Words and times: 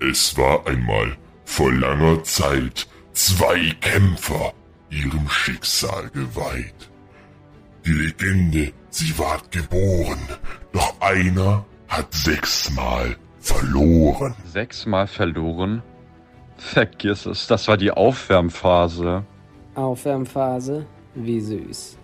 Es 0.00 0.36
war 0.38 0.66
einmal 0.66 1.16
vor 1.44 1.70
langer 1.72 2.22
Zeit 2.24 2.86
zwei 3.12 3.70
Kämpfer 3.80 4.52
ihrem 4.88 5.28
Schicksal 5.28 6.08
geweiht. 6.10 6.90
Die 7.84 7.92
Legende, 7.92 8.72
sie 8.88 9.18
ward 9.18 9.52
geboren, 9.52 10.18
doch 10.72 11.00
einer 11.00 11.66
hat 11.88 12.12
sechsmal 12.14 13.16
verloren. 13.40 14.34
Sechsmal 14.46 15.06
verloren? 15.06 15.82
Vergiss 16.56 17.26
es, 17.26 17.46
das 17.46 17.68
war 17.68 17.76
die 17.76 17.90
Aufwärmphase. 17.90 19.24
Aufwärmphase? 19.74 20.86
Wie 21.14 21.40
süß. 21.40 21.98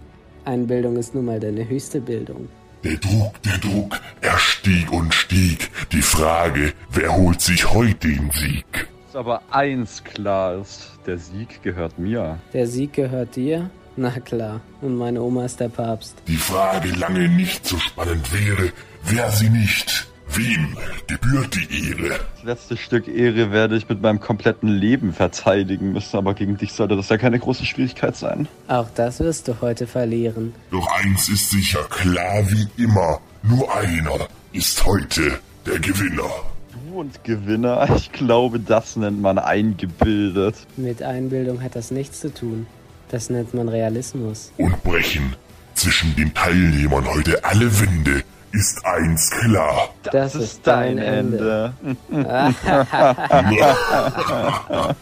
Einbildung 0.45 0.97
ist 0.97 1.15
nun 1.15 1.25
mal 1.25 1.41
deine 1.41 1.67
höchste 1.69 2.01
Bildung. 2.01 2.49
Der 2.85 2.97
Druck, 2.97 3.43
der 3.43 3.59
Druck, 3.59 4.01
er 4.21 4.39
stieg 4.39 4.93
und 4.93 5.13
stieg. 5.15 5.71
Die 5.93 6.03
Frage, 6.03 6.73
wer 6.91 7.17
holt 7.17 7.41
sich 7.41 7.71
heute 7.73 8.09
den 8.09 8.31
Sieg? 8.31 8.89
Ist 9.09 9.17
aber 9.17 9.43
eins 9.51 10.05
klar 10.05 10.61
ist, 10.61 10.93
der 11.07 11.19
Sieg 11.19 11.63
gehört 11.63 11.99
mir. 11.99 12.39
Der 12.53 12.67
Sieg 12.67 12.93
gehört 12.93 13.35
dir? 13.37 13.71
Na 13.97 14.11
klar. 14.21 14.61
Und 14.83 14.97
meine 14.97 15.23
Oma 15.23 15.47
ist 15.47 15.59
der 15.59 15.71
Papst. 15.71 16.17
Die 16.29 16.37
Frage 16.37 16.91
lange 16.91 17.29
nicht 17.29 17.67
so 17.67 17.79
spannend 17.79 18.31
wäre, 18.33 18.73
wer 19.05 19.31
sie 19.31 19.49
nicht. 19.49 20.07
Wem 20.37 20.77
gebührt 21.07 21.55
die 21.55 21.89
Ehre? 21.89 22.21
Das 22.35 22.45
letzte 22.45 22.77
Stück 22.77 23.09
Ehre 23.09 23.53
werde 23.53 23.75
ich 23.75 23.89
mit 23.89 24.03
meinem 24.03 24.21
kompletten 24.21 24.69
Leben 24.69 25.15
verteidigen 25.15 25.93
müssen, 25.93 26.15
aber 26.19 26.35
gegen 26.35 26.59
dich 26.59 26.75
sollte 26.75 26.95
das 26.95 27.09
ja 27.09 27.17
keine 27.17 27.39
große 27.39 27.65
Schwierigkeit 27.65 28.17
sein. 28.17 28.47
Auch 28.69 28.89
das 28.95 29.21
wirst 29.21 29.49
du 29.49 29.63
heute 29.63 29.87
verlieren. 29.87 30.55
Doch 30.71 30.87
eins 30.93 31.31
ist 31.31 31.51
sicher, 31.51 31.81
klar 31.89 32.45
wie 32.51 32.69
immer, 32.83 33.19
nur 33.43 33.75
einer 33.75 34.29
ist 34.53 34.85
heute 34.85 35.39
der 35.65 35.79
Gewinner. 35.79 36.29
Du 36.71 37.01
und 37.01 37.25
Gewinner, 37.25 37.89
ich 37.97 38.13
glaube, 38.13 38.61
das 38.61 38.97
nennt 38.97 39.23
man 39.23 39.39
eingebildet. 39.39 40.55
Mit 40.77 41.03
Einbildung 41.03 41.63
hat 41.63 41.77
das 41.77 41.91
nichts 41.91 42.21
zu 42.21 42.33
tun. 42.33 42.67
Das 43.09 43.31
nennt 43.31 43.55
man 43.55 43.71
Realismus. 43.71 44.53
Und 44.59 44.83
brechen 44.83 45.35
zwischen 45.75 46.15
den 46.17 46.35
Teilnehmern 46.35 47.07
heute 47.07 47.43
alle 47.45 47.81
Winde, 47.81 48.23
ist 48.57 48.85
eins 48.87 49.31
klar. 49.31 49.91
Das, 50.03 50.35
ist 50.35 50.67
dein 50.67 50.99
Ende. 50.99 51.73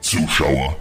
Zuschauer, 0.00 0.76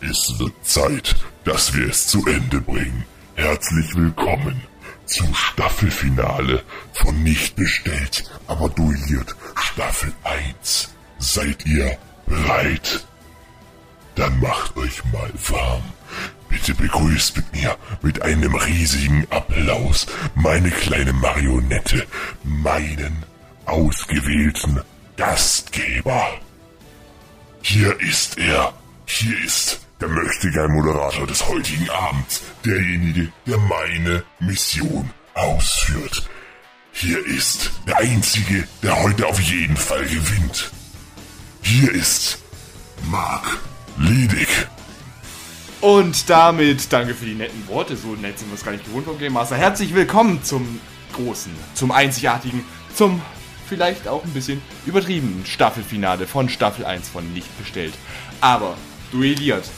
es 0.00 0.34
wird 0.38 0.52
Zeit, 0.62 1.16
dass 1.44 1.74
wir 1.74 1.90
es 1.90 2.06
zu 2.06 2.26
Ende 2.26 2.60
bringen. 2.60 3.04
Herzlich 3.34 3.94
willkommen 3.94 4.62
zum 5.04 5.34
Staffelfinale 5.34 6.62
von 6.94 7.22
Nicht 7.22 7.56
bestellt, 7.56 8.24
aber 8.46 8.70
duelliert 8.70 9.36
Staffel 9.56 10.14
1. 10.24 10.88
Seid 11.18 11.66
ihr 11.66 11.98
bereit? 12.26 13.04
Dann 14.14 14.40
macht 14.40 14.74
euch 14.78 15.04
mal 15.12 15.30
warm. 15.48 15.82
Bitte 16.54 16.74
begrüßt 16.74 17.36
mit 17.36 17.52
mir 17.52 17.76
mit 18.00 18.22
einem 18.22 18.54
riesigen 18.54 19.26
Applaus 19.30 20.06
meine 20.36 20.70
kleine 20.70 21.12
Marionette, 21.12 22.06
meinen 22.44 23.24
ausgewählten 23.64 24.80
Gastgeber. 25.16 26.38
Hier 27.60 28.00
ist 28.00 28.38
er. 28.38 28.72
Hier 29.04 29.36
ist 29.44 29.80
der 30.00 30.06
möchtegern 30.06 30.70
Moderator 30.70 31.26
des 31.26 31.44
heutigen 31.48 31.90
Abends. 31.90 32.42
Derjenige, 32.64 33.32
der 33.48 33.58
meine 33.58 34.22
Mission 34.38 35.10
ausführt. 35.34 36.30
Hier 36.92 37.18
ist 37.26 37.72
der 37.88 37.98
Einzige, 37.98 38.68
der 38.80 39.02
heute 39.02 39.26
auf 39.26 39.40
jeden 39.40 39.76
Fall 39.76 40.04
gewinnt. 40.04 40.70
Hier 41.62 41.90
ist 41.90 42.38
Marc 43.10 43.58
Liedig. 43.98 44.68
Und 45.84 46.30
damit 46.30 46.90
danke 46.90 47.12
für 47.12 47.26
die 47.26 47.34
netten 47.34 47.68
Worte. 47.68 47.94
So 47.94 48.14
nett 48.14 48.38
sind 48.38 48.48
wir 48.48 48.54
es 48.54 48.64
gar 48.64 48.72
nicht 48.72 48.86
gewohnt 48.86 49.04
vom 49.04 49.18
Game 49.18 49.34
Master. 49.34 49.54
Herzlich 49.54 49.94
willkommen 49.94 50.42
zum 50.42 50.80
großen, 51.12 51.52
zum 51.74 51.90
einzigartigen, 51.90 52.64
zum 52.94 53.20
vielleicht 53.68 54.08
auch 54.08 54.24
ein 54.24 54.32
bisschen 54.32 54.62
übertriebenen 54.86 55.44
Staffelfinale 55.44 56.26
von 56.26 56.48
Staffel 56.48 56.86
1 56.86 57.10
von 57.10 57.30
Nicht 57.34 57.58
bestellt. 57.58 57.92
Aber 58.40 58.78
duelliert. 59.12 59.68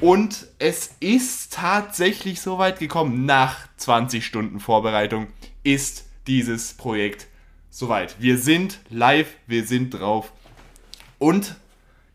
Und 0.00 0.48
es 0.58 0.90
ist 0.98 1.52
tatsächlich 1.52 2.40
so 2.40 2.58
weit 2.58 2.80
gekommen. 2.80 3.24
Nach 3.24 3.68
20 3.76 4.26
Stunden 4.26 4.58
Vorbereitung 4.58 5.28
ist 5.62 6.06
dieses 6.26 6.74
Projekt 6.74 7.28
soweit. 7.70 8.16
Wir 8.18 8.36
sind 8.36 8.80
live, 8.90 9.28
wir 9.46 9.64
sind 9.64 9.90
drauf. 9.90 10.32
Und 11.20 11.54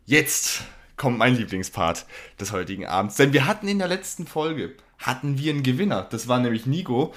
jetzt 0.06 0.66
kommt 1.02 1.18
mein 1.18 1.36
Lieblingspart 1.36 2.06
des 2.40 2.52
heutigen 2.52 2.86
Abends. 2.86 3.16
Denn 3.16 3.34
wir 3.34 3.48
hatten 3.48 3.68
in 3.68 3.80
der 3.80 3.88
letzten 3.88 4.28
Folge, 4.28 4.76
hatten 5.00 5.40
wir 5.40 5.52
einen 5.52 5.64
Gewinner. 5.64 6.08
Das 6.12 6.28
war 6.28 6.40
nämlich 6.40 6.68
Nico. 6.68 7.12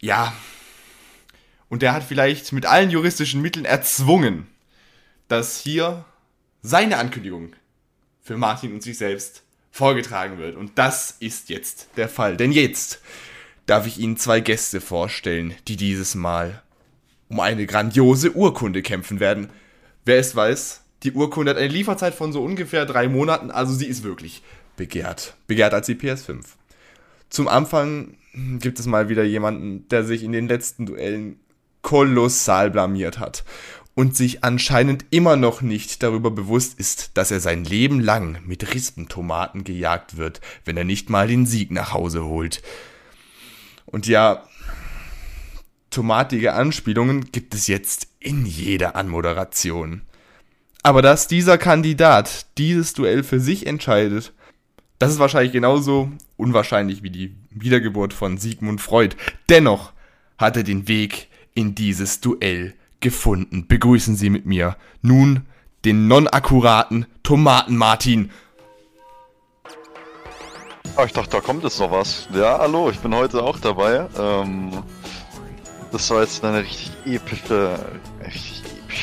Ja. 0.00 0.34
Und 1.68 1.82
der 1.82 1.92
hat 1.92 2.02
vielleicht 2.02 2.52
mit 2.52 2.66
allen 2.66 2.90
juristischen 2.90 3.40
Mitteln 3.40 3.66
erzwungen, 3.66 4.48
dass 5.28 5.60
hier 5.60 6.04
seine 6.60 6.98
Ankündigung 6.98 7.52
für 8.20 8.36
Martin 8.36 8.74
und 8.74 8.82
sich 8.82 8.98
selbst 8.98 9.44
vorgetragen 9.70 10.38
wird. 10.38 10.56
Und 10.56 10.76
das 10.76 11.12
ist 11.20 11.50
jetzt 11.50 11.90
der 11.96 12.08
Fall. 12.08 12.36
Denn 12.36 12.50
jetzt 12.50 13.00
darf 13.66 13.86
ich 13.86 13.98
Ihnen 13.98 14.16
zwei 14.16 14.40
Gäste 14.40 14.80
vorstellen, 14.80 15.54
die 15.68 15.76
dieses 15.76 16.16
Mal 16.16 16.64
um 17.28 17.38
eine 17.38 17.64
grandiose 17.66 18.32
Urkunde 18.32 18.82
kämpfen 18.82 19.20
werden. 19.20 19.50
Wer 20.04 20.18
es 20.18 20.34
weiß, 20.34 20.83
die 21.04 21.12
Urkunde 21.12 21.50
hat 21.50 21.58
eine 21.58 21.68
Lieferzeit 21.68 22.14
von 22.14 22.32
so 22.32 22.42
ungefähr 22.42 22.86
drei 22.86 23.08
Monaten, 23.08 23.50
also 23.50 23.72
sie 23.74 23.86
ist 23.86 24.02
wirklich 24.02 24.42
begehrt. 24.76 25.36
Begehrt 25.46 25.74
als 25.74 25.86
die 25.86 25.94
PS5. 25.94 26.40
Zum 27.28 27.46
Anfang 27.46 28.14
gibt 28.58 28.80
es 28.80 28.86
mal 28.86 29.08
wieder 29.08 29.22
jemanden, 29.22 29.86
der 29.88 30.04
sich 30.04 30.22
in 30.22 30.32
den 30.32 30.48
letzten 30.48 30.86
Duellen 30.86 31.38
kolossal 31.82 32.70
blamiert 32.70 33.18
hat 33.18 33.44
und 33.94 34.16
sich 34.16 34.42
anscheinend 34.42 35.04
immer 35.10 35.36
noch 35.36 35.60
nicht 35.60 36.02
darüber 36.02 36.30
bewusst 36.30 36.78
ist, 36.80 37.16
dass 37.16 37.30
er 37.30 37.40
sein 37.40 37.64
Leben 37.64 38.00
lang 38.00 38.38
mit 38.44 38.74
Rispentomaten 38.74 39.62
gejagt 39.62 40.16
wird, 40.16 40.40
wenn 40.64 40.76
er 40.76 40.84
nicht 40.84 41.10
mal 41.10 41.28
den 41.28 41.46
Sieg 41.46 41.70
nach 41.70 41.92
Hause 41.92 42.24
holt. 42.24 42.62
Und 43.86 44.06
ja, 44.06 44.44
tomatige 45.90 46.54
Anspielungen 46.54 47.30
gibt 47.30 47.54
es 47.54 47.66
jetzt 47.68 48.08
in 48.18 48.46
jeder 48.46 48.96
Anmoderation. 48.96 50.02
Aber 50.84 51.00
dass 51.00 51.26
dieser 51.26 51.56
Kandidat 51.56 52.44
dieses 52.58 52.92
Duell 52.92 53.22
für 53.22 53.40
sich 53.40 53.66
entscheidet, 53.66 54.34
das 54.98 55.12
ist 55.12 55.18
wahrscheinlich 55.18 55.52
genauso 55.52 56.10
unwahrscheinlich 56.36 57.02
wie 57.02 57.08
die 57.08 57.34
Wiedergeburt 57.48 58.12
von 58.12 58.36
Sigmund 58.36 58.82
Freud. 58.82 59.16
Dennoch 59.48 59.92
hat 60.36 60.58
er 60.58 60.62
den 60.62 60.86
Weg 60.86 61.28
in 61.54 61.74
dieses 61.74 62.20
Duell 62.20 62.74
gefunden. 63.00 63.66
Begrüßen 63.66 64.14
Sie 64.14 64.28
mit 64.28 64.44
mir 64.44 64.76
nun 65.00 65.46
den 65.86 66.06
non-akkuraten 66.06 67.06
Tomaten 67.22 67.78
Martin. 67.78 68.30
Oh, 70.98 71.04
ich 71.06 71.12
dachte, 71.14 71.30
da 71.30 71.40
kommt 71.40 71.64
jetzt 71.64 71.80
noch 71.80 71.92
was. 71.92 72.28
Ja, 72.34 72.58
hallo, 72.58 72.90
ich 72.90 72.98
bin 72.98 73.14
heute 73.14 73.42
auch 73.42 73.58
dabei. 73.58 74.06
Ähm, 74.18 74.70
das 75.92 76.10
war 76.10 76.20
jetzt 76.20 76.44
eine 76.44 76.60
richtig 76.60 76.92
epische, 77.06 77.78
richtig 78.22 78.53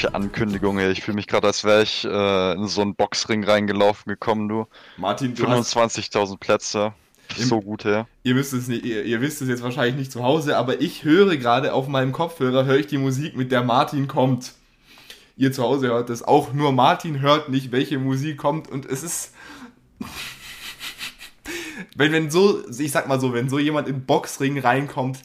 epische 0.02 0.16
Ankündigung. 0.16 0.80
Ey. 0.80 0.92
Ich 0.92 1.02
fühle 1.02 1.16
mich 1.16 1.28
gerade, 1.28 1.48
als 1.48 1.64
wäre 1.64 1.84
ich 1.84 2.06
äh, 2.06 2.54
in 2.54 2.68
so 2.68 2.82
einen 2.82 2.96
Boxring 2.96 3.44
reingelaufen 3.44 4.10
gekommen, 4.10 4.50
du. 4.50 4.66
Martin, 4.98 5.36
du 5.36 5.44
25.000 5.44 6.38
Plätze. 6.38 6.94
Im- 7.38 7.46
So 7.46 7.62
gut, 7.62 7.84
ja. 7.86 8.08
Ihr 8.24 8.36
wisst 8.36 8.54
es 8.54 8.68
nicht, 8.68 8.84
ihr, 8.84 9.06
ihr 9.06 9.22
wisst 9.22 9.42
es 9.42 9.48
jetzt 9.48 9.64
wahrscheinlich 9.64 9.96
nicht 9.96 10.12
zu 10.12 10.24
Hause, 10.24 10.58
aber 10.58 10.82
ich 10.82 11.04
höre 11.04 11.38
gerade 11.38 11.74
auf 11.74 11.88
meinem 11.88 12.12
Kopfhörer, 12.12 12.66
höre 12.66 12.78
ich 12.78 12.88
die 12.88 12.98
Musik, 12.98 13.38
mit 13.38 13.52
der 13.52 13.64
Martin 13.64 14.08
kommt. 14.08 14.54
Ihr 15.38 15.54
zu 15.54 15.64
Hause 15.64 15.88
hört 15.88 16.10
es 16.10 16.24
auch, 16.24 16.52
nur 16.52 16.72
Martin 16.72 17.22
hört 17.22 17.50
nicht, 17.50 17.72
welche 17.72 18.00
Musik 18.00 18.38
kommt 18.38 18.70
und 18.70 18.86
es 18.86 19.04
ist... 19.04 19.34
wenn, 21.96 22.12
wenn 22.12 22.30
so, 22.32 22.62
ich 22.70 22.92
sag 22.92 23.08
mal 23.08 23.20
so, 23.20 23.34
wenn 23.34 23.50
so 23.50 23.60
jemand 23.60 23.88
in 23.88 24.06
Boxring 24.06 24.60
reinkommt, 24.60 25.20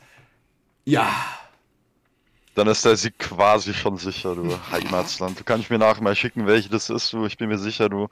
ja, 0.85 1.09
Dann 2.57 2.69
ist 2.69 2.87
der 2.87 2.97
Sieg 2.97 3.19
quasi 3.19 3.75
schon 3.75 3.99
sicher, 3.99 4.35
du 4.35 4.59
Heimatsland. 4.73 5.39
Du 5.39 5.45
kannst 5.45 5.69
mir 5.69 5.79
nachher 5.79 6.03
mal 6.03 6.17
schicken, 6.17 6.47
welche 6.47 6.71
das 6.71 6.89
ist, 6.89 7.13
du. 7.13 7.27
Ich 7.27 7.37
bin 7.37 7.51
mir 7.51 7.59
sicher, 7.59 7.91
du. 7.91 8.09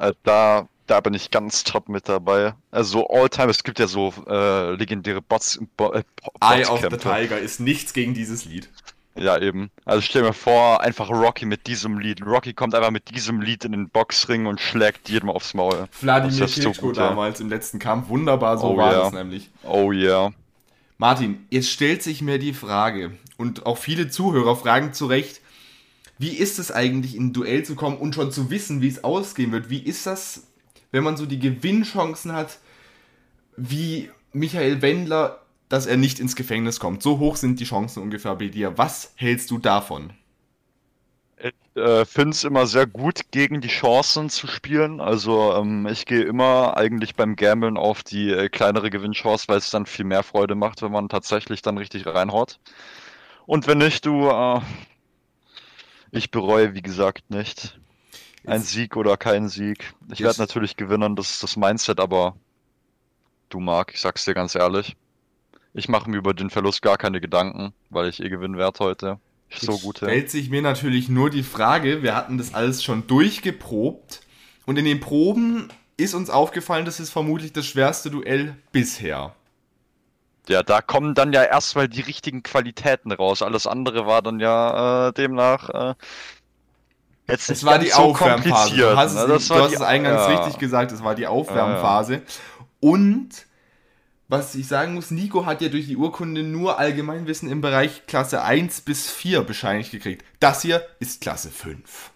Äh, 0.00 0.14
da, 0.22 0.66
da 0.86 1.00
bin 1.00 1.12
ich 1.12 1.30
ganz 1.30 1.64
top 1.64 1.90
mit 1.90 2.08
dabei. 2.08 2.54
Also 2.70 3.06
Alltime, 3.08 3.50
es 3.50 3.62
gibt 3.62 3.78
ja 3.78 3.86
so 3.86 4.14
äh, 4.26 4.74
legendäre 4.74 5.20
Bots, 5.20 5.60
Bo, 5.76 5.92
äh, 5.92 6.02
Eye 6.40 6.64
of 6.64 6.80
the. 6.80 6.96
Tiger 6.96 7.38
ist 7.38 7.60
nichts 7.60 7.92
gegen 7.92 8.14
dieses 8.14 8.46
Lied. 8.46 8.70
Ja, 9.16 9.38
eben. 9.38 9.70
Also 9.84 10.00
stell 10.00 10.22
mir 10.22 10.32
vor, 10.32 10.80
einfach 10.80 11.10
Rocky 11.10 11.44
mit 11.44 11.66
diesem 11.66 11.98
Lied. 11.98 12.24
Rocky 12.26 12.54
kommt 12.54 12.74
einfach 12.74 12.90
mit 12.90 13.14
diesem 13.14 13.42
Lied 13.42 13.66
in 13.66 13.72
den 13.72 13.90
Boxring 13.90 14.46
und 14.46 14.60
schlägt 14.60 15.10
jedem 15.10 15.28
aufs 15.28 15.52
Maul. 15.52 15.88
So 16.00 16.46
Klitschko 16.46 16.86
gut, 16.86 16.96
ja. 16.96 17.10
damals 17.10 17.38
im 17.38 17.50
letzten 17.50 17.78
Kampf, 17.78 18.08
wunderbar, 18.08 18.56
so 18.58 18.68
Oh, 18.70 18.76
war 18.78 18.92
ja. 18.92 19.00
das 19.02 19.12
nämlich. 19.12 19.50
Oh 19.62 19.92
yeah. 19.92 20.32
Martin, 20.96 21.46
jetzt 21.50 21.70
stellt 21.70 22.02
sich 22.02 22.22
mir 22.22 22.38
die 22.38 22.54
Frage, 22.54 23.18
und 23.36 23.66
auch 23.66 23.78
viele 23.78 24.08
Zuhörer 24.08 24.56
fragen 24.56 24.92
zu 24.92 25.06
Recht, 25.06 25.40
Wie 26.18 26.30
ist 26.30 26.58
es 26.58 26.70
eigentlich, 26.70 27.16
in 27.16 27.26
ein 27.26 27.32
Duell 27.32 27.64
zu 27.64 27.74
kommen 27.74 27.98
und 27.98 28.14
schon 28.14 28.30
zu 28.30 28.50
wissen, 28.50 28.80
wie 28.80 28.88
es 28.88 29.02
ausgehen 29.02 29.52
wird? 29.52 29.68
Wie 29.68 29.82
ist 29.82 30.06
das, 30.06 30.46
wenn 30.92 31.02
man 31.02 31.16
so 31.16 31.26
die 31.26 31.40
Gewinnchancen 31.40 32.32
hat, 32.32 32.58
wie 33.56 34.10
Michael 34.32 34.80
Wendler, 34.82 35.42
dass 35.68 35.86
er 35.86 35.96
nicht 35.96 36.20
ins 36.20 36.36
Gefängnis 36.36 36.78
kommt? 36.78 37.02
So 37.02 37.18
hoch 37.18 37.36
sind 37.36 37.58
die 37.58 37.64
Chancen 37.64 38.02
ungefähr 38.02 38.36
bei 38.36 38.48
dir. 38.48 38.78
Was 38.78 39.12
hältst 39.16 39.50
du 39.50 39.58
davon? 39.58 40.12
Ich 41.76 41.82
äh, 41.82 42.04
finde 42.04 42.30
es 42.30 42.44
immer 42.44 42.66
sehr 42.66 42.86
gut, 42.86 43.32
gegen 43.32 43.60
die 43.60 43.68
Chancen 43.68 44.30
zu 44.30 44.46
spielen. 44.46 45.00
Also 45.00 45.54
ähm, 45.54 45.88
ich 45.88 46.06
gehe 46.06 46.22
immer 46.22 46.76
eigentlich 46.76 47.16
beim 47.16 47.34
Gamblen 47.34 47.76
auf 47.76 48.04
die 48.04 48.30
äh, 48.30 48.48
kleinere 48.48 48.90
Gewinnchance, 48.90 49.48
weil 49.48 49.58
es 49.58 49.70
dann 49.70 49.84
viel 49.86 50.04
mehr 50.04 50.22
Freude 50.22 50.54
macht, 50.54 50.82
wenn 50.82 50.92
man 50.92 51.08
tatsächlich 51.08 51.62
dann 51.62 51.76
richtig 51.76 52.06
reinhaut. 52.06 52.60
Und 53.46 53.66
wenn 53.66 53.78
nicht, 53.78 54.06
du, 54.06 54.28
äh, 54.28 54.60
ich 56.12 56.30
bereue, 56.30 56.74
wie 56.74 56.82
gesagt, 56.82 57.28
nicht. 57.30 57.78
Ein 58.46 58.62
Sieg 58.62 58.96
oder 58.96 59.16
kein 59.16 59.48
Sieg. 59.48 59.94
Ich 60.12 60.20
werde 60.20 60.38
natürlich 60.38 60.76
gewinnen, 60.76 61.16
das 61.16 61.30
ist 61.30 61.42
das 61.42 61.56
Mindset, 61.56 61.98
aber 61.98 62.36
du 63.48 63.58
Marc, 63.58 63.94
ich 63.94 64.00
sag's 64.00 64.24
dir 64.24 64.34
ganz 64.34 64.54
ehrlich. 64.54 64.96
Ich 65.72 65.88
mache 65.88 66.08
mir 66.08 66.18
über 66.18 66.34
den 66.34 66.50
Verlust 66.50 66.82
gar 66.82 66.98
keine 66.98 67.20
Gedanken, 67.20 67.72
weil 67.90 68.08
ich 68.08 68.22
eh 68.22 68.28
gewinnen 68.28 68.58
werde 68.58 68.78
heute. 68.78 69.18
So 69.50 69.78
gut 69.78 69.98
stellt 69.98 70.30
sich 70.30 70.50
mir 70.50 70.62
natürlich 70.62 71.08
nur 71.08 71.30
die 71.30 71.42
Frage, 71.44 72.02
wir 72.02 72.14
hatten 72.16 72.38
das 72.38 72.54
alles 72.54 72.82
schon 72.82 73.06
durchgeprobt 73.06 74.20
und 74.66 74.78
in 74.78 74.84
den 74.84 75.00
Proben 75.00 75.68
ist 75.96 76.14
uns 76.14 76.28
aufgefallen, 76.30 76.84
das 76.84 76.98
ist 76.98 77.10
vermutlich 77.10 77.52
das 77.52 77.66
schwerste 77.66 78.10
Duell 78.10 78.56
bisher. 78.72 79.34
Ja, 80.48 80.62
da 80.62 80.82
kommen 80.82 81.14
dann 81.14 81.32
ja 81.32 81.42
erstmal 81.42 81.88
die 81.88 82.02
richtigen 82.02 82.42
Qualitäten 82.42 83.12
raus. 83.12 83.40
Alles 83.42 83.66
andere 83.66 84.06
war 84.06 84.20
dann 84.20 84.40
ja 84.40 85.08
äh, 85.08 85.12
demnach 85.12 85.70
äh, 85.70 85.94
jetzt 87.28 87.48
Es 87.48 87.64
war 87.64 87.78
die 87.78 87.88
so 87.88 88.02
Aufwärmphase. 88.02 88.76
Du 88.76 88.96
hast, 88.96 89.14
ne? 89.14 89.34
es, 89.34 89.48
du 89.48 89.54
hast 89.54 89.70
die- 89.70 89.74
es 89.76 89.80
eingangs 89.80 90.22
ja. 90.28 90.36
richtig 90.36 90.58
gesagt, 90.58 90.92
es 90.92 91.02
war 91.02 91.14
die 91.14 91.26
Aufwärmphase. 91.26 92.22
Und 92.80 93.30
was 94.28 94.54
ich 94.54 94.66
sagen 94.66 94.94
muss, 94.94 95.10
Nico 95.10 95.44
hat 95.44 95.60
ja 95.60 95.68
durch 95.68 95.86
die 95.86 95.96
Urkunde 95.96 96.42
nur 96.42 96.78
Allgemeinwissen 96.78 97.50
im 97.50 97.60
Bereich 97.60 98.06
Klasse 98.06 98.42
1 98.42 98.82
bis 98.82 99.10
4 99.10 99.42
bescheinigt 99.42 99.90
gekriegt. 99.90 100.24
Das 100.40 100.62
hier 100.62 100.86
ist 100.98 101.20
Klasse 101.20 101.50
5. 101.50 102.10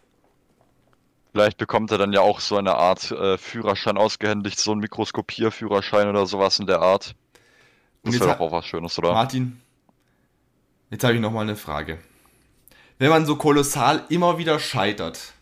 Vielleicht 1.32 1.58
bekommt 1.58 1.90
er 1.90 1.98
dann 1.98 2.12
ja 2.12 2.20
auch 2.20 2.40
so 2.40 2.56
eine 2.56 2.74
Art 2.74 3.10
äh, 3.10 3.36
Führerschein 3.36 3.98
ausgehändigt, 3.98 4.58
so 4.58 4.72
ein 4.72 4.78
Mikroskopierführerschein 4.78 6.08
oder 6.08 6.26
sowas 6.26 6.58
in 6.58 6.66
der 6.66 6.80
Art. 6.80 7.14
Das 8.02 8.14
wäre 8.14 8.32
doch 8.32 8.40
auch 8.40 8.52
was 8.52 8.64
Schönes, 8.64 8.98
oder? 8.98 9.12
Martin, 9.12 9.60
jetzt 10.90 11.04
habe 11.04 11.14
ich 11.14 11.20
noch 11.20 11.30
mal 11.30 11.42
eine 11.42 11.56
Frage. 11.56 11.98
Wenn 12.98 13.10
man 13.10 13.26
so 13.26 13.36
kolossal 13.36 14.04
immer 14.08 14.38
wieder 14.38 14.58
scheitert, 14.58 15.34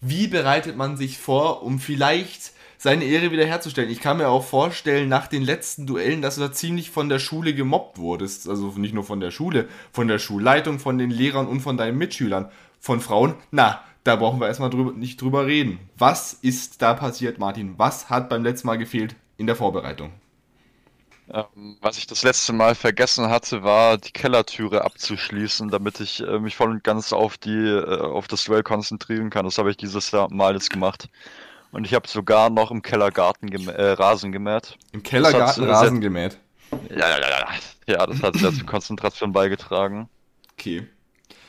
wie 0.00 0.28
bereitet 0.28 0.76
man 0.76 0.96
sich 0.96 1.18
vor, 1.18 1.62
um 1.62 1.80
vielleicht 1.80 2.52
seine 2.78 3.04
Ehre 3.04 3.30
wiederherzustellen? 3.32 3.90
Ich 3.90 4.00
kann 4.00 4.16
mir 4.16 4.28
auch 4.28 4.44
vorstellen, 4.44 5.08
nach 5.08 5.26
den 5.26 5.42
letzten 5.42 5.86
Duellen, 5.86 6.22
dass 6.22 6.36
du 6.36 6.40
da 6.40 6.52
ziemlich 6.52 6.90
von 6.90 7.08
der 7.08 7.18
Schule 7.18 7.52
gemobbt 7.54 7.98
wurdest. 7.98 8.48
Also 8.48 8.68
nicht 8.76 8.94
nur 8.94 9.04
von 9.04 9.20
der 9.20 9.30
Schule, 9.30 9.68
von 9.92 10.08
der 10.08 10.18
Schulleitung, 10.18 10.78
von 10.78 10.96
den 10.96 11.10
Lehrern 11.10 11.46
und 11.46 11.60
von 11.60 11.76
deinen 11.76 11.98
Mitschülern. 11.98 12.48
Von 12.80 13.00
Frauen, 13.00 13.34
na, 13.50 13.82
da 14.04 14.16
brauchen 14.16 14.40
wir 14.40 14.46
erstmal 14.46 14.70
drüber, 14.70 14.92
nicht 14.92 15.20
drüber 15.20 15.46
reden. 15.46 15.80
Was 15.98 16.32
ist 16.32 16.80
da 16.80 16.94
passiert, 16.94 17.38
Martin? 17.38 17.74
Was 17.76 18.08
hat 18.08 18.28
beim 18.28 18.44
letzten 18.44 18.68
Mal 18.68 18.78
gefehlt 18.78 19.16
in 19.36 19.46
der 19.46 19.56
Vorbereitung? 19.56 20.12
Ähm, 21.30 21.76
was 21.82 21.98
ich 21.98 22.06
das 22.06 22.22
letzte 22.22 22.54
Mal 22.54 22.74
vergessen 22.74 23.28
hatte, 23.28 23.62
war 23.62 23.98
die 23.98 24.12
Kellertüre 24.12 24.84
abzuschließen, 24.84 25.68
damit 25.68 26.00
ich 26.00 26.20
äh, 26.20 26.38
mich 26.38 26.56
voll 26.56 26.70
und 26.70 26.84
ganz 26.84 27.12
auf 27.12 27.36
die 27.36 27.50
äh, 27.50 28.00
auf 28.00 28.28
das 28.28 28.44
Duell 28.44 28.62
konzentrieren 28.62 29.28
kann. 29.28 29.44
Das 29.44 29.58
habe 29.58 29.70
ich 29.70 29.76
dieses 29.76 30.10
Jahr 30.10 30.32
mal 30.32 30.54
jetzt 30.54 30.70
gemacht. 30.70 31.10
Und 31.70 31.84
ich 31.84 31.94
habe 31.94 32.08
sogar 32.08 32.50
noch 32.50 32.70
im 32.70 32.82
Kellergarten 32.82 33.50
gemä 33.50 33.72
äh, 33.72 33.92
Rasen 33.92 34.32
gemäht. 34.32 34.78
Im 34.92 35.02
Kellergarten 35.02 35.64
hat- 35.64 35.70
Rasen 35.70 36.00
gemäht. 36.00 36.38
Ja, 36.90 37.08
ja, 37.08 37.18
ja, 37.20 37.28
ja. 37.30 37.48
Ja, 37.86 38.06
das 38.06 38.22
hat 38.22 38.36
sehr 38.36 38.52
zur 38.52 38.66
Konzentration 38.66 39.32
beigetragen. 39.32 40.08
Okay. 40.52 40.86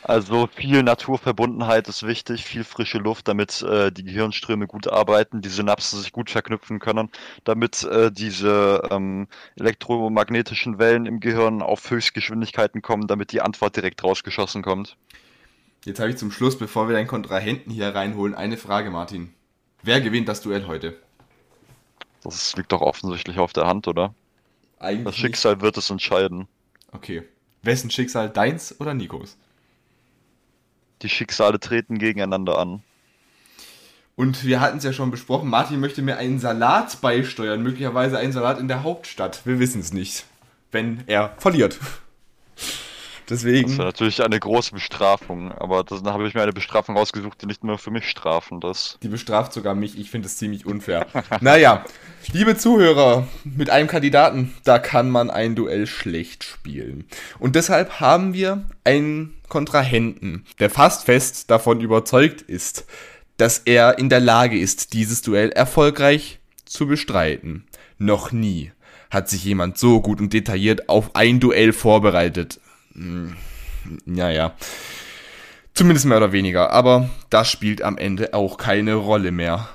Also 0.04 0.48
viel 0.48 0.82
Naturverbundenheit 0.84 1.90
ist 1.90 2.04
wichtig, 2.04 2.46
viel 2.46 2.64
frische 2.64 3.00
Luft, 3.00 3.28
damit 3.28 3.62
äh, 3.62 3.92
die 3.92 4.06
Gehirnströme 4.06 4.66
gut 4.66 4.88
arbeiten, 4.88 5.42
die 5.42 5.50
Synapsen 5.50 6.00
sich 6.00 6.14
gut 6.14 6.30
verknüpfen 6.30 6.80
können, 6.80 7.10
damit 7.44 7.84
äh, 7.84 8.10
diese 8.10 8.82
ähm, 8.90 9.28
elektromagnetischen 9.58 10.80
Wellen 10.80 11.06
im 11.06 11.20
Gehirn 11.20 11.62
auf 11.62 11.90
Höchstgeschwindigkeiten 11.92 12.82
kommen, 12.82 13.08
damit 13.08 13.34
die 13.34 13.42
Antwort 13.42 13.76
direkt 13.76 14.02
rausgeschossen 14.04 14.62
kommt. 14.62 14.96
Jetzt 15.84 16.00
habe 16.00 16.10
ich 16.10 16.18
zum 16.18 16.32
Schluss, 16.32 16.58
bevor 16.58 16.88
wir 16.88 16.96
deinen 16.96 17.08
Kontrahenten 17.08 17.72
hier 17.72 17.94
reinholen, 17.94 18.36
eine 18.36 18.56
Frage, 18.56 18.92
Martin. 18.92 19.34
Wer 19.82 20.02
gewinnt 20.02 20.28
das 20.28 20.42
Duell 20.42 20.68
heute? 20.68 20.98
Das 22.24 22.56
liegt 22.56 22.72
doch 22.72 22.82
offensichtlich 22.82 23.40
auf 23.40 23.54
der 23.54 23.66
Hand, 23.66 23.88
oder? 23.88 24.14
Eigentlich. 24.80 25.06
Das 25.06 25.16
Schicksal 25.16 25.62
wird 25.62 25.78
es 25.78 25.90
entscheiden. 25.90 26.40
Nicht. 26.40 26.50
Okay. 26.92 27.24
Wessen 27.62 27.90
Schicksal? 27.90 28.30
Deins 28.30 28.80
oder 28.80 28.94
Nikos? 28.94 29.38
Die 31.02 31.10
Schicksale 31.10 31.60
treten 31.60 31.98
gegeneinander 31.98 32.58
an. 32.58 32.84
Und 34.16 34.44
wir 34.44 34.60
hatten 34.60 34.80
es 34.80 34.84
ja 34.84 34.92
schon 34.92 35.12
besprochen, 35.12 35.50
Martin 35.50 35.80
möchte 35.80 36.02
mir 36.02 36.18
einen 36.18 36.40
Salat 36.40 37.00
beisteuern, 37.00 37.64
möglicherweise 37.64 38.18
einen 38.18 38.34
Salat 38.34 38.60
in 38.60 38.68
der 38.68 38.84
Hauptstadt. 38.84 39.46
Wir 39.46 39.60
wissen 39.60 39.80
es 39.80 39.94
nicht. 39.94 40.26
Wenn 40.72 41.04
er 41.08 41.36
verliert. 41.38 41.80
Das 43.30 43.42
Deswegen. 43.44 43.70
wäre 43.78 43.86
natürlich 43.90 44.24
eine 44.24 44.40
große 44.40 44.72
Bestrafung, 44.72 45.52
aber 45.52 45.84
das- 45.84 46.02
dann 46.02 46.14
habe 46.14 46.28
ich 46.28 46.34
mir 46.34 46.42
eine 46.42 46.52
Bestrafung 46.52 46.98
rausgesucht, 46.98 47.40
die 47.42 47.46
nicht 47.46 47.64
nur 47.64 47.78
für 47.78 47.92
mich 47.92 48.06
strafend 48.10 48.64
ist. 48.66 48.98
Die 49.04 49.08
bestraft 49.08 49.54
sogar 49.54 49.76
mich. 49.76 50.00
Ich 50.00 50.10
finde 50.10 50.26
es 50.28 50.38
ziemlich 50.38 50.66
unfair. 50.66 51.06
naja, 51.42 51.86
liebe 52.34 52.58
Zuhörer, 52.58 53.28
mit 53.44 53.70
einem 53.70 53.88
Kandidaten, 53.88 54.56
da 54.64 54.80
kann 54.80 55.12
man 55.12 55.30
ein 55.30 55.54
Duell 55.56 55.86
schlecht 55.86 56.44
spielen. 56.44 57.06
Und 57.38 57.56
deshalb 57.56 58.00
haben 58.00 58.34
wir 58.34 58.66
einen 58.84 59.36
Kontrahenten, 59.48 60.46
der 60.60 60.72
fast 60.72 61.06
fest 61.06 61.52
davon 61.52 61.82
überzeugt 61.82 62.42
ist, 62.42 62.86
dass 63.38 63.60
er 63.60 64.00
in 64.00 64.10
der 64.10 64.22
Lage 64.22 64.58
ist, 64.60 64.94
dieses 64.94 65.22
Duell 65.22 65.50
erfolgreich 65.52 66.40
zu 66.66 66.88
bestreiten. 66.88 67.68
Noch 68.00 68.32
nie 68.32 68.72
hat 69.12 69.30
sich 69.30 69.44
jemand 69.44 69.78
so 69.78 70.02
gut 70.02 70.20
und 70.20 70.34
detailliert 70.34 70.90
auf 70.90 71.16
ein 71.16 71.40
Duell 71.40 71.74
vorbereitet. 71.74 72.60
Hm, 72.94 73.36
Naja. 74.06 74.56
Zumindest 75.74 76.06
mehr 76.06 76.18
oder 76.18 76.32
weniger, 76.34 76.72
aber 76.72 77.10
das 77.30 77.50
spielt 77.50 77.82
am 77.82 77.98
Ende 77.98 78.34
auch 78.34 78.58
keine 78.58 78.96
Rolle 78.96 79.32
mehr. 79.32 79.70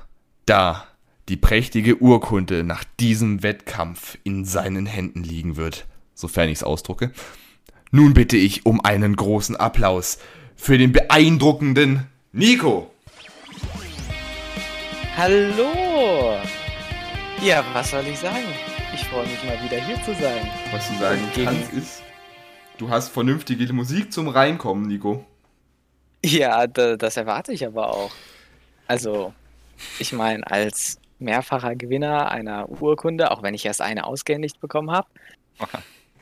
Da 0.44 0.87
die 1.30 1.37
prächtige 1.38 1.97
Urkunde 2.02 2.62
nach 2.64 2.85
diesem 3.00 3.42
Wettkampf 3.42 4.18
in 4.25 4.44
seinen 4.44 4.85
Händen 4.85 5.23
liegen 5.25 5.56
wird, 5.56 5.87
sofern 6.14 6.50
ich 6.50 6.59
es 6.59 6.62
ausdrucke. 6.62 7.12
Nun 7.90 8.12
bitte 8.12 8.37
ich 8.37 8.66
um 8.66 8.85
einen 8.85 9.16
großen 9.16 9.56
Applaus 9.56 10.18
für 10.56 10.76
den 10.76 10.92
beeindruckenden 10.92 12.06
Nico. 12.33 12.90
Hallo! 15.16 16.37
Ja, 17.42 17.64
was 17.73 17.90
soll 17.90 18.04
ich 18.06 18.18
sagen? 18.18 18.44
Ich 18.94 19.04
freue 19.04 19.26
mich 19.26 19.42
mal 19.44 19.59
wieder 19.64 19.80
hier 19.85 19.97
zu 20.02 20.12
sein. 20.21 20.47
Was 20.73 20.88
du 20.88 20.99
sagen 20.99 21.21
kannst 21.35 21.73
ist, 21.73 22.02
du 22.78 22.90
hast 22.90 23.09
vernünftige 23.09 23.73
Musik 23.73 24.12
zum 24.12 24.28
Reinkommen, 24.28 24.87
Nico. 24.87 25.25
Ja, 26.25 26.66
da, 26.66 26.97
das 26.97 27.16
erwarte 27.16 27.52
ich 27.52 27.66
aber 27.66 27.90
auch. 27.90 28.12
Also, 28.87 29.35
ich 29.99 30.12
meine, 30.12 30.47
als 30.50 30.99
mehrfacher 31.19 31.75
Gewinner 31.76 32.31
einer 32.31 32.69
Urkunde, 32.69 33.31
auch 33.31 33.43
wenn 33.43 33.54
ich 33.54 33.64
erst 33.64 33.81
eine 33.81 34.04
ausgehändigt 34.04 34.61
bekommen 34.61 34.90
habe, 34.90 35.09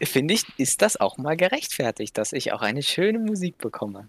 finde 0.00 0.34
ich, 0.34 0.44
ist 0.58 0.82
das 0.82 1.00
auch 1.00 1.18
mal 1.18 1.36
gerechtfertigt, 1.36 2.18
dass 2.18 2.32
ich 2.32 2.52
auch 2.52 2.62
eine 2.62 2.82
schöne 2.82 3.18
Musik 3.18 3.58
bekomme. 3.58 4.08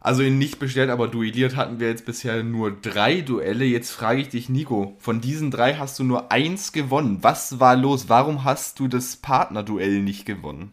Also 0.00 0.22
in 0.22 0.38
nicht 0.38 0.58
bestellt, 0.58 0.90
aber 0.90 1.08
duelliert 1.08 1.56
hatten 1.56 1.80
wir 1.80 1.88
jetzt 1.88 2.06
bisher 2.06 2.42
nur 2.44 2.70
drei 2.70 3.20
Duelle. 3.20 3.64
Jetzt 3.64 3.90
frage 3.90 4.20
ich 4.20 4.28
dich, 4.28 4.48
Nico, 4.48 4.96
von 5.00 5.20
diesen 5.20 5.50
drei 5.50 5.74
hast 5.74 5.98
du 5.98 6.04
nur 6.04 6.30
eins 6.30 6.72
gewonnen. 6.72 7.18
Was 7.22 7.58
war 7.58 7.76
los? 7.76 8.08
Warum 8.08 8.44
hast 8.44 8.78
du 8.78 8.86
das 8.86 9.16
Partnerduell 9.16 10.00
nicht 10.00 10.24
gewonnen? 10.24 10.72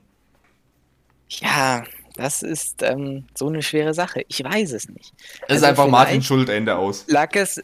Ja, 1.29 1.83
das 2.15 2.43
ist 2.43 2.81
ähm, 2.83 3.25
so 3.35 3.47
eine 3.47 3.61
schwere 3.61 3.93
Sache. 3.93 4.23
Ich 4.27 4.43
weiß 4.43 4.71
es 4.71 4.87
nicht. 4.89 5.13
Es 5.47 5.57
ist 5.57 5.63
Also 5.63 5.65
einfach 5.67 5.87
Martin 5.87 6.13
vielleicht- 6.15 6.27
Schuld, 6.27 6.49
Ende 6.49 6.75
aus. 6.77 7.05
lag 7.07 7.33
es. 7.35 7.61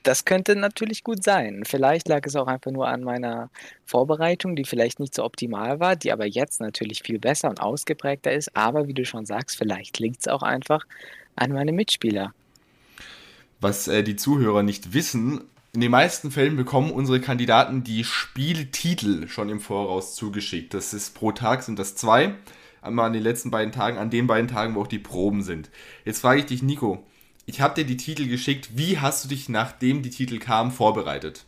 Das 0.02 0.24
könnte 0.24 0.56
natürlich 0.56 1.04
gut 1.04 1.22
sein. 1.22 1.64
Vielleicht 1.66 2.08
lag 2.08 2.24
es 2.24 2.34
auch 2.36 2.46
einfach 2.46 2.70
nur 2.70 2.88
an 2.88 3.02
meiner 3.02 3.50
Vorbereitung, 3.84 4.56
die 4.56 4.64
vielleicht 4.64 4.98
nicht 5.00 5.14
so 5.14 5.22
optimal 5.22 5.78
war, 5.80 5.96
die 5.96 6.10
aber 6.12 6.24
jetzt 6.24 6.62
natürlich 6.62 7.02
viel 7.02 7.18
besser 7.18 7.50
und 7.50 7.60
ausgeprägter 7.60 8.32
ist. 8.32 8.56
Aber 8.56 8.88
wie 8.88 8.94
du 8.94 9.04
schon 9.04 9.26
sagst, 9.26 9.58
vielleicht 9.58 9.98
liegt 9.98 10.20
es 10.20 10.28
auch 10.28 10.42
einfach 10.42 10.86
an 11.36 11.52
meine 11.52 11.72
Mitspieler. 11.72 12.32
Was 13.60 13.86
äh, 13.88 14.02
die 14.02 14.16
Zuhörer 14.16 14.62
nicht 14.62 14.94
wissen, 14.94 15.42
in 15.74 15.80
den 15.80 15.90
meisten 15.90 16.30
Fällen 16.30 16.56
bekommen 16.56 16.90
unsere 16.90 17.20
Kandidaten 17.20 17.84
die 17.84 18.04
Spieltitel 18.04 19.28
schon 19.28 19.50
im 19.50 19.60
Voraus 19.60 20.14
zugeschickt. 20.14 20.72
Das 20.74 20.94
ist 20.94 21.14
pro 21.14 21.32
Tag 21.32 21.62
sind 21.62 21.78
das 21.78 21.94
zwei. 21.94 22.34
einmal 22.80 23.06
an 23.06 23.12
den 23.12 23.22
letzten 23.22 23.50
beiden 23.50 23.72
Tagen, 23.72 23.98
an 23.98 24.10
den 24.10 24.26
beiden 24.26 24.48
Tagen, 24.48 24.74
wo 24.74 24.82
auch 24.82 24.86
die 24.86 24.98
Proben 24.98 25.42
sind. 25.42 25.70
Jetzt 26.04 26.20
frage 26.20 26.40
ich 26.40 26.46
dich, 26.46 26.62
Nico, 26.62 27.04
ich 27.44 27.60
habe 27.60 27.74
dir 27.74 27.84
die 27.84 27.96
Titel 27.96 28.28
geschickt. 28.28 28.76
Wie 28.76 28.98
hast 28.98 29.24
du 29.24 29.28
dich, 29.28 29.48
nachdem 29.48 30.02
die 30.02 30.10
Titel 30.10 30.38
kamen, 30.38 30.70
vorbereitet? 30.70 31.44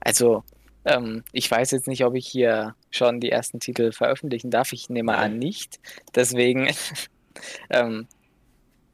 Also, 0.00 0.44
ähm, 0.84 1.22
ich 1.32 1.50
weiß 1.50 1.70
jetzt 1.70 1.88
nicht, 1.88 2.04
ob 2.04 2.14
ich 2.14 2.26
hier 2.26 2.74
schon 2.90 3.20
die 3.20 3.30
ersten 3.30 3.60
Titel 3.60 3.92
veröffentlichen 3.92 4.50
darf. 4.50 4.72
Ich 4.72 4.90
nehme 4.90 5.16
an, 5.16 5.38
nicht. 5.38 5.78
Deswegen 6.14 6.68
ähm, 7.70 8.08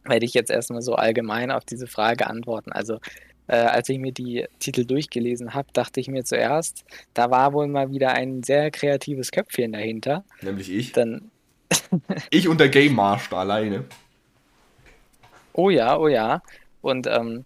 werde 0.05 0.27
ich 0.27 0.35
jetzt 0.35 0.51
erstmal 0.51 0.83
so 0.83 0.95
allgemein 0.95 1.51
auf 1.51 1.65
diese 1.65 1.87
Frage 1.87 2.27
antworten. 2.27 2.73
Also, 2.73 3.01
äh, 3.49 3.57
als 3.57 3.89
ich 3.89 3.99
mir 3.99 4.13
die 4.13 4.47
Titel 4.59 4.85
durchgelesen 4.85 5.55
habe, 5.55 5.69
dachte 5.73 6.01
ich 6.01 6.09
mir 6.09 6.25
zuerst, 6.25 6.85
da 7.15 7.31
war 7.31 7.53
wohl 7.53 7.67
mal 7.67 7.91
wieder 7.91 8.13
ein 8.13 8.43
sehr 8.43 8.71
kreatives 8.71 9.31
Köpfchen 9.31 9.73
dahinter. 9.73 10.25
Nämlich 10.43 10.71
ich. 10.71 10.93
Dann, 10.93 11.31
ich 12.31 12.47
und 12.47 12.61
der 12.61 12.69
Game 12.69 12.95
Master 12.95 13.39
alleine. 13.39 13.85
oh 15.55 15.71
ja, 15.71 15.99
oh 15.99 16.09
ja. 16.09 16.43
Und 16.83 17.07
ähm, 17.07 17.45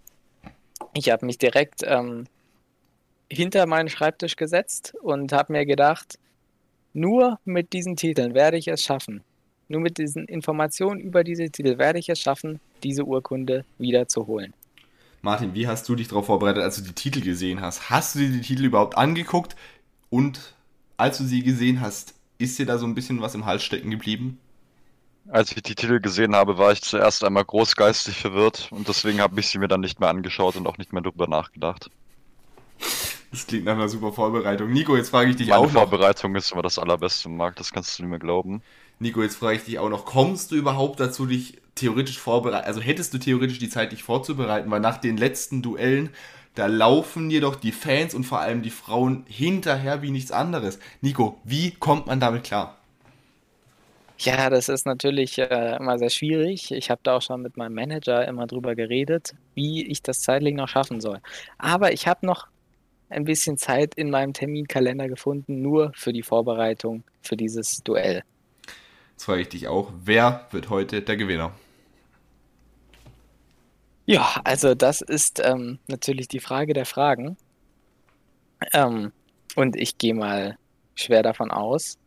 ich 0.94 1.10
habe 1.10 1.24
mich 1.24 1.38
direkt 1.38 1.80
ähm, 1.84 2.26
hinter 3.30 3.66
meinen 3.66 3.88
Schreibtisch 3.88 4.36
gesetzt 4.36 4.94
und 5.02 5.32
habe 5.32 5.52
mir 5.52 5.64
gedacht, 5.64 6.18
nur 6.92 7.38
mit 7.44 7.72
diesen 7.72 7.96
Titeln 7.96 8.34
werde 8.34 8.58
ich 8.58 8.68
es 8.68 8.82
schaffen. 8.82 9.22
Nur 9.68 9.80
mit 9.80 9.96
diesen 9.96 10.26
Informationen 10.26 11.00
über 11.00 11.24
diese 11.24 11.48
Titel 11.48 11.78
werde 11.78 11.98
ich 11.98 12.10
es 12.10 12.20
schaffen, 12.20 12.60
diese 12.82 13.04
Urkunde 13.04 13.64
wieder 13.78 14.06
zu 14.06 14.26
holen. 14.26 14.52
Martin, 15.22 15.54
wie 15.54 15.68
hast 15.68 15.88
du 15.88 15.94
dich 15.94 16.08
darauf 16.08 16.26
vorbereitet, 16.26 16.64
als 16.64 16.76
du 16.76 16.82
die 16.82 16.94
Titel 16.94 17.20
gesehen 17.20 17.60
hast? 17.60 17.90
Hast 17.90 18.16
du 18.16 18.18
dir 18.18 18.30
die 18.30 18.40
Titel 18.40 18.64
überhaupt 18.64 18.98
angeguckt? 18.98 19.54
Und 20.10 20.54
als 20.96 21.18
du 21.18 21.24
sie 21.24 21.44
gesehen 21.44 21.80
hast, 21.80 22.14
ist 22.38 22.58
dir 22.58 22.66
da 22.66 22.76
so 22.76 22.86
ein 22.86 22.96
bisschen 22.96 23.22
was 23.22 23.36
im 23.36 23.46
Hals 23.46 23.62
stecken 23.62 23.90
geblieben? 23.92 24.38
Als 25.28 25.52
ich 25.52 25.62
die 25.62 25.74
Titel 25.74 26.00
gesehen 26.00 26.34
habe, 26.34 26.58
war 26.58 26.72
ich 26.72 26.82
zuerst 26.82 27.22
einmal 27.22 27.44
großgeistig 27.44 28.16
verwirrt 28.16 28.68
und 28.72 28.88
deswegen 28.88 29.20
habe 29.20 29.38
ich 29.38 29.46
sie 29.46 29.58
mir 29.58 29.68
dann 29.68 29.80
nicht 29.80 30.00
mehr 30.00 30.08
angeschaut 30.08 30.56
und 30.56 30.66
auch 30.66 30.78
nicht 30.78 30.92
mehr 30.92 31.02
drüber 31.02 31.28
nachgedacht. 31.28 31.88
Das 33.30 33.46
klingt 33.46 33.64
nach 33.64 33.74
einer 33.74 33.88
super 33.88 34.12
Vorbereitung. 34.12 34.72
Nico, 34.72 34.96
jetzt 34.96 35.10
frage 35.10 35.30
ich 35.30 35.36
dich 35.36 35.48
Meine 35.48 35.60
auch 35.60 35.66
noch. 35.72 35.88
Vorbereitung 35.88 36.34
ist 36.34 36.50
immer 36.50 36.62
das 36.62 36.80
allerbeste 36.80 37.28
Markt, 37.28 37.60
das 37.60 37.70
kannst 37.70 37.96
du 37.98 38.04
mir 38.04 38.18
glauben. 38.18 38.60
Nico, 39.02 39.20
jetzt 39.20 39.36
frage 39.36 39.56
ich 39.56 39.64
dich 39.64 39.78
auch 39.80 39.90
noch, 39.90 40.04
kommst 40.04 40.52
du 40.52 40.54
überhaupt 40.54 41.00
dazu, 41.00 41.26
dich 41.26 41.60
theoretisch 41.74 42.18
vorbereiten, 42.18 42.66
also 42.66 42.80
hättest 42.80 43.12
du 43.12 43.18
theoretisch 43.18 43.58
die 43.58 43.68
Zeit, 43.68 43.90
dich 43.90 44.04
vorzubereiten, 44.04 44.70
weil 44.70 44.78
nach 44.78 44.98
den 44.98 45.16
letzten 45.16 45.60
Duellen, 45.60 46.10
da 46.54 46.66
laufen 46.66 47.28
jedoch 47.28 47.56
die 47.56 47.72
Fans 47.72 48.14
und 48.14 48.24
vor 48.24 48.38
allem 48.40 48.62
die 48.62 48.70
Frauen 48.70 49.24
hinterher 49.26 50.02
wie 50.02 50.10
nichts 50.10 50.30
anderes. 50.30 50.78
Nico, 51.00 51.40
wie 51.42 51.72
kommt 51.72 52.06
man 52.06 52.20
damit 52.20 52.44
klar? 52.44 52.78
Ja, 54.18 54.50
das 54.50 54.68
ist 54.68 54.86
natürlich 54.86 55.38
äh, 55.38 55.76
immer 55.76 55.98
sehr 55.98 56.10
schwierig. 56.10 56.70
Ich 56.70 56.88
habe 56.88 57.00
da 57.02 57.16
auch 57.16 57.22
schon 57.22 57.42
mit 57.42 57.56
meinem 57.56 57.74
Manager 57.74 58.28
immer 58.28 58.46
drüber 58.46 58.76
geredet, 58.76 59.34
wie 59.54 59.84
ich 59.84 60.02
das 60.02 60.20
zeitlich 60.20 60.54
noch 60.54 60.68
schaffen 60.68 61.00
soll. 61.00 61.18
Aber 61.58 61.92
ich 61.92 62.06
habe 62.06 62.24
noch 62.24 62.46
ein 63.08 63.24
bisschen 63.24 63.56
Zeit 63.56 63.94
in 63.96 64.10
meinem 64.10 64.32
Terminkalender 64.32 65.08
gefunden, 65.08 65.60
nur 65.60 65.90
für 65.96 66.12
die 66.12 66.22
Vorbereitung 66.22 67.02
für 67.22 67.36
dieses 67.36 67.82
Duell. 67.82 68.22
Jetzt 69.12 69.24
frage 69.24 69.42
ich 69.42 69.48
dich 69.48 69.68
auch, 69.68 69.92
wer 70.04 70.46
wird 70.50 70.68
heute 70.70 71.02
der 71.02 71.16
Gewinner? 71.16 71.52
Ja, 74.06 74.40
also 74.44 74.74
das 74.74 75.00
ist 75.00 75.40
ähm, 75.44 75.78
natürlich 75.86 76.26
die 76.28 76.40
Frage 76.40 76.72
der 76.74 76.86
Fragen. 76.86 77.36
Ähm, 78.72 79.12
und 79.54 79.76
ich 79.76 79.98
gehe 79.98 80.14
mal 80.14 80.58
schwer 80.94 81.22
davon 81.22 81.50
aus, 81.50 81.98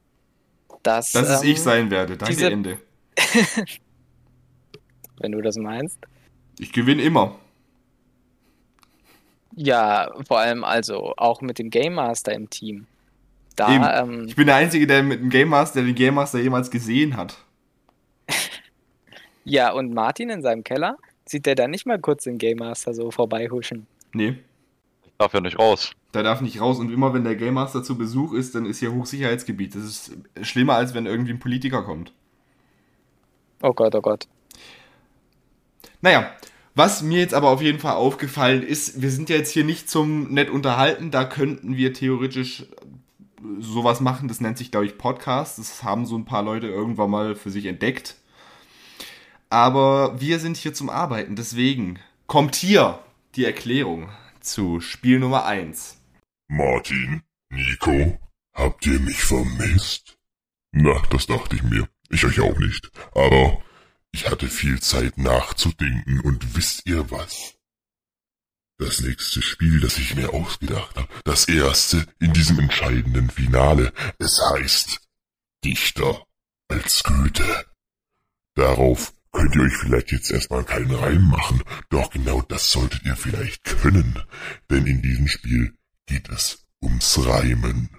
dass. 0.83 1.11
Dass 1.11 1.29
es 1.29 1.43
ähm, 1.43 1.49
ich 1.51 1.61
sein 1.61 1.91
werde. 1.91 2.17
Danke, 2.17 2.33
diese- 2.35 2.51
Ende. 2.51 2.77
Wenn 5.19 5.31
du 5.31 5.41
das 5.41 5.55
meinst. 5.55 5.97
Ich 6.59 6.73
gewinne 6.73 7.01
immer. 7.01 7.39
Ja, 9.55 10.11
vor 10.27 10.39
allem 10.39 10.65
also 10.65 11.13
auch 11.15 11.39
mit 11.41 11.59
dem 11.59 11.69
Game 11.69 11.93
Master 11.93 12.33
im 12.33 12.49
Team. 12.49 12.87
Da, 13.55 14.01
ähm, 14.01 14.25
Ich 14.27 14.35
bin 14.35 14.47
der 14.47 14.55
Einzige, 14.55 14.85
der 14.87 15.03
mit 15.03 15.21
dem 15.21 15.29
Game 15.29 15.49
Master, 15.49 15.79
der 15.79 15.85
den 15.87 15.95
Game 15.95 16.15
Master 16.15 16.39
jemals 16.39 16.69
gesehen 16.71 17.15
hat. 17.15 17.37
ja, 19.45 19.71
und 19.71 19.93
Martin 19.93 20.29
in 20.29 20.41
seinem 20.41 20.63
Keller, 20.63 20.97
sieht 21.25 21.45
der 21.45 21.55
da 21.55 21.67
nicht 21.67 21.85
mal 21.85 21.99
kurz 21.99 22.23
den 22.23 22.37
Game 22.37 22.57
Master 22.57 22.93
so 22.93 23.11
vorbeihuschen? 23.11 23.87
Nee, 24.13 24.37
Ich 25.05 25.11
darf 25.17 25.33
ja 25.33 25.41
nicht 25.41 25.57
raus. 25.59 25.91
der 26.13 26.23
darf 26.23 26.41
nicht 26.41 26.59
raus. 26.61 26.79
Und 26.79 26.91
immer 26.91 27.13
wenn 27.13 27.23
der 27.23 27.35
Game 27.35 27.53
Master 27.55 27.83
zu 27.83 27.97
Besuch 27.97 28.33
ist, 28.33 28.55
dann 28.55 28.65
ist 28.65 28.79
hier 28.79 28.93
Hochsicherheitsgebiet. 28.93 29.75
Das 29.75 29.83
ist 29.83 30.11
schlimmer, 30.41 30.75
als 30.75 30.93
wenn 30.93 31.05
irgendwie 31.05 31.31
ein 31.31 31.39
Politiker 31.39 31.83
kommt. 31.83 32.11
Oh 33.61 33.73
Gott, 33.73 33.95
oh 33.95 34.01
Gott. 34.01 34.27
Naja, 36.01 36.29
was 36.75 37.01
mir 37.01 37.19
jetzt 37.19 37.33
aber 37.33 37.49
auf 37.49 37.61
jeden 37.61 37.79
Fall 37.79 37.95
aufgefallen 37.95 38.61
ist, 38.63 39.01
wir 39.01 39.09
sind 39.09 39.29
ja 39.29 39.37
jetzt 39.37 39.51
hier 39.51 39.63
nicht 39.63 39.89
zum 39.89 40.33
nett 40.33 40.49
unterhalten, 40.49 41.09
da 41.09 41.23
könnten 41.23 41.77
wir 41.77 41.93
theoretisch 41.93 42.65
sowas 43.59 44.01
machen, 44.01 44.27
das 44.27 44.41
nennt 44.41 44.57
sich, 44.57 44.71
glaube 44.71 44.85
ich, 44.85 44.97
Podcast. 44.97 45.59
Das 45.59 45.83
haben 45.83 46.05
so 46.05 46.17
ein 46.17 46.25
paar 46.25 46.43
Leute 46.43 46.67
irgendwann 46.67 47.09
mal 47.09 47.35
für 47.35 47.51
sich 47.51 47.65
entdeckt. 47.65 48.15
Aber 49.49 50.19
wir 50.19 50.39
sind 50.39 50.57
hier 50.57 50.73
zum 50.73 50.89
Arbeiten, 50.89 51.35
deswegen 51.35 51.99
kommt 52.27 52.55
hier 52.55 52.99
die 53.35 53.45
Erklärung 53.45 54.09
zu 54.39 54.79
Spiel 54.81 55.19
Nummer 55.19 55.45
1. 55.45 55.97
Martin, 56.47 57.23
Nico, 57.49 58.19
habt 58.53 58.85
ihr 58.85 58.99
mich 58.99 59.23
vermisst? 59.23 60.17
Na, 60.71 61.01
das 61.09 61.27
dachte 61.27 61.55
ich 61.55 61.63
mir. 61.63 61.87
Ich 62.09 62.25
euch 62.25 62.39
auch 62.39 62.57
nicht. 62.59 62.91
Aber 63.13 63.61
ich 64.11 64.29
hatte 64.29 64.47
viel 64.47 64.79
Zeit 64.81 65.17
nachzudenken 65.17 66.19
und 66.21 66.55
wisst 66.55 66.85
ihr 66.85 67.09
was? 67.11 67.55
Das 68.77 68.99
nächste 68.99 69.41
Spiel, 69.41 69.79
das 69.79 69.97
ich 69.97 70.15
mir 70.15 70.33
ausgedacht 70.33 70.97
habe, 70.97 71.07
das 71.23 71.47
erste 71.47 72.05
in 72.19 72.33
diesem 72.33 72.59
entscheidenden 72.59 73.29
Finale, 73.29 73.93
es 74.19 74.41
heißt 74.51 74.99
Dichter 75.63 76.25
als 76.67 77.01
Goethe. 77.03 77.65
Darauf 78.55 79.13
könnt 79.31 79.55
ihr 79.55 79.61
euch 79.61 79.77
vielleicht 79.77 80.11
jetzt 80.11 80.29
erstmal 80.29 80.65
keinen 80.65 80.93
Reim 80.93 81.23
machen, 81.29 81.63
doch 81.89 82.09
genau 82.09 82.41
das 82.41 82.69
solltet 82.69 83.05
ihr 83.05 83.15
vielleicht 83.15 83.63
können, 83.63 84.21
denn 84.69 84.85
in 84.85 85.01
diesem 85.01 85.29
Spiel 85.29 85.73
geht 86.05 86.27
es 86.29 86.65
ums 86.81 87.25
Reimen. 87.25 87.89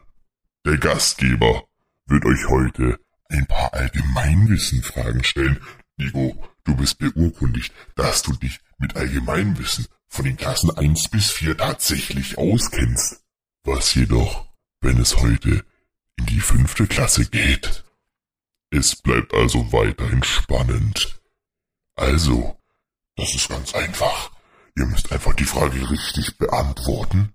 Der 0.66 0.76
Gastgeber 0.76 1.64
wird 2.06 2.24
euch 2.26 2.48
heute 2.48 3.00
ein 3.30 3.46
paar 3.46 3.72
Allgemeinwissenfragen 3.72 5.24
stellen. 5.24 5.58
Nico, 5.96 6.36
du 6.64 6.76
bist 6.76 6.98
beurkundigt, 6.98 7.72
dass 7.94 8.22
du 8.22 8.32
dich 8.34 8.60
mit 8.78 8.94
Allgemeinwissen 8.96 9.86
von 10.16 10.24
den 10.24 10.38
Klassen 10.38 10.70
1 10.70 11.10
bis 11.10 11.30
4 11.30 11.58
tatsächlich 11.58 12.38
auskennst. 12.38 13.22
Was 13.64 13.94
jedoch, 13.94 14.48
wenn 14.80 14.98
es 14.98 15.14
heute 15.18 15.62
in 16.16 16.24
die 16.24 16.40
fünfte 16.40 16.86
Klasse 16.86 17.26
geht? 17.26 17.84
Es 18.70 18.96
bleibt 18.96 19.34
also 19.34 19.72
weiterhin 19.72 20.24
spannend. 20.24 21.20
Also, 21.96 22.58
das 23.16 23.34
ist 23.34 23.50
ganz 23.50 23.74
einfach. 23.74 24.30
Ihr 24.74 24.86
müsst 24.86 25.12
einfach 25.12 25.34
die 25.34 25.44
Frage 25.44 25.90
richtig 25.90 26.38
beantworten 26.38 27.34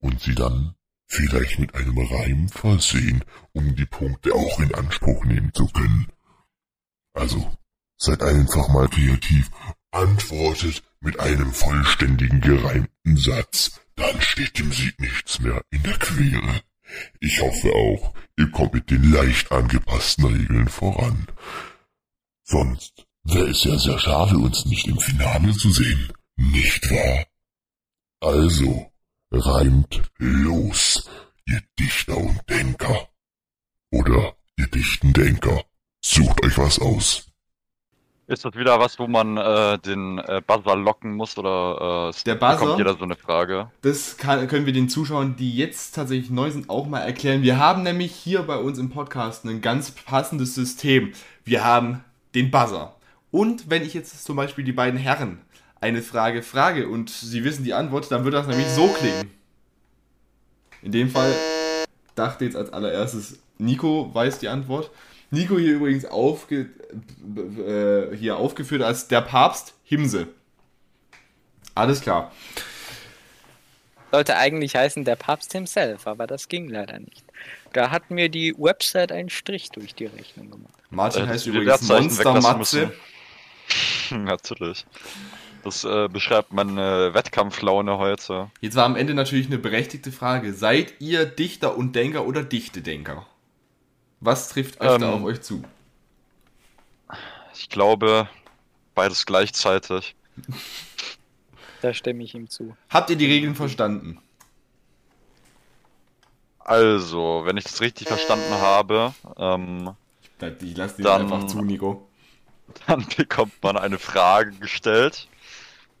und 0.00 0.20
sie 0.20 0.34
dann 0.34 0.74
vielleicht 1.06 1.60
mit 1.60 1.76
einem 1.76 1.96
Reim 1.96 2.48
versehen, 2.48 3.24
um 3.52 3.76
die 3.76 3.86
Punkte 3.86 4.34
auch 4.34 4.58
in 4.58 4.74
Anspruch 4.74 5.24
nehmen 5.26 5.52
zu 5.54 5.68
können. 5.68 6.08
Also, 7.12 7.56
seid 7.96 8.20
einfach 8.24 8.66
mal 8.66 8.88
kreativ, 8.88 9.48
antwortet 9.92 10.82
mit 11.04 11.20
einem 11.20 11.52
vollständigen 11.52 12.40
gereimten 12.40 13.16
Satz, 13.16 13.80
dann 13.94 14.20
steht 14.20 14.58
dem 14.58 14.72
Sieg 14.72 14.98
nichts 15.00 15.38
mehr 15.38 15.62
in 15.70 15.82
der 15.82 15.98
Quere. 15.98 16.62
Ich 17.20 17.40
hoffe 17.40 17.72
auch, 17.72 18.14
ihr 18.38 18.50
kommt 18.50 18.74
mit 18.74 18.90
den 18.90 19.12
leicht 19.12 19.52
angepassten 19.52 20.24
Regeln 20.24 20.68
voran. 20.68 21.26
Sonst 22.42 23.06
wäre 23.22 23.48
es 23.48 23.64
ja 23.64 23.78
sehr 23.78 23.98
schade, 23.98 24.36
uns 24.36 24.64
nicht 24.66 24.86
im 24.86 24.98
Finale 24.98 25.52
zu 25.52 25.70
sehen, 25.70 26.12
nicht 26.36 26.90
wahr? 26.90 27.26
Also, 28.20 28.90
reimt 29.30 30.02
los, 30.18 31.08
ihr 31.46 31.62
Dichter 31.78 32.16
und 32.16 32.40
Denker. 32.48 33.08
Oder 33.90 34.36
ihr 34.56 34.66
dichten 34.68 35.12
Denker. 35.12 35.64
Sucht 36.00 36.42
euch 36.44 36.58
was 36.58 36.78
aus. 36.78 37.26
Ist 38.26 38.42
das 38.42 38.54
wieder 38.54 38.80
was, 38.80 38.98
wo 38.98 39.06
man 39.06 39.36
äh, 39.36 39.78
den 39.78 40.18
äh, 40.18 40.40
Buzzer 40.46 40.76
locken 40.76 41.12
muss 41.14 41.36
oder 41.36 42.10
äh, 42.10 42.22
Der 42.24 42.36
Buzzer? 42.36 42.58
bekommt 42.58 42.78
jeder 42.78 42.96
so 42.96 43.04
eine 43.04 43.16
Frage? 43.16 43.70
Das 43.82 44.16
kann, 44.16 44.48
können 44.48 44.64
wir 44.64 44.72
den 44.72 44.88
Zuschauern, 44.88 45.36
die 45.36 45.54
jetzt 45.54 45.94
tatsächlich 45.94 46.30
neu 46.30 46.50
sind, 46.50 46.70
auch 46.70 46.86
mal 46.86 47.00
erklären. 47.00 47.42
Wir 47.42 47.58
haben 47.58 47.82
nämlich 47.82 48.12
hier 48.14 48.42
bei 48.42 48.56
uns 48.56 48.78
im 48.78 48.88
Podcast 48.88 49.44
ein 49.44 49.60
ganz 49.60 49.90
passendes 49.90 50.54
System. 50.54 51.12
Wir 51.44 51.64
haben 51.64 52.02
den 52.34 52.50
Buzzer. 52.50 52.94
Und 53.30 53.68
wenn 53.68 53.82
ich 53.82 53.92
jetzt 53.92 54.24
zum 54.24 54.36
Beispiel 54.36 54.64
die 54.64 54.72
beiden 54.72 54.98
Herren 54.98 55.42
eine 55.82 56.00
Frage 56.00 56.42
frage 56.42 56.88
und 56.88 57.10
sie 57.10 57.44
wissen 57.44 57.62
die 57.62 57.74
Antwort, 57.74 58.10
dann 58.10 58.24
wird 58.24 58.32
das 58.32 58.46
nämlich 58.46 58.68
so 58.68 58.88
klingen. 58.88 59.30
In 60.80 60.92
dem 60.92 61.10
Fall 61.10 61.34
dachte 62.14 62.46
jetzt 62.46 62.56
als 62.56 62.72
allererstes, 62.72 63.38
Nico 63.58 64.08
weiß 64.14 64.38
die 64.38 64.48
Antwort. 64.48 64.90
Nico 65.34 65.58
hier 65.58 65.74
übrigens 65.74 66.04
aufge, 66.06 66.70
äh, 67.36 68.16
hier 68.16 68.36
aufgeführt 68.36 68.82
als 68.82 69.08
der 69.08 69.20
Papst 69.20 69.74
Himse. 69.84 70.28
Alles 71.74 72.00
klar. 72.00 72.32
Sollte 74.12 74.36
eigentlich 74.36 74.76
heißen 74.76 75.04
der 75.04 75.16
Papst 75.16 75.52
himself, 75.52 76.06
aber 76.06 76.26
das 76.28 76.48
ging 76.48 76.68
leider 76.68 77.00
nicht. 77.00 77.24
Da 77.72 77.90
hat 77.90 78.10
mir 78.10 78.28
die 78.28 78.54
Website 78.56 79.10
einen 79.10 79.28
Strich 79.28 79.70
durch 79.70 79.94
die 79.94 80.06
Rechnung 80.06 80.50
gemacht. 80.50 80.72
Martin 80.90 81.24
Äh, 81.24 81.28
heißt 81.28 81.46
die 81.46 81.50
übrigens 81.50 81.66
Leerzeichen 81.80 82.04
Monster 82.04 82.24
weglassen 82.34 82.58
Matze. 82.58 82.92
müssen. 84.08 84.24
Natürlich. 84.24 84.86
Das 85.64 85.82
äh, 85.82 86.08
beschreibt 86.08 86.52
meine 86.52 87.14
Wettkampflaune 87.14 87.98
heute. 87.98 88.50
Jetzt 88.60 88.76
war 88.76 88.84
am 88.84 88.96
Ende 88.96 89.14
natürlich 89.14 89.46
eine 89.46 89.56
berechtigte 89.58 90.12
Frage. 90.12 90.52
Seid 90.52 90.94
ihr 91.00 91.24
Dichter 91.24 91.76
und 91.76 91.96
Denker 91.96 92.26
oder 92.26 92.42
Dichtedenker? 92.42 93.26
Was 94.24 94.48
trifft 94.48 94.80
euch 94.80 94.86
da 94.98 95.06
Ähm. 95.08 95.14
auf 95.14 95.22
euch 95.24 95.42
zu? 95.42 95.62
Ich 97.54 97.68
glaube, 97.68 98.28
beides 98.94 99.26
gleichzeitig. 99.26 100.16
Da 101.82 101.92
stimme 101.92 102.24
ich 102.24 102.34
ihm 102.34 102.48
zu. 102.48 102.74
Habt 102.88 103.10
ihr 103.10 103.16
die 103.16 103.26
Regeln 103.26 103.54
verstanden? 103.54 104.18
Also, 106.58 107.42
wenn 107.44 107.58
ich 107.58 107.64
das 107.64 107.82
richtig 107.82 108.08
verstanden 108.08 108.54
habe, 108.54 109.12
ähm, 109.36 109.90
Ich 110.40 110.76
lasse 110.78 110.96
dir 110.96 111.02
Dann- 111.04 111.22
einfach 111.30 111.46
zu, 111.46 111.60
Nico. 111.62 112.08
dann 112.86 113.06
bekommt 113.18 113.52
man 113.62 113.76
eine 113.76 113.98
Frage 113.98 114.52
gestellt. 114.52 115.28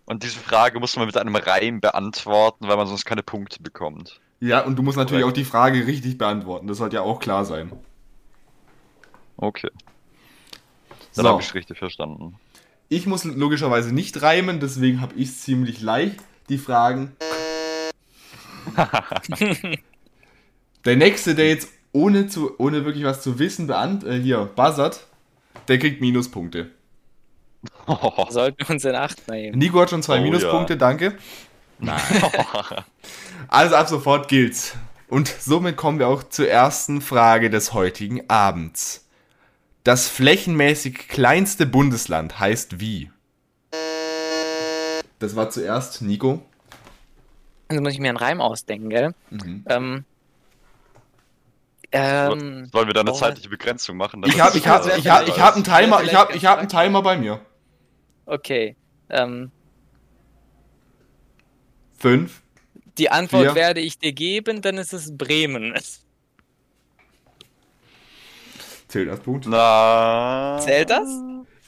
Und 0.06 0.22
diese 0.22 0.38
Frage 0.38 0.80
muss 0.80 0.96
man 0.96 1.04
mit 1.06 1.16
einem 1.18 1.36
Reim 1.36 1.80
beantworten, 1.82 2.66
weil 2.66 2.76
man 2.78 2.86
sonst 2.86 3.04
keine 3.04 3.22
Punkte 3.22 3.62
bekommt. 3.62 4.20
Ja, 4.40 4.60
und 4.64 4.76
du 4.76 4.82
musst 4.82 4.96
natürlich 4.96 5.22
Korrekt. 5.22 5.34
auch 5.36 5.40
die 5.40 5.44
Frage 5.44 5.86
richtig 5.86 6.16
beantworten. 6.18 6.66
Das 6.66 6.78
sollte 6.78 6.96
ja 6.96 7.02
auch 7.02 7.20
klar 7.20 7.44
sein. 7.44 7.70
Okay. 9.36 9.70
Dann 11.14 11.24
So. 11.24 11.28
habe 11.28 11.42
ich 11.42 11.54
richtig 11.54 11.78
verstanden. 11.78 12.36
Ich 12.88 13.06
muss 13.06 13.24
logischerweise 13.24 13.92
nicht 13.94 14.20
reimen, 14.22 14.60
deswegen 14.60 15.00
habe 15.00 15.14
ich 15.16 15.28
es 15.30 15.40
ziemlich 15.42 15.80
leicht. 15.80 16.16
Die 16.50 16.58
Fragen. 16.58 17.16
der 20.84 20.96
nächste, 20.96 21.34
der 21.34 21.48
jetzt 21.48 21.68
ohne, 21.92 22.26
zu, 22.26 22.58
ohne 22.58 22.84
wirklich 22.84 23.04
was 23.04 23.22
zu 23.22 23.38
wissen 23.38 23.66
beant 23.66 24.04
äh, 24.04 24.20
hier 24.20 24.44
buzzert, 24.44 25.06
der 25.68 25.78
kriegt 25.78 26.00
Minuspunkte. 26.00 26.70
Sollten 28.28 28.58
wir 28.58 28.70
uns 28.70 28.84
in 28.84 28.94
Acht 28.94 29.26
nehmen. 29.28 29.58
Nico 29.58 29.80
hat 29.80 29.90
schon 29.90 30.02
zwei 30.02 30.18
Oh, 30.18 30.22
Minuspunkte, 30.22 30.74
ja. 30.74 30.78
danke. 30.78 31.16
Also 33.48 33.74
ab 33.76 33.88
sofort 33.88 34.28
gilt's. 34.28 34.74
Und 35.08 35.28
somit 35.28 35.76
kommen 35.76 35.98
wir 35.98 36.08
auch 36.08 36.22
zur 36.24 36.48
ersten 36.48 37.00
Frage 37.00 37.50
des 37.50 37.72
heutigen 37.74 38.28
Abends. 38.30 39.03
Das 39.84 40.08
flächenmäßig 40.08 41.08
kleinste 41.08 41.66
Bundesland 41.66 42.40
heißt 42.40 42.80
wie? 42.80 43.10
Das 45.18 45.36
war 45.36 45.50
zuerst 45.50 46.00
Nico. 46.00 46.42
Also 47.68 47.82
muss 47.82 47.92
ich 47.92 48.00
mir 48.00 48.08
einen 48.08 48.16
Reim 48.16 48.40
ausdenken, 48.40 48.88
gell? 48.88 49.14
Mhm. 49.30 49.64
Ähm, 49.68 50.04
ähm, 51.92 52.70
Sollen 52.72 52.86
wir 52.86 52.94
da 52.94 53.02
eine 53.02 53.12
oh. 53.12 53.14
zeitliche 53.14 53.50
Begrenzung 53.50 53.98
machen? 53.98 54.22
Ich 54.26 54.40
habe 54.40 54.56
ich 54.56 54.66
hab, 54.66 54.86
ich 54.86 55.06
hab, 55.06 55.28
ich 55.28 55.38
hab 55.38 55.54
einen 55.54 55.64
Timer, 55.64 56.02
ich 56.02 56.14
hab, 56.14 56.34
ich 56.34 56.46
hab 56.46 56.58
einen 56.58 56.68
Timer 56.68 57.02
bei 57.02 57.18
mir. 57.18 57.40
okay. 58.24 58.76
Ähm, 59.10 59.50
Fünf. 61.98 62.42
die 62.96 63.10
Antwort 63.10 63.44
Vier. 63.44 63.54
werde 63.54 63.80
ich 63.80 63.98
dir 63.98 64.12
geben, 64.12 64.62
dann 64.62 64.78
ist 64.78 64.94
es 64.94 65.16
Bremen. 65.16 65.74
Zählt 68.94 69.08
als 69.08 69.18
Punkt. 69.18 69.46
Na. 69.48 70.56
Zählt 70.62 70.88
das? 70.88 71.08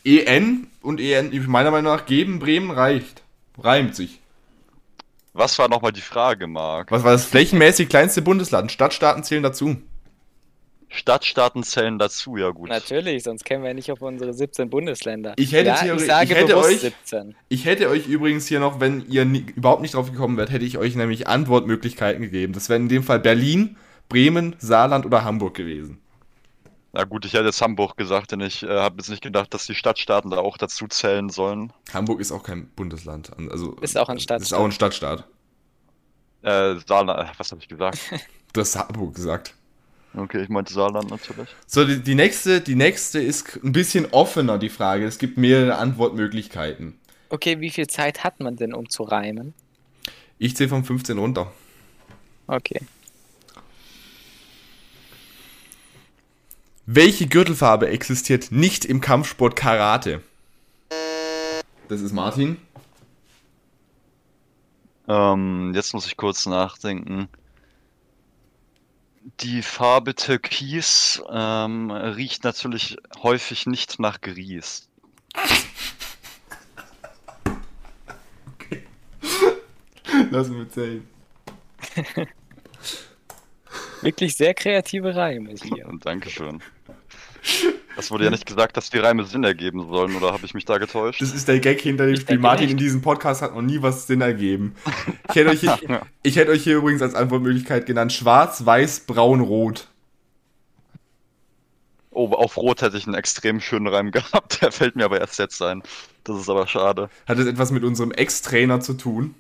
EN 0.04 0.68
und 0.80 1.00
EN, 1.00 1.32
meiner 1.48 1.72
Meinung 1.72 1.92
nach, 1.92 2.06
geben 2.06 2.38
Bremen 2.38 2.70
reicht. 2.70 3.24
Reimt 3.60 3.96
sich. 3.96 4.20
Was 5.32 5.58
war 5.58 5.68
nochmal 5.68 5.90
die 5.90 6.02
Frage, 6.02 6.46
Marc? 6.46 6.92
Was 6.92 7.02
war 7.02 7.10
das 7.10 7.24
flächenmäßig 7.24 7.88
kleinste 7.88 8.22
Bundesland? 8.22 8.70
Stadtstaaten 8.70 9.24
zählen 9.24 9.42
dazu. 9.42 9.76
Stadtstaaten 10.88 11.64
zählen 11.64 11.98
dazu, 11.98 12.36
ja 12.36 12.50
gut. 12.50 12.68
Natürlich, 12.68 13.24
sonst 13.24 13.44
kämen 13.44 13.64
wir 13.64 13.74
nicht 13.74 13.90
auf 13.90 14.00
unsere 14.02 14.32
17 14.32 14.70
Bundesländer. 14.70 15.34
Ich 15.36 15.50
hätte 15.50 15.70
ja, 15.70 15.74
Theorie- 15.78 16.02
ich 16.02 16.06
sage 16.06 16.32
ich 16.32 16.38
hätte 16.38 16.56
euch- 16.58 16.78
17. 16.80 17.34
Ich 17.48 17.64
hätte 17.64 17.88
euch 17.88 18.06
übrigens 18.06 18.46
hier 18.46 18.60
noch, 18.60 18.78
wenn 18.78 19.04
ihr 19.08 19.24
nie, 19.24 19.46
überhaupt 19.56 19.82
nicht 19.82 19.94
drauf 19.94 20.12
gekommen 20.12 20.36
wärt, 20.36 20.52
hätte 20.52 20.64
ich 20.64 20.78
euch 20.78 20.94
nämlich 20.94 21.26
Antwortmöglichkeiten 21.26 22.22
gegeben. 22.22 22.52
Das 22.52 22.68
wären 22.68 22.82
in 22.82 22.88
dem 22.88 23.02
Fall 23.02 23.18
Berlin, 23.18 23.76
Bremen, 24.08 24.54
Saarland 24.60 25.04
oder 25.06 25.24
Hamburg 25.24 25.54
gewesen. 25.54 25.98
Na 26.96 27.04
gut, 27.04 27.26
ich 27.26 27.34
hätte 27.34 27.44
jetzt 27.44 27.60
Hamburg 27.60 27.98
gesagt, 27.98 28.32
denn 28.32 28.40
ich 28.40 28.62
äh, 28.62 28.68
habe 28.68 28.96
jetzt 28.96 29.10
nicht 29.10 29.22
gedacht, 29.22 29.52
dass 29.52 29.66
die 29.66 29.74
Stadtstaaten 29.74 30.30
da 30.30 30.38
auch 30.38 30.56
dazu 30.56 30.88
zählen 30.88 31.28
sollen. 31.28 31.70
Hamburg 31.92 32.20
ist 32.20 32.32
auch 32.32 32.42
kein 32.42 32.68
Bundesland. 32.70 33.30
Also, 33.50 33.72
Ist 33.82 33.98
auch 33.98 34.08
ein 34.08 34.16
Ist 34.16 34.22
Stadtstaat. 34.22 34.58
auch 34.58 34.64
ein 34.64 34.72
Stadtstaat. 34.72 35.24
Äh, 36.40 36.76
Saarland, 36.86 37.20
äh, 37.20 37.32
was 37.36 37.50
habe 37.52 37.60
ich 37.60 37.68
gesagt? 37.68 37.98
Du 38.54 38.62
hast 38.62 38.74
Hamburg 38.74 39.14
gesagt. 39.14 39.52
Okay, 40.16 40.40
ich 40.40 40.48
meinte 40.48 40.72
Saarland 40.72 41.10
natürlich. 41.10 41.50
So, 41.66 41.84
die, 41.84 42.00
die, 42.00 42.14
nächste, 42.14 42.62
die 42.62 42.74
nächste 42.76 43.20
ist 43.20 43.62
ein 43.62 43.72
bisschen 43.72 44.06
offener, 44.12 44.56
die 44.56 44.70
Frage. 44.70 45.04
Es 45.04 45.18
gibt 45.18 45.36
mehrere 45.36 45.76
Antwortmöglichkeiten. 45.76 46.98
Okay, 47.28 47.60
wie 47.60 47.68
viel 47.68 47.88
Zeit 47.88 48.24
hat 48.24 48.40
man 48.40 48.56
denn, 48.56 48.72
um 48.72 48.88
zu 48.88 49.02
reimen? 49.02 49.52
Ich 50.38 50.56
zähle 50.56 50.70
von 50.70 50.84
15 50.84 51.18
runter. 51.18 51.52
Okay. 52.46 52.80
Welche 56.88 57.26
Gürtelfarbe 57.26 57.88
existiert 57.88 58.52
nicht 58.52 58.84
im 58.84 59.00
Kampfsport 59.00 59.56
Karate? 59.56 60.22
Das 61.88 62.00
ist 62.00 62.12
Martin. 62.12 62.58
Ähm, 65.08 65.72
jetzt 65.74 65.94
muss 65.94 66.06
ich 66.06 66.16
kurz 66.16 66.46
nachdenken. 66.46 67.28
Die 69.40 69.62
Farbe 69.62 70.14
Türkis 70.14 71.20
ähm, 71.28 71.90
riecht 71.90 72.44
natürlich 72.44 72.96
häufig 73.20 73.66
nicht 73.66 73.98
nach 73.98 74.20
Grieß. 74.20 74.88
Lass 80.30 80.48
mich 80.48 80.70
zählen. 80.70 81.04
Wirklich 84.02 84.36
sehr 84.36 84.54
kreative 84.54 85.16
Reime 85.16 85.52
hier. 85.60 85.88
Und 85.88 86.06
Dankeschön. 86.06 86.62
Es 87.98 88.10
wurde 88.10 88.24
ja 88.24 88.30
nicht 88.30 88.44
gesagt, 88.44 88.76
dass 88.76 88.90
die 88.90 88.98
Reime 88.98 89.24
Sinn 89.24 89.42
ergeben 89.42 89.88
sollen, 89.88 90.14
oder 90.16 90.32
habe 90.32 90.44
ich 90.44 90.52
mich 90.52 90.66
da 90.66 90.76
getäuscht? 90.78 91.22
Das 91.22 91.32
ist 91.32 91.48
der 91.48 91.60
Gag 91.60 91.80
hinter 91.80 92.04
dem 92.06 92.14
Ich 92.14 92.20
Spiel. 92.20 92.38
Martin 92.38 92.64
nicht. 92.66 92.72
in 92.72 92.76
diesem 92.78 93.00
Podcast 93.00 93.40
hat 93.40 93.54
noch 93.54 93.62
nie 93.62 93.80
was 93.80 94.06
Sinn 94.06 94.20
ergeben. 94.20 94.74
Ich 95.30 95.36
hätte, 95.36 95.50
euch 95.50 95.60
hier, 95.60 95.78
ich 96.22 96.36
hätte 96.36 96.50
euch 96.50 96.62
hier 96.62 96.76
übrigens 96.76 97.00
als 97.00 97.14
Antwortmöglichkeit 97.14 97.86
genannt: 97.86 98.12
Schwarz, 98.12 98.66
Weiß, 98.66 99.00
Braun, 99.00 99.40
Rot. 99.40 99.88
Oh, 102.10 102.30
auf 102.32 102.56
Rot 102.56 102.82
hätte 102.82 102.96
ich 102.98 103.06
einen 103.06 103.14
extrem 103.14 103.60
schönen 103.60 103.86
Reim 103.86 104.10
gehabt, 104.12 104.60
der 104.60 104.72
fällt 104.72 104.96
mir 104.96 105.04
aber 105.06 105.20
erst 105.20 105.38
jetzt 105.38 105.60
ein. 105.62 105.82
Das 106.24 106.38
ist 106.38 106.50
aber 106.50 106.66
schade. 106.66 107.08
Hat 107.26 107.38
es 107.38 107.46
etwas 107.46 107.70
mit 107.70 107.84
unserem 107.84 108.10
Ex-Trainer 108.10 108.80
zu 108.80 108.94
tun? 108.94 109.34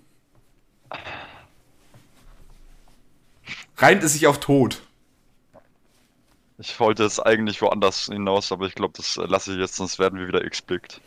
Reimt 3.78 4.02
es 4.02 4.14
sich 4.14 4.26
auf 4.26 4.40
Tod? 4.40 4.82
Ich 6.58 6.78
wollte 6.80 7.04
es 7.04 7.20
eigentlich 7.20 7.60
woanders 7.60 8.06
hinaus, 8.06 8.50
aber 8.50 8.66
ich 8.66 8.74
glaube, 8.74 8.94
das 8.96 9.16
äh, 9.16 9.26
lasse 9.26 9.52
ich 9.52 9.58
jetzt, 9.58 9.76
sonst 9.76 9.98
werden 9.98 10.18
wir 10.18 10.26
wieder 10.26 10.44
x-blickt. 10.44 11.00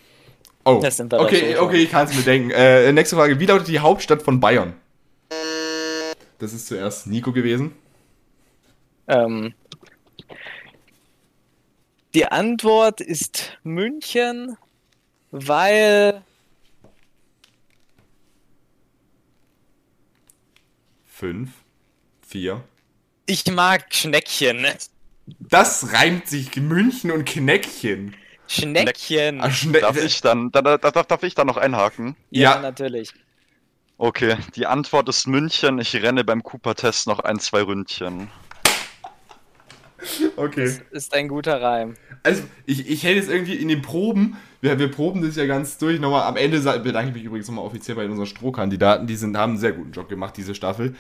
Oh, 0.66 0.80
Das 0.82 0.98
sind 0.98 1.12
wir 1.12 1.18
doch 1.18 1.26
okay, 1.26 1.58
okay, 1.58 1.78
ich 1.84 1.90
kann 1.90 2.06
es 2.06 2.14
mir 2.14 2.22
denken. 2.22 2.52
Äh, 2.52 2.92
nächste 2.92 3.16
Frage: 3.16 3.40
Wie 3.40 3.46
lautet 3.46 3.68
die 3.68 3.80
Hauptstadt 3.80 4.22
von 4.22 4.40
Bayern? 4.40 4.74
Das 6.38 6.54
ist 6.54 6.68
zuerst 6.68 7.08
Nico 7.08 7.32
gewesen. 7.34 7.76
Ähm, 9.08 9.54
die 12.14 12.26
Antwort 12.26 13.02
ist 13.02 13.58
München, 13.64 14.58
weil 15.32 16.22
Fünf, 21.06 21.50
vier. 22.22 22.64
ich 23.26 23.46
mag 23.52 23.94
Schneckchen. 23.94 24.66
Das 25.40 25.94
reimt 25.94 26.28
sich 26.28 26.56
München 26.56 27.12
und 27.12 27.26
Kneckchen. 27.26 28.16
Schneckchen. 28.48 29.42
Ah, 29.42 29.52
Schne 29.52 29.80
Darf 29.80 30.04
ich 30.04 30.22
dann, 30.22 30.52
da, 30.52 30.62
da, 30.62 30.78
darf, 30.78 31.06
darf 31.06 31.24
ich 31.24 31.36
dann 31.36 31.48
noch 31.48 31.58
einhaken? 31.58 32.16
ja, 32.32 32.56
ja. 32.56 32.62
natürlich. 32.62 33.14
Okay, 34.02 34.38
die 34.56 34.66
Antwort 34.66 35.10
ist 35.10 35.28
München. 35.28 35.78
Ich 35.80 35.94
renne 35.94 36.24
beim 36.24 36.42
Cooper-Test 36.42 37.06
noch 37.08 37.20
ein, 37.20 37.38
zwei 37.40 37.62
Ründchen. 37.62 38.30
Okay. 40.38 40.78
Ist 40.92 41.14
ein 41.14 41.28
guter 41.28 41.62
Reim. 41.62 41.96
Also, 42.24 42.44
ich, 42.66 42.90
ich 42.90 43.04
hätte 43.04 43.16
jetzt 43.16 43.30
irgendwie 43.30 43.56
in 43.56 43.68
den 43.68 43.82
Proben, 43.82 44.38
wir, 44.62 44.80
wir 44.80 44.90
proben 44.90 45.22
das 45.22 45.36
ja 45.36 45.46
ganz 45.46 45.78
durch. 45.78 46.00
Nochmal 46.00 46.24
am 46.24 46.38
Ende 46.38 46.60
bedanke 46.80 47.10
ich 47.10 47.16
mich 47.16 47.24
übrigens 47.26 47.48
nochmal 47.48 47.66
offiziell 47.66 47.96
bei 47.96 48.06
unseren 48.06 48.26
Strohkandidaten. 48.26 49.08
Die 49.08 49.16
sind, 49.16 49.36
haben 49.36 49.52
einen 49.52 49.60
sehr 49.60 49.74
guten 49.74 49.92
Job 49.92 50.08
gemacht, 50.08 50.38
diese 50.38 50.56
Staffel. 50.56 50.96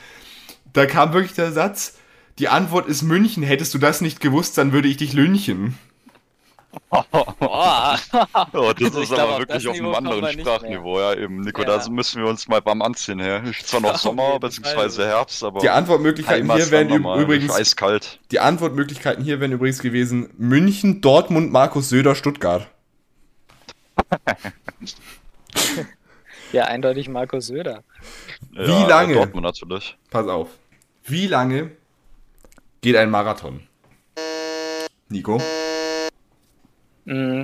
Da 0.74 0.86
kam 0.86 1.14
wirklich 1.14 1.34
der 1.34 1.52
Satz, 1.52 1.99
Die 2.40 2.48
Antwort 2.48 2.88
ist 2.88 3.02
München. 3.04 3.44
Hättest 3.44 3.74
du 3.74 3.78
das 3.78 4.02
nicht 4.02 4.22
gewusst, 4.22 4.58
dann 4.58 4.72
würde 4.72 4.88
ich 4.88 4.98
dich 4.98 5.14
lynchen. 5.14 5.78
Boah. 6.90 8.00
Oh, 8.54 8.74
das 8.74 8.84
Also 8.84 9.02
ist 9.02 9.10
glaub, 9.10 9.20
aber 9.28 9.40
wirklich 9.40 9.68
auf 9.68 9.76
einem 9.76 9.94
anderen 9.96 10.32
Sprachniveau, 10.40 11.00
ja 11.00 11.16
eben. 11.16 11.42
Nico, 11.42 11.62
Ja. 11.64 11.78
da 11.80 11.90
müssen 11.90 12.22
wir 12.22 12.30
uns 12.30 12.48
mal 12.48 12.64
warm 12.64 12.82
anziehen, 12.84 13.20
ja. 13.20 13.38
Ist 13.38 13.68
zwar 13.70 13.82
noch 13.82 13.98
Sommer, 13.98 14.40
Fall. 14.40 14.90
Herbst, 15.08 15.44
aber 15.44 15.60
Die 15.62 15.70
Antwortmöglichkeiten 15.70 16.54
hier 16.54 16.70
wären 16.72 16.90
übrigens 17.20 17.52
eiskalt. 17.54 18.20
die 18.32 18.40
Antwortmöglichkeiten 18.40 19.24
hier 19.24 19.40
wären 19.40 19.52
übrigens 19.52 19.80
gewesen 19.80 20.30
München, 20.38 21.02
Dortmund, 21.02 21.52
Markus 21.52 21.90
Söder, 21.90 22.16
Stuttgart. 22.16 22.68
Ja, 26.52 26.64
eindeutig 26.66 27.10
Markus 27.10 27.46
Söder. 27.48 27.84
Wie 28.54 28.84
lange? 28.90 29.14
Dortmund 29.14 29.44
natürlich. 29.46 29.96
Pass 30.10 30.26
auf. 30.28 30.50
Wie 31.04 31.28
lange 31.28 31.70
geht 32.82 32.96
ein 32.96 33.10
Marathon? 33.10 33.62
Nico? 35.10 35.42
Mm. 37.06 37.44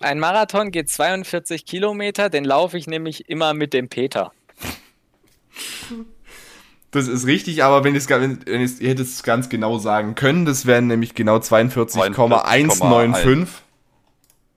Ein 0.00 0.18
Marathon 0.18 0.70
geht 0.70 0.90
42 0.90 1.66
Kilometer, 1.66 2.28
den 2.30 2.44
laufe 2.44 2.76
ich 2.76 2.86
nämlich 2.86 3.28
immer 3.28 3.54
mit 3.54 3.72
dem 3.72 3.88
Peter. 3.88 4.32
Das 6.90 7.08
ist 7.08 7.26
richtig, 7.26 7.64
aber 7.64 7.82
wenn, 7.84 7.94
ihr 7.96 8.00
hättet 8.88 9.06
es 9.06 9.22
ganz 9.22 9.48
genau 9.48 9.78
sagen 9.78 10.14
können, 10.14 10.44
das 10.44 10.66
wären 10.66 10.86
nämlich 10.86 11.14
genau 11.14 11.38
42,195. 11.40 13.48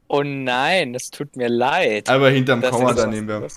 Oh 0.08 0.24
nein, 0.24 0.94
das 0.94 1.10
tut 1.10 1.36
mir 1.36 1.50
leid. 1.50 2.10
Aber 2.10 2.30
hinterm 2.30 2.62
Das 2.62 2.72
Komma, 2.72 2.92
ist- 2.92 2.98
da 2.98 3.08
nehmen 3.08 3.28
wir. 3.28 3.48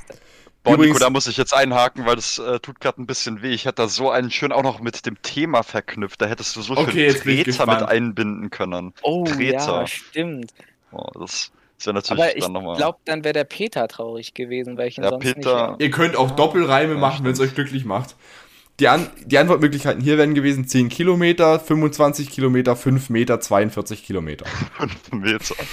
Boah, 0.63 0.75
Übrigens- 0.75 0.95
Nico, 0.95 0.99
da 1.05 1.11
muss 1.11 1.27
ich 1.27 1.37
jetzt 1.39 1.55
einhaken, 1.55 2.05
weil 2.05 2.17
das 2.17 2.39
äh, 2.39 2.61
tut 2.61 2.81
gerade 2.81 3.01
ein 3.01 3.07
bisschen 3.07 3.41
weh. 3.43 3.51
Ich 3.53 3.65
hätte 3.65 3.77
da 3.77 3.89
so 3.89 4.11
einen 4.11 4.31
schön 4.31 4.53
auch 4.53 4.63
noch 4.63 4.81
mit 4.81 5.07
dem 5.07 5.21
Thema 5.23 5.63
verknüpft. 5.63 6.21
Da 6.21 6.27
hättest 6.27 6.55
du 6.57 6.61
so 6.63 6.77
Okay, 6.77 7.07
ich 7.09 7.21
Treter 7.21 7.67
mit 7.67 7.83
einbinden 7.83 8.51
können. 8.51 8.93
Oh 9.03 9.25
Treter. 9.25 9.81
ja, 9.81 9.87
stimmt. 9.87 10.53
Oh, 10.93 11.07
das 11.19 11.51
ist 11.79 11.87
ja 11.87 11.95
natürlich 11.95 12.23
Aber 12.23 12.37
ich 12.37 12.43
dann 12.45 12.53
nochmal. 12.53 12.77
glaube, 12.77 12.99
dann 13.07 13.25
wäre 13.25 13.33
der 13.33 13.45
Peter 13.45 13.89
traurig 13.89 14.35
gewesen, 14.35 14.77
weil 14.77 14.89
ich 14.89 14.99
ihn 14.99 15.05
Ja, 15.05 15.11
sonst 15.11 15.23
Peter- 15.25 15.71
nicht... 15.71 15.81
Ihr 15.83 15.91
könnt 15.91 16.15
auch 16.17 16.31
Doppelreime 16.33 16.97
machen, 16.97 17.25
wenn 17.25 17.33
es 17.33 17.41
euch 17.41 17.55
glücklich 17.55 17.87
macht. 17.87 18.17
Die, 18.81 18.89
An 18.89 19.09
die 19.25 19.39
Antwortmöglichkeiten 19.39 20.03
hier 20.03 20.19
wären 20.19 20.35
gewesen 20.35 20.67
10 20.67 20.89
Kilometer, 20.91 21.59
25 21.61 22.31
Kilometer, 22.31 22.77
5 22.77 23.09
Meter, 23.11 23.39
42 23.41 24.05
Kilometer. 24.05 24.47
fünf 24.77 25.13
Meter. 25.13 25.55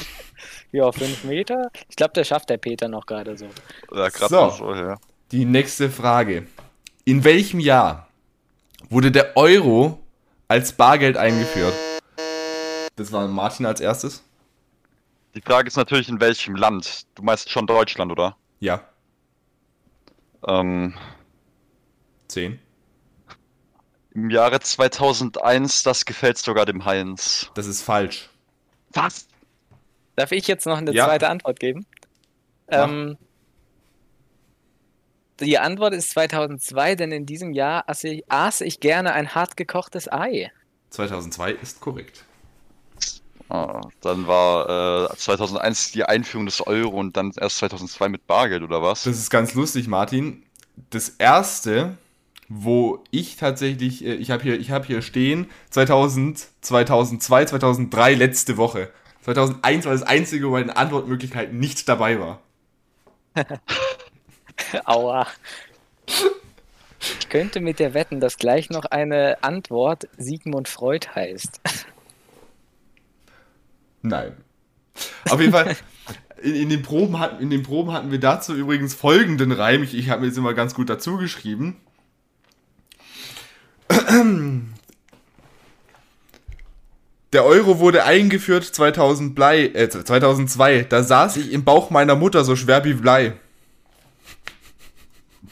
Ja, 0.72 0.92
fünf 0.92 1.24
Meter. 1.24 1.72
Ich 1.90 1.96
glaube, 1.96 2.14
der 2.14 2.24
schafft 2.24 2.50
der 2.50 2.58
Peter 2.58 2.88
noch 2.88 3.06
gerade 3.06 3.38
so. 3.38 3.46
Ja, 3.94 4.10
gerade 4.10 4.30
So. 4.30 4.50
so, 4.50 4.76
ja. 4.76 4.98
Die 5.32 5.46
nächste 5.46 5.90
Frage. 5.90 6.48
In 7.06 7.24
welchem 7.24 7.60
Jahr 7.60 8.08
wurde 8.90 9.12
der 9.12 9.36
Euro 9.38 10.00
als 10.48 10.74
Bargeld 10.74 11.18
eingeführt? 11.18 11.74
Das 12.96 13.12
war 13.12 13.28
Martin 13.28 13.66
als 13.66 13.80
erstes? 13.80 14.24
Die 15.36 15.42
Frage 15.42 15.68
ist 15.68 15.76
natürlich, 15.78 16.10
in 16.10 16.20
welchem 16.20 16.56
Land? 16.56 17.04
Du 17.16 17.24
meinst 17.24 17.50
schon 17.50 17.68
Deutschland, 17.68 18.12
oder? 18.12 18.36
Ja, 18.60 18.82
Ähm, 20.48 20.94
10. 22.28 22.60
Im 24.14 24.30
Jahre 24.30 24.60
2001, 24.60 25.84
das 25.84 26.06
gefällt 26.06 26.38
sogar 26.38 26.66
dem 26.66 26.86
Heinz. 26.86 27.50
Das 27.56 27.68
ist 27.68 27.82
falsch. 27.84 28.30
Was? 28.94 29.28
Darf 30.18 30.32
ich 30.32 30.48
jetzt 30.48 30.66
noch 30.66 30.78
eine 30.80 30.92
Ja. 30.94 31.06
zweite 31.06 31.30
Antwort 31.30 31.60
geben? 31.60 31.86
Ähm, 32.70 33.18
die 35.40 35.60
Antwort 35.60 35.94
ist 35.94 36.10
2002, 36.10 36.96
denn 36.96 37.12
in 37.12 37.26
diesem 37.28 37.54
Jahr 37.54 37.88
aß 37.88 38.04
ich, 38.06 38.30
aß 38.30 38.62
ich 38.62 38.80
gerne 38.80 39.14
ein 39.14 39.36
hart 39.36 39.56
gekochtes 39.56 40.12
Ei. 40.12 40.52
2002 40.90 41.52
ist 41.52 41.80
korrekt. 41.82 42.24
Ah, 43.50 43.82
dann 44.02 44.26
war 44.28 45.12
äh, 45.12 45.16
2001 45.16 45.92
die 45.92 46.04
Einführung 46.04 46.48
des 46.48 46.66
Euro 46.66 46.98
und 47.00 47.16
dann 47.16 47.32
erst 47.40 47.60
2002 47.60 48.10
mit 48.10 48.26
Bargeld, 48.26 48.64
oder 48.64 48.82
was? 48.82 49.04
Das 49.04 49.18
ist 49.18 49.30
ganz 49.30 49.54
lustig, 49.54 49.88
Martin. 49.88 50.44
Das 50.90 51.10
erste, 51.10 51.96
wo 52.50 53.04
ich 53.12 53.36
tatsächlich, 53.38 54.04
äh, 54.04 54.16
ich 54.16 54.32
habe 54.32 54.42
hier, 54.42 54.60
ich 54.60 54.72
habe 54.72 54.88
hier 54.88 55.04
stehen, 55.04 55.48
2000, 55.70 56.48
2002, 56.62 57.46
2003, 57.46 58.16
letzte 58.16 58.58
Woche. 58.58 58.90
2001 59.28 59.86
war 59.86 59.92
das 59.92 60.04
einzige, 60.04 60.48
wo 60.48 60.52
bei 60.54 60.62
den 60.62 60.70
Antwortmöglichkeiten 60.70 61.60
nicht 61.60 61.90
dabei 61.90 62.18
war. 62.18 62.42
Aua. 64.86 65.28
Ich 67.20 67.28
könnte 67.28 67.60
mit 67.60 67.80
dir 67.80 67.94
wetten, 67.94 68.22
dass 68.22 68.38
gleich 68.38 68.70
noch 68.70 68.86
eine 68.86 69.44
Antwort 69.44 70.08
Sigmund 70.18 70.70
Freud 70.70 71.08
heißt. 71.14 71.60
Nein. 74.02 74.38
Auf 75.30 75.42
jeden 75.42 75.52
Fall, 75.52 75.76
in, 76.42 76.56
in, 76.56 76.70
den 76.70 76.82
Proben 76.82 77.20
hatten, 77.20 77.44
in 77.44 77.50
den 77.50 77.64
Proben 77.64 77.92
hatten 77.92 78.12
wir 78.12 78.22
dazu 78.22 78.56
übrigens 78.56 78.94
folgenden 78.94 79.52
Reim. 79.52 79.84
Ich, 79.84 79.94
ich 79.94 80.10
habe 80.10 80.22
mir 80.22 80.28
jetzt 80.28 80.38
immer 80.38 80.54
ganz 80.54 80.74
gut 80.74 80.90
dazu 80.90 81.18
geschrieben. 81.18 81.76
Der 87.34 87.44
Euro 87.44 87.80
wurde 87.80 88.06
eingeführt 88.06 88.64
2000 88.64 89.36
Blei, 89.36 89.66
äh, 89.66 89.90
2002. 89.90 90.84
Da 90.84 91.04
saß 91.04 91.38
ich 91.38 91.52
im 91.52 91.64
Bauch 91.66 91.90
meiner 91.90 92.16
Mutter 92.16 92.44
so 92.46 92.56
schwer 92.56 92.84
wie 92.86 92.94
Blei. 92.94 93.34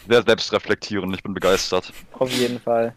Sehr 0.07 0.23
selbstreflektierend, 0.23 1.15
ich 1.15 1.23
bin 1.23 1.33
begeistert. 1.33 1.91
Auf 2.13 2.31
jeden 2.31 2.59
Fall. 2.59 2.93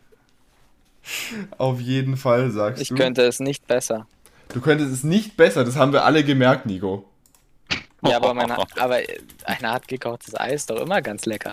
Auf 1.57 1.81
jeden 1.81 2.17
Fall, 2.17 2.51
sagst 2.51 2.83
Ich 2.83 2.89
du. 2.89 2.95
könnte 2.95 3.23
es 3.23 3.41
nicht 3.41 3.67
besser. 3.67 4.07
Du 4.53 4.61
könntest 4.61 4.93
es 4.93 5.05
nicht 5.05 5.37
besser, 5.37 5.65
das 5.65 5.77
haben 5.77 5.93
wir 5.93 6.05
alle 6.05 6.23
gemerkt, 6.23 6.67
Nico. 6.67 7.09
Ja, 8.03 8.17
aber, 8.17 8.33
meine, 8.33 8.57
aber 8.77 8.99
ein 9.45 9.63
hart 9.63 9.89
gekochtes 9.89 10.39
Ei 10.39 10.53
ist 10.53 10.71
doch 10.71 10.81
immer 10.81 11.03
ganz 11.03 11.27
lecker. 11.27 11.53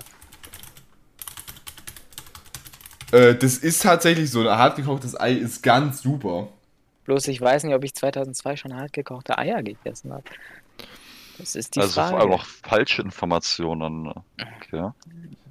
Äh, 3.12 3.36
das 3.36 3.58
ist 3.58 3.82
tatsächlich 3.82 4.30
so. 4.30 4.42
Ein 4.48 4.58
hart 4.58 4.76
gekochtes 4.76 5.20
Ei 5.20 5.34
ist 5.34 5.64
ganz 5.64 6.02
super. 6.02 6.50
Bloß 7.06 7.28
ich 7.28 7.40
weiß 7.40 7.64
nicht, 7.64 7.74
ob 7.76 7.84
ich 7.84 7.94
2002 7.94 8.56
schon 8.56 8.76
hart 8.76 8.94
gekochte 8.94 9.38
Eier 9.38 9.62
gegessen 9.64 10.12
habe. 10.14 10.24
Das 11.38 11.56
ist 11.56 11.76
die 11.76 11.82
also 11.82 11.94
vor 11.94 12.04
Frage. 12.10 12.22
allem 12.22 12.30
noch 12.32 12.46
falsche 12.46 13.02
Informationen. 13.02 14.12
Okay. 14.38 14.90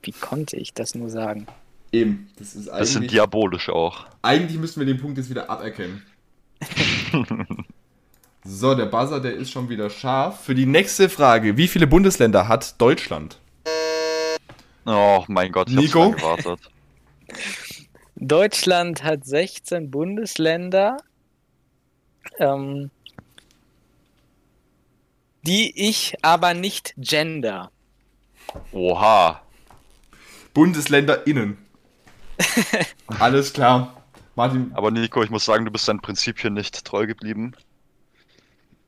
Wie 0.03 0.13
konnte 0.13 0.57
ich 0.57 0.73
das 0.75 0.95
nur 0.95 1.11
sagen? 1.11 1.47
Eben. 1.93 2.29
Das 2.39 2.55
ist 2.55 2.69
Das 2.69 2.91
sind 2.91 3.03
eigentlich. 3.03 3.13
diabolisch 3.13 3.69
auch. 3.69 4.07
Eigentlich 4.23 4.59
müssten 4.59 4.81
wir 4.81 4.87
den 4.87 4.99
Punkt 4.99 5.17
jetzt 5.19 5.31
wieder 5.31 5.49
aberkennen. 5.51 6.03
so, 8.45 8.75
der 8.75 8.87
Buzzer, 8.87 9.21
der 9.21 9.35
ist 9.35 9.51
schon 9.51 9.69
wieder 9.69 9.91
scharf. 9.91 10.41
Für 10.45 10.55
die 10.55 10.67
nächste 10.67 11.09
Frage: 11.09 11.57
Wie 11.57 11.69
viele 11.69 11.87
Bundesländer 11.87 12.49
hat 12.49 12.81
Deutschland? 12.81 13.39
Oh 14.87 15.25
mein 15.29 15.53
Gott, 15.53 15.69
ich 15.69 15.77
Nico? 15.77 16.13
hab 16.13 16.21
so 16.21 16.27
lange 16.29 16.43
gewartet. 16.43 16.71
Deutschland 18.17 19.03
hat 19.03 19.25
16 19.25 19.91
Bundesländer, 19.91 20.97
ähm, 22.39 22.91
die 25.43 25.89
ich 25.89 26.15
aber 26.23 26.55
nicht 26.55 26.95
gender. 26.97 27.71
Oha. 28.73 29.43
Bundesländer 30.53 31.27
innen. 31.27 31.59
Alles 33.19 33.53
klar. 33.53 34.03
Martin, 34.37 34.73
Aber 34.75 34.91
Nico, 34.91 35.23
ich 35.23 35.31
muss 35.31 35.45
sagen, 35.45 35.65
du 35.65 35.71
bist 35.71 35.87
deinen 35.87 36.01
Prinzipien 36.01 36.55
nicht 36.55 36.85
treu 36.85 37.07
geblieben. 37.07 37.53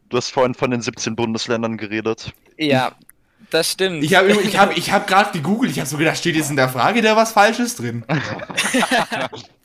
Du 0.09 0.16
hast 0.16 0.31
vorhin 0.31 0.55
von 0.55 0.70
den 0.70 0.83
17 0.83 1.14
Bundesländern 1.14 1.77
geredet. 1.77 2.33
Ja, 2.57 2.92
das 3.51 3.72
stimmt. 3.72 4.03
ich 4.03 4.14
habe 4.14 4.31
ich 4.31 4.59
hab, 4.59 4.77
ich 4.77 4.90
hab 4.90 5.07
gerade 5.07 5.33
gegoogelt. 5.33 5.70
Ich 5.72 5.79
habe 5.79 5.88
so 5.88 5.96
gedacht, 5.96 6.16
steht 6.16 6.37
jetzt 6.37 6.51
in 6.51 6.57
der 6.57 6.68
Frage 6.68 7.03
da 7.03 7.16
was 7.16 7.33
Falsches 7.33 7.77
drin? 7.77 8.05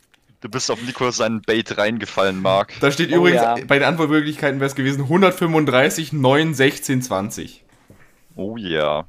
Du 0.41 0.49
bist 0.49 0.71
auf 0.71 0.81
Nico 0.81 1.11
seinen 1.11 1.43
Bait 1.43 1.77
reingefallen, 1.77 2.41
Marc. 2.41 2.73
Da 2.79 2.91
steht 2.91 3.11
Oh 3.11 3.17
übrigens, 3.17 3.43
ja. 3.43 3.55
bei 3.67 3.77
den 3.77 3.87
Antwortmöglichkeiten 3.87 4.59
wäre 4.59 4.67
es 4.67 4.75
gewesen 4.75 5.03
135, 5.03 6.13
9, 6.13 6.55
16, 6.55 7.03
20. 7.03 7.63
Oh 8.35 8.57
yeah. 8.57 9.07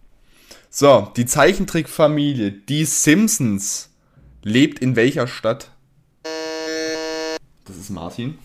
So, 0.69 1.11
die 1.17 1.25
Zeichentrickfamilie, 1.25 2.53
die 2.53 2.85
Simpsons, 2.85 3.89
lebt 4.43 4.81
in 4.81 4.95
welcher 4.95 5.27
Stadt? 5.27 5.71
Das 7.65 7.77
ist 7.79 7.89
Martin. 7.89 8.37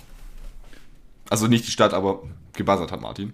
Also 1.29 1.47
nicht 1.47 1.67
die 1.67 1.71
Stadt, 1.71 1.93
aber 1.93 2.23
gebuzzert 2.53 2.93
hat 2.93 3.01
Martin. 3.01 3.33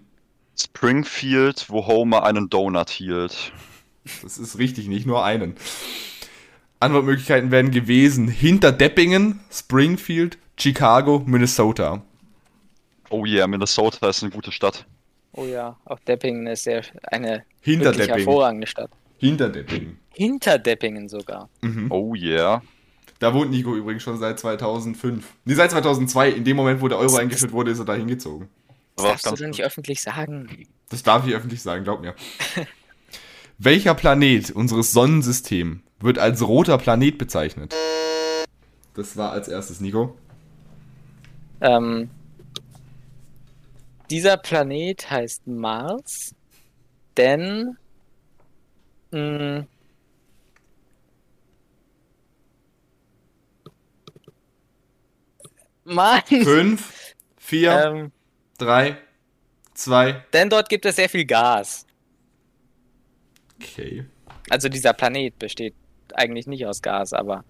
Springfield, 0.57 1.69
wo 1.69 1.85
Homer 1.85 2.23
einen 2.23 2.49
Donut 2.49 2.89
hielt. 2.89 3.51
Das 4.23 4.39
ist 4.39 4.57
richtig, 4.57 4.87
nicht 4.87 5.05
nur 5.05 5.23
einen. 5.23 5.55
Antwortmöglichkeiten 6.83 7.51
wären 7.51 7.71
gewesen 7.71 8.27
hinter 8.27 8.71
Deppingen, 8.71 9.39
Springfield, 9.51 10.37
Chicago, 10.59 11.23
Minnesota. 11.25 12.03
Oh 13.09 13.25
yeah, 13.25 13.47
Minnesota 13.47 14.09
ist 14.09 14.23
eine 14.23 14.31
gute 14.31 14.51
Stadt. 14.51 14.85
oh 15.33 15.45
ja, 15.45 15.77
auch 15.85 15.99
Deppingen 15.99 16.47
ist 16.47 16.63
sehr 16.63 16.83
eine 17.03 17.43
Hinter 17.61 17.85
wirklich 17.85 18.07
Deppingen. 18.07 18.25
hervorragende 18.27 18.67
Stadt. 18.67 18.91
Hinter 19.17 19.49
Deppingen. 19.49 19.99
Hinter 20.13 20.59
Deppingen 20.59 21.09
sogar. 21.09 21.49
Mhm. 21.61 21.91
Oh 21.91 22.13
yeah. 22.15 22.61
Da 23.19 23.33
wohnt 23.33 23.51
Nico 23.51 23.75
übrigens 23.75 24.03
schon 24.03 24.17
seit 24.17 24.37
2005. 24.39 25.25
Nee, 25.45 25.53
seit 25.53 25.71
2002. 25.71 26.29
In 26.31 26.43
dem 26.43 26.57
Moment, 26.57 26.81
wo 26.81 26.87
der 26.89 26.97
Euro 26.97 27.15
eingeführt 27.15 27.51
wurde, 27.53 27.71
ist 27.71 27.79
er 27.79 27.85
da 27.85 27.93
hingezogen. 27.95 28.49
Das 28.95 29.05
Aber 29.05 29.11
darfst 29.13 29.25
du 29.25 29.29
doch 29.31 29.47
nicht 29.47 29.63
öffentlich 29.63 30.01
sagen. 30.01 30.67
Das 30.89 31.03
darf 31.03 31.25
ich 31.25 31.33
öffentlich 31.33 31.61
sagen, 31.61 31.83
glaub 31.83 32.01
mir. 32.01 32.15
Welcher 33.59 33.93
Planet 33.93 34.51
unseres 34.51 34.91
Sonnensystems 34.91 35.82
wird 36.03 36.19
als 36.19 36.41
roter 36.41 36.77
Planet 36.77 37.17
bezeichnet? 37.17 37.73
Das 38.93 39.17
war 39.17 39.31
als 39.31 39.47
erstes 39.47 39.79
Nico. 39.79 40.15
Ähm, 41.61 42.09
dieser 44.09 44.37
Planet 44.37 45.09
heißt 45.09 45.47
Mars, 45.47 46.35
denn 47.17 47.77
mh, 49.11 49.65
Mann, 55.85 56.21
Fünf, 56.27 57.15
vier, 57.37 57.71
ähm, 57.85 58.11
drei, 58.57 58.97
zwei. 59.73 60.23
denn 60.31 60.49
dort 60.49 60.69
gibt 60.69 60.85
es 60.85 60.95
sehr 60.95 61.09
viel 61.09 61.25
Gas. 61.25 61.85
Okay. 63.59 64.05
Also 64.49 64.69
dieser 64.69 64.93
Planet 64.93 65.37
besteht 65.39 65.73
eigentlich 66.15 66.47
nicht 66.47 66.65
aus 66.65 66.81
Gas, 66.81 67.13
aber 67.13 67.43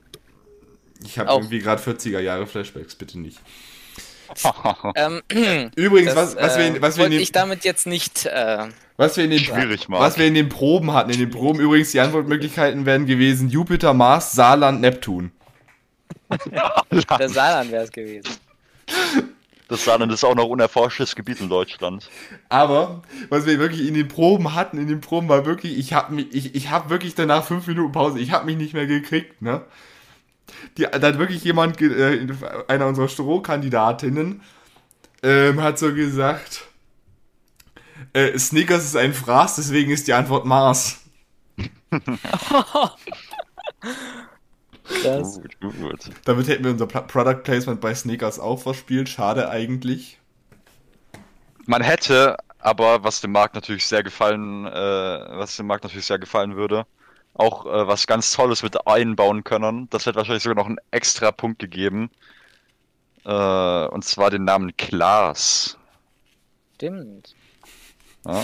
Ich 1.04 1.18
habe 1.20 1.30
irgendwie 1.32 1.60
gerade 1.60 1.82
40er 1.82 2.20
Jahre 2.20 2.48
Flashbacks, 2.48 2.96
bitte 2.96 3.20
nicht. 3.20 3.40
ähm, 4.96 5.22
Übrigens, 5.76 6.14
das, 6.16 6.36
was, 6.36 6.44
was, 6.44 6.58
wir, 6.58 6.64
äh, 6.64 6.68
in- 6.70 6.82
was, 6.82 6.98
wir 6.98 7.06
in 7.06 7.12
den, 7.12 7.22
ich 7.22 7.32
damit 7.32 7.64
jetzt 7.66 7.86
nicht. 7.86 8.26
Äh, 8.26 8.68
was, 8.98 9.18
wir 9.18 9.24
in 9.26 9.30
den, 9.32 9.40
Schwierig, 9.40 9.90
Marc. 9.90 10.02
was 10.02 10.18
wir 10.18 10.26
in 10.26 10.34
den 10.34 10.50
Proben 10.50 10.94
hatten, 10.94 11.10
in 11.12 11.20
den 11.20 11.30
Proben 11.30 11.60
übrigens, 11.60 11.92
die 11.92 12.00
Antwortmöglichkeiten 12.00 12.86
wären 12.86 13.06
gewesen 13.06 13.50
Jupiter, 13.50 13.94
Mars, 13.94 14.32
Saarland, 14.34 14.82
Neptun. 14.82 15.32
der 17.20 17.30
Saarland 17.30 17.72
wäre 17.72 17.84
es 17.84 17.92
gewesen. 17.92 18.30
Das 19.68 19.86
Saarland 19.86 20.12
ist 20.12 20.24
auch 20.24 20.36
noch 20.36 20.46
unerforschtes 20.46 21.16
Gebiet 21.16 21.40
in 21.40 21.50
Deutschland. 21.50 22.10
Aber 22.50 23.02
was 23.30 23.46
wir 23.46 23.60
wirklich 23.60 23.88
in 23.88 23.94
den 23.94 24.08
Proben 24.08 24.54
hatten, 24.54 24.78
in 24.78 24.88
den 24.88 25.02
Proben 25.02 25.30
war 25.30 25.46
wirklich, 25.46 25.78
ich 25.78 25.94
habe 25.94 26.14
mich, 26.14 26.34
ich, 26.34 26.56
ich 26.56 26.70
habe 26.70 26.90
wirklich 26.90 27.16
danach 27.16 27.46
fünf 27.46 27.66
Minuten 27.68 27.92
Pause, 27.92 28.20
ich 28.20 28.32
habe 28.32 28.46
mich 28.46 28.58
nicht 28.58 28.74
mehr 28.74 28.88
gekriegt, 28.88 29.42
ne? 29.42 29.62
Die, 30.78 30.84
da 30.84 31.08
hat 31.08 31.18
wirklich 31.18 31.44
jemand, 31.44 31.82
äh, 31.82 32.28
einer 32.68 32.88
unserer 32.88 33.08
Strohkandidatinnen, 33.08 34.42
ähm, 35.24 35.62
hat 35.62 35.80
so 35.80 35.94
gesagt, 35.94 36.66
äh, 38.12 38.38
Snickers 38.38 38.84
ist 38.84 38.98
ein 38.98 39.14
Fraß, 39.14 39.56
deswegen 39.56 39.92
ist 39.92 40.08
die 40.08 40.14
Antwort 40.14 40.46
Mars. 40.46 41.00
Das, 45.04 45.42
Gut, 45.42 45.60
gut, 45.60 45.80
gut. 45.80 46.00
Damit 46.26 46.48
hätten 46.48 46.64
wir 46.64 46.72
unser 46.72 46.88
Product 46.88 47.44
Placement 47.44 47.82
bei 47.82 47.94
Snickers 47.94 48.40
auch 48.40 48.62
verspielt, 48.62 49.10
schade 49.10 49.50
eigentlich. 49.50 50.20
Man 51.66 51.82
hätte, 51.82 52.38
aber 52.60 53.04
was 53.04 53.22
dem 53.22 53.32
Markt 53.32 53.56
natürlich 53.56 53.86
sehr 53.88 54.04
gefallen, 54.04 54.66
äh, 54.66 54.72
was 54.72 55.56
dem 55.58 55.68
Markt 55.68 55.84
natürlich 55.84 56.06
sehr 56.06 56.20
gefallen 56.20 56.56
würde, 56.56 56.86
auch 57.34 57.66
äh, 57.66 57.88
was 57.88 58.08
ganz 58.08 58.32
Tolles 58.32 58.64
mit 58.64 58.88
einbauen 58.88 59.44
können. 59.44 59.88
Das 59.90 60.06
hätte 60.06 60.18
wahrscheinlich 60.18 60.44
sogar 60.44 60.56
noch 60.56 60.68
einen 60.68 60.80
extra 60.92 61.32
Punkt 61.32 61.60
gegeben. 61.60 62.10
Äh, 63.26 63.88
und 63.88 64.04
zwar 64.04 64.30
den 64.30 64.44
Namen 64.44 64.76
Klaas. 64.78 65.78
stimmt. 66.76 67.36
Ja? 68.26 68.44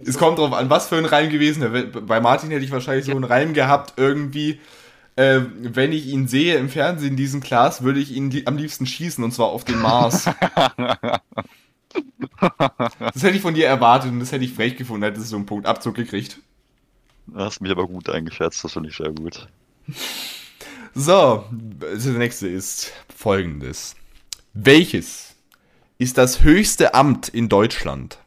Es 0.00 0.18
kommt 0.18 0.38
drauf 0.38 0.52
an, 0.52 0.70
was 0.70 0.88
für 0.88 0.96
ein 0.96 1.04
Reim 1.04 1.30
gewesen 1.30 1.60
wäre. 1.60 1.86
Bei 1.86 2.20
Martin 2.20 2.50
hätte 2.50 2.64
ich 2.64 2.70
wahrscheinlich 2.70 3.06
so 3.06 3.12
einen 3.12 3.24
Reim 3.24 3.52
gehabt, 3.54 3.94
irgendwie, 3.96 4.60
äh, 5.16 5.40
wenn 5.58 5.92
ich 5.92 6.06
ihn 6.06 6.28
sehe 6.28 6.56
im 6.56 6.68
Fernsehen, 6.68 7.16
diesen 7.16 7.40
Glas, 7.40 7.82
würde 7.82 8.00
ich 8.00 8.12
ihn 8.12 8.30
li 8.30 8.42
am 8.46 8.56
liebsten 8.56 8.86
schießen, 8.86 9.24
und 9.24 9.32
zwar 9.32 9.46
auf 9.46 9.64
den 9.64 9.80
Mars. 9.80 10.24
das 13.00 13.22
hätte 13.22 13.36
ich 13.36 13.42
von 13.42 13.54
dir 13.54 13.66
erwartet 13.66 14.12
und 14.12 14.20
das 14.20 14.32
hätte 14.32 14.44
ich 14.44 14.52
frech 14.52 14.76
gefunden, 14.76 15.04
hättest 15.04 15.26
du 15.26 15.30
so 15.30 15.36
einen 15.36 15.46
Punkt 15.46 15.66
Abzug 15.66 15.94
gekriegt. 15.94 16.38
Du 17.26 17.38
hast 17.40 17.60
mich 17.60 17.72
aber 17.72 17.88
gut 17.88 18.08
eingeschätzt, 18.08 18.62
das 18.62 18.74
finde 18.74 18.90
ich 18.90 18.96
sehr 18.96 19.10
gut. 19.10 19.48
So, 20.94 21.44
das 21.50 22.04
nächste 22.06 22.48
ist 22.48 22.92
folgendes. 23.14 23.96
Welches 24.54 25.34
ist 25.98 26.18
das 26.18 26.42
höchste 26.42 26.94
Amt 26.94 27.28
in 27.28 27.48
Deutschland? 27.48 28.18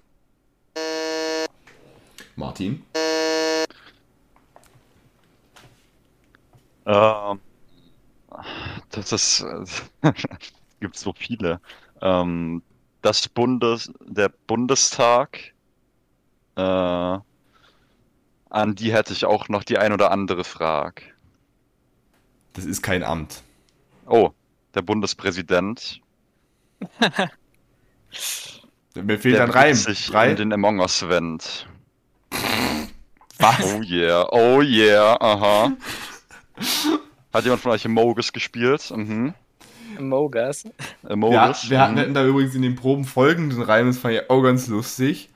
Martin? 2.35 2.83
Ähm, 6.85 7.39
das 8.91 9.11
ist, 9.11 9.45
gibt 10.79 10.97
so 10.97 11.13
viele. 11.13 11.59
Ähm, 12.01 12.61
das 13.01 13.27
Bundes, 13.27 13.91
der 14.05 14.29
Bundestag, 14.47 15.53
äh, 16.55 16.61
an 18.49 18.75
die 18.75 18.93
hätte 18.93 19.13
ich 19.13 19.25
auch 19.25 19.47
noch 19.49 19.63
die 19.63 19.77
ein 19.77 19.93
oder 19.93 20.11
andere 20.11 20.43
Frage. 20.43 21.03
Das 22.53 22.65
ist 22.65 22.81
kein 22.81 23.03
Amt. 23.03 23.43
Oh, 24.07 24.31
der 24.73 24.81
Bundespräsident. 24.81 26.01
Mir 28.95 29.19
fehlt 29.19 29.35
der 29.35 29.43
ein 29.43 29.51
Reim. 29.51 29.75
sich 29.75 30.07
Drei? 30.07 30.31
in 30.31 30.37
den 30.37 30.53
Among 30.53 30.79
Us 30.79 31.07
wendet. 31.07 31.67
Was? 33.37 33.63
Oh 33.63 33.81
yeah, 33.81 34.27
oh 34.31 34.61
yeah, 34.61 35.15
aha. 35.21 35.71
Hat 37.33 37.43
jemand 37.43 37.61
von 37.61 37.71
euch 37.71 37.85
Amogus 37.85 38.33
gespielt? 38.33 38.91
Mhm. 38.95 39.33
Mogas. 39.99 40.63
Ja, 40.63 41.09
Amogus? 41.11 41.69
wir 41.69 41.81
hatten, 41.81 41.95
mhm. 41.95 41.99
hatten 41.99 42.13
da 42.13 42.25
übrigens 42.25 42.55
in 42.55 42.61
den 42.61 42.75
Proben 42.75 43.05
folgenden 43.05 43.61
Reim, 43.61 43.87
das 43.87 43.97
fand 43.97 44.15
ich 44.15 44.29
auch 44.29 44.41
ganz 44.41 44.67
lustig. 44.67 45.29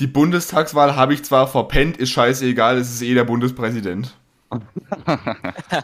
Die 0.00 0.06
Bundestagswahl 0.06 0.96
habe 0.96 1.14
ich 1.14 1.24
zwar 1.24 1.46
verpennt, 1.46 1.96
ist 1.96 2.10
scheißegal, 2.10 2.78
es 2.78 2.92
ist 2.92 3.02
eh 3.02 3.14
der 3.14 3.24
Bundespräsident. 3.24 4.16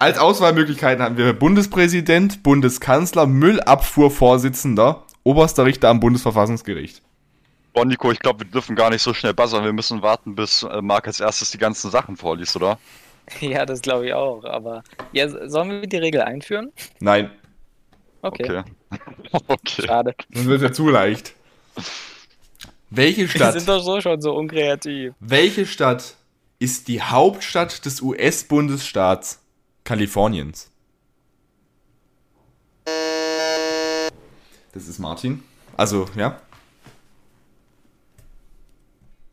Als 0.01 0.19
Auswahlmöglichkeiten 0.19 1.03
hatten 1.03 1.17
wir 1.17 1.33
Bundespräsident, 1.33 2.43
Bundeskanzler, 2.43 3.27
Müllabfuhrvorsitzender, 3.27 5.05
oberster 5.23 5.65
Richter 5.65 5.89
am 5.89 6.01
Bundesverfassungsgericht. 6.01 7.03
Boah, 7.73 7.85
Nico, 7.85 8.11
ich 8.11 8.19
glaube, 8.19 8.41
wir 8.41 8.51
dürfen 8.51 8.75
gar 8.75 8.91
nicht 8.91 9.03
so 9.03 9.15
schnell 9.15 9.33
buzzern. 9.33 9.65
Wir 9.65 9.73
müssen 9.73 10.03
warten, 10.03 10.35
bis 10.35 10.65
äh, 10.65 10.83
Marc 10.83 11.07
als 11.07 11.21
erstes 11.21 11.53
die 11.53 11.59
ganzen 11.59 11.91
Sachen 11.91 12.17
vorliest, 12.17 12.57
oder? 12.57 12.79
Ja, 13.41 13.65
das 13.67 13.81
glaube 13.83 14.07
ich 14.07 14.15
auch. 14.15 14.45
Aber 14.45 14.83
ja, 15.13 15.29
sollen 15.49 15.71
wir 15.71 15.87
die 15.87 15.97
Regel 15.99 16.21
einführen? 16.23 16.73
Nein, 17.01 17.31
Okay. 18.23 18.45
Okay. 18.45 18.63
okay. 19.49 19.83
Schade. 19.87 20.15
das 20.31 20.45
wird 20.45 20.63
ja 20.63 20.73
zu 20.73 20.89
leicht. 20.89 21.35
Welche 22.91 23.23
Wir 23.23 23.29
Stadt, 23.29 23.55
sind 23.55 23.69
doch 23.69 23.81
so 23.83 24.01
schon 24.01 24.21
so 24.21 24.35
unkreativ. 24.35 25.15
welche 25.21 25.65
Stadt 25.65 26.17
ist 26.59 26.89
die 26.89 27.01
Hauptstadt 27.01 27.85
des 27.87 28.03
US-Bundesstaats 28.03 29.41
Kaliforniens? 29.85 30.71
Das 34.73 34.87
ist 34.89 34.99
Martin. 34.99 35.43
Also, 35.77 36.07
ja. 36.17 36.41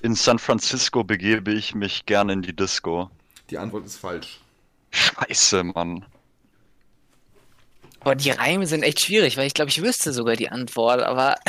In 0.02 0.16
San 0.16 0.40
Francisco 0.40 1.04
begebe 1.04 1.52
ich 1.52 1.76
mich 1.76 2.06
gerne 2.06 2.34
in 2.34 2.42
die 2.44 2.56
Disco. 2.56 3.10
Die 3.50 3.58
Antwort 3.58 3.86
ist 3.86 3.98
falsch. 3.98 4.40
Scheiße, 4.92 5.64
Mann. 5.64 6.06
Boah, 8.04 8.16
die 8.16 8.32
Reime 8.32 8.68
sind 8.68 8.84
echt 8.84 9.00
schwierig, 9.02 9.38
weil 9.38 9.48
ich 9.48 9.54
glaube, 9.54 9.70
ich 9.70 9.82
wüsste 9.82 10.14
sogar 10.14 10.36
die 10.36 10.50
Antwort, 10.50 11.02
aber 11.02 11.36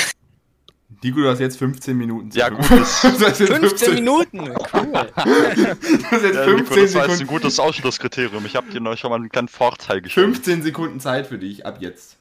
Digo, 1.05 1.21
du 1.21 1.29
hast 1.29 1.39
jetzt 1.39 1.59
15 1.59 1.97
Minuten. 1.97 2.31
Ja, 2.33 2.49
gut, 2.49 2.61
das- 2.71 3.03
Du 3.03 3.09
hast 3.27 3.39
jetzt 3.41 3.53
15 3.53 3.95
Minuten. 3.95 4.39
Cool. 4.73 4.93
Du 4.93 6.05
hast 6.11 6.23
jetzt 6.23 6.35
Ja, 6.35 6.47
Nico, 6.47 6.65
15 6.65 6.83
das 6.83 6.95
war 6.95 7.03
jetzt 7.03 7.11
ein 7.11 7.11
Sekunden, 7.19 7.27
gutes 7.27 7.61
Ausschlusskriterium. 7.61 8.45
Ich 8.47 8.57
habe 8.57 8.71
dir 8.71 8.81
noch 8.81 8.97
schon 8.97 9.11
mal 9.11 9.17
einen 9.17 9.29
kleinen 9.29 9.49
Vorteil 9.49 10.01
geschrieben. 10.01 10.33
15 10.35 10.63
Sekunden 10.63 10.99
Zeit 11.01 11.27
für 11.27 11.39
dich, 11.39 11.67
ab 11.67 11.79
jetzt. 11.81 12.17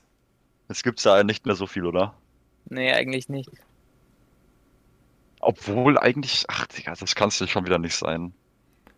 Jetzt 0.70 0.84
gibt's 0.84 1.04
ja 1.06 1.24
nicht 1.24 1.46
mehr 1.46 1.56
so 1.56 1.66
viel, 1.66 1.86
oder? 1.86 2.14
Nee, 2.70 2.92
eigentlich 2.92 3.30
nicht. 3.30 3.50
Obwohl 5.40 5.98
eigentlich, 5.98 6.46
ach 6.50 6.68
Digga, 6.68 6.94
das 7.00 7.16
kann's 7.16 7.40
ja 7.40 7.48
schon 7.48 7.66
wieder 7.66 7.80
nicht 7.80 7.96
sein. 7.96 8.34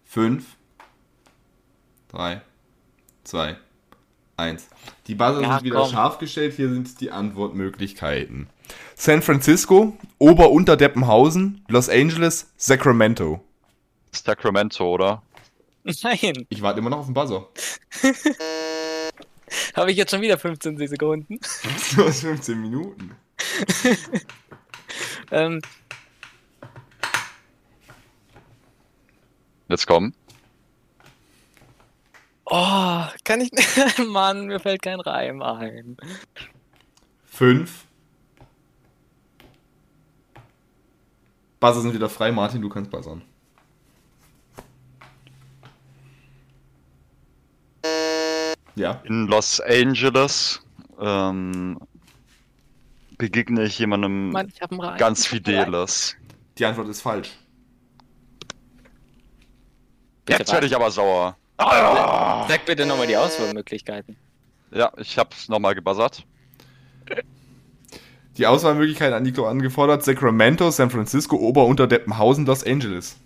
5, 0.05 0.43
3, 2.09 2.41
2, 3.23 3.57
1. 4.37 4.67
Die 5.07 5.15
Buzzer 5.15 5.41
Ja, 5.41 5.55
sind 5.55 5.63
wieder 5.65 5.81
komm. 5.81 5.89
scharf 5.91 6.17
gestellt. 6.17 6.53
Hier 6.55 6.69
sind 6.69 6.99
die 7.01 7.11
Antwortmöglichkeiten. 7.11 8.47
San 8.95 9.21
Francisco, 9.21 9.97
Ober-Unter-Deppenhausen, 10.17 11.63
Los 11.67 11.89
Angeles, 11.89 12.51
Sacramento. 12.57 13.43
Sacramento, 14.11 14.85
oder? 14.93 15.21
Nein, 16.03 16.45
Ich 16.49 16.61
warte 16.61 16.79
immer 16.79 16.89
noch 16.89 16.99
auf 16.99 17.05
den 17.05 17.13
Buzzer. 17.13 17.47
habe 19.75 19.91
ich 19.91 19.97
jetzt 19.97 20.11
schon 20.11 20.21
wieder 20.21 20.37
15 20.37 20.77
Sekunden. 20.87 21.39
Du 21.95 22.05
hast 22.05 22.21
15 22.21 22.59
Minuten. 22.61 23.11
Ähm, 25.31 25.61
Jetzt 29.67 29.85
komm. 29.85 30.13
Oh, 32.51 33.03
kann 33.23 33.41
ich. 33.41 33.51
Mann, 34.07 34.47
mir 34.47 34.59
fällt 34.59 34.81
kein 34.81 34.99
Reim 34.99 35.41
ein. 35.43 35.97
Fünf. 37.25 37.85
Buzzer 41.59 41.81
sind 41.81 41.93
wieder 41.93 42.09
frei. 42.09 42.31
Martin, 42.31 42.61
du 42.61 42.69
kannst 42.69 42.89
buzzern. 42.89 43.21
Ja. 48.75 49.01
In 49.03 49.27
Los 49.27 49.59
Angeles 49.59 50.61
ähm, 50.99 51.77
begegne 53.17 53.65
ich 53.65 53.77
jemandem 53.77 54.31
Mann, 54.31 54.47
ich 54.47 54.61
hab 54.61 54.71
einen 54.71 54.81
Reim. 54.81 54.97
ganz. 54.97 55.25
Fideles. 55.27 56.15
Die 56.57 56.65
Antwort 56.65 56.87
ist 56.87 57.01
falsch. 57.01 57.29
Jetzt 60.27 60.51
werde 60.51 60.65
ich 60.65 60.75
aber 60.75 60.89
sauer. 60.89 61.38
Ah! 61.59 62.45
Sag 62.47 62.65
bitte 62.65 62.85
nochmal 62.85 63.07
die 63.07 63.17
Auswahlmöglichkeiten. 63.17 64.15
Ja, 64.71 64.91
ich 64.97 65.17
hab's 65.17 65.49
nochmal 65.49 65.75
gebuzzert. 65.75 66.25
Die 68.37 68.47
Auswahlmöglichkeiten 68.47 69.13
an 69.13 69.23
Nico 69.23 69.45
angefordert: 69.47 70.03
Sacramento, 70.03 70.71
San 70.71 70.89
Francisco, 70.89 71.35
Ober- 71.35 71.65
und 71.65 71.79
Deppenhausen, 71.79 72.45
Los 72.45 72.63
Angeles. 72.63 73.17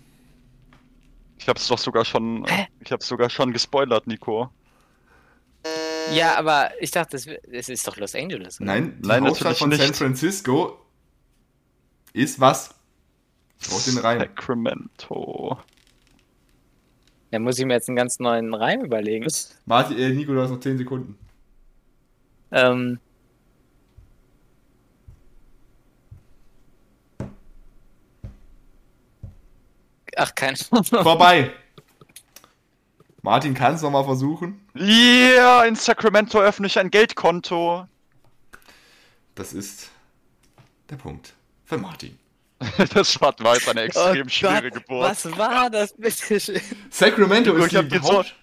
Ich 1.38 1.48
hab's 1.48 1.68
doch 1.68 1.78
sogar 1.78 2.04
schon, 2.04 2.44
Hä? 2.46 2.66
ich 2.80 2.90
hab's 2.90 3.06
sogar 3.06 3.30
schon 3.30 3.52
gespoilert, 3.52 4.06
Nico. 4.06 4.50
Ja, 6.12 6.36
aber 6.36 6.70
ich 6.80 6.90
dachte, 6.90 7.16
es 7.16 7.68
ist 7.68 7.86
doch 7.86 7.96
Los 7.96 8.14
Angeles. 8.14 8.60
oder? 8.60 8.66
Nein, 8.72 8.98
die 9.00 9.08
Nein, 9.08 9.24
Hauptstadt 9.26 9.56
von 9.56 9.68
nicht. 9.70 9.82
San 9.82 9.94
Francisco 9.94 10.78
ist 12.12 12.40
was? 12.40 12.74
Ich 13.60 13.68
brauch 13.68 13.82
den 13.82 13.98
Reim. 13.98 14.18
Sacramento. 14.20 15.58
Dann 17.34 17.42
muss 17.42 17.58
ich 17.58 17.66
mir 17.66 17.74
jetzt 17.74 17.88
einen 17.88 17.96
ganz 17.96 18.20
neuen 18.20 18.54
Reim 18.54 18.84
überlegen. 18.84 19.26
Martin, 19.66 19.98
äh, 19.98 20.10
Nico, 20.10 20.32
du 20.32 20.40
hast 20.40 20.50
noch 20.50 20.60
10 20.60 20.78
Sekunden. 20.78 21.18
Ähm. 22.52 23.00
Ach, 30.16 30.32
keine 30.36 30.56
Ahnung. 30.70 30.84
Vorbei. 30.84 31.50
Martin, 33.22 33.52
kannst 33.52 33.82
du 33.82 33.86
noch 33.88 33.92
mal 33.94 34.04
versuchen? 34.04 34.64
Yeah, 34.76 35.64
in 35.64 35.74
Sacramento 35.74 36.38
öffne 36.38 36.68
ich 36.68 36.78
ein 36.78 36.88
Geldkonto. 36.88 37.88
Das 39.34 39.52
ist 39.52 39.90
der 40.88 40.96
Punkt 40.96 41.34
für 41.64 41.78
Martin. 41.78 42.16
Das 42.94 43.20
war, 43.20 43.34
war 43.40 43.54
jetzt 43.54 43.68
eine 43.68 43.82
extrem 43.82 44.26
Oh 44.26 44.30
schwere 44.30 44.70
Gott, 44.70 44.74
Geburt. 44.86 45.02
Was 45.10 45.38
war 45.38 45.70
das 45.70 45.92
bitte 45.96 46.40
schön? 46.40 46.60
Sacramento 46.90 47.52
Nico, 47.52 47.64
ist 47.64 47.72
ich 47.72 47.88
die 47.88 47.98
so, 47.98 48.18
Haupt- 48.18 48.34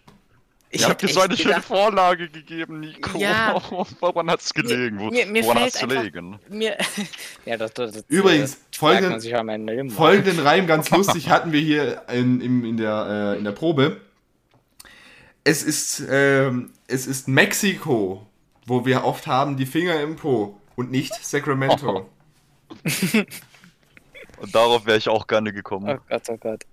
ich 0.74 0.86
hab 0.88 0.98
dir 1.00 1.08
so 1.10 1.20
eine 1.22 1.36
schöne 1.36 1.62
Vorlage 1.62 2.30
gegeben, 2.30 2.80
Nico. 2.82 3.18
Ja. 3.18 3.62
Woran 4.00 4.30
hat's 4.30 4.54
gelegen? 4.54 5.00
Wo, 5.00 5.10
mir- 5.10 5.26
mir 5.26 5.44
woran 5.44 5.64
einfach- 5.64 5.80
gelegen? 5.88 6.40
Mir, 6.50 6.78
ja, 7.46 7.58
das, 7.58 7.74
das, 7.74 7.92
das 7.94 8.06
Übrigens, 8.08 8.56
äh, 8.56 8.58
folgenden- 8.78 9.66
Leben. 9.66 9.90
Folgenden 9.90 10.40
Reim, 10.40 10.68
ganz 10.68 10.90
lustig, 10.92 11.30
hatten 11.30 11.52
wir 11.52 11.60
hier 11.62 12.04
in, 12.10 12.40
im, 12.42 12.64
in, 12.66 12.78
der, 12.78 13.34
äh, 13.36 13.38
in 13.38 13.44
der 13.44 13.52
Probe. 13.52 14.00
Es 15.44 15.64
ist, 15.64 16.04
ähm, 16.10 16.72
es 16.88 17.08
ist 17.08 17.28
Mexiko, 17.28 18.28
wo 18.68 18.86
wir 18.86 19.04
oft 19.04 19.26
haben 19.28 19.58
die 19.58 19.66
Finger 19.66 20.00
im 20.02 20.16
Po 20.16 20.58
und 20.76 20.92
nicht 20.92 21.14
Sacramento. 21.16 22.08
Und 24.42 24.56
darauf 24.56 24.88
wäre 24.88 24.98
ich 24.98 25.08
auch 25.08 25.28
gerne 25.28 25.54
gekommen. 25.54 25.88
Oh 25.88 26.02
Gott, 26.10 26.24
oh 26.30 26.38
Gott. 26.38 26.64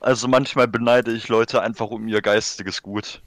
Also 0.00 0.28
manchmal 0.28 0.68
beneide 0.68 1.12
ich 1.12 1.26
Leute 1.28 1.60
einfach 1.60 1.88
um 1.88 2.06
ihr 2.06 2.22
geistiges 2.22 2.80
Gut. 2.80 3.20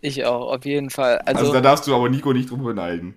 Ich 0.00 0.24
auch, 0.24 0.52
auf 0.52 0.64
jeden 0.64 0.90
Fall. 0.90 1.18
Also, 1.18 1.40
Also, 1.40 1.52
da 1.54 1.60
darfst 1.60 1.86
du 1.88 1.94
aber 1.94 2.08
Nico 2.08 2.32
nicht 2.32 2.50
drüber 2.50 2.66
beneiden. 2.66 3.14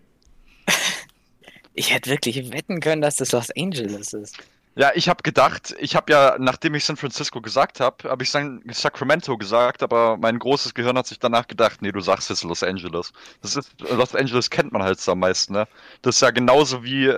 ich 1.74 1.94
hätte 1.94 2.10
wirklich 2.10 2.52
wetten 2.52 2.80
können, 2.80 3.02
dass 3.02 3.18
das 3.18 3.32
Los 3.34 3.52
Angeles 3.56 4.14
ist. 4.14 4.38
Ja, 4.78 4.92
ich 4.94 5.10
habe 5.10 5.24
gedacht, 5.24 5.74
ich 5.80 5.96
habe 5.96 6.12
ja, 6.14 6.36
nachdem 6.38 6.76
ich 6.76 6.86
San 6.86 6.98
Francisco 6.98 7.42
gesagt 7.42 7.80
habe, 7.80 8.08
habe 8.08 8.22
ich 8.24 8.30
San 8.30 8.62
Sacramento 8.72 9.36
gesagt, 9.36 9.82
aber 9.82 10.18
mein 10.18 10.38
großes 10.38 10.76
Gehirn 10.76 10.96
hat 11.00 11.08
sich 11.08 11.18
danach 11.18 11.48
gedacht, 11.48 11.82
nee, 11.82 11.92
du 11.92 12.00
sagst 12.00 12.30
jetzt 12.30 12.44
Los 12.44 12.62
Angeles. 12.62 13.12
Das 13.42 13.56
ist, 13.56 13.72
Los 13.80 14.14
Angeles 14.14 14.52
kennt 14.52 14.72
man 14.74 14.84
halt 14.84 15.00
so 15.02 15.14
am 15.14 15.20
meisten, 15.20 15.54
ne? 15.54 15.68
Das 16.04 16.18
ist 16.18 16.22
ja 16.22 16.30
genauso 16.30 16.84
wie 16.84 17.06
äh, 17.06 17.12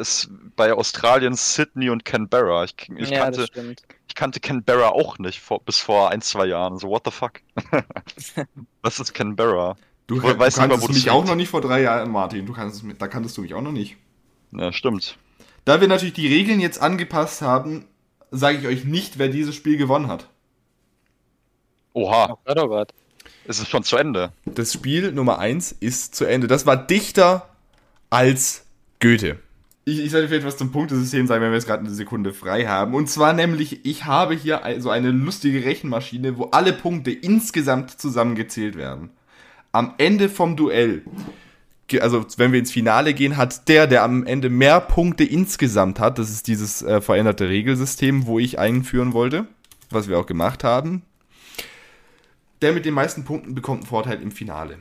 es 0.00 0.28
bei 0.54 0.74
Australien 0.74 1.34
Sydney 1.34 1.88
und 1.88 2.04
Canberra. 2.04 2.64
Ich, 2.64 2.74
ich, 2.94 3.08
ja, 3.08 3.20
kannte, 3.20 3.38
das 3.40 3.46
stimmt. 3.48 3.82
ich 4.08 4.14
kannte 4.14 4.40
Canberra 4.40 4.88
auch 4.90 5.18
nicht 5.18 5.40
vor, 5.40 5.62
bis 5.62 5.78
vor 5.78 6.10
ein, 6.10 6.20
zwei 6.20 6.44
Jahren. 6.44 6.76
So, 6.78 6.88
what 6.90 7.06
the 7.06 7.10
fuck? 7.10 7.40
Was 8.82 9.00
ist 9.00 9.14
Canberra? 9.14 9.76
Du, 10.06 10.20
du 10.20 10.38
weiß 10.38 10.58
nicht 10.58 10.68
mal, 10.68 10.68
kanntest 10.68 10.82
wo 10.82 10.86
das 10.88 10.96
mich 10.96 11.10
auch 11.10 11.24
noch 11.24 11.36
nicht 11.36 11.48
vor 11.48 11.62
drei 11.62 11.80
Jahren, 11.80 12.10
Martin. 12.10 12.44
Du 12.44 12.52
kannst, 12.52 12.76
es 12.76 12.82
mit- 12.82 13.00
da 13.00 13.08
kanntest 13.08 13.38
du 13.38 13.40
mich 13.40 13.54
auch 13.54 13.62
noch 13.62 13.72
nicht. 13.72 13.96
Ja, 14.50 14.72
stimmt. 14.72 15.16
Da 15.64 15.80
wir 15.80 15.88
natürlich 15.88 16.14
die 16.14 16.26
Regeln 16.28 16.60
jetzt 16.60 16.80
angepasst 16.80 17.42
haben, 17.42 17.86
sage 18.30 18.58
ich 18.58 18.66
euch 18.66 18.84
nicht, 18.84 19.18
wer 19.18 19.28
dieses 19.28 19.54
Spiel 19.54 19.76
gewonnen 19.76 20.08
hat. 20.08 20.28
Oha, 21.92 22.30
Oh 22.32 22.38
Gott, 22.44 22.58
oh 22.58 22.68
Gott. 22.68 22.92
es 23.46 23.58
ist 23.60 23.68
schon 23.68 23.84
zu 23.84 23.96
Ende. 23.96 24.32
Das 24.46 24.72
Spiel 24.72 25.12
Nummer 25.12 25.38
1 25.38 25.72
ist 25.80 26.14
zu 26.14 26.24
Ende. 26.24 26.46
Das 26.46 26.66
war 26.66 26.76
dichter 26.76 27.48
als 28.10 28.64
Goethe. 29.00 29.38
Ich, 29.84 29.98
ich 29.98 30.10
sollte 30.10 30.28
vielleicht 30.28 30.46
was 30.46 30.56
zum 30.56 30.70
Punktesystem 30.72 31.26
sagen, 31.26 31.42
wenn 31.42 31.50
wir 31.50 31.56
jetzt 31.56 31.66
gerade 31.66 31.80
eine 31.84 31.90
Sekunde 31.94 32.32
frei 32.32 32.66
haben. 32.66 32.94
Und 32.94 33.08
zwar 33.10 33.32
nämlich, 33.32 33.84
ich 33.84 34.04
habe 34.04 34.34
hier 34.34 34.62
so 34.78 34.90
eine 34.90 35.10
lustige 35.10 35.64
Rechenmaschine, 35.64 36.38
wo 36.38 36.44
alle 36.46 36.72
Punkte 36.72 37.10
insgesamt 37.10 37.90
zusammengezählt 38.00 38.76
werden. 38.76 39.10
Am 39.72 39.94
Ende 39.98 40.28
vom 40.28 40.56
Duell, 40.56 41.02
also 42.00 42.24
wenn 42.36 42.52
wir 42.52 42.58
ins 42.58 42.72
Finale 42.72 43.14
gehen, 43.14 43.36
hat 43.36 43.68
der, 43.68 43.86
der 43.86 44.02
am 44.02 44.24
Ende 44.26 44.48
mehr 44.48 44.80
Punkte 44.80 45.24
insgesamt 45.24 46.00
hat, 46.00 46.18
das 46.18 46.30
ist 46.30 46.46
dieses 46.46 46.82
äh, 46.82 47.00
veränderte 47.00 47.48
Regelsystem, 47.48 48.26
wo 48.26 48.38
ich 48.38 48.58
einführen 48.58 49.12
wollte, 49.12 49.46
was 49.90 50.08
wir 50.08 50.18
auch 50.18 50.26
gemacht 50.26 50.64
haben, 50.64 51.02
der 52.62 52.72
mit 52.72 52.84
den 52.84 52.94
meisten 52.94 53.24
Punkten 53.24 53.54
bekommt 53.54 53.82
einen 53.82 53.88
Vorteil 53.88 54.22
im 54.22 54.30
Finale. 54.30 54.78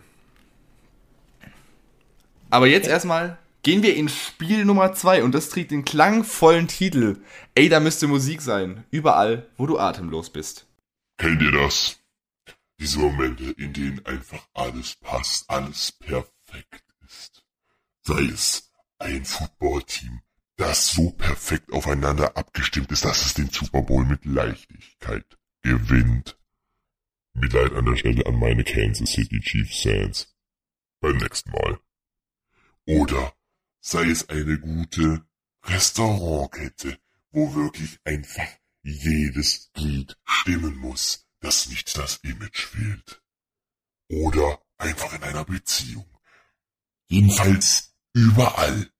Aber 2.49 2.67
jetzt 2.67 2.87
erstmal 2.87 3.37
gehen 3.63 3.83
wir 3.83 3.95
in 3.95 4.09
Spiel 4.09 4.65
Nummer 4.65 4.93
2 4.93 5.23
und 5.23 5.33
das 5.33 5.49
trägt 5.49 5.71
den 5.71 5.85
klangvollen 5.85 6.67
Titel. 6.67 7.17
Ey, 7.55 7.69
da 7.69 7.79
müsste 7.79 8.07
Musik 8.07 8.41
sein. 8.41 8.83
Überall, 8.91 9.47
wo 9.57 9.67
du 9.67 9.79
atemlos 9.79 10.29
bist. 10.29 10.67
Kennt 11.17 11.41
ihr 11.41 11.51
das? 11.51 11.99
Diese 12.79 12.99
Momente, 12.99 13.51
in 13.57 13.73
denen 13.73 14.05
einfach 14.05 14.45
alles 14.53 14.95
passt, 15.01 15.49
alles 15.49 15.91
perfekt. 15.91 16.90
Sei 18.03 18.23
es 18.23 18.71
ein 18.97 19.25
Footballteam, 19.25 20.21
das 20.55 20.89
so 20.89 21.11
perfekt 21.11 21.71
aufeinander 21.71 22.35
abgestimmt 22.37 22.91
ist, 22.91 23.05
dass 23.05 23.25
es 23.25 23.33
den 23.33 23.49
Super 23.49 23.81
Bowl 23.81 24.05
mit 24.05 24.25
Leichtigkeit 24.25 25.37
gewinnt. 25.61 26.37
Mitleid 27.33 27.73
an 27.73 27.85
der 27.85 27.95
Stelle 27.95 28.25
an 28.25 28.39
meine 28.39 28.63
Kansas 28.63 29.11
City 29.11 29.39
Chiefs 29.39 29.81
Fans. 29.81 30.35
Beim 30.99 31.17
nächsten 31.17 31.51
Mal. 31.51 31.79
Oder 32.85 33.33
sei 33.79 34.09
es 34.09 34.29
eine 34.29 34.59
gute 34.59 35.25
Restaurantkette, 35.63 36.99
wo 37.31 37.55
wirklich 37.55 37.99
einfach 38.03 38.47
jedes 38.83 39.71
Glied 39.73 40.17
stimmen 40.25 40.75
muss, 40.77 41.27
dass 41.39 41.69
nicht 41.69 41.97
das 41.97 42.17
Image 42.17 42.65
fehlt. 42.65 43.23
Oder 44.09 44.61
einfach 44.77 45.13
in 45.13 45.23
einer 45.23 45.45
Beziehung. 45.45 46.05
Jedenfalls 47.07 47.90
überall 48.13 48.91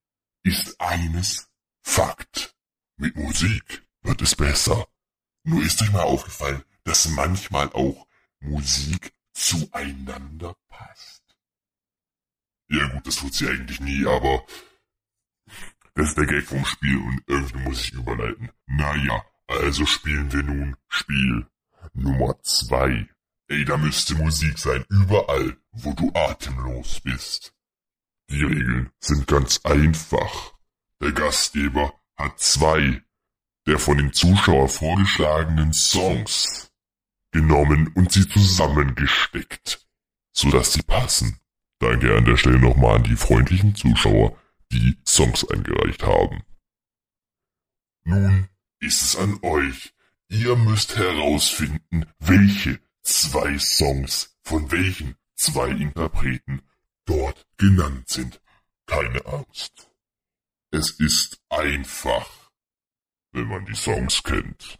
ist 0.42 0.80
eines 0.80 1.48
Fakt. 1.82 2.54
Mit 2.96 3.16
Musik 3.16 3.86
wird 4.02 4.22
es 4.22 4.34
besser. 4.34 4.86
Nur 5.44 5.62
ist 5.62 5.82
euch 5.82 5.92
mal 5.92 6.02
aufgefallen, 6.02 6.62
dass 6.84 7.08
manchmal 7.08 7.68
auch 7.72 8.06
Musik 8.40 9.12
zueinander 9.32 10.56
passt. 10.68 11.22
Ja 12.68 12.88
gut, 12.88 13.06
das 13.06 13.16
tut 13.16 13.34
sie 13.34 13.48
eigentlich 13.48 13.80
nie, 13.80 14.06
aber 14.06 14.44
das 15.94 16.08
ist 16.08 16.18
der 16.18 16.26
Gag 16.26 16.46
vom 16.46 16.64
Spiel 16.64 16.96
und 16.96 17.22
irgendwie 17.26 17.58
muss 17.58 17.84
ich 17.84 17.92
überleiten. 17.92 18.50
Naja, 18.66 19.24
also 19.46 19.84
spielen 19.84 20.32
wir 20.32 20.42
nun 20.42 20.76
Spiel 20.88 21.46
Nummer 21.92 22.40
zwei. 22.42 23.08
Ey, 23.48 23.64
da 23.64 23.76
müsste 23.76 24.14
Musik 24.14 24.58
sein, 24.58 24.84
überall, 24.88 25.56
wo 25.72 25.92
du 25.92 26.10
atemlos 26.14 27.00
bist. 27.00 27.54
Die 28.30 28.42
Regeln 28.42 28.90
sind 29.00 29.26
ganz 29.26 29.60
einfach. 29.64 30.54
Der 31.00 31.12
Gastgeber 31.12 31.94
hat 32.16 32.38
zwei 32.40 33.02
der 33.66 33.78
von 33.78 33.98
den 33.98 34.12
Zuschauern 34.12 34.68
vorgeschlagenen 34.68 35.72
Songs 35.72 36.72
genommen 37.30 37.92
und 37.94 38.12
sie 38.12 38.28
zusammengesteckt, 38.28 39.86
sodass 40.32 40.72
sie 40.72 40.82
passen. 40.82 41.38
Danke 41.78 42.16
an 42.16 42.24
der 42.24 42.36
Stelle 42.36 42.58
nochmal 42.58 42.96
an 42.96 43.04
die 43.04 43.16
freundlichen 43.16 43.74
Zuschauer, 43.74 44.36
die 44.70 44.96
Songs 45.06 45.48
eingereicht 45.48 46.02
haben. 46.02 46.42
Nun 48.04 48.48
ist 48.80 49.02
es 49.02 49.16
an 49.16 49.38
euch. 49.42 49.94
Ihr 50.28 50.56
müsst 50.56 50.96
herausfinden, 50.96 52.06
welche 52.18 52.80
zwei 53.02 53.58
Songs, 53.58 54.36
von 54.42 54.70
welchen 54.70 55.16
zwei 55.34 55.68
Interpreten 55.68 56.62
dort 57.12 57.46
genannt 57.58 58.08
sind. 58.08 58.40
Keine 58.86 59.24
Angst. 59.26 59.90
Es 60.70 60.90
ist 60.98 61.40
einfach, 61.48 62.50
wenn 63.32 63.46
man 63.46 63.64
die 63.66 63.74
Songs 63.74 64.22
kennt. 64.22 64.78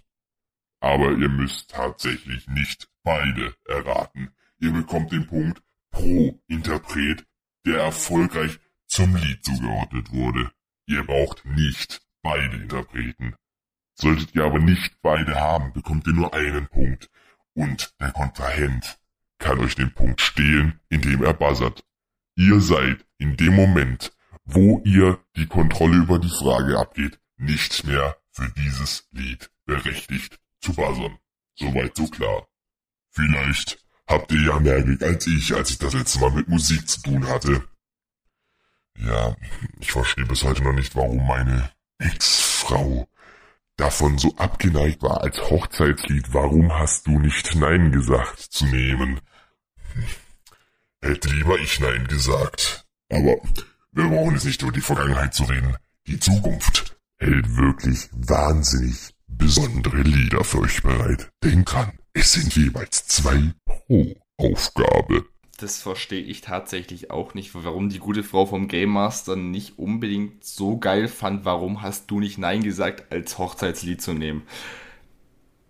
Aber 0.80 1.12
ihr 1.12 1.28
müsst 1.28 1.70
tatsächlich 1.70 2.48
nicht 2.48 2.88
beide 3.02 3.54
erraten. 3.66 4.30
Ihr 4.58 4.72
bekommt 4.72 5.12
den 5.12 5.26
Punkt 5.26 5.62
pro 5.90 6.40
Interpret, 6.48 7.26
der 7.66 7.82
erfolgreich 7.82 8.58
zum 8.86 9.14
Lied 9.16 9.44
zugeordnet 9.44 10.10
wurde. 10.12 10.50
Ihr 10.86 11.04
braucht 11.04 11.44
nicht 11.44 12.00
beide 12.22 12.56
Interpreten. 12.56 13.36
Solltet 13.94 14.34
ihr 14.34 14.44
aber 14.44 14.58
nicht 14.58 15.00
beide 15.02 15.38
haben, 15.38 15.72
bekommt 15.72 16.06
ihr 16.06 16.14
nur 16.14 16.34
einen 16.34 16.66
Punkt. 16.68 17.10
Und 17.54 17.94
der 18.00 18.12
Kontrahent 18.12 18.98
kann 19.38 19.58
euch 19.60 19.74
den 19.74 19.92
Punkt 19.92 20.20
stehlen, 20.20 20.80
indem 20.88 21.22
er 21.22 21.34
buzzert. 21.34 21.84
Ihr 22.34 22.60
seid 22.60 23.04
in 23.18 23.36
dem 23.36 23.54
Moment, 23.54 24.12
wo 24.44 24.80
ihr 24.84 25.18
die 25.36 25.46
Kontrolle 25.46 25.96
über 25.98 26.18
die 26.18 26.28
Frage 26.28 26.78
abgeht, 26.78 27.20
nicht 27.36 27.84
mehr 27.84 28.16
für 28.30 28.48
dieses 28.56 29.08
Lied 29.12 29.50
berechtigt 29.66 30.40
zu 30.60 30.74
buzzern. 30.74 31.18
Soweit 31.54 31.96
so 31.96 32.06
klar. 32.06 32.46
Vielleicht 33.10 33.78
habt 34.06 34.32
ihr 34.32 34.42
ja 34.42 34.58
mehr 34.58 34.82
Glück 34.82 35.02
als 35.02 35.26
ich, 35.26 35.54
als 35.54 35.70
ich 35.70 35.78
das 35.78 35.92
letzte 35.92 36.20
Mal 36.20 36.30
mit 36.30 36.48
Musik 36.48 36.88
zu 36.88 37.02
tun 37.02 37.26
hatte. 37.28 37.62
Ja, 38.98 39.36
ich 39.80 39.92
verstehe 39.92 40.26
bis 40.26 40.44
heute 40.44 40.62
noch 40.62 40.72
nicht, 40.72 40.94
warum 40.96 41.26
meine 41.26 41.70
Ex-Frau 41.98 43.08
davon 43.76 44.18
so 44.18 44.34
abgeneigt 44.36 45.02
war 45.02 45.22
als 45.22 45.38
Hochzeitslied 45.50 46.32
Warum 46.32 46.72
hast 46.72 47.06
du 47.06 47.18
nicht 47.18 47.54
Nein 47.54 47.90
gesagt 47.92 48.38
zu 48.38 48.66
nehmen. 48.66 49.20
Hätte 51.02 51.30
lieber 51.30 51.58
ich 51.58 51.80
Nein 51.80 52.06
gesagt. 52.06 52.84
Aber 53.10 53.36
wir 53.90 54.08
brauchen 54.08 54.34
jetzt 54.34 54.44
nicht 54.44 54.62
über 54.62 54.72
die 54.72 54.80
Vergangenheit 54.80 55.34
zu 55.34 55.42
reden. 55.44 55.76
Die 56.06 56.18
Zukunft 56.18 56.96
hält 57.18 57.56
wirklich 57.56 58.08
wahnsinnig 58.12 59.12
besondere 59.26 60.02
Lieder 60.02 60.44
für 60.44 60.60
euch 60.60 60.82
bereit. 60.82 61.30
Denkt 61.42 61.72
dran, 61.72 61.92
es 62.12 62.32
sind 62.32 62.54
jeweils 62.54 63.06
zwei 63.08 63.52
pro 63.64 64.14
Aufgabe. 64.38 65.24
Das 65.58 65.82
verstehe 65.82 66.22
ich 66.22 66.40
tatsächlich 66.40 67.10
auch 67.10 67.34
nicht, 67.34 67.54
warum 67.54 67.88
die 67.88 67.98
gute 67.98 68.22
Frau 68.22 68.46
vom 68.46 68.68
Game 68.68 68.90
Master 68.90 69.36
nicht 69.36 69.78
unbedingt 69.78 70.44
so 70.44 70.78
geil 70.78 71.08
fand, 71.08 71.44
warum 71.44 71.82
hast 71.82 72.10
du 72.10 72.20
nicht 72.20 72.38
Nein 72.38 72.62
gesagt, 72.62 73.12
als 73.12 73.38
Hochzeitslied 73.38 74.00
zu 74.00 74.12
nehmen. 74.12 74.42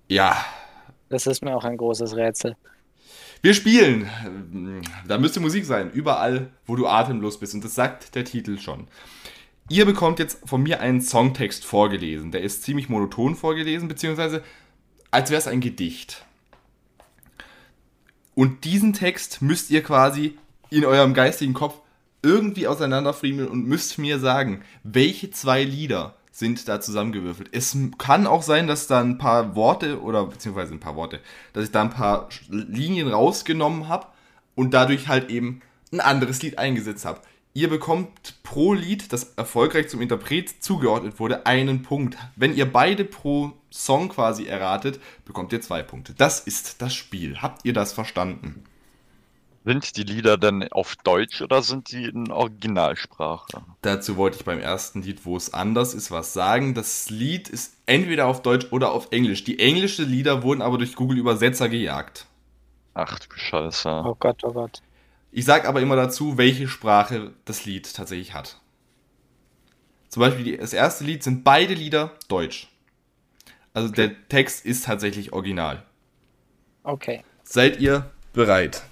Ja. 0.09 0.45
Das 1.09 1.27
ist 1.27 1.43
mir 1.43 1.57
auch 1.57 1.65
ein 1.65 1.77
großes 1.77 2.17
Rätsel. 2.17 2.57
Wir 3.43 3.55
spielen. 3.55 4.09
Da 5.09 5.19
müsste 5.19 5.41
Musik 5.41 5.65
sein. 5.65 5.91
Überall, 5.91 6.53
wo 6.65 6.77
du 6.77 6.87
atemlos 6.87 7.41
bist. 7.41 7.55
Und 7.55 7.65
das 7.65 7.75
sagt 7.75 8.15
der 8.15 8.25
Titel 8.25 8.59
schon. 8.59 8.87
Ihr 9.69 9.85
bekommt 9.85 10.21
jetzt 10.21 10.49
von 10.49 10.63
mir 10.63 10.81
einen 10.81 11.01
Songtext 11.01 11.65
vorgelesen. 11.65 12.31
Der 12.31 12.43
ist 12.43 12.63
ziemlich 12.63 12.89
monoton 12.89 13.35
vorgelesen, 13.35 13.89
beziehungsweise 13.89 14.45
als 15.11 15.31
wäre 15.31 15.41
es 15.41 15.49
ein 15.49 15.61
Gedicht. 15.61 16.25
Und 18.35 18.65
diesen 18.65 18.93
Text 18.93 19.43
müsst 19.43 19.71
ihr 19.71 19.83
quasi 19.83 20.39
in 20.71 20.85
eurem 20.85 21.13
geistigen 21.13 21.53
Kopf 21.53 21.81
irgendwie 22.23 22.69
auseinanderfriemeln 22.69 23.49
und 23.49 23.67
müsst 23.67 23.99
mir 23.99 24.21
sagen, 24.21 24.63
welche 24.85 25.31
zwei 25.31 25.65
Lieder 25.65 26.17
sind 26.33 26.67
da 26.67 26.81
zusammengewürfelt. 26.81 27.51
Es 27.53 27.77
kann 27.99 28.27
auch 28.27 28.43
sein, 28.43 28.67
dass 28.67 28.87
da 28.87 29.01
ein 29.01 29.19
paar 29.19 29.55
Worte 29.55 30.01
oder 30.01 30.25
beziehungsweise 30.27 30.73
ein 30.73 30.81
paar 30.81 30.97
Worte, 30.97 31.21
dass 31.53 31.65
ich 31.65 31.71
da 31.71 31.83
ein 31.83 31.91
paar 31.91 32.29
Linien 32.49 33.09
rausgenommen 33.09 33.87
habe 33.87 34.07
und 34.55 34.75
dadurch 34.75 35.09
halt 35.09 35.31
eben 35.31 35.61
ein 35.93 36.01
anderes 36.01 36.43
Lied 36.43 36.59
eingesetzt 36.59 37.05
habe. 37.05 37.21
Ihr 37.55 37.69
bekommt 37.69 38.43
pro 38.43 38.73
Lied, 38.73 39.13
das 39.13 39.35
erfolgreich 39.37 39.89
zum 39.89 40.01
Interpret 40.01 40.65
zugeordnet 40.65 41.21
wurde, 41.21 41.45
einen 41.45 41.83
Punkt. 41.83 42.17
Wenn 42.35 42.57
ihr 42.57 42.71
beide 42.71 43.05
pro 43.05 43.53
Song 43.71 44.09
quasi 44.09 44.47
erratet, 44.47 45.01
bekommt 45.27 45.53
ihr 45.53 45.61
zwei 45.61 45.83
Punkte. 45.83 46.15
Das 46.17 46.41
ist 46.41 46.81
das 46.81 46.95
Spiel. 46.95 47.43
Habt 47.43 47.67
ihr 47.67 47.75
das 47.75 47.93
verstanden? 47.93 48.65
Sind 49.65 49.97
die 49.97 50.03
Lieder 50.03 50.39
denn 50.39 50.73
auf 50.73 50.97
Deutsch 50.97 51.41
oder 51.41 51.63
sind 51.63 51.93
die 51.93 52.07
in 52.07 52.33
Originalsprache? 52.33 53.63
Dazu 53.83 54.17
wollte 54.17 54.39
ich 54.39 54.45
beim 54.45 54.59
ersten 54.59 55.03
Lied, 55.03 55.25
wo 55.25 55.37
es 55.37 55.55
anders 55.55 55.95
ist, 55.95 56.11
was 56.11 56.33
sagen. 56.33 56.75
Das 56.75 57.11
Lied 57.11 57.49
ist 57.49 57.77
entweder 57.87 58.27
auf 58.27 58.43
Deutsch 58.43 58.67
oder 58.73 58.91
auf 58.91 59.13
Englisch. 59.13 59.45
Die 59.45 59.61
englischen 59.61 60.09
Lieder 60.09 60.43
wurden 60.43 60.63
aber 60.63 60.79
durch 60.79 60.97
Google 60.97 61.19
Übersetzer 61.19 61.69
gejagt. 61.69 62.27
Ach 62.95 63.21
du 63.21 63.37
Scheiße. 63.37 64.03
Oh 64.05 64.17
Gott, 64.19 64.43
oh 64.43 64.53
Gott. 64.53 64.83
Ich 65.31 65.45
sage 65.45 65.69
aber 65.69 65.81
immer 65.81 65.97
dazu, 65.97 66.37
welche 66.37 66.67
Sprache 66.67 67.33
das 67.45 67.65
Lied 67.65 67.95
tatsächlich 67.95 68.35
hat. 68.35 68.59
Zum 70.09 70.21
Beispiel 70.21 70.59
das 70.59 70.73
erste 70.73 71.05
Lied 71.05 71.23
sind 71.23 71.45
beide 71.45 71.75
Lieder 71.75 72.13
deutsch. 72.29 72.69
Also 73.75 73.89
okay. 73.89 74.09
der 74.09 74.29
Text 74.29 74.67
ist 74.67 74.85
tatsächlich 74.87 75.33
original. 75.33 75.85
Okay. 76.83 77.23
Seid 77.45 77.81
ihr 77.81 78.11
bereit? 78.33 78.83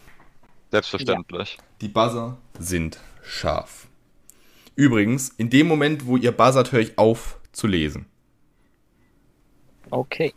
Selbstverständlich. 0.70 1.56
Ja. 1.58 1.64
Die 1.80 1.88
Buzzer 1.88 2.38
sind 2.58 3.00
scharf. 3.22 3.88
Übrigens, 4.76 5.30
in 5.36 5.50
dem 5.50 5.66
Moment, 5.66 6.06
wo 6.06 6.16
ihr 6.16 6.32
buzzert, 6.32 6.72
höre 6.72 6.80
ich 6.80 6.98
auf 6.98 7.38
zu 7.52 7.66
lesen. 7.66 8.06
Okay. 9.90 10.32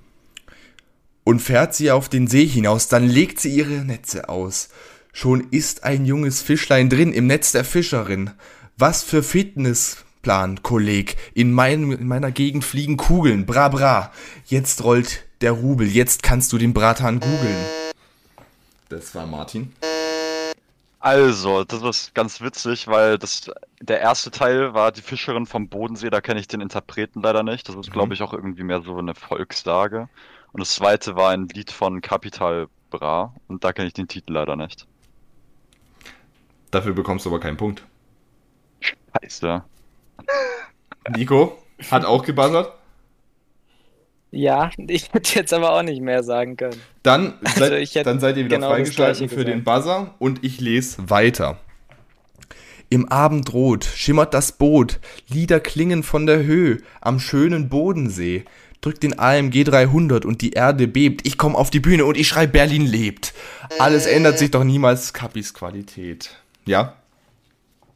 Und 1.24 1.40
fährt 1.40 1.74
sie 1.74 1.92
auf 1.92 2.10
den 2.10 2.28
See 2.28 2.46
hinaus, 2.46 2.88
dann 2.88 3.08
legt 3.08 3.40
sie 3.40 3.56
ihre 3.56 3.86
Netze 3.86 4.28
aus. 4.28 4.70
Schon 5.14 5.48
ist 5.52 5.84
ein 5.84 6.06
junges 6.06 6.42
Fischlein 6.42 6.90
drin 6.90 7.14
im 7.14 7.28
Netz 7.28 7.52
der 7.52 7.64
Fischerin. 7.64 8.32
Was 8.78 9.04
für 9.04 9.22
Fitnessplan, 9.22 10.64
Kolleg. 10.64 11.16
In, 11.36 11.54
mein, 11.54 11.92
in 11.92 12.08
meiner 12.08 12.32
Gegend 12.32 12.66
fliegen 12.66 12.98
Kugeln. 12.98 13.46
Bra 13.46 13.70
bra. 13.70 14.12
Jetzt 14.48 14.84
rollt 14.84 15.24
der 15.42 15.52
Rubel. 15.52 15.88
Jetzt 15.88 16.24
kannst 16.24 16.52
du 16.52 16.58
den 16.58 16.74
Bratan 16.74 17.20
googeln. 17.20 17.66
Das 18.90 19.14
war 19.14 19.28
Martin. 19.28 19.72
Also, 21.04 21.66
das 21.66 21.82
ist 21.82 22.16
ganz 22.16 22.40
witzig, 22.40 22.88
weil 22.88 23.18
das 23.18 23.52
der 23.82 24.00
erste 24.00 24.32
Teil 24.32 24.74
war 24.74 24.94
die 24.94 25.02
Fischerin 25.02 25.46
vom 25.46 25.68
Bodensee, 25.68 26.10
da 26.10 26.22
kenne 26.22 26.40
ich 26.40 26.48
den 26.48 26.62
Interpreten 26.62 27.22
leider 27.22 27.44
nicht. 27.44 27.68
Das 27.68 27.76
ist, 27.76 27.90
mhm. 27.90 27.92
glaube 27.92 28.14
ich, 28.14 28.22
auch 28.22 28.32
irgendwie 28.32 28.64
mehr 28.64 28.82
so 28.84 28.98
eine 28.98 29.14
Volkssage. 29.14 30.08
Und 30.54 30.62
das 30.62 30.76
zweite 30.76 31.18
war 31.18 31.32
ein 31.32 31.50
Lied 31.50 31.72
von 31.72 32.00
Capital 32.00 32.70
Bra 32.90 33.36
und 33.50 33.66
da 33.66 33.74
kenne 33.74 33.90
ich 33.90 33.94
den 33.94 34.08
Titel 34.08 34.32
leider 34.32 34.56
nicht. 34.56 34.88
Dafür 36.72 36.94
bekommst 36.94 37.26
du 37.26 37.32
aber 37.32 37.42
keinen 37.42 37.58
Punkt. 37.58 37.84
Scheiße. 38.80 39.62
Nico 41.10 41.62
hat 41.92 42.06
auch 42.06 42.24
gebuzzert. 42.24 42.72
Ja, 44.34 44.72
ich 44.88 45.14
hätte 45.14 45.36
jetzt 45.36 45.54
aber 45.54 45.74
auch 45.74 45.84
nicht 45.84 46.02
mehr 46.02 46.24
sagen 46.24 46.58
können. 46.58 46.82
Dann, 47.04 47.36
also 47.44 47.60
seid, 47.86 48.06
dann 48.06 48.20
seid 48.20 48.38
ihr 48.38 48.46
wieder 48.46 48.58
genau 48.58 48.70
freigeschaltet 48.70 49.32
für 49.32 49.46
den 49.46 49.64
Buzzer 49.64 50.16
und 50.20 50.44
ich 50.44 50.60
lese 50.60 51.10
weiter. 51.10 51.60
Im 52.90 53.10
Abendrot 53.10 53.86
schimmert 53.86 54.34
das 54.34 54.52
Boot, 54.52 55.00
Lieder 55.28 55.60
klingen 55.60 56.04
von 56.04 56.26
der 56.26 56.44
Höhe 56.44 56.78
am 57.02 57.20
schönen 57.20 57.70
Bodensee. 57.70 58.46
Drückt 58.82 59.02
den 59.02 59.18
AMG 59.18 59.64
300 59.64 60.26
und 60.26 60.42
die 60.42 60.52
Erde 60.52 60.88
bebt. 60.88 61.26
Ich 61.26 61.38
komme 61.38 61.58
auf 61.58 61.70
die 61.70 61.80
Bühne 61.80 62.06
und 62.06 62.18
ich 62.18 62.28
schrei 62.28 62.46
Berlin 62.48 62.86
lebt. 62.86 63.34
Alles 63.80 64.06
ändert 64.06 64.38
sich 64.38 64.52
doch 64.52 64.66
niemals 64.66 65.14
Kappis 65.14 65.54
Qualität. 65.54 66.36
Ja. 66.66 66.98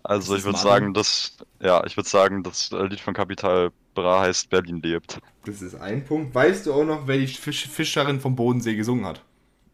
Also 0.08 0.38
ich 0.38 0.45
würde 0.45 0.58
sagen, 0.58 0.93
das 0.93 1.36
ja, 1.62 1.86
ich 1.86 1.97
würde 1.97 2.08
sagen, 2.08 2.41
das 2.41 2.72
Lied 2.72 3.01
von 3.01 3.14
Capital 3.14 3.72
Bra 3.93 4.22
heißt 4.22 4.49
Berlin 4.49 4.82
lebt. 4.82 5.20
Das 5.45 5.62
ist 5.62 5.76
ein 5.76 6.05
Punkt. 6.05 6.34
Weißt 6.34 6.66
du 6.66 6.74
auch 6.74 6.86
noch, 6.86 7.08
wer 7.08 7.18
die 7.18 7.28
Fisch 7.28 7.68
Fischerin 7.68 8.22
vom 8.22 8.34
Bodensee 8.34 8.76
gesungen 8.76 9.05
hat? 9.05 9.22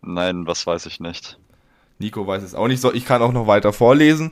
Nein, 0.02 0.48
was 0.48 0.66
weiß 0.66 0.88
ich 0.88 1.00
nicht. 1.00 1.38
Nico 2.00 2.26
weiß 2.26 2.42
es 2.42 2.56
auch 2.56 2.68
nicht. 2.68 2.82
So, 2.82 2.92
ich 2.92 3.06
kann 3.06 3.22
auch 3.22 3.32
noch 3.32 3.46
weiter 3.46 3.74
vorlesen. 3.74 4.32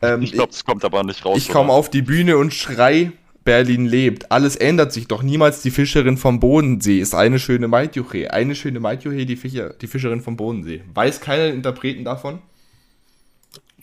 Ähm, 0.00 0.22
ich 0.22 0.32
glaube, 0.32 0.52
es 0.52 0.64
kommt 0.64 0.86
aber 0.86 1.04
nicht 1.04 1.22
raus. 1.26 1.36
Ich 1.36 1.50
komme 1.50 1.70
auf 1.70 1.90
die 1.90 2.02
Bühne 2.02 2.38
und 2.38 2.54
schrei, 2.54 3.12
Berlin 3.44 3.84
lebt. 3.84 4.32
Alles 4.32 4.56
ändert 4.56 4.90
sich 4.90 5.06
doch. 5.06 5.22
Niemals 5.22 5.60
die 5.60 5.70
Fischerin 5.70 6.16
vom 6.16 6.40
Bodensee 6.40 6.98
ist 6.98 7.14
eine 7.14 7.38
schöne 7.38 7.68
Maitjuche. 7.68 8.32
Eine 8.32 8.54
schöne 8.54 8.80
Maitjuche, 8.80 9.26
die, 9.26 9.36
Fischer, 9.36 9.74
die 9.74 9.86
Fischerin 9.86 10.22
vom 10.22 10.38
Bodensee. 10.38 10.82
Weiß 10.94 11.20
keiner 11.20 11.48
Interpreten 11.48 12.04
davon? 12.04 12.38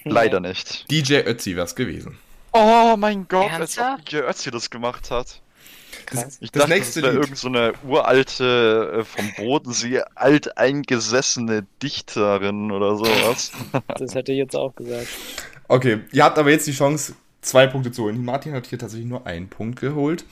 Leider 0.04 0.39
nicht. 0.39 0.89
DJ 0.91 1.20
Ötzi 1.26 1.56
wär's 1.56 1.76
gewesen. 1.76 2.18
Oh 2.51 2.95
mein 2.97 3.28
Gott, 3.28 3.51
als 3.51 3.78
ob 3.78 4.06
DJ 4.06 4.18
Ötzi 4.18 4.51
das 4.51 4.70
gemacht 4.70 5.10
hat. 5.12 5.41
Das, 6.12 6.38
ich 6.41 6.51
das 6.51 6.64
dachte, 6.64 6.74
nächste 6.74 7.01
das 7.01 7.12
wäre 7.12 7.22
irgend 7.22 7.38
so 7.38 7.47
eine 7.47 7.74
uralte, 7.84 8.99
äh, 8.99 9.04
vom 9.04 9.32
Bodensee 9.38 10.01
alteingesessene 10.16 11.66
Dichterin 11.82 12.72
oder 12.72 12.97
sowas. 12.97 13.51
das 13.97 14.14
hätte 14.14 14.32
ich 14.32 14.39
jetzt 14.39 14.56
auch 14.56 14.76
gesagt. 14.76 15.08
Okay, 15.68 16.01
ihr 16.12 16.24
habt 16.24 16.38
aber 16.38 16.51
jetzt 16.51 16.68
die 16.68 16.74
Chance, 16.74 17.16
zwei 17.41 17.68
Punkte 17.68 17.91
zu 17.91 18.04
holen. 18.04 18.24
Martin 18.24 18.54
hat 18.54 18.68
hier 18.68 18.80
tatsächlich 18.80 19.08
nur 19.08 19.26
einen 19.26 19.49
Punkt 19.49 19.80
geholt. 19.80 20.26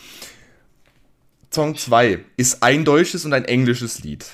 Song 1.54 1.76
2 1.76 2.24
ist 2.38 2.64
ein 2.64 2.86
deutsches 2.86 3.26
und 3.26 3.34
ein 3.34 3.46
englisches 3.46 4.04
Lied. 4.04 4.26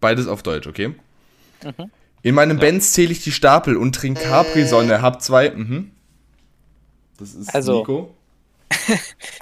beides 0.00 0.26
auf 0.26 0.42
Deutsch, 0.42 0.66
okay? 0.66 0.94
In 2.24 2.34
meinem 2.34 2.58
Benz 2.58 2.94
zähle 2.94 3.12
ich 3.12 3.22
die 3.22 3.32
Stapel 3.32 3.76
und 3.76 3.94
trink 3.94 4.18
Capri-Sonne, 4.18 5.02
hab 5.02 5.20
zwei. 5.20 5.50
Mhm. 5.50 5.92
Das 7.18 7.34
ist 7.34 7.54
Also. 7.54 7.80
Nico 7.80 8.14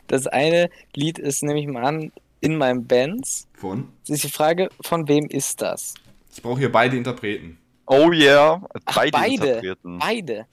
Das 0.09 0.27
eine 0.27 0.69
Lied 0.95 1.21
ist, 1.21 1.45
nehme 1.45 1.61
ich 1.61 1.69
mal 1.69 1.85
an, 1.85 2.13
in 2.41 2.57
meinem 2.57 2.85
Bands. 2.87 3.47
von. 3.55 3.89
Das 4.01 4.17
ist 4.17 4.25
die 4.25 4.31
Frage, 4.31 4.69
von 4.81 5.07
wem 5.07 5.27
ist 5.29 5.63
das? 5.63 5.95
Ich 6.35 6.43
brauche 6.43 6.59
hier 6.59 6.73
beide 6.73 6.97
Interpreten. 6.97 7.57
Oh 7.87 8.11
yeah, 8.11 8.61
Ach, 8.85 8.95
beide, 8.97 9.13
beide. 9.13 9.47
Interpreten. 9.47 9.99
Beide. 10.01 10.47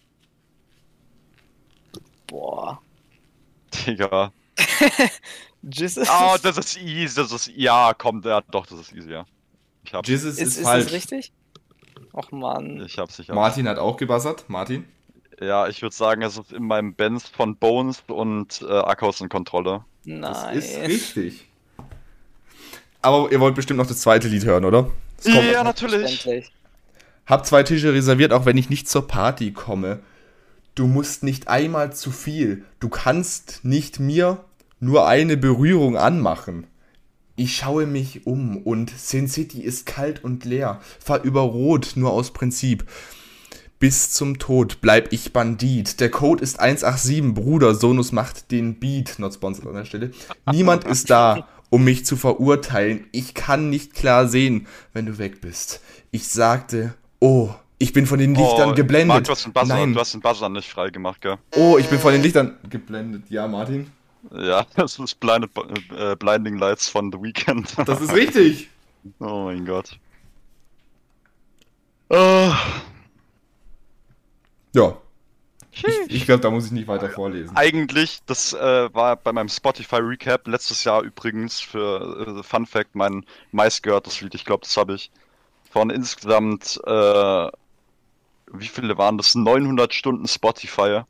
Boah. 2.27 2.79
Digga. 3.73 4.31
Jesus. 5.63 6.07
Oh, 6.09 6.35
das 6.43 6.57
ist 6.59 6.77
easy, 6.77 7.15
das 7.15 7.31
ist, 7.31 7.51
ja, 7.55 7.91
komm, 7.97 8.21
ja, 8.23 8.41
doch, 8.51 8.67
das 8.67 8.81
ist 8.81 8.93
easy, 8.93 9.11
ja. 9.11 9.25
Ich 9.83 9.93
hab's, 9.95 10.07
Jesus 10.07 10.33
ist, 10.33 10.41
ist, 10.41 10.57
ist 10.57 10.63
falsch. 10.63 10.83
das 10.85 10.93
richtig? 10.93 11.31
Och 12.19 12.33
Mann. 12.33 12.81
ich 12.85 12.97
hab's, 12.97 13.17
ich 13.19 13.29
hab's. 13.29 13.35
Martin 13.35 13.67
hat 13.67 13.77
auch 13.77 13.95
gebassert. 13.95 14.43
Martin? 14.49 14.83
Ja, 15.39 15.69
ich 15.69 15.81
würde 15.81 15.95
sagen, 15.95 16.21
es 16.21 16.37
ist 16.37 16.51
in 16.51 16.63
meinem 16.63 16.93
Bands 16.93 17.29
von 17.29 17.55
Bones 17.55 18.03
und 18.07 18.61
äh, 18.61 18.73
Akkus 18.73 19.21
in 19.21 19.29
Kontrolle. 19.29 19.85
Das 20.03 20.43
Nein. 20.43 20.57
ist 20.57 20.77
richtig. 20.81 21.47
Aber 23.01 23.31
ihr 23.31 23.39
wollt 23.39 23.55
bestimmt 23.55 23.77
noch 23.77 23.87
das 23.87 24.01
zweite 24.01 24.27
Lied 24.27 24.43
hören, 24.43 24.65
oder? 24.65 24.89
Ja, 25.23 25.63
natürlich. 25.63 26.29
Hab 27.25 27.45
zwei 27.45 27.63
Tische 27.63 27.93
reserviert, 27.93 28.33
auch 28.33 28.45
wenn 28.45 28.57
ich 28.57 28.69
nicht 28.69 28.89
zur 28.89 29.07
Party 29.07 29.53
komme. 29.53 29.99
Du 30.75 30.87
musst 30.87 31.23
nicht 31.23 31.47
einmal 31.47 31.93
zu 31.93 32.11
viel. 32.11 32.65
Du 32.81 32.89
kannst 32.89 33.63
nicht 33.63 34.01
mir 34.01 34.43
nur 34.81 35.07
eine 35.07 35.37
Berührung 35.37 35.95
anmachen. 35.95 36.67
Ich 37.39 37.55
schaue 37.55 37.85
mich 37.85 38.27
um 38.27 38.57
und 38.57 38.89
Sin 38.89 39.29
City 39.29 39.61
ist 39.61 39.85
kalt 39.85 40.25
und 40.25 40.43
leer. 40.43 40.81
Fahr 40.99 41.23
über 41.23 41.39
Rot 41.39 41.93
nur 41.95 42.11
aus 42.11 42.31
Prinzip. 42.31 42.83
Bis 43.79 44.11
zum 44.11 44.39
Tod 44.39 44.81
bleib 44.81 45.13
ich 45.13 45.31
Bandit. 45.31 46.01
Der 46.01 46.11
Code 46.11 46.43
ist 46.43 46.59
187, 46.59 47.33
Bruder. 47.33 47.75
Sonus 47.75 48.11
macht 48.11 48.51
den 48.51 48.77
Beat. 48.77 49.19
Not 49.19 49.35
sponsored 49.35 49.69
an 49.69 49.75
der 49.75 49.85
Stelle. 49.85 50.11
Niemand 50.51 50.83
ist 50.83 51.09
da, 51.09 51.47
um 51.69 51.85
mich 51.85 52.05
zu 52.05 52.17
verurteilen. 52.17 53.05
Ich 53.13 53.33
kann 53.35 53.69
nicht 53.69 53.93
klar 53.93 54.27
sehen, 54.27 54.67
wenn 54.91 55.05
du 55.05 55.17
weg 55.17 55.39
bist. 55.39 55.79
Ich 56.11 56.27
sagte, 56.27 56.93
oh, 57.21 57.51
ich 57.77 57.93
bin 57.93 58.05
von 58.05 58.19
den 58.19 58.35
Lichtern 58.35 58.71
Oh, 58.71 58.75
geblendet. 58.75 59.07
Marc, 59.07 59.23
du 59.23 59.31
hast 59.31 59.45
den 59.45 59.53
Buzzer, 59.53 59.75
Nein, 59.75 59.93
du 59.93 59.99
hast 60.01 60.13
den 60.13 60.19
Buzzer 60.19 60.49
nicht 60.49 60.67
freigemacht, 60.67 61.21
gell? 61.21 61.37
oh, 61.55 61.77
ich 61.77 61.87
bin 61.87 61.99
von 61.99 62.11
den 62.11 62.21
Lichtern 62.21 62.57
geblendet. 62.69 63.29
Ja, 63.29 63.47
Martin. 63.47 63.87
Ja, 64.31 64.65
das 64.75 64.99
ist 64.99 65.19
Blinded, 65.19 65.51
äh, 65.97 66.15
Blinding 66.15 66.57
Lights 66.57 66.89
von 66.89 67.11
The 67.11 67.17
Weeknd. 67.21 67.73
Das 67.87 68.01
ist 68.01 68.13
richtig. 68.13 68.69
oh 69.19 69.45
mein 69.45 69.65
Gott. 69.65 69.97
Äh, 72.09 72.51
Ja. 74.73 74.97
Ich, 75.71 75.85
ich 76.09 76.25
glaube, 76.25 76.41
da 76.41 76.49
muss 76.49 76.65
ich 76.65 76.71
nicht 76.71 76.87
weiter 76.87 77.09
vorlesen. 77.09 77.55
eigentlich, 77.55 78.19
das 78.25 78.53
äh, 78.53 78.93
war 78.93 79.15
bei 79.15 79.31
meinem 79.31 79.49
Spotify 79.49 79.97
Recap 79.97 80.47
letztes 80.47 80.83
Jahr 80.83 81.03
übrigens 81.03 81.59
für 81.59 82.39
äh, 82.39 82.43
Fun 82.43 82.65
Fact 82.65 82.95
mein 82.95 83.25
meistgehörtes 83.51 84.19
Lied. 84.19 84.35
Ich 84.35 84.45
glaube, 84.45 84.65
das 84.65 84.75
habe 84.75 84.95
ich 84.95 85.11
von 85.69 85.89
insgesamt, 85.89 86.81
äh, 86.85 87.49
wie 88.51 88.67
viele 88.67 88.97
waren 88.97 89.17
das? 89.17 89.35
900 89.35 89.93
Stunden 89.93 90.27
Spotify. 90.27 91.01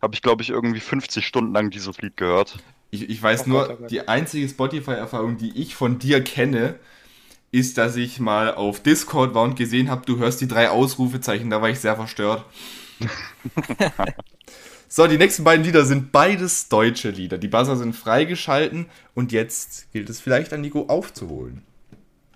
Habe 0.00 0.14
ich, 0.14 0.22
glaube 0.22 0.42
ich, 0.42 0.50
irgendwie 0.50 0.80
50 0.80 1.26
Stunden 1.26 1.52
lang 1.52 1.70
dieses 1.70 1.98
Lied 2.00 2.16
gehört. 2.16 2.58
Ich, 2.90 3.08
ich 3.08 3.22
weiß 3.22 3.46
Oh 3.46 3.48
nur, 3.48 3.66
Gott, 3.66 3.70
oh 3.70 3.76
Gott. 3.82 3.90
die 3.90 4.08
einzige 4.08 4.48
Spotify-Erfahrung, 4.48 5.36
die 5.38 5.56
ich 5.60 5.74
von 5.74 5.98
dir 5.98 6.22
kenne, 6.22 6.76
ist, 7.50 7.78
dass 7.78 7.96
ich 7.96 8.20
mal 8.20 8.54
auf 8.54 8.82
Discord 8.82 9.34
war 9.34 9.42
und 9.42 9.56
gesehen 9.56 9.90
habe, 9.90 10.04
du 10.06 10.18
hörst 10.18 10.40
die 10.40 10.48
drei 10.48 10.70
Ausrufezeichen. 10.70 11.50
Da 11.50 11.60
war 11.62 11.70
ich 11.70 11.80
sehr 11.80 11.96
verstört. 11.96 12.44
so, 14.88 15.06
die 15.06 15.18
nächsten 15.18 15.44
beiden 15.44 15.64
Lieder 15.64 15.84
sind 15.84 16.12
beides 16.12 16.68
deutsche 16.68 17.10
Lieder. 17.10 17.38
Die 17.38 17.48
Buzzer 17.48 17.76
sind 17.76 17.94
freigeschalten 17.94 18.86
und 19.14 19.32
jetzt 19.32 19.90
gilt 19.92 20.10
es 20.10 20.20
vielleicht 20.20 20.52
an 20.52 20.60
Nico 20.60 20.86
aufzuholen. 20.86 21.62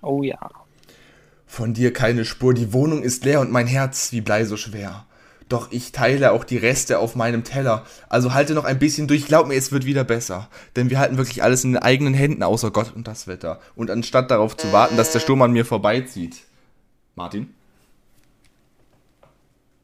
Oh 0.02 0.22
ja. 0.22 0.50
Von 1.46 1.74
dir 1.74 1.92
keine 1.92 2.24
Spur, 2.24 2.54
die 2.54 2.72
Wohnung 2.72 3.02
ist 3.02 3.24
leer 3.24 3.40
und 3.40 3.50
mein 3.52 3.66
Herz 3.66 4.12
wie 4.12 4.20
Blei 4.22 4.44
so 4.44 4.56
schwer. 4.56 5.06
Doch 5.52 5.70
ich 5.70 5.92
teile 5.92 6.32
auch 6.32 6.44
die 6.44 6.56
Reste 6.56 6.98
auf 6.98 7.14
meinem 7.14 7.44
Teller. 7.44 7.84
Also 8.08 8.32
halte 8.32 8.54
noch 8.54 8.64
ein 8.64 8.78
bisschen 8.78 9.06
durch, 9.06 9.26
glaub 9.26 9.48
mir, 9.48 9.54
es 9.54 9.70
wird 9.70 9.84
wieder 9.84 10.02
besser. 10.02 10.48
Denn 10.76 10.88
wir 10.88 10.98
halten 10.98 11.18
wirklich 11.18 11.42
alles 11.42 11.62
in 11.62 11.74
den 11.74 11.82
eigenen 11.82 12.14
Händen, 12.14 12.42
außer 12.42 12.70
Gott 12.70 12.96
und 12.96 13.06
das 13.06 13.26
Wetter. 13.26 13.60
Und 13.76 13.90
anstatt 13.90 14.30
darauf 14.30 14.56
zu 14.56 14.72
warten, 14.72 14.96
dass 14.96 15.12
der 15.12 15.20
Sturm 15.20 15.42
an 15.42 15.52
mir 15.52 15.66
vorbeizieht. 15.66 16.38
Martin? 17.16 17.52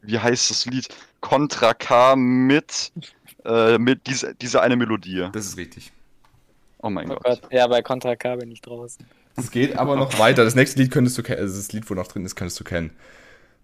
Wie 0.01 0.19
heißt 0.19 0.49
das 0.49 0.64
Lied? 0.64 0.89
Contra 1.21 1.75
K 1.75 2.16
mit, 2.16 2.91
äh, 3.45 3.77
mit 3.77 4.07
diese, 4.07 4.35
diese 4.37 4.62
eine 4.62 4.77
Melodie. 4.77 5.29
Das 5.35 5.45
ist 5.45 5.59
richtig. 5.59 5.93
Oh 6.79 6.89
mein 6.89 7.11
Oh 7.11 7.16
Gott. 7.16 7.43
Gott. 7.43 7.53
Ja, 7.53 7.66
bei 7.66 7.83
Contra 7.83 8.16
K 8.16 8.37
bin 8.37 8.51
ich 8.51 8.62
draußen. 8.62 9.05
Es 9.37 9.51
geht 9.51 9.77
aber 9.77 9.97
noch 9.97 10.19
weiter. 10.19 10.45
Das 10.45 10.55
nächste 10.55 10.81
Lied 10.81 10.91
könntest 10.91 11.19
du 11.19 11.23
kennen. 11.23 11.43
Also 11.43 11.59
das 11.59 11.71
Lied, 11.73 11.91
wo 11.91 11.95
noch 11.95 12.07
drin 12.07 12.25
ist, 12.25 12.37
könntest 12.37 12.59
du 12.59 12.64
kennen. 12.64 12.91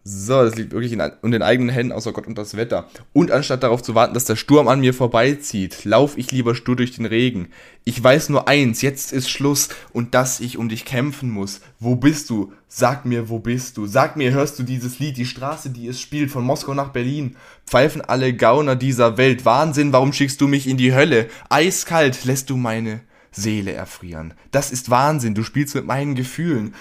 So, 0.07 0.45
das 0.45 0.57
liegt 0.57 0.73
wirklich 0.73 0.93
in, 0.93 1.01
in 1.01 1.31
den 1.31 1.41
eigenen 1.41 1.71
Händen, 1.71 1.93
außer 1.93 2.13
Gott 2.13 2.27
und 2.27 2.37
das 2.37 2.59
Wetter. 2.59 2.87
Und 3.15 3.31
anstatt 3.31 3.63
darauf 3.63 3.83
zu 3.83 3.95
warten, 3.95 4.13
dass 4.13 4.27
der 4.27 4.37
Sturm 4.37 4.69
an 4.69 4.81
mir 4.81 4.93
vorbeizieht, 4.93 5.87
lauf 5.87 6.19
ich 6.19 6.31
lieber 6.31 6.55
stur 6.55 6.77
durch 6.77 6.93
den 6.93 7.07
Regen. 7.07 7.49
Ich 7.85 8.05
weiß 8.05 8.29
nur 8.29 8.47
eins, 8.47 8.83
jetzt 8.83 9.15
ist 9.15 9.31
Schluss 9.31 9.71
und 9.95 10.15
dass 10.15 10.41
ich 10.41 10.59
um 10.59 10.69
dich 10.69 10.85
kämpfen 10.85 11.31
muss. 11.31 11.63
Wo 11.81 11.97
bist 11.97 12.29
du? 12.29 12.53
Sag 12.69 13.07
mir, 13.07 13.31
wo 13.31 13.39
bist 13.39 13.79
du? 13.79 13.87
Sag 13.87 14.17
mir, 14.17 14.33
hörst 14.33 14.59
du 14.59 14.63
dieses 14.63 14.99
Lied, 14.99 15.17
die 15.17 15.25
Straße, 15.25 15.71
die 15.71 15.89
es 15.89 16.03
spielt, 16.03 16.31
von 16.31 16.45
Moskau 16.45 16.75
nach 16.75 16.91
Berlin? 16.91 17.37
Pfeifen 17.67 18.03
alle 18.03 18.35
Gauner 18.35 18.77
dieser 18.77 19.17
Welt. 19.17 19.47
Wahnsinn, 19.47 19.95
warum 19.95 20.13
schickst 20.13 20.39
du 20.43 20.49
mich 20.49 20.67
in 20.67 20.77
die 20.77 20.95
Hölle? 20.95 21.29
Eiskalt 21.49 22.27
lässt 22.27 22.51
du 22.51 22.59
meine 22.59 23.01
Seele 23.33 23.73
erfrieren. 23.73 24.35
Das 24.51 24.71
ist 24.71 24.91
Wahnsinn, 24.91 25.35
du 25.35 25.43
spielst 25.45 25.75
mit 25.75 25.87
meinen 25.87 26.15
Gefühlen. 26.15 26.75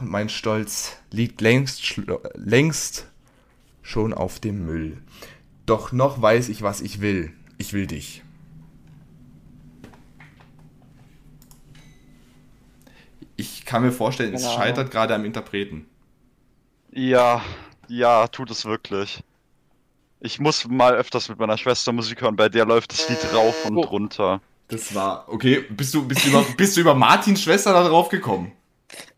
Und 0.00 0.10
mein 0.10 0.28
Stolz 0.28 0.96
liegt 1.10 1.40
längst, 1.40 1.82
längst 2.34 3.06
schon 3.82 4.12
auf 4.12 4.40
dem 4.40 4.66
Müll. 4.66 4.98
Doch 5.66 5.92
noch 5.92 6.20
weiß 6.20 6.48
ich, 6.48 6.62
was 6.62 6.80
ich 6.80 7.00
will. 7.00 7.32
Ich 7.58 7.72
will 7.72 7.86
dich. 7.86 8.22
Ich 13.36 13.64
kann 13.64 13.82
mir 13.82 13.92
vorstellen, 13.92 14.34
es 14.34 14.42
Genau. 14.42 14.54
scheitert 14.54 14.90
gerade 14.90 15.14
am 15.14 15.24
Interpreten. 15.24 15.86
Ja, 16.92 17.42
ja, 17.88 18.28
tut 18.28 18.50
es 18.50 18.64
wirklich. 18.64 19.22
Ich 20.20 20.38
muss 20.38 20.66
mal 20.68 20.94
öfters 20.94 21.28
mit 21.28 21.38
meiner 21.38 21.58
Schwester 21.58 21.92
Musik 21.92 22.22
hören, 22.22 22.36
bei 22.36 22.48
der 22.48 22.64
läuft 22.64 22.92
das 22.92 23.08
Lied 23.08 23.18
rauf 23.34 23.64
und 23.66 23.76
Oh. 23.76 23.82
runter. 23.82 24.40
Das 24.68 24.94
war, 24.94 25.28
okay, 25.28 25.64
bist 25.68 25.92
du, 25.92 26.06
bist 26.06 26.24
du, 26.24 26.30
über, 26.30 26.42
bist 26.56 26.76
du 26.76 26.80
über 26.80 26.94
Martins 26.94 27.42
Schwester 27.42 27.72
da 27.72 27.86
drauf 27.86 28.08
gekommen? 28.08 28.52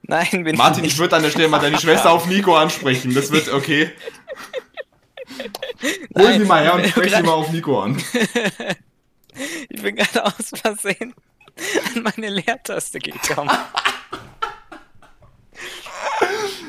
Nein, 0.08 0.44
bin 0.44 0.56
Martin, 0.56 0.84
ich 0.84 0.92
ich 0.92 0.98
würde 0.98 1.16
an 1.16 1.22
der 1.22 1.30
Stelle 1.30 1.48
mal 1.48 1.58
deine 1.58 1.78
Schwester 1.78 2.10
auf 2.12 2.26
Nico 2.26 2.56
ansprechen. 2.56 3.14
Das 3.14 3.30
wird, 3.32 3.52
okay. 3.52 3.90
Hol 6.16 6.32
sie 6.38 6.44
mal 6.44 6.62
her 6.62 6.74
und 6.74 6.86
sprech 6.86 7.14
sie 7.14 7.22
mal 7.22 7.32
auf 7.32 7.50
Nico 7.50 7.80
an. 7.80 8.02
Ich 9.68 9.82
bin 9.82 9.96
gerade 9.96 10.24
aus 10.24 10.50
Versehen 10.54 11.14
an 11.94 12.02
meine 12.02 12.30
Leertaste 12.30 12.98
gekommen. 12.98 13.50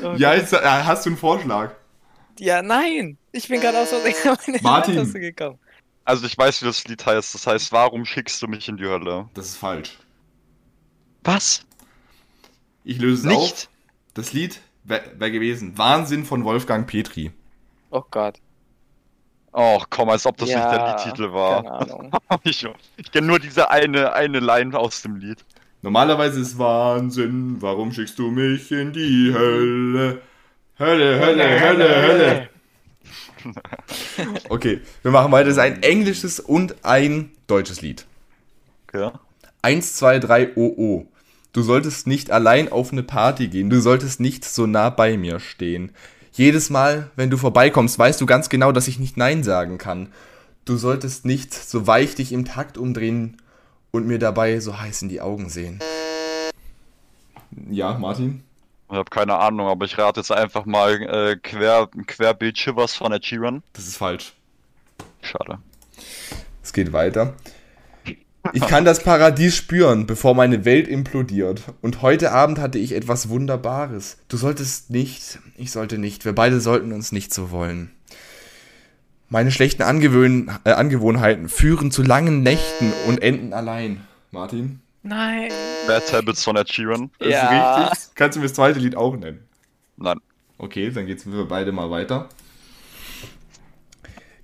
Oh 0.02 0.14
Ja, 0.16 0.34
jetzt 0.34 0.52
äh, 0.52 0.58
hast 0.62 1.06
du 1.06 1.10
einen 1.10 1.16
Vorschlag. 1.16 1.72
ja, 2.38 2.62
nein. 2.62 3.18
Ich 3.32 3.48
bin 3.48 3.60
gerade 3.60 3.78
aus 3.80 3.88
Versehen 3.88 4.14
an 4.28 4.36
meine 4.46 4.58
Martin. 4.62 4.94
Leertaste 4.94 5.20
gekommen. 5.20 5.58
Also 6.04 6.26
ich 6.26 6.36
weiß, 6.38 6.62
wie 6.62 6.66
das 6.66 6.84
Lied 6.86 7.04
heißt. 7.04 7.34
Das 7.34 7.46
heißt, 7.46 7.72
warum 7.72 8.04
schickst 8.04 8.40
du 8.42 8.46
mich 8.48 8.68
in 8.68 8.76
die 8.76 8.84
Hölle? 8.84 9.28
Das 9.34 9.46
ist 9.46 9.56
falsch. 9.56 9.98
Was? 11.24 11.62
Ich 12.84 12.98
löse 12.98 13.22
es 13.22 13.34
Nicht? 13.34 13.38
auf. 13.38 13.68
Das 14.14 14.32
Lied 14.32 14.60
wäre 14.84 15.02
wär 15.18 15.30
gewesen. 15.30 15.76
Wahnsinn 15.76 16.24
von 16.24 16.44
Wolfgang 16.44 16.86
Petri. 16.86 17.32
Oh 17.90 18.02
Gott. 18.10 18.38
Och, 19.52 19.86
komm, 19.90 20.10
als 20.10 20.26
ob 20.26 20.36
das 20.36 20.50
ja, 20.50 20.58
nicht 20.58 20.78
der 20.78 20.88
Liedtitel 20.88 21.32
war. 21.32 21.62
Keine 21.62 21.74
Ahnung. 21.74 22.12
ich 22.44 22.66
ich 22.96 23.12
kenne 23.12 23.26
nur 23.26 23.38
diese 23.38 23.70
eine, 23.70 24.12
eine 24.12 24.40
Line 24.40 24.78
aus 24.78 25.02
dem 25.02 25.16
Lied. 25.16 25.44
Normalerweise 25.82 26.40
ist 26.40 26.58
Wahnsinn, 26.58 27.56
warum 27.60 27.92
schickst 27.92 28.18
du 28.18 28.30
mich 28.30 28.70
in 28.72 28.92
die 28.92 29.32
Hölle? 29.32 30.20
Hölle, 30.78 31.20
Hölle, 31.20 31.60
Hölle, 31.60 32.02
Hölle. 32.02 32.48
Okay, 34.48 34.80
wir 35.02 35.10
machen 35.12 35.30
weiter. 35.30 35.46
Das 35.46 35.56
ist 35.56 35.62
ein 35.62 35.82
englisches 35.82 36.40
und 36.40 36.84
ein 36.84 37.30
deutsches 37.46 37.80
Lied. 37.80 38.04
Okay. 38.86 39.10
1, 39.62 39.96
2, 39.96 40.18
3, 40.18 40.56
oh, 40.56 40.74
oh. 40.76 41.06
Du 41.52 41.62
solltest 41.62 42.06
nicht 42.06 42.30
allein 42.30 42.70
auf 42.70 42.92
eine 42.92 43.02
Party 43.02 43.48
gehen. 43.48 43.70
Du 43.70 43.80
solltest 43.80 44.20
nicht 44.20 44.44
so 44.44 44.66
nah 44.66 44.90
bei 44.90 45.16
mir 45.16 45.40
stehen. 45.40 45.92
Jedes 46.32 46.70
Mal, 46.70 47.10
wenn 47.16 47.30
du 47.30 47.36
vorbeikommst, 47.36 47.98
weißt 47.98 48.20
du 48.20 48.26
ganz 48.26 48.48
genau, 48.48 48.70
dass 48.70 48.86
ich 48.86 48.98
nicht 48.98 49.16
Nein 49.16 49.42
sagen 49.42 49.78
kann. 49.78 50.12
Du 50.64 50.76
solltest 50.76 51.24
nicht 51.24 51.54
so 51.54 51.86
weich 51.86 52.14
dich 52.14 52.32
im 52.32 52.44
Takt 52.44 52.76
umdrehen 52.76 53.38
und 53.90 54.06
mir 54.06 54.18
dabei 54.18 54.60
so 54.60 54.78
heiß 54.78 55.02
in 55.02 55.08
die 55.08 55.20
Augen 55.20 55.48
sehen. 55.48 55.80
Ja, 57.70 57.94
Martin? 57.94 58.44
Ich 58.90 58.96
habe 58.96 59.10
keine 59.10 59.36
Ahnung, 59.36 59.66
aber 59.66 59.86
ich 59.86 59.98
rate 59.98 60.20
jetzt 60.20 60.30
einfach 60.30 60.64
mal 60.66 61.02
äh, 61.02 61.36
quer, 61.36 61.88
Querbeet 62.06 62.58
Shivers 62.58 62.94
von 62.94 63.12
Ed 63.12 63.24
Sheeran. 63.24 63.62
Das 63.72 63.86
ist 63.86 63.96
falsch. 63.96 64.34
Schade. 65.22 65.58
Es 66.62 66.72
geht 66.72 66.92
weiter. 66.92 67.34
Ich 68.52 68.66
kann 68.66 68.84
das 68.84 69.02
Paradies 69.02 69.54
spüren, 69.56 70.06
bevor 70.06 70.34
meine 70.34 70.64
Welt 70.64 70.88
implodiert. 70.88 71.62
Und 71.80 72.02
heute 72.02 72.32
Abend 72.32 72.58
hatte 72.58 72.78
ich 72.78 72.92
etwas 72.94 73.28
Wunderbares. 73.28 74.18
Du 74.28 74.36
solltest 74.36 74.90
nicht, 74.90 75.38
ich 75.56 75.70
sollte 75.72 75.98
nicht, 75.98 76.24
wir 76.24 76.34
beide 76.34 76.60
sollten 76.60 76.92
uns 76.92 77.12
nicht 77.12 77.32
so 77.34 77.50
wollen. 77.50 77.90
Meine 79.28 79.50
schlechten 79.50 79.82
Angewöhn 79.82 80.50
äh, 80.64 80.70
Angewohnheiten 80.72 81.48
führen 81.48 81.90
zu 81.90 82.02
langen 82.02 82.42
Nächten 82.42 82.92
und 83.06 83.22
enden 83.22 83.52
allein. 83.52 84.00
Martin? 84.30 84.80
Nein. 85.02 85.50
Bad 85.86 86.12
Habits 86.12 86.44
von 86.44 86.56
Ed 86.56 86.72
Sheeran. 86.72 87.10
Ist 87.18 87.30
Ja. 87.30 87.88
richtig. 87.88 88.14
Kannst 88.14 88.36
du 88.36 88.40
mir 88.40 88.46
das 88.46 88.54
zweite 88.54 88.78
Lied 88.78 88.96
auch 88.96 89.16
nennen? 89.16 89.40
Nein. 89.96 90.18
Okay, 90.56 90.90
dann 90.90 91.06
geht's 91.06 91.24
für 91.24 91.44
beide 91.46 91.72
mal 91.72 91.90
weiter. 91.90 92.28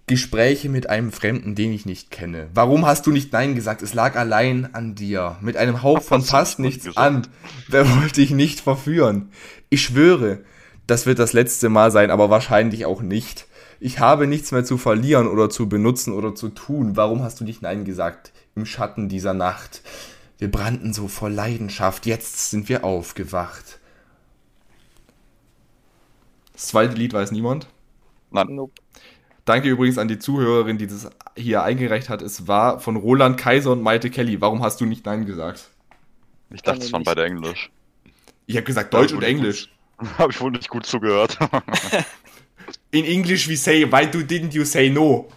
Gespräche 0.07 0.69
mit 0.69 0.91
einem 0.91 1.13
Fremden, 1.13 1.55
den 1.55 1.73
ich 1.73 1.87
nicht 1.87 2.11
kenne. 2.11 2.49
Warum 2.53 2.85
hast 2.85 3.07
du 3.07 3.11
nicht 3.11 3.33
Nein 3.33 3.55
gesagt? 3.55 3.81
Es 3.81 3.95
lag 3.95 4.17
allein 4.17 4.75
an 4.75 4.95
dir. 4.95 5.39
Mit 5.41 5.57
einem 5.57 5.83
Hauch 5.83 6.03
von 6.03 6.21
fast 6.23 6.59
nicht 6.59 6.73
nichts 6.73 6.85
gesagt? 6.85 6.99
an. 6.99 7.27
Wer 7.69 7.89
wollte 7.97 8.17
dich 8.17 8.31
nicht 8.31 8.61
verführen? 8.61 9.31
Ich 9.71 9.83
schwöre, 9.83 10.45
das 10.87 11.07
wird 11.07 11.19
das 11.19 11.33
letzte 11.33 11.71
Mal 11.71 11.91
sein, 11.91 12.11
aber 12.11 12.29
wahrscheinlich 12.29 12.85
auch 12.85 13.01
nicht. 13.01 13.47
Ich 13.81 13.99
habe 13.99 14.27
nichts 14.27 14.53
mehr 14.53 14.65
zu 14.65 14.77
verlieren 14.77 15.27
oder 15.27 15.49
zu 15.49 15.71
benutzen 15.71 16.13
oder 16.13 16.35
zu 16.35 16.51
tun. 16.51 16.97
Warum 16.97 17.23
hast 17.23 17.41
du 17.41 17.45
nicht 17.45 17.63
Nein 17.63 17.85
gesagt? 17.87 18.33
Im 18.55 18.67
Schatten 18.67 19.09
dieser 19.09 19.33
Nacht. 19.33 19.83
Wir 20.39 20.51
brannten 20.51 20.93
so 20.93 21.09
vor 21.09 21.31
Leidenschaft. 21.31 22.05
Jetzt 22.05 22.51
sind 22.51 22.69
wir 22.69 22.85
aufgewacht. 22.85 23.79
Das 26.53 26.67
zweite 26.67 26.95
Lied 26.95 27.15
weiß 27.15 27.33
niemand. 27.33 27.69
Nein. 28.31 28.49
Nope. 28.51 28.84
Danke 29.45 29.69
übrigens 29.69 29.99
an 29.99 30.09
die 30.09 30.19
Zuhörerin, 30.19 30.79
die 30.79 30.87
das 30.87 31.11
hier 31.37 31.63
eingereicht 31.63 32.09
hat. 32.09 32.23
Es 32.23 32.49
war 32.49 32.81
von 32.81 32.97
Roland 32.97 33.37
Kaiser 33.37 33.73
und 33.73 33.83
Maite 33.83 34.11
Kelly. 34.11 34.41
Warum 34.41 34.63
hast 34.63 34.81
du 34.81 34.87
nicht 34.87 35.05
Nein 35.05 35.27
gesagt? 35.27 35.69
Ich 36.51 36.63
dachte, 36.63 36.81
es 36.81 36.93
waren 36.93 37.05
beide 37.05 37.25
Englisch. 37.25 37.71
Ich 38.47 38.57
habe 38.57 38.65
gesagt 38.65 38.95
Deutsch 38.95 39.11
Ja, 39.11 39.19
und 39.19 39.23
Englisch. 39.23 39.69
Habe 40.19 40.33
ich 40.33 40.41
wohl 40.41 40.51
nicht 40.51 40.69
gut 40.69 40.87
zugehört. 40.87 41.39
In 42.91 43.05
English 43.05 43.49
we 43.49 43.57
say, 43.57 43.91
why 43.91 44.07
do, 44.07 44.19
didn't 44.19 44.53
you 44.53 44.65
say 44.65 44.91
no? 44.91 45.29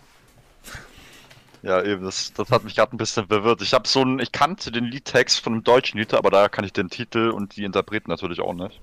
ja, 1.61 1.83
eben, 1.83 2.03
das, 2.03 2.33
das 2.33 2.49
hat 2.49 2.63
mich 2.63 2.75
gerade 2.75 2.95
ein 2.95 2.97
bisschen 2.97 3.27
verwirrt. 3.27 3.61
Ich 3.61 3.73
habe 3.73 3.87
so 3.87 4.01
ein, 4.03 4.19
ich 4.19 4.31
kannte 4.31 4.71
den 4.71 4.85
Liedtext 4.85 5.39
von 5.41 5.53
einem 5.53 5.63
deutschen 5.63 5.99
Lied, 5.99 6.13
aber 6.13 6.29
da 6.29 6.49
kann 6.49 6.63
ich 6.65 6.73
den 6.73 6.89
Titel 6.89 7.29
und 7.29 7.55
die 7.57 7.65
Interpreten 7.65 8.09
natürlich 8.09 8.39
auch 8.39 8.53
nicht. 8.53 8.79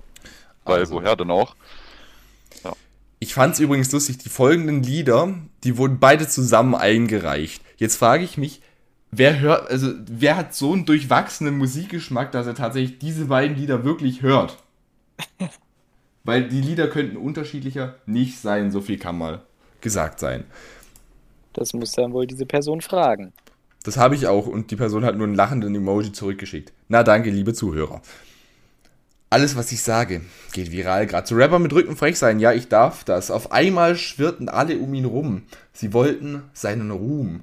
Weil 0.65 0.79
Also. 0.81 0.95
woher 0.95 1.15
denn 1.15 1.31
auch? 1.31 1.55
Ich 3.25 3.33
fand's 3.33 3.59
übrigens 3.59 3.91
lustig, 3.91 4.19
die 4.19 4.29
folgenden 4.29 4.83
Lieder, 4.83 5.33
die 5.63 5.79
wurden 5.79 5.97
beide 5.97 6.27
zusammen 6.27 6.75
eingereicht. 6.75 7.59
Jetzt 7.75 7.95
frage 7.95 8.23
ich 8.23 8.37
mich, 8.37 8.61
wer 9.09 9.39
hört, 9.39 9.67
also 9.71 9.93
wer 10.05 10.37
hat 10.37 10.53
so 10.53 10.73
einen 10.73 10.85
durchwachsenen 10.85 11.57
Musikgeschmack, 11.57 12.31
dass 12.31 12.45
er 12.45 12.53
tatsächlich 12.53 12.99
diese 12.99 13.25
beiden 13.25 13.57
Lieder 13.57 13.83
wirklich 13.83 14.21
hört? 14.21 14.57
Weil 16.23 16.47
die 16.47 16.61
Lieder 16.61 16.87
könnten 16.87 17.17
unterschiedlicher 17.17 17.95
nicht 18.05 18.37
sein, 18.37 18.69
so 18.69 18.79
viel 18.79 18.99
kann 18.99 19.17
mal 19.17 19.41
gesagt 19.81 20.19
sein. 20.19 20.43
Das 21.53 21.73
muss 21.73 21.93
dann 21.93 22.13
wohl 22.13 22.27
diese 22.27 22.45
Person 22.45 22.81
fragen. 22.81 23.33
Das 23.81 23.97
habe 23.97 24.13
ich 24.13 24.27
auch 24.27 24.45
und 24.45 24.69
die 24.69 24.75
Person 24.75 25.03
hat 25.03 25.15
nur 25.15 25.25
einen 25.25 25.35
lachenden 25.35 25.73
Emoji 25.73 26.11
zurückgeschickt. 26.11 26.73
Na 26.89 27.01
danke, 27.01 27.31
liebe 27.31 27.55
Zuhörer. 27.55 28.03
Alles, 29.29 29.55
was 29.55 29.71
ich 29.71 29.81
sage, 29.81 30.21
geht 30.53 30.71
viral. 30.71 31.07
Gerade 31.07 31.25
zu 31.25 31.35
Rapper 31.35 31.59
mit 31.59 31.73
Rücken 31.73 31.95
frech 31.97 32.17
sein. 32.17 32.39
Ja, 32.39 32.53
ich 32.53 32.69
darf 32.69 33.03
das. 33.03 33.31
Auf 33.31 33.51
einmal 33.51 33.95
schwirrten 33.95 34.49
alle 34.49 34.77
um 34.77 34.93
ihn 34.93 35.05
rum. 35.05 35.43
Sie 35.73 35.93
wollten 35.93 36.43
seinen 36.53 36.91
Ruhm. 36.91 37.41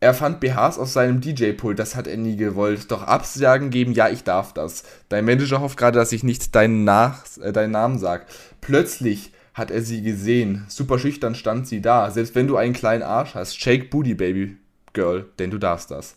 Er 0.00 0.14
fand 0.14 0.38
BHs 0.38 0.78
auf 0.78 0.88
seinem 0.88 1.20
DJ-Pult, 1.20 1.78
das 1.78 1.96
hat 1.96 2.06
er 2.06 2.16
nie 2.16 2.36
gewollt. 2.36 2.90
Doch 2.92 3.02
Absagen 3.02 3.70
geben, 3.70 3.92
ja, 3.92 4.08
ich 4.08 4.22
darf 4.22 4.52
das. 4.52 4.84
Dein 5.08 5.24
Manager 5.24 5.60
hofft 5.60 5.76
gerade, 5.76 5.98
dass 5.98 6.12
ich 6.12 6.22
nicht 6.22 6.54
deinen, 6.54 6.84
Nach 6.84 7.24
äh, 7.42 7.52
deinen 7.52 7.72
Namen 7.72 7.98
sag. 7.98 8.26
Plötzlich 8.60 9.32
hat 9.54 9.72
er 9.72 9.82
sie 9.82 10.02
gesehen. 10.02 10.64
Super 10.68 11.00
schüchtern 11.00 11.34
stand 11.34 11.66
sie 11.66 11.82
da. 11.82 12.12
Selbst 12.12 12.36
wenn 12.36 12.46
du 12.46 12.56
einen 12.56 12.74
kleinen 12.74 13.02
Arsch 13.02 13.34
hast, 13.34 13.60
shake 13.60 13.90
Booty, 13.90 14.14
Baby 14.14 14.56
Girl, 14.92 15.26
denn 15.40 15.50
du 15.50 15.58
darfst 15.58 15.90
das. 15.90 16.14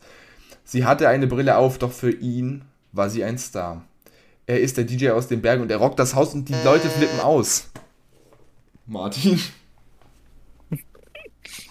Sie 0.63 0.85
hatte 0.85 1.09
eine 1.09 1.25
Brille 1.25 1.57
auf, 1.57 1.79
doch 1.79 1.91
für 1.91 2.11
ihn 2.11 2.63
war 2.91 3.09
sie 3.09 3.23
ein 3.23 3.39
Star. 3.39 3.83
Er 4.47 4.59
ist 4.59 4.77
der 4.77 4.83
DJ 4.83 5.09
aus 5.11 5.27
den 5.27 5.41
Bergen 5.41 5.61
und 5.61 5.71
er 5.71 5.77
rockt 5.77 5.99
das 5.99 6.15
Haus 6.15 6.33
und 6.33 6.49
die 6.49 6.55
Leute 6.63 6.89
flippen 6.89 7.19
aus. 7.19 7.69
Martin? 8.85 9.41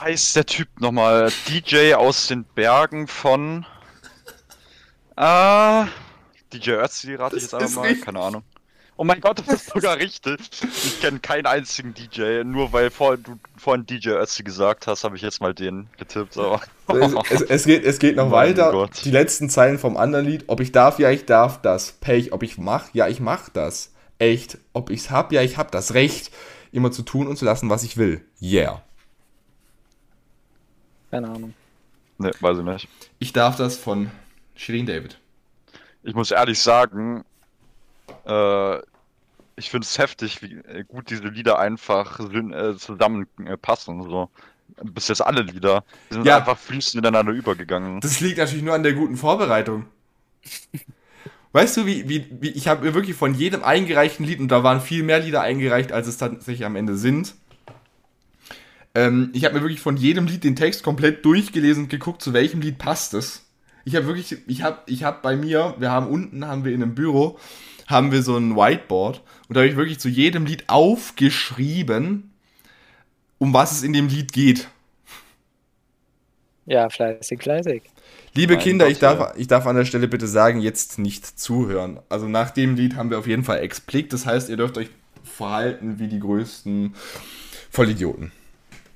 Heißt 0.01 0.37
der 0.37 0.47
Typ 0.47 0.81
nochmal 0.81 1.31
DJ 1.49 1.95
aus 1.95 2.27
den 2.29 2.45
Bergen 2.45 3.07
von. 3.07 3.67
Ah. 5.17 5.89
DJ 6.53 6.71
Ötzi 6.73 7.15
rate 7.15 7.37
ich 7.37 7.43
jetzt 7.43 7.55
einfach 7.55 7.77
mal. 7.77 7.89
richtig. 7.89 8.05
Keine 8.05 8.21
Ahnung. 8.21 8.43
Oh 9.01 9.05
mein 9.05 9.23
Gott, 9.23 9.39
das 9.39 9.49
ist 9.49 9.71
sogar 9.71 9.97
richtig. 9.97 10.39
Ich 10.63 11.01
kenne 11.01 11.21
keinen 11.21 11.47
einzigen 11.47 11.95
DJ. 11.95 12.45
Nur 12.45 12.71
weil 12.75 12.91
vor, 12.91 13.17
du 13.17 13.39
vorhin 13.57 13.87
DJ 13.87 14.11
Ötzi 14.11 14.43
gesagt 14.43 14.87
hast, 14.87 15.05
habe 15.05 15.17
ich 15.17 15.23
jetzt 15.23 15.41
mal 15.41 15.55
den 15.55 15.89
getippt. 15.97 16.37
Aber 16.37 16.61
Es, 16.87 17.15
es, 17.31 17.41
es, 17.41 17.65
geht, 17.65 17.83
es 17.83 17.99
geht 17.99 18.17
noch 18.17 18.31
weiter. 18.31 18.73
Gott. 18.73 19.03
Die 19.03 19.11
letzten 19.11 19.49
Zeilen 19.49 19.79
vom 19.79 19.97
anderen 19.97 20.27
Lied. 20.27 20.45
Ob 20.49 20.61
ich 20.61 20.71
darf, 20.71 20.99
ja, 20.99 21.11
ich 21.11 21.25
darf 21.25 21.63
das. 21.63 21.93
Pech, 21.93 22.35
ob 22.35 22.43
ich 22.43 22.59
mach, 22.59 22.93
ja, 22.93 23.09
ich 23.09 23.21
mach 23.21 23.49
das. 23.49 23.91
Echt, 24.19 24.59
ob 24.75 24.91
ich's 24.91 25.11
hab, 25.11 25.33
ja, 25.33 25.41
ich 25.41 25.57
hab 25.57 25.73
das 25.73 25.95
Recht, 25.95 26.31
immer 26.71 26.93
zu 26.93 27.01
tun 27.01 27.27
und 27.27 27.39
zu 27.39 27.47
lassen, 27.47 27.71
was 27.71 27.85
ich 27.85 27.97
will. 27.97 28.23
Yeah. 28.43 28.83
Keine 31.11 31.29
Ahnung. 31.29 31.55
ne, 32.19 32.33
weiß 32.39 32.59
ich 32.59 32.65
nicht. 32.65 32.89
Ich 33.19 33.33
darf 33.33 33.57
das 33.57 33.79
von 33.79 34.11
Shirin 34.55 34.85
David. 34.85 35.19
Ich 36.03 36.13
muss 36.13 36.31
ehrlich 36.33 36.59
sagen, 36.61 37.25
äh, 38.27 38.79
ich 39.61 39.71
finde 39.71 39.85
es 39.85 39.99
heftig, 39.99 40.43
wie 40.43 40.55
äh, 40.57 40.85
gut 40.89 41.11
diese 41.11 41.29
Lieder 41.29 41.59
einfach 41.59 42.19
äh, 42.19 42.77
zusammenpassen. 42.77 44.01
Äh, 44.01 44.05
so. 44.05 44.31
Bis 44.83 45.09
jetzt 45.09 45.21
alle 45.21 45.43
Lieder. 45.43 45.85
Die 46.11 46.15
sind 46.15 46.27
Ja. 46.27 46.39
einfach 46.39 46.59
fließend 46.59 47.05
ineinander 47.05 47.33
übergegangen. 47.33 48.01
Das 48.01 48.21
liegt 48.21 48.39
natürlich 48.39 48.65
nur 48.65 48.75
an 48.75 48.83
der 48.83 48.95
guten 48.95 49.17
Vorbereitung. 49.17 49.85
Weißt 51.53 51.77
du, 51.77 51.85
wie, 51.87 52.09
wie, 52.09 52.27
wie 52.41 52.51
ich 52.51 52.69
habe 52.69 52.85
mir 52.87 52.95
wirklich 52.95 53.17
von 53.17 53.35
jedem 53.35 53.65
eingereichten 53.65 54.25
Lied, 54.25 54.39
und 54.41 54.49
da 54.49 54.63
waren 54.63 54.81
viel 54.81 55.03
mehr 55.03 55.19
Lieder 55.19 55.43
eingereicht, 55.43 55.93
als 55.93 56.07
es 56.07 56.17
tatsächlich 56.17 56.65
am 56.65 56.77
Ende 56.77 56.97
sind. 56.97 57.35
Ähm, 58.95 59.31
ich 59.35 59.45
habe 59.45 59.57
mir 59.57 59.63
wirklich 59.63 59.81
von 59.81 59.97
jedem 59.97 60.27
Lied 60.27 60.45
den 60.45 60.57
Text 60.57 60.83
komplett 60.83 61.25
durchgelesen 61.25 61.85
und 61.85 61.89
geguckt, 61.91 62.23
zu 62.23 62.33
welchem 62.33 62.61
Lied 62.61 62.79
passt 62.79 63.15
es. 63.15 63.47
Ich 63.85 63.97
habe 63.97 64.07
wirklich, 64.07 64.37
ich 64.47 64.63
habe 64.63 64.79
ich 64.87 65.05
hab 65.05 65.23
bei 65.23 65.37
mir, 65.37 65.75
wir 65.79 65.91
haben 65.91 66.07
unten, 66.07 66.47
haben 66.47 66.65
wir 66.65 66.73
in 66.73 66.83
einem 66.83 66.95
Büro, 66.95 67.39
haben 67.91 68.13
wir 68.13 68.23
so 68.23 68.37
ein 68.37 68.57
Whiteboard 68.57 69.23
und 69.49 69.57
da 69.57 69.61
habe 69.61 69.69
ich 69.69 69.77
wirklich 69.77 69.99
zu 69.99 70.09
jedem 70.09 70.47
Lied 70.47 70.69
aufgeschrieben, 70.69 72.33
um 73.39 73.53
was 73.53 73.73
es 73.73 73.83
in 73.83 73.93
dem 73.93 74.09
Lied 74.09 74.33
geht. 74.33 74.69
Ja, 76.67 76.89
fleißig, 76.89 77.43
fleißig. 77.43 77.83
Liebe 78.35 78.55
Mein 78.55 78.63
Kinder, 78.63 78.89
ich, 78.89 79.01
darf, 79.01 79.35
ich 79.37 79.49
darf 79.49 79.67
an 79.67 79.75
der 79.75 79.85
Stelle 79.85 80.07
bitte 80.07 80.29
sagen, 80.29 80.61
jetzt 80.61 80.99
nicht 80.99 81.27
zuhören. 81.39 81.99
Also 82.09 82.29
nach 82.29 82.51
dem 82.51 82.77
Lied 82.77 82.95
haben 82.95 83.11
wir 83.11 83.19
auf 83.19 83.27
jeden 83.27 83.43
Fall 83.43 83.59
Explikt. 83.59 84.13
Das 84.13 84.25
heißt, 84.25 84.49
ihr 84.51 84.57
dürft 84.57 84.79
euch 84.79 84.89
verhalten 85.25 85.99
wie 85.99 86.07
die 86.07 86.21
größten 86.21 86.95
Vollidioten. 87.71 88.31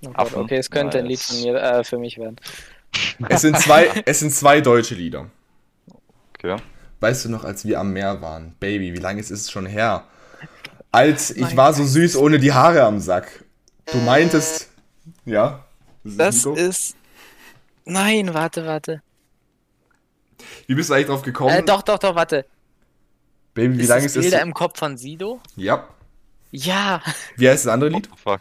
Oh 0.06 0.12
Gott, 0.12 0.34
okay, 0.36 0.56
es 0.56 0.70
könnte 0.70 0.98
ein 0.98 1.06
Lied 1.06 1.20
von 1.20 1.42
mir 1.42 1.56
äh, 1.56 1.82
für 1.82 1.98
mich 1.98 2.18
werden. 2.18 2.36
Es 3.28 3.40
sind 3.40 3.58
zwei, 3.58 3.88
es 4.04 4.20
sind 4.20 4.32
zwei 4.32 4.60
deutsche 4.60 4.94
Lieder. 4.94 5.30
Okay. 6.38 6.56
Weißt 7.00 7.24
du 7.24 7.28
noch, 7.28 7.44
als 7.44 7.64
wir 7.64 7.80
am 7.80 7.92
Meer 7.92 8.20
waren? 8.20 8.54
Baby, 8.60 8.92
wie 8.94 8.98
lange 8.98 9.20
ist 9.20 9.30
es 9.30 9.50
schon 9.50 9.66
her? 9.66 10.04
Als 10.90 11.30
ich 11.30 11.42
Mein 11.42 11.56
war 11.56 11.74
so 11.74 11.84
süß 11.84 12.16
ohne 12.16 12.38
die 12.38 12.52
Haare 12.52 12.84
am 12.84 13.00
Sack. 13.00 13.44
Du 13.92 13.98
meintest, 13.98 14.70
ja? 15.24 15.64
ist 16.04 16.18
Das 16.18 16.36
Nico? 16.36 16.54
ist. 16.54 16.96
Nein, 17.84 18.32
warte, 18.32 18.64
warte. 18.66 19.02
Wie 20.66 20.74
bist 20.74 20.90
du 20.90 20.94
eigentlich 20.94 21.06
drauf 21.08 21.22
gekommen? 21.22 21.50
Äh, 21.50 21.62
doch, 21.62 21.82
doch, 21.82 21.98
doch, 21.98 22.14
warte. 22.14 22.46
Baby, 23.54 23.78
wie 23.78 23.82
ist 23.82 23.88
lange 23.88 24.06
ist 24.06 24.16
es? 24.16 24.22
Bilder 24.22 24.40
im 24.40 24.54
Kopf 24.54 24.78
von 24.78 24.96
Sido? 24.96 25.40
Ja. 25.56 25.88
Ja. 26.50 27.02
Wie 27.36 27.48
heißt 27.48 27.66
das 27.66 27.72
andere 27.72 27.90
Lied? 27.90 28.06
The 28.06 28.22
fuck. 28.22 28.40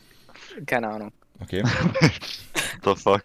Keine 0.66 0.88
Ahnung. 0.90 1.12
Okay. 1.42 1.64
The 2.84 2.96
fuck. 2.96 3.24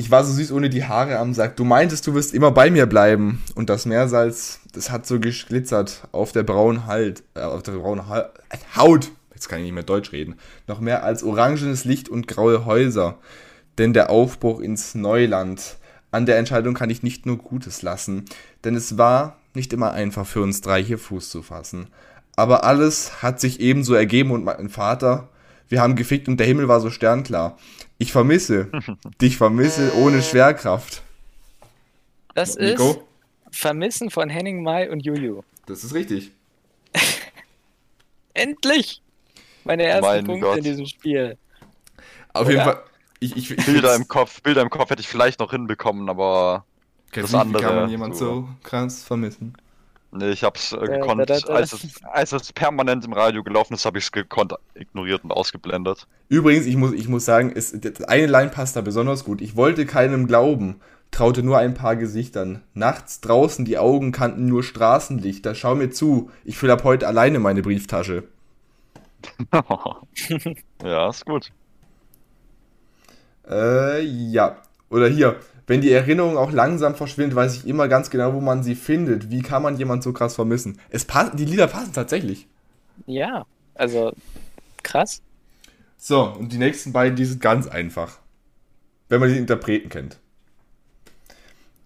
Ich 0.00 0.12
war 0.12 0.22
so 0.22 0.32
süß 0.32 0.52
ohne 0.52 0.70
die 0.70 0.84
Haare 0.84 1.18
am 1.18 1.34
Sack. 1.34 1.56
Du 1.56 1.64
meintest, 1.64 2.06
du 2.06 2.14
wirst 2.14 2.32
immer 2.32 2.52
bei 2.52 2.70
mir 2.70 2.86
bleiben. 2.86 3.42
Und 3.56 3.68
das 3.68 3.84
Meersalz, 3.84 4.60
das 4.72 4.92
hat 4.92 5.08
so 5.08 5.18
geglitzert 5.18 6.06
auf 6.12 6.30
der 6.30 6.44
braunen 6.44 6.86
Halt, 6.86 7.24
äh, 7.34 7.40
auf 7.40 7.64
der 7.64 7.72
braunen 7.72 8.08
Hal 8.08 8.30
Haut. 8.76 9.10
Jetzt 9.34 9.48
kann 9.48 9.58
ich 9.58 9.64
nicht 9.64 9.74
mehr 9.74 9.82
Deutsch 9.82 10.12
reden. 10.12 10.36
Noch 10.68 10.78
mehr 10.78 11.02
als 11.02 11.24
orangenes 11.24 11.84
Licht 11.84 12.08
und 12.08 12.28
graue 12.28 12.64
Häuser. 12.64 13.18
Denn 13.76 13.92
der 13.92 14.08
Aufbruch 14.08 14.60
ins 14.60 14.94
Neuland. 14.94 15.78
An 16.12 16.26
der 16.26 16.38
Entscheidung 16.38 16.74
kann 16.74 16.90
ich 16.90 17.02
nicht 17.02 17.26
nur 17.26 17.36
Gutes 17.36 17.82
lassen. 17.82 18.24
Denn 18.62 18.76
es 18.76 18.98
war 18.98 19.36
nicht 19.52 19.72
immer 19.72 19.90
einfach 19.90 20.28
für 20.28 20.42
uns 20.42 20.60
drei 20.60 20.80
hier 20.80 20.98
Fuß 20.98 21.28
zu 21.28 21.42
fassen. 21.42 21.88
aber 22.36 22.62
alles 22.62 23.20
hat 23.20 23.40
sich 23.40 23.58
ebenso 23.58 23.94
ergeben 23.94 24.30
und 24.30 24.44
mein 24.44 24.68
Vater, 24.68 25.28
wir 25.68 25.80
haben 25.80 25.96
gefickt 25.96 26.28
und 26.28 26.38
der 26.38 26.46
Himmel 26.46 26.68
war 26.68 26.80
so 26.80 26.90
sternklar. 26.90 27.58
Ich 27.98 28.12
vermisse, 28.12 28.70
dich 29.20 29.36
vermisse 29.36 29.94
ohne 29.96 30.22
Schwerkraft. 30.22 31.02
Das 32.34 32.56
Nico? 32.56 32.90
ist 32.90 33.00
Vermissen 33.50 34.10
von 34.10 34.28
Henning 34.28 34.62
Mai 34.62 34.90
und 34.90 35.04
Juju. 35.04 35.42
Das 35.66 35.84
ist 35.84 35.94
richtig. 35.94 36.32
Endlich! 38.34 39.02
Meine 39.64 39.84
ersten 39.84 40.06
Mein 40.06 40.24
Punkte 40.24 40.46
Gott. 40.46 40.58
in 40.58 40.64
diesem 40.64 40.86
Spiel. 40.86 41.36
Auf 42.32 42.42
Oder? 42.42 42.50
jeden 42.50 42.64
Fall. 42.64 42.82
Ich, 43.20 43.36
ich, 43.36 43.50
ich 43.50 43.66
Bilder 43.66 43.96
im 43.96 44.06
Kopf, 44.06 44.40
Bilder 44.42 44.62
im 44.62 44.70
Kopf 44.70 44.90
hätte 44.90 45.00
ich 45.00 45.08
vielleicht 45.08 45.40
noch 45.40 45.50
hinbekommen, 45.50 46.08
aber 46.08 46.64
Kennst 47.10 47.32
das 47.32 47.40
Wie 47.40 47.52
kann 47.52 47.56
andere, 47.56 47.80
man 47.80 47.90
jemand 47.90 48.16
so, 48.16 48.24
so. 48.26 48.48
krass 48.62 49.02
vermissen? 49.02 49.54
Nee, 50.12 50.30
ich 50.30 50.44
hab's 50.44 50.72
äh, 50.72 50.78
da, 50.78 50.86
gekonnt. 50.86 51.28
da, 51.28 51.38
da. 51.38 51.52
Als, 51.52 51.72
es, 51.72 52.02
als 52.04 52.32
es 52.32 52.52
permanent 52.52 53.04
im 53.04 53.12
Radio 53.12 53.42
gelaufen 53.42 53.74
ist, 53.74 53.84
habe 53.84 53.98
ich 53.98 54.04
es 54.04 54.12
gekonnt 54.12 54.54
ignoriert 54.74 55.24
und 55.24 55.32
ausgeblendet. 55.32 56.06
Übrigens, 56.28 56.66
ich 56.66 56.76
muss, 56.76 56.92
ich 56.92 57.08
muss 57.08 57.24
sagen, 57.24 57.52
es, 57.54 57.72
das 57.72 58.02
eine 58.04 58.26
Line 58.26 58.50
passt 58.50 58.76
da 58.76 58.80
besonders 58.80 59.24
gut. 59.24 59.40
Ich 59.40 59.56
wollte 59.56 59.86
keinem 59.86 60.26
glauben, 60.26 60.80
traute 61.10 61.42
nur 61.42 61.58
ein 61.58 61.74
paar 61.74 61.96
Gesichtern. 61.96 62.62
Nachts 62.74 63.20
draußen 63.20 63.64
die 63.64 63.78
Augen 63.78 64.12
kannten 64.12 64.46
nur 64.46 64.62
Straßenlichter. 64.62 65.54
Schau 65.54 65.74
mir 65.74 65.90
zu, 65.90 66.30
ich 66.44 66.58
fülle 66.58 66.74
ab 66.74 66.84
heute 66.84 67.06
alleine 67.06 67.38
meine 67.38 67.62
Brieftasche. 67.62 68.24
ja, 70.82 71.10
ist 71.10 71.26
gut. 71.26 71.52
Äh, 73.48 74.02
ja. 74.02 74.56
Oder 74.90 75.08
hier, 75.08 75.36
wenn 75.68 75.82
die 75.82 75.92
Erinnerung 75.92 76.36
auch 76.36 76.50
langsam 76.50 76.94
verschwindet, 76.96 77.36
weiß 77.36 77.54
ich 77.56 77.66
immer 77.66 77.88
ganz 77.88 78.08
genau, 78.08 78.32
wo 78.32 78.40
man 78.40 78.62
sie 78.62 78.74
findet. 78.74 79.30
Wie 79.30 79.42
kann 79.42 79.62
man 79.62 79.76
jemand 79.76 80.02
so 80.02 80.12
krass 80.12 80.34
vermissen? 80.34 80.80
Es 80.88 81.04
passt, 81.04 81.38
die 81.38 81.44
Lieder 81.44 81.68
passen 81.68 81.92
tatsächlich. 81.92 82.48
Ja, 83.06 83.44
also 83.74 84.12
krass. 84.82 85.22
So, 85.98 86.24
und 86.24 86.52
die 86.52 86.58
nächsten 86.58 86.92
beiden, 86.92 87.16
die 87.16 87.26
sind 87.26 87.42
ganz 87.42 87.66
einfach. 87.66 88.18
Wenn 89.10 89.20
man 89.20 89.28
die 89.28 89.38
Interpreten 89.38 89.90
kennt. 89.90 90.18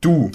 Du. 0.01 0.31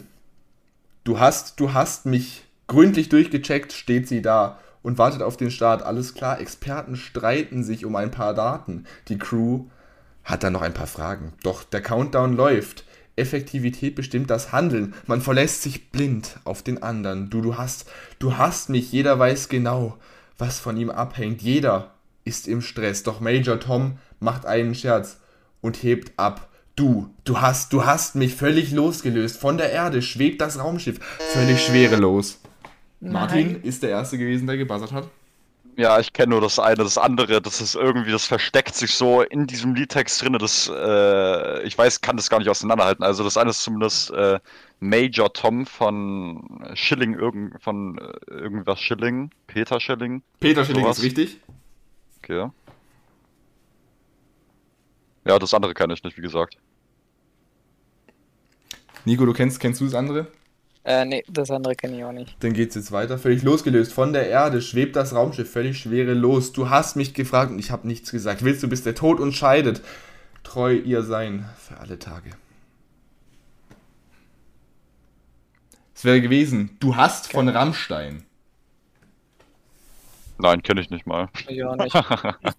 Du 1.05 1.19
hast, 1.19 1.59
du 1.59 1.73
hast 1.73 2.05
mich 2.05 2.43
gründlich 2.67 3.07
durchgecheckt, 3.07 3.71
steht 3.71 4.09
sie 4.09 4.21
da 4.21 4.59
und 4.83 4.97
wartet 4.97 5.21
auf 5.21 5.37
den 5.37 5.51
Start. 5.51 5.83
Alles 5.83 6.13
klar, 6.15 6.41
Experten 6.41 6.97
streiten 6.97 7.63
sich 7.63 7.85
um 7.85 7.95
ein 7.95 8.11
paar 8.11 8.33
Daten. 8.33 8.85
Die 9.07 9.17
Crew 9.17 9.65
hat 10.25 10.43
dann 10.43 10.53
noch 10.53 10.61
ein 10.61 10.73
paar 10.73 10.87
Fragen. 10.87 11.31
Doch 11.43 11.63
der 11.63 11.81
Countdown 11.81 12.35
läuft. 12.35 12.83
Effektivität 13.17 13.95
bestimmt 13.95 14.29
das 14.29 14.51
Handeln. 14.51 14.93
Man 15.05 15.21
verlässt 15.21 15.63
sich 15.63 15.89
blind 15.89 16.39
auf 16.43 16.63
den 16.63 16.81
anderen. 16.81 17.29
Du, 17.29 17.41
du 17.41 17.57
hast, 17.57 17.89
du 18.19 18.37
hast 18.37 18.69
mich. 18.69 18.91
Jeder 18.91 19.19
weiß 19.19 19.49
genau, 19.49 19.97
was 20.37 20.59
von 20.59 20.77
ihm 20.77 20.89
abhängt. 20.89 21.41
Jeder 21.41 21.91
ist 22.23 22.47
im 22.47 22.61
Stress. 22.61 23.03
Doch 23.03 23.19
Major 23.19 23.59
Tom 23.59 23.97
macht 24.19 24.45
einen 24.45 24.75
Scherz 24.75 25.19
und 25.61 25.83
hebt 25.83 26.13
ab. 26.17 26.49
Du, 26.75 27.09
du 27.23 27.41
hast, 27.41 27.73
du 27.73 27.85
hast 27.85 28.15
mich 28.15 28.35
völlig 28.35 28.71
losgelöst. 28.71 29.37
Von 29.37 29.57
der 29.57 29.71
Erde 29.71 30.01
schwebt 30.03 30.41
das 30.41 30.59
Raumschiff 30.59 30.99
völlig 31.33 31.59
schwerelos. 31.65 32.39
Martin 32.99 33.61
ist 33.63 33.83
der 33.83 33.89
Erste 33.91 34.17
gewesen, 34.17 34.47
der 34.47 34.57
gebuzzert 34.57 34.91
hat. 34.91 35.09
Ja, 35.77 35.99
ich 35.99 36.11
kenne 36.11 36.31
nur 36.31 36.41
das 36.41 36.57
eine, 36.57 36.77
das 36.77 36.97
andere, 36.97 37.39
das 37.39 37.61
ist 37.61 37.75
irgendwie, 37.75 38.09
das 38.09 38.25
versteckt 38.25 38.73
sich 38.73 38.95
so 38.95 39.21
in 39.21 39.45
diesem 39.45 39.75
Liedtext 39.75 40.19
drin, 40.19 40.33
das, 40.33 40.67
äh, 40.73 41.61
ich 41.67 41.77
weiß, 41.77 42.01
kann 42.01 42.17
das 42.17 42.31
gar 42.31 42.39
nicht 42.39 42.49
auseinanderhalten. 42.49 43.03
Also 43.03 43.23
das 43.23 43.37
eine 43.37 43.51
ist 43.51 43.61
zumindest 43.61 44.09
äh, 44.09 44.39
Major 44.79 45.31
Tom 45.31 45.67
von 45.67 46.71
Schilling, 46.73 47.13
irgend, 47.13 47.61
von 47.61 47.99
äh, 47.99 48.33
irgendwas 48.33 48.81
Schilling, 48.81 49.29
Peter 49.45 49.79
Schilling, 49.79 50.23
Peter 50.39 50.65
Schilling 50.65 50.81
Sowas. 50.81 50.97
ist 50.97 51.03
richtig. 51.03 51.39
okay. 52.23 52.49
Ja, 55.25 55.37
das 55.37 55.53
andere 55.53 55.75
kenne 55.75 55.93
ich 55.93 56.03
nicht, 56.03 56.17
wie 56.17 56.21
gesagt. 56.21 56.57
Nico, 59.05 59.27
du 59.27 59.33
kennst, 59.33 59.59
kennst 59.59 59.79
du 59.79 59.85
das 59.85 59.93
andere? 59.93 60.25
Äh, 60.87 61.03
nee, 61.03 61.23
das 61.29 61.51
andere 61.51 61.75
kenne 61.75 61.97
ich 61.97 62.03
auch 62.05 62.13
nicht. 62.13 62.37
Dann 62.39 62.53
geht's 62.53 62.73
jetzt 62.75 62.93
weiter. 62.93 63.17
Völlig 63.19 63.43
losgelöst. 63.43 63.91
Von 63.91 64.13
der 64.13 64.29
Erde 64.29 64.61
schwebt 64.61 64.95
das 64.95 65.13
Raumschiff 65.13 65.51
völlig 65.51 65.77
schwerelos. 65.77 66.53
Du 66.53 66.69
hast 66.69 66.95
mich 66.95 67.13
gefragt 67.13 67.51
und 67.51 67.59
ich 67.59 67.71
habe 67.71 67.85
nichts 67.85 68.09
gesagt. 68.09 68.41
Willst 68.45 68.63
du, 68.63 68.69
bis 68.69 68.83
der 68.83 68.95
Tod 68.95 69.19
uns 69.19 69.35
scheidet? 69.35 69.81
Treu 70.43 70.73
ihr 70.75 71.03
sein 71.03 71.45
für 71.57 71.77
alle 71.77 71.99
Tage. 71.99 72.29
Es 75.93 76.05
wäre 76.05 76.21
gewesen, 76.21 76.77
du 76.79 76.95
hast 76.95 77.33
von 77.33 77.49
Rammstein. 77.49 78.23
Nein, 80.37 80.63
kenne 80.63 80.79
ich 80.79 80.89
nicht 80.89 81.05
mal. 81.05 81.27
Auch 81.65 81.75
nicht. 81.75 81.95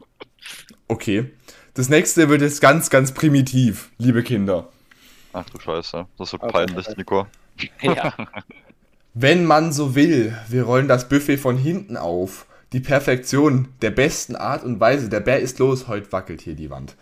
Okay. 0.90 1.30
Das 1.74 1.88
nächste 1.90 2.28
wird 2.30 2.40
jetzt 2.40 2.60
ganz, 2.60 2.88
ganz 2.88 3.12
primitiv, 3.12 3.90
liebe 3.98 4.22
Kinder. 4.22 4.68
Ach 5.34 5.44
du 5.50 5.60
Scheiße, 5.60 6.06
das 6.16 6.32
wird 6.32 6.42
Okay. 6.42 6.52
peinlich, 6.52 6.88
Nico. 6.96 7.26
ja. 7.82 8.14
Wenn 9.14 9.44
man 9.44 9.72
so 9.72 9.94
will, 9.94 10.36
wir 10.48 10.64
rollen 10.64 10.88
das 10.88 11.08
Buffet 11.08 11.38
von 11.38 11.56
hinten 11.56 11.96
auf. 11.96 12.46
Die 12.72 12.80
Perfektion 12.80 13.68
der 13.80 13.90
besten 13.90 14.36
Art 14.36 14.62
und 14.62 14.78
Weise. 14.78 15.08
Der 15.08 15.20
Bär 15.20 15.40
ist 15.40 15.58
los, 15.58 15.88
heute 15.88 16.12
wackelt 16.12 16.42
hier 16.42 16.54
die 16.54 16.70
Wand. 16.70 16.96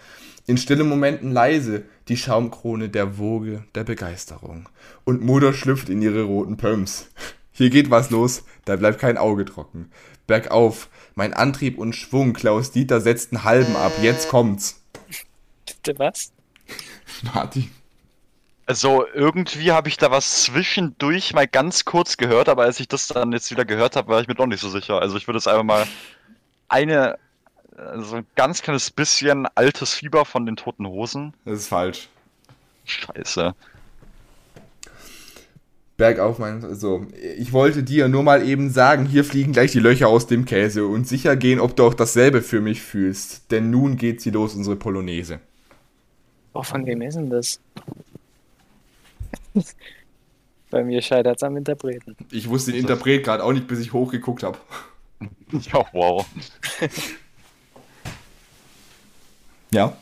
In 0.47 0.57
stillen 0.59 0.89
Momenten 0.89 1.33
leise, 1.33 1.83
die 2.07 2.17
Schaumkrone 2.17 2.89
der 2.89 3.19
Woge 3.19 3.65
der 3.75 3.83
Begeisterung. 3.83 4.69
Und 5.05 5.23
Mutter 5.23 5.53
schlüpft 5.53 5.89
in 5.89 6.01
ihre 6.01 6.23
roten 6.23 6.57
Pumps. 6.57 7.09
Hier 7.51 7.71
geht 7.71 7.91
was 7.91 8.11
los, 8.11 8.45
da 8.65 8.77
bleibt 8.77 9.01
kein 9.01 9.19
Auge 9.19 9.45
trocken. 9.45 9.91
Bergauf, 10.27 10.89
mein 11.15 11.35
Antrieb 11.35 11.79
und 11.79 11.95
Schwung, 11.95 12.33
Klaus 12.33 12.71
Dieter 12.71 13.01
setzt 13.01 13.33
einen 13.33 13.45
halben 13.45 13.75
ab, 13.75 13.93
jetzt 14.03 14.29
kommt's. 14.29 14.83
Bitte 15.67 15.99
was? 15.99 16.33
Martin. 17.35 17.71
Also 18.67 19.07
irgendwie 19.15 19.71
habe 19.71 19.89
ich 19.89 19.97
da 19.97 20.11
was 20.11 20.43
zwischendurch 20.43 21.33
mal 21.33 21.47
ganz 21.47 21.85
kurz 21.85 22.17
gehört, 22.17 22.49
aber 22.49 22.65
als 22.65 22.81
ich 22.81 22.89
das 22.89 23.07
dann 23.07 23.31
jetzt 23.31 23.53
wieder 23.53 23.65
gehört 23.65 23.95
habe, 23.95 24.09
war 24.09 24.21
ich 24.21 24.27
mir 24.27 24.35
doch 24.35 24.47
nicht 24.47 24.61
so 24.61 24.69
sicher. 24.69 25.01
Also 25.01 25.17
ich 25.17 25.29
würde 25.29 25.39
jetzt 25.39 25.47
einfach 25.47 25.63
mal 25.63 25.87
eine, 26.69 27.17
so 27.99 28.17
ein 28.17 28.27
ganz 28.35 28.63
kleines 28.63 28.91
bisschen 28.91 29.47
altes 29.55 29.95
Fieber 29.95 30.25
von 30.25 30.47
den 30.47 30.57
Toten 30.57 30.87
Hosen. 30.87 31.33
Das 31.45 31.61
ist 31.61 31.69
falsch. 31.69 32.09
Scheiße. 32.85 33.55
Bergauf, 35.97 36.39
mein, 36.39 36.63
also, 36.63 37.07
ich 37.39 37.53
wollte 37.53 37.83
dir 37.83 38.09
nur 38.09 38.23
mal 38.23 38.47
eben 38.47 38.69
sagen, 38.71 39.07
hier 39.07 39.25
fliegen 39.25 39.53
gleich 39.53 39.73
die 39.73 39.81
Löcher 39.81 40.09
aus 40.09 40.27
dem 40.27 40.45
Käse 40.45 40.87
und 40.87 41.09
sicher 41.09 41.37
gehen, 41.37 41.59
ob 41.59 41.75
du 41.75 41.85
auch 41.87 41.95
dasselbe 41.95 42.43
für 42.43 42.61
mich 42.61 42.83
fühlst. 42.83 43.51
Denn 43.51 43.71
nun 43.71 43.97
geht 43.97 44.21
sie 44.21 44.31
los, 44.31 44.55
unsere 44.55 44.77
Polonaise. 44.77 45.41
Boah, 46.53 46.65
von 46.65 46.85
wem 46.85 47.01
ist 47.01 47.15
denn 47.15 47.31
das? 47.31 47.61
Bei 50.71 50.83
mir 50.85 51.01
scheitert 51.01 51.37
es 51.37 51.43
am 51.43 51.57
Interpreten. 51.57 52.17
Ich 52.33 52.49
wusste 52.49 52.73
den 52.73 52.81
Interpret 52.81 53.25
gerade 53.25 53.43
auch 53.45 53.53
nicht, 53.53 53.67
bis 53.69 53.79
ich 53.81 53.93
hochgeguckt 53.93 54.43
habe. 54.43 54.59
Ja, 55.73 55.83
wow. 55.93 56.27
Ja. 59.71 59.97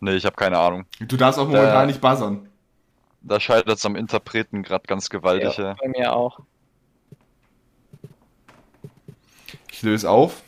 Nee, 0.00 0.16
ich 0.16 0.24
habe 0.26 0.36
keine 0.36 0.58
Ahnung. 0.58 0.84
Du 1.00 1.16
darfst 1.16 1.38
auch 1.38 1.46
momentan 1.46 1.84
Äh. 1.84 1.86
nicht 1.86 2.00
buzzern. 2.02 2.48
Da 3.22 3.40
scheitert 3.40 3.78
es 3.78 3.86
am 3.86 3.96
Interpreten 3.96 4.62
gerade 4.62 4.84
ganz 4.86 5.08
gewaltig. 5.08 5.56
Ja, 5.56 5.64
Ja. 5.68 5.76
bei 5.80 5.88
mir 5.88 6.12
auch. 6.14 6.40
Ich 9.72 9.82
löse 9.82 10.10
auf. 10.10 10.42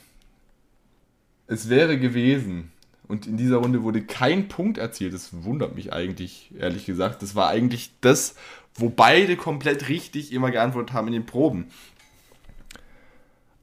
Es 1.47 1.69
wäre 1.71 1.99
gewesen. 1.99 2.71
Und 3.09 3.27
in 3.27 3.37
dieser 3.37 3.59
Runde 3.59 3.83
wurde 3.83 4.03
kein 4.03 4.49
Punkt 4.49 4.79
erzielt. 4.79 5.15
Das 5.15 5.45
wundert 5.45 5.75
mich 5.77 5.93
eigentlich, 5.93 6.51
ehrlich 6.59 6.87
gesagt. 6.87 7.23
Das 7.23 7.35
war 7.35 7.49
eigentlich 7.49 7.93
das, 8.01 8.35
wo 8.75 8.89
beide 8.89 9.37
komplett 9.37 9.89
richtig 9.89 10.33
immer 10.33 10.51
geantwortet 10.51 10.93
haben 10.93 11.07
in 11.07 11.13
den 11.13 11.27
Proben. 11.27 11.71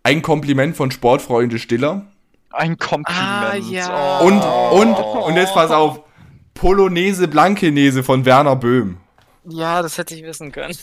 Ein 0.03 0.21
Kompliment 0.21 0.75
von 0.75 0.91
Sportfreunde 0.91 1.59
Stiller. 1.59 2.05
Ein 2.51 2.77
Kompliment. 2.77 3.23
Ah, 3.23 3.55
ja. 3.55 4.21
Oh. 4.21 4.27
Und, 4.27 4.41
und, 4.41 4.95
und 4.95 5.35
jetzt 5.35 5.53
pass 5.53 5.71
auf. 5.71 6.01
Polonaise 6.53 7.27
Blankenese 7.27 8.03
von 8.03 8.25
Werner 8.25 8.55
Böhm. 8.55 8.97
Ja, 9.45 9.81
das 9.81 9.97
hätte 9.97 10.15
ich 10.15 10.23
wissen 10.23 10.51
können. 10.51 10.77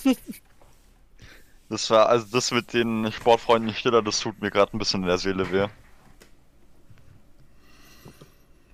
Das 1.70 1.88
war, 1.88 2.08
also 2.08 2.26
das 2.32 2.50
mit 2.50 2.72
den 2.72 3.10
Sportfreunden 3.12 3.72
Stiller, 3.72 4.02
das 4.02 4.18
tut 4.18 4.42
mir 4.42 4.50
gerade 4.50 4.76
ein 4.76 4.78
bisschen 4.78 5.02
in 5.02 5.06
der 5.06 5.18
Seele 5.18 5.50
weh. 5.52 5.68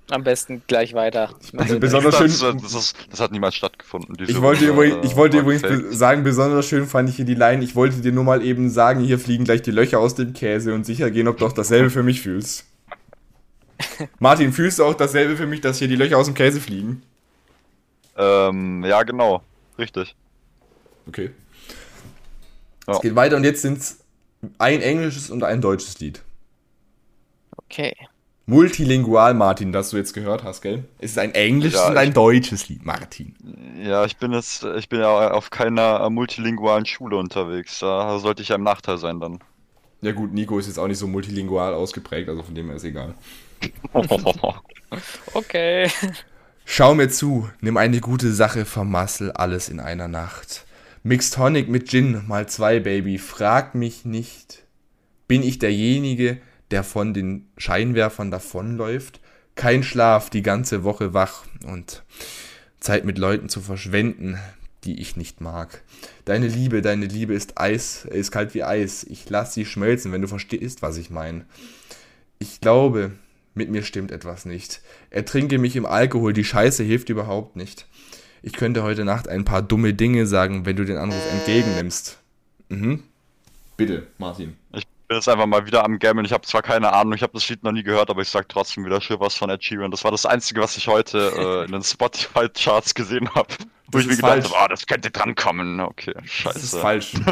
Am 0.08 0.22
besten 0.22 0.62
gleich 0.68 0.94
weiter. 0.94 1.34
Also 1.56 1.80
besonders 1.80 2.18
das, 2.18 2.38
schön. 2.38 2.58
das, 2.62 2.74
ist, 2.74 2.96
das 3.10 3.18
hat 3.18 3.32
niemals 3.32 3.56
stattgefunden. 3.56 4.16
Ich 4.28 4.40
wollte, 4.40 4.66
äh, 4.66 5.04
ich 5.04 5.16
wollte 5.16 5.38
übrigens 5.38 5.62
be- 5.62 5.92
sagen, 5.92 6.22
besonders 6.22 6.66
schön 6.66 6.86
fand 6.86 7.08
ich 7.08 7.16
hier 7.16 7.24
die 7.24 7.34
Line. 7.34 7.64
Ich 7.64 7.74
wollte 7.74 8.00
dir 8.00 8.12
nur 8.12 8.22
mal 8.22 8.40
eben 8.42 8.70
sagen, 8.70 9.00
hier 9.00 9.18
fliegen 9.18 9.44
gleich 9.44 9.62
die 9.62 9.72
Löcher 9.72 9.98
aus 9.98 10.14
dem 10.14 10.32
Käse 10.32 10.74
und 10.74 10.86
sicher 10.86 11.10
gehen, 11.10 11.26
ob 11.26 11.38
du 11.38 11.46
auch 11.46 11.52
dasselbe 11.52 11.90
für 11.90 12.04
mich 12.04 12.20
fühlst. 12.20 12.66
Martin, 14.20 14.52
fühlst 14.52 14.78
du 14.78 14.84
auch 14.84 14.94
dasselbe 14.94 15.36
für 15.36 15.46
mich, 15.46 15.60
dass 15.60 15.78
hier 15.80 15.88
die 15.88 15.96
Löcher 15.96 16.18
aus 16.18 16.26
dem 16.26 16.34
Käse 16.34 16.60
fliegen? 16.60 17.02
Ähm, 18.16 18.84
ja, 18.84 19.02
genau. 19.02 19.42
Richtig. 19.76 20.14
Okay. 21.08 21.32
Ja. 22.86 22.94
Es 22.94 23.00
geht 23.00 23.16
weiter 23.16 23.36
und 23.36 23.44
jetzt 23.44 23.62
sind's 23.62 23.98
Ein 24.58 24.80
englisches 24.82 25.30
und 25.30 25.42
ein 25.42 25.60
deutsches 25.60 25.98
Lied. 25.98 26.22
Okay. 27.56 27.94
Multilingual, 28.48 29.34
Martin, 29.34 29.72
das 29.72 29.90
du 29.90 29.96
jetzt 29.96 30.12
gehört 30.12 30.44
hast, 30.44 30.62
gell? 30.62 30.84
Es 31.00 31.12
ist 31.12 31.18
ein 31.18 31.34
englisches 31.34 31.80
Ja, 31.80 31.88
und 31.88 31.96
ein 31.96 32.12
deutsches 32.12 32.68
Lied, 32.68 32.86
Martin. 32.86 33.34
Ja, 33.82 34.04
ich 34.04 34.18
bin 34.18 34.32
jetzt, 34.32 34.62
ich 34.62 34.88
bin 34.88 35.00
ja 35.00 35.32
auf 35.32 35.50
keiner 35.50 36.00
äh, 36.00 36.10
multilingualen 36.10 36.86
Schule 36.86 37.16
unterwegs. 37.16 37.80
Da 37.80 38.20
sollte 38.20 38.42
ich 38.42 38.48
ja 38.50 38.54
im 38.54 38.62
Nachteil 38.62 38.98
sein 38.98 39.18
dann. 39.18 39.40
Ja 40.00 40.12
gut, 40.12 40.32
Nico 40.32 40.58
ist 40.60 40.68
jetzt 40.68 40.78
auch 40.78 40.86
nicht 40.86 40.98
so 40.98 41.08
multilingual 41.08 41.74
ausgeprägt, 41.74 42.28
also 42.28 42.44
von 42.44 42.54
dem 42.54 42.66
her 42.66 42.76
ist 42.76 42.84
egal. 42.84 43.14
Okay. 45.34 45.90
Schau 46.64 46.94
mir 46.94 47.08
zu, 47.08 47.50
nimm 47.60 47.76
eine 47.76 48.00
gute 48.00 48.32
Sache, 48.32 48.64
vermassel 48.64 49.32
alles 49.32 49.68
in 49.68 49.80
einer 49.80 50.06
Nacht. 50.06 50.64
Mix 51.02 51.30
Tonic 51.30 51.68
mit 51.68 51.88
Gin 51.88 52.22
mal 52.26 52.48
zwei, 52.48 52.78
Baby, 52.78 53.18
frag 53.18 53.74
mich 53.74 54.04
nicht. 54.04 54.64
Bin 55.26 55.42
ich 55.42 55.58
derjenige, 55.58 56.38
der 56.70 56.84
von 56.84 57.14
den 57.14 57.48
Scheinwerfern 57.56 58.30
davonläuft? 58.30 59.20
Kein 59.54 59.82
Schlaf, 59.82 60.30
die 60.30 60.42
ganze 60.42 60.84
Woche 60.84 61.14
wach 61.14 61.44
und 61.64 62.02
Zeit 62.78 63.04
mit 63.04 63.18
Leuten 63.18 63.48
zu 63.48 63.60
verschwenden, 63.60 64.38
die 64.84 65.00
ich 65.00 65.16
nicht 65.16 65.40
mag. 65.40 65.82
Deine 66.24 66.46
Liebe, 66.46 66.82
deine 66.82 67.06
Liebe 67.06 67.34
ist 67.34 67.58
Eis, 67.58 68.04
ist 68.04 68.30
kalt 68.30 68.54
wie 68.54 68.64
Eis. 68.64 69.04
Ich 69.04 69.28
lass 69.28 69.54
sie 69.54 69.64
schmelzen, 69.64 70.12
wenn 70.12 70.22
du 70.22 70.28
verstehst, 70.28 70.82
was 70.82 70.96
ich 70.96 71.10
meine. 71.10 71.44
Ich 72.38 72.60
glaube, 72.60 73.12
mit 73.54 73.70
mir 73.70 73.82
stimmt 73.82 74.12
etwas 74.12 74.44
nicht. 74.44 74.82
Ertrinke 75.10 75.58
mich 75.58 75.76
im 75.76 75.86
Alkohol, 75.86 76.32
die 76.32 76.44
Scheiße 76.44 76.84
hilft 76.84 77.08
überhaupt 77.08 77.56
nicht. 77.56 77.86
Ich 78.42 78.52
könnte 78.52 78.82
heute 78.82 79.04
Nacht 79.04 79.28
ein 79.28 79.44
paar 79.44 79.62
dumme 79.62 79.94
Dinge 79.94 80.26
sagen, 80.26 80.66
wenn 80.66 80.76
du 80.76 80.84
den 80.84 80.98
Anruf 80.98 81.22
entgegennimmst. 81.32 82.18
Mhm. 82.68 83.02
Bitte, 83.76 84.06
Martin. 84.18 84.56
Ich 84.74 84.86
bin 85.08 85.16
jetzt 85.16 85.28
einfach 85.28 85.46
mal 85.46 85.66
wieder 85.66 85.84
am 85.84 85.98
Gammeln. 85.98 86.24
Ich 86.26 86.32
habe 86.32 86.46
zwar 86.46 86.62
keine 86.62 86.92
Ahnung, 86.92 87.14
ich 87.14 87.22
habe 87.22 87.32
das 87.32 87.48
Lied 87.48 87.62
noch 87.62 87.72
nie 87.72 87.82
gehört, 87.82 88.10
aber 88.10 88.22
ich 88.22 88.28
sag 88.28 88.48
trotzdem 88.48 88.84
wieder 88.84 89.00
Shivers 89.00 89.34
von 89.34 89.50
Ed 89.50 89.62
Sheeran. 89.62 89.90
Das 89.90 90.04
war 90.04 90.10
das 90.10 90.26
Einzige, 90.26 90.60
was 90.60 90.76
ich 90.76 90.88
heute 90.88 91.18
äh, 91.36 91.64
in 91.66 91.72
den 91.72 91.82
Spotify-Charts 91.82 92.94
gesehen 92.94 93.32
habe. 93.34 93.48
Wo 93.86 93.98
Das 93.98 94.02
ich 94.02 94.08
mir 94.08 94.16
gedacht 94.16 94.44
habe, 94.44 94.56
ah, 94.58 94.68
das 94.68 94.86
könnte 94.86 95.10
drankommen. 95.10 95.80
Okay, 95.80 96.14
scheiße. 96.24 96.54
Das 96.54 96.62
ist 96.64 96.76
falsch. 96.78 97.12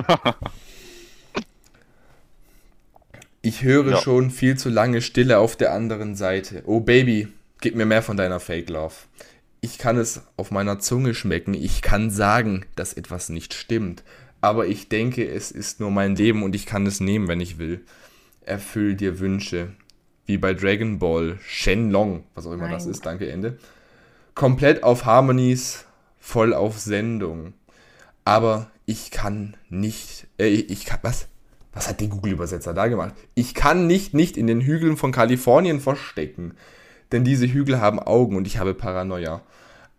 Ich 3.43 3.63
höre 3.63 3.91
Ja. 3.91 4.01
schon 4.01 4.31
viel 4.31 4.57
zu 4.57 4.71
lange 4.71 5.03
Stille 5.03 5.39
auf 5.39 5.55
der 5.57 5.73
anderen 5.75 6.17
Seite. 6.17 6.63
Oh 6.65 6.81
Baby, 6.81 7.29
gib 7.61 7.75
mir 7.77 7.85
mehr 7.85 8.03
von 8.03 8.17
deiner 8.17 8.41
Fake 8.41 8.71
Love. 8.71 8.95
Ich 9.61 9.77
kann 9.77 9.99
es 9.99 10.23
auf 10.39 10.51
meiner 10.51 10.79
Zunge 10.79 11.15
schmecken. 11.15 11.53
Ich 11.53 11.83
kann 11.83 12.11
sagen, 12.11 12.65
dass 12.75 12.95
etwas 12.95 13.29
nicht 13.29 13.53
stimmt. 13.53 14.03
Aber 14.45 14.67
ich 14.67 14.91
denke, 14.91 15.27
es 15.27 15.51
ist 15.51 15.81
nur 15.81 15.91
mein 15.91 16.17
Leben 16.17 16.43
und 16.43 16.55
ich 16.55 16.67
kann 16.67 16.85
es 16.85 17.01
nehmen, 17.01 17.29
wenn 17.29 17.41
ich 17.41 17.57
will. 17.57 17.81
Erfüll 18.43 18.95
dir 18.95 19.19
Wünsche. 19.19 19.69
Wie 20.27 20.37
bei 20.37 20.53
Dragon 20.53 20.99
Ball 20.99 21.39
Shenlong, 21.47 22.25
was 22.35 22.47
auch 22.47 22.53
immer 22.53 22.69
das 22.69 22.85
Nein. 22.85 22.91
ist. 22.93 23.07
Danke, 23.07 23.31
Ende. 23.31 23.57
Komplett 24.35 24.83
auf 24.83 25.07
Harmonies, 25.07 25.87
voll 26.21 26.53
auf 26.53 26.79
Sendung. 26.79 27.55
Aber 28.27 28.71
ich 28.85 29.11
kann 29.11 29.57
nicht, 29.71 30.27
äh, 30.39 30.49
ich 30.49 30.85
kann, 30.85 30.99
was? 31.01 31.29
Was 31.73 31.89
hat 31.89 32.03
der 32.03 32.09
Google-Übersetzer 32.09 32.75
da 32.75 32.89
gemacht? 32.89 33.15
Ich 33.35 33.55
kann 33.55 33.87
nicht 33.87 34.13
nicht 34.13 34.37
in 34.37 34.47
den 34.47 34.61
Hügeln 34.61 34.99
von 34.99 35.11
Kalifornien 35.11 35.81
verstecken. 35.81 36.53
Denn 37.13 37.25
diese 37.25 37.47
Hügel 37.47 37.81
haben 37.81 37.99
Augen 37.99 38.37
und 38.37 38.47
ich 38.47 38.59
habe 38.59 38.75
Paranoia. 38.75 39.41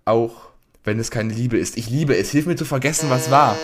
Auch 0.06 0.50
wenn 0.84 1.00
es 1.00 1.10
keine 1.10 1.34
Liebe 1.34 1.58
ist. 1.58 1.78
Ich 1.78 1.90
liebe 1.90 2.16
es. 2.16 2.30
Hilf 2.30 2.46
mir 2.46 2.56
zu 2.56 2.66
vergessen, 2.66 3.10
was 3.10 3.32
war. 3.32 3.58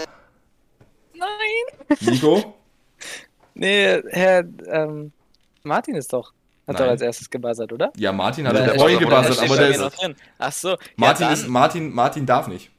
Nico? 2.00 2.56
Nee, 3.54 4.02
Herr 4.12 4.46
ähm, 4.68 5.12
Martin 5.64 5.96
ist 5.96 6.14
doch. 6.14 6.32
Hat 6.66 6.76
Nein. 6.76 6.78
doch 6.78 6.92
als 6.92 7.02
erstes 7.02 7.30
gebuzzert, 7.30 7.74
oder? 7.74 7.92
Ja, 7.98 8.14
Martin 8.14 8.48
hat 8.48 8.56
Ja, 8.56 8.70
steht- 8.80 9.00
gebuzzert, 9.00 9.39
aber 9.39 9.56
der 9.58 9.70
ist. 9.70 10.00
Ach 10.38 10.52
so. 10.54 10.78
Martin, 10.96 11.26
ja, 11.28 11.34
ist, 11.34 11.48
Martin, 11.50 11.94
Martin 11.94 12.26
darf 12.26 12.48
nicht. 12.48 12.72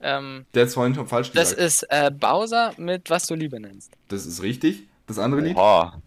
ähm, 0.00 0.44
Der 0.54 0.64
hat 0.66 0.72
vorhin 0.72 0.94
schon 0.94 1.06
falsch 1.06 1.30
das 1.32 1.50
gesagt. 1.50 1.60
ist 1.66 1.82
äh, 1.84 2.10
Bowser 2.10 2.72
mit 2.78 3.08
Was 3.10 3.26
du 3.28 3.34
Liebe 3.36 3.60
nennst. 3.60 3.92
Das 4.08 4.26
ist 4.26 4.42
richtig. 4.42 4.88
Das 5.06 5.18
andere 5.20 5.40
Lied. 5.42 5.56
Oha. 5.56 6.02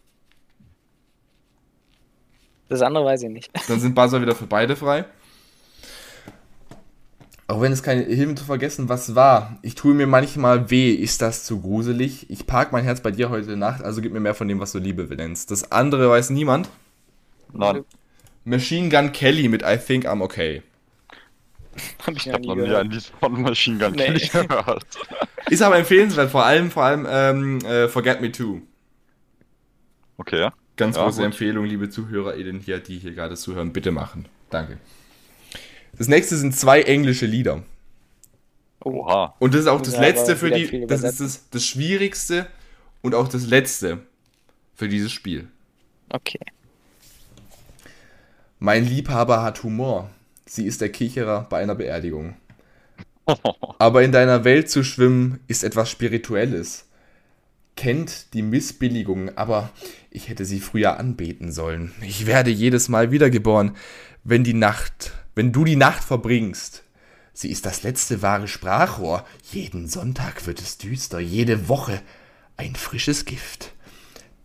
Das 2.68 2.82
andere 2.82 3.06
weiß 3.06 3.24
ich 3.24 3.30
nicht. 3.30 3.52
Dann 3.70 3.80
sind 3.80 3.96
Buzzer 3.96 4.22
wieder 4.22 4.36
für 4.36 4.46
beide 4.48 4.76
frei. 4.76 5.06
Auch 7.52 7.62
wenn 7.62 7.72
es 7.74 7.84
keine 7.84 8.04
Hilfe 8.04 8.36
zu 8.36 8.46
vergessen, 8.46 8.88
was 8.90 9.14
war. 9.16 9.60
Ich 9.62 9.76
tue 9.76 9.94
mir 9.94 10.08
manchmal 10.08 10.70
weh. 10.70 10.92
Ist 10.94 11.22
das 11.22 11.44
zu 11.44 11.60
gruselig? 11.62 12.30
Ich 12.30 12.48
park 12.48 12.72
mein 12.72 12.84
Herz 12.86 13.02
bei 13.02 13.12
dir 13.12 13.30
heute 13.30 13.58
Nacht, 13.58 13.84
also 13.84 14.02
gib 14.02 14.14
mir 14.14 14.20
mehr 14.22 14.36
von 14.36 14.48
dem, 14.48 14.60
was 14.60 14.72
du 14.72 14.80
Liebe 14.80 15.04
nennst. 15.04 15.52
Das 15.52 15.72
andere 15.72 16.10
weiß 16.10 16.30
niemand. 16.30 16.70
Nein, 17.54 17.84
Machine 18.46 18.90
Gun 18.90 19.12
Kelly 19.12 19.48
mit 19.50 19.64
I 19.64 19.78
Think 19.78 20.06
I'm 20.08 20.22
Okay. 20.24 20.64
Hab 22.06 22.16
ich 22.16 22.26
ich 22.26 22.32
noch 22.32 22.34
habe 22.34 22.42
nie 22.42 22.48
noch 22.48 22.58
nie 22.58 22.68
gehört. 22.68 22.86
ein 22.86 22.92
Lied 22.92 23.12
von 23.20 23.42
Machine 23.42 23.78
Gun 23.80 23.96
Nee. 23.96 24.06
Kelly 24.06 24.28
gehört. 24.28 24.86
Ist 25.50 25.62
aber 25.62 25.78
empfehlenswert, 25.78 26.32
vor 26.32 26.46
allem, 26.46 26.72
vor 26.72 26.84
allem 26.84 27.08
ähm, 27.10 27.60
äh, 27.66 27.88
Forget 27.90 28.22
Me 28.22 28.32
Too. 28.32 28.62
Okay. 30.18 30.50
Ganz 30.78 30.98
Ja, 30.98 31.04
große 31.04 31.18
gut. 31.18 31.26
Empfehlung, 31.26 31.66
liebe 31.66 31.90
ZuhörerInnen 31.90 32.60
hier, 32.62 32.80
die 32.80 32.98
hier 33.00 33.14
gerade 33.14 33.36
zuhören, 33.36 33.74
bitte 33.74 33.92
machen. 33.92 34.28
Danke. 34.50 34.80
Das 35.98 36.08
nächste 36.08 36.38
sind 36.38 36.56
zwei 36.56 36.82
englische 36.82 37.26
Lieder. 37.26 37.64
Oha. 38.84 39.36
Und 39.40 39.54
das 39.54 39.62
ist 39.62 39.68
auch 39.68 39.82
das 39.82 39.96
Ja, 39.96 40.02
letzte 40.02 40.36
für 40.36 40.52
die. 40.52 40.86
Das 40.88 41.04
ist 41.04 41.20
das, 41.20 41.50
das 41.50 41.66
Schwierigste 41.66 42.48
und 43.02 43.16
auch 43.16 43.28
das 43.28 43.46
letzte 43.46 44.00
für 44.76 44.88
dieses 44.88 45.12
Spiel. 45.12 45.48
Okay. 46.10 46.40
Mein 48.60 48.86
Liebhaber 48.86 49.44
hat 49.44 49.64
Humor. 49.64 50.10
Sie 50.46 50.66
ist 50.66 50.82
der 50.82 50.90
Kicherer 50.90 51.48
bei 51.50 51.62
einer 51.62 51.76
Beerdigung. 51.76 52.36
Aber 53.80 54.04
in 54.04 54.12
deiner 54.12 54.44
Welt 54.44 54.70
zu 54.70 54.84
schwimmen 54.84 55.40
ist 55.48 55.64
etwas 55.64 55.90
Spirituelles. 55.90 56.86
Kennt 57.78 58.34
die 58.34 58.42
Missbilligung, 58.42 59.36
aber 59.38 59.70
ich 60.12 60.28
hätte 60.28 60.44
sie 60.44 60.60
früher 60.60 61.00
anbeten 61.00 61.52
sollen. 61.54 61.94
Ich 62.02 62.26
werde 62.26 62.52
jedes 62.52 62.90
Mal 62.90 63.12
wiedergeboren, 63.12 63.78
wenn 64.26 64.44
die 64.44 64.54
Nacht, 64.54 65.14
wenn 65.42 65.52
du 65.52 65.66
die 65.66 65.76
Nacht 65.76 66.04
verbringst. 66.04 66.84
Sie 67.34 67.50
ist 67.50 67.66
das 67.66 67.82
letzte 67.82 68.22
wahre 68.22 68.48
Sprachrohr. 68.48 69.26
Jeden 69.52 69.88
Sonntag 69.88 70.46
wird 70.46 70.62
es 70.62 70.78
düster, 70.78 71.20
jede 71.20 71.68
Woche 71.68 72.00
ein 72.58 72.76
frisches 72.76 73.26
Gift. 73.26 73.74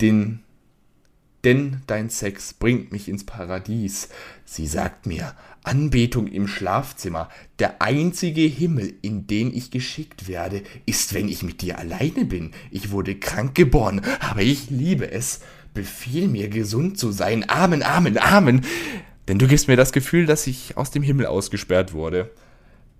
Den 0.00 0.40
denn 1.44 1.82
dein 1.86 2.08
Sex 2.08 2.54
bringt 2.54 2.92
mich 2.92 3.10
ins 3.10 3.24
Paradies. 3.24 4.08
Sie 4.46 4.66
sagt 4.66 5.04
mir, 5.04 5.34
Anbetung 5.64 6.28
im 6.28 6.48
Schlafzimmer, 6.48 7.28
der 7.58 7.82
einzige 7.82 8.40
Himmel, 8.40 8.94
in 9.02 9.26
den 9.26 9.54
ich 9.54 9.70
geschickt 9.70 10.28
werde, 10.28 10.62
ist, 10.86 11.12
wenn 11.12 11.28
ich 11.28 11.42
mit 11.42 11.60
dir 11.60 11.78
alleine 11.78 12.24
bin. 12.24 12.52
Ich 12.70 12.90
wurde 12.90 13.16
krank 13.16 13.54
geboren, 13.54 14.00
aber 14.20 14.40
ich 14.40 14.70
liebe 14.70 15.10
es. 15.12 15.40
Befiehl 15.74 16.26
mir, 16.26 16.48
gesund 16.48 16.98
zu 16.98 17.12
sein. 17.12 17.46
Amen, 17.50 17.82
Amen, 17.82 18.16
Amen. 18.16 18.64
Denn 19.28 19.38
du 19.38 19.46
gibst 19.48 19.68
mir 19.68 19.76
das 19.76 19.92
Gefühl, 19.92 20.26
dass 20.26 20.46
ich 20.46 20.76
aus 20.76 20.90
dem 20.90 21.02
Himmel 21.02 21.26
ausgesperrt 21.26 21.92
wurde. 21.92 22.30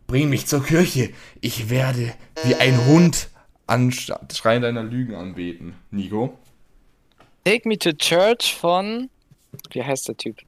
Bring 0.06 0.28
mich 0.28 0.46
zur 0.46 0.62
Kirche. 0.64 1.10
Ich 1.40 1.70
werde 1.70 2.12
wie 2.44 2.54
ein 2.56 2.86
Hund 2.86 3.28
an 3.66 3.90
Schreien 3.92 4.62
deiner 4.62 4.82
Lügen 4.82 5.14
anbeten. 5.14 5.74
Nico? 5.90 6.38
Take 7.44 7.68
Me 7.68 7.78
to 7.78 7.92
Church 7.92 8.54
von. 8.56 9.08
Wie 9.70 9.82
heißt 9.82 10.08
der 10.08 10.16
Typ? 10.16 10.38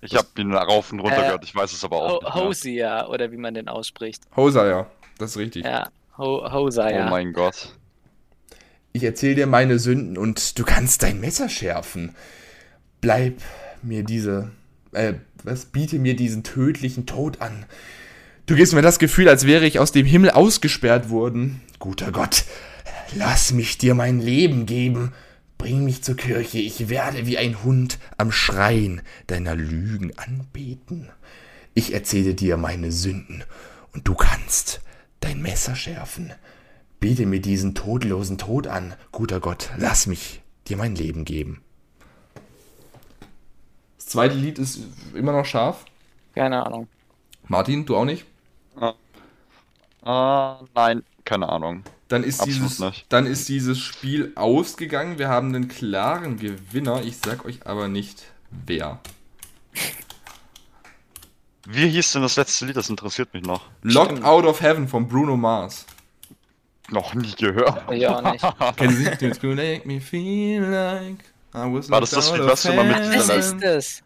Ich 0.00 0.14
habe 0.14 0.28
ihn 0.38 0.52
rauf 0.54 0.92
und 0.92 1.00
runter 1.00 1.18
Äh, 1.18 1.22
gehört, 1.26 1.44
ich 1.44 1.54
weiß 1.54 1.72
es 1.72 1.82
aber 1.82 1.96
auch 1.96 2.08
Ho 2.10 2.14
nicht. 2.14 2.34
mehr. 2.34 2.44
Hosea, 2.44 3.06
oder 3.08 3.32
wie 3.32 3.36
man 3.36 3.54
den 3.54 3.68
ausspricht. 3.68 4.22
Hosea, 4.36 4.88
das 5.18 5.30
ist 5.32 5.36
richtig. 5.38 5.64
Ja, 5.64 5.88
Ho 6.18 6.48
Hosea. 6.52 7.06
Oh 7.06 7.10
mein 7.10 7.32
Gott. 7.32 7.74
Ich 8.92 9.02
erzähl 9.02 9.34
dir 9.34 9.46
meine 9.46 9.78
Sünden 9.78 10.16
und 10.16 10.58
du 10.58 10.64
kannst 10.64 11.02
dein 11.02 11.20
Messer 11.20 11.48
schärfen. 11.48 12.14
Bleib 13.00 13.40
mir 13.82 14.04
diese, 14.04 14.52
äh, 14.96 15.14
was, 15.44 15.66
biete 15.66 15.98
mir 15.98 16.16
diesen 16.16 16.42
tödlichen 16.42 17.06
Tod 17.06 17.40
an. 17.40 17.66
Du 18.46 18.54
gibst 18.54 18.74
mir 18.74 18.82
das 18.82 18.98
Gefühl, 18.98 19.28
als 19.28 19.46
wäre 19.46 19.66
ich 19.66 19.78
aus 19.78 19.92
dem 19.92 20.06
Himmel 20.06 20.30
ausgesperrt 20.30 21.10
worden. 21.10 21.60
Guter 21.78 22.12
Gott, 22.12 22.44
lass 23.14 23.52
mich 23.52 23.78
dir 23.78 23.94
mein 23.94 24.20
Leben 24.20 24.66
geben. 24.66 25.12
Bring 25.58 25.84
mich 25.84 26.02
zur 26.02 26.16
Kirche, 26.16 26.58
ich 26.58 26.88
werde 26.88 27.26
wie 27.26 27.38
ein 27.38 27.64
Hund 27.64 27.98
am 28.18 28.30
Schreien 28.30 29.00
deiner 29.26 29.56
Lügen 29.56 30.12
anbeten. 30.16 31.08
Ich 31.74 31.92
erzähle 31.94 32.34
dir 32.34 32.56
meine 32.56 32.92
Sünden 32.92 33.42
und 33.92 34.06
du 34.06 34.14
kannst 34.14 34.80
dein 35.20 35.40
Messer 35.40 35.74
schärfen. 35.74 36.32
Biete 37.00 37.26
mir 37.26 37.40
diesen 37.40 37.74
todlosen 37.74 38.38
Tod 38.38 38.66
an, 38.66 38.94
guter 39.12 39.40
Gott, 39.40 39.70
lass 39.76 40.06
mich 40.06 40.42
dir 40.68 40.76
mein 40.76 40.94
Leben 40.94 41.24
geben. 41.24 41.62
Das 44.06 44.12
zweite 44.12 44.36
Lied 44.36 44.60
ist 44.60 44.78
immer 45.14 45.32
noch 45.32 45.44
scharf. 45.44 45.84
Keine 46.32 46.64
Ahnung. 46.64 46.86
Martin, 47.48 47.84
du 47.84 47.96
auch 47.96 48.04
nicht? 48.04 48.24
Ah, 50.04 50.60
nein, 50.76 51.02
keine 51.24 51.48
Ahnung. 51.48 51.82
Dann 52.06 52.22
ist, 52.22 52.38
Absolut 52.40 52.62
dieses, 52.62 52.78
nicht. 52.78 53.06
dann 53.08 53.26
ist 53.26 53.48
dieses 53.48 53.80
Spiel 53.80 54.30
ausgegangen. 54.36 55.18
Wir 55.18 55.28
haben 55.28 55.48
einen 55.52 55.66
klaren 55.66 56.38
Gewinner. 56.38 57.02
Ich 57.02 57.16
sag 57.16 57.44
euch 57.44 57.66
aber 57.66 57.88
nicht 57.88 58.26
wer. 58.50 59.00
Wie 61.66 61.88
hieß 61.88 62.12
denn 62.12 62.22
das 62.22 62.36
letzte 62.36 62.66
Lied? 62.66 62.76
Das 62.76 62.88
interessiert 62.88 63.34
mich 63.34 63.42
noch. 63.42 63.62
Locked 63.82 64.12
Stimmt. 64.12 64.24
Out 64.24 64.44
of 64.44 64.60
Heaven 64.60 64.86
von 64.86 65.08
Bruno 65.08 65.36
Mars. 65.36 65.84
Noch 66.90 67.12
nie 67.14 67.32
gehört. 67.32 67.92
Ja, 67.92 68.22
nicht. 68.30 68.44
Kennen 68.76 68.96
Sie 68.96 69.26
nicht? 69.26 69.42
You 69.42 69.54
make 69.56 69.82
me 69.84 70.00
feel 70.00 70.62
like 70.62 71.24
War 71.56 72.00
das 72.00 72.10
das 72.10 72.32
Lied, 72.32 72.44
was 72.44 72.62
du 72.62 72.70
immer 72.70 72.84
mit 72.84 72.98
dieser 72.98 73.36
Was 73.36 73.46
ist 73.46 73.56
das? 73.62 74.02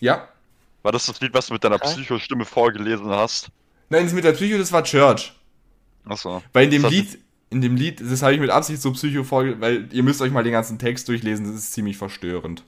Ja. 0.00 0.28
War 0.82 0.92
das 0.92 1.06
das 1.06 1.20
Lied, 1.20 1.34
was 1.34 1.46
du 1.46 1.52
mit 1.52 1.62
deiner? 1.62 1.78
Psychostimme 1.78 2.44
vorgelesen 2.44 3.08
hast? 3.10 3.48
Nein, 3.90 4.04
das 4.04 4.14
mit 4.14 4.24
der 4.24 4.32
Psycho, 4.32 4.56
das 4.56 4.72
war 4.72 4.82
Church. 4.82 5.34
Achso. 6.06 6.42
Weil 6.52 6.64
in 6.64 6.70
dem 6.70 6.82
Das 6.82 6.90
Lied, 6.90 7.18
in 7.50 7.60
dem 7.60 7.76
Lied, 7.76 8.00
das 8.00 8.22
habe 8.22 8.34
ich 8.34 8.40
mit 8.40 8.50
Absicht 8.50 8.80
so 8.80 8.92
Psycho 8.92 9.22
vorgelesen, 9.22 9.60
weil 9.60 9.88
ihr 9.92 10.02
müsst 10.02 10.20
euch 10.22 10.32
mal 10.32 10.42
den 10.42 10.52
ganzen 10.52 10.78
Text 10.78 11.08
durchlesen, 11.08 11.46
das 11.46 11.56
ist 11.56 11.72
ziemlich 11.72 11.96
verstörend. 11.96 12.64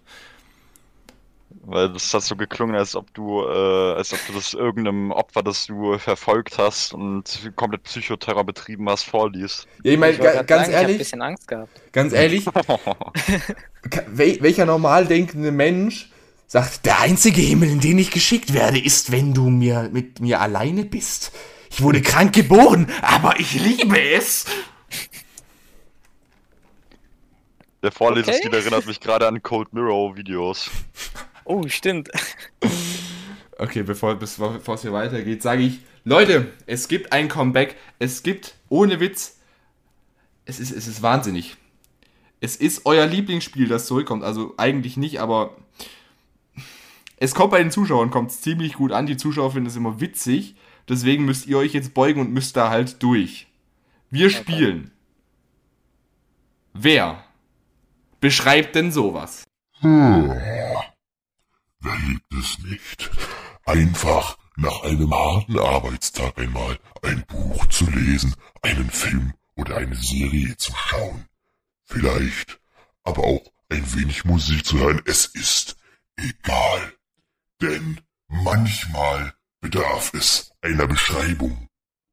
Weil 1.68 1.92
das 1.92 2.14
hat 2.14 2.22
so 2.22 2.36
geklungen, 2.36 2.76
als 2.76 2.94
ob 2.94 3.12
du, 3.12 3.42
äh, 3.42 3.94
als 3.94 4.12
ob 4.12 4.24
du 4.24 4.32
das 4.32 4.54
irgendeinem 4.54 5.10
Opfer, 5.10 5.42
das 5.42 5.66
du 5.66 5.98
verfolgt 5.98 6.58
hast 6.58 6.94
und 6.94 7.50
komplett 7.56 7.82
Psychoterror 7.82 8.44
betrieben 8.44 8.88
hast, 8.88 9.02
vorliest. 9.04 9.66
Ja, 9.82 9.92
ich 9.92 9.98
meine, 9.98 10.12
Ich 10.14 10.20
ganz 10.46 10.48
sagen, 10.58 10.72
Ich 10.72 10.82
habe 10.82 10.92
ein 10.92 10.92
ehrlich, 10.92 10.98
bisschen 10.98 11.22
Angst 11.22 11.48
gehabt. 11.48 11.80
ganz 11.92 12.12
ehrlich, 12.12 12.54
welcher 14.06 14.66
normal 14.66 15.06
denkende 15.06 15.50
Mensch 15.50 16.10
sagt, 16.46 16.86
der 16.86 17.00
einzige 17.00 17.40
Himmel, 17.40 17.70
in 17.70 17.80
den 17.80 17.98
ich 17.98 18.10
geschickt 18.12 18.54
werde, 18.54 18.78
ist, 18.78 19.10
wenn 19.10 19.34
du 19.34 19.48
mir 19.50 19.90
mit 19.92 20.20
mir 20.20 20.40
alleine 20.40 20.84
bist. 20.84 21.32
Ich 21.70 21.82
wurde 21.82 22.00
krank 22.00 22.32
geboren, 22.32 22.90
aber 23.02 23.38
ich 23.40 23.54
liebe 23.54 24.00
es. 24.12 24.44
Der 27.82 27.90
Vorlesestil 27.92 28.50
Okay. 28.50 28.54
erinnert 28.54 28.84
mich 28.84 29.00
gerade 29.00 29.26
an 29.26 29.42
Cold 29.42 29.72
Mirror 29.72 30.16
Videos. 30.16 30.70
Oh, 31.46 31.66
stimmt. 31.68 32.10
Okay, 33.58 33.82
bevor, 33.84 34.16
bevor 34.16 34.74
es 34.74 34.82
hier 34.82 34.92
weitergeht, 34.92 35.42
sage 35.42 35.62
ich, 35.62 35.80
Leute, 36.04 36.52
es 36.66 36.88
gibt 36.88 37.12
ein 37.12 37.28
Comeback. 37.28 37.76
Es 37.98 38.22
gibt, 38.22 38.54
ohne 38.68 39.00
Witz, 39.00 39.38
es 40.44 40.60
ist, 40.60 40.72
es 40.72 40.86
ist 40.86 41.02
wahnsinnig. 41.02 41.56
Es 42.40 42.56
ist 42.56 42.82
euer 42.84 43.06
Lieblingsspiel, 43.06 43.66
das 43.68 43.86
zurückkommt. 43.86 44.24
Also 44.24 44.54
eigentlich 44.58 44.96
nicht, 44.96 45.20
aber 45.20 45.56
es 47.16 47.34
kommt 47.34 47.52
bei 47.52 47.62
den 47.62 47.70
Zuschauern 47.70 48.10
kommt 48.10 48.32
ziemlich 48.32 48.74
gut 48.74 48.92
an. 48.92 49.06
Die 49.06 49.16
Zuschauer 49.16 49.52
finden 49.52 49.68
es 49.68 49.76
immer 49.76 50.00
witzig. 50.00 50.54
Deswegen 50.88 51.24
müsst 51.24 51.46
ihr 51.46 51.58
euch 51.58 51.72
jetzt 51.72 51.94
beugen 51.94 52.20
und 52.20 52.32
müsst 52.32 52.56
da 52.56 52.70
halt 52.70 53.02
durch. 53.02 53.46
Wir 54.10 54.30
spielen. 54.30 54.90
Wer 56.74 57.24
beschreibt 58.20 58.74
denn 58.74 58.92
sowas? 58.92 59.44
Wer 59.80 60.65
liebt 61.94 62.32
es 62.34 62.58
nicht, 62.60 63.10
einfach 63.64 64.38
nach 64.56 64.82
einem 64.82 65.12
harten 65.12 65.58
Arbeitstag 65.58 66.38
einmal 66.38 66.78
ein 67.02 67.24
Buch 67.26 67.66
zu 67.66 67.88
lesen, 67.90 68.34
einen 68.62 68.90
Film 68.90 69.34
oder 69.54 69.76
eine 69.76 69.96
Serie 69.96 70.56
zu 70.56 70.72
schauen? 70.74 71.26
Vielleicht 71.84 72.60
aber 73.04 73.24
auch 73.24 73.52
ein 73.68 73.94
wenig 73.94 74.24
Musik 74.24 74.64
zu 74.64 74.78
hören. 74.78 75.00
Es 75.04 75.26
ist 75.26 75.76
egal. 76.16 76.92
Denn 77.60 78.00
manchmal 78.28 79.34
bedarf 79.60 80.12
es 80.14 80.52
einer 80.60 80.86
Beschreibung, 80.86 81.68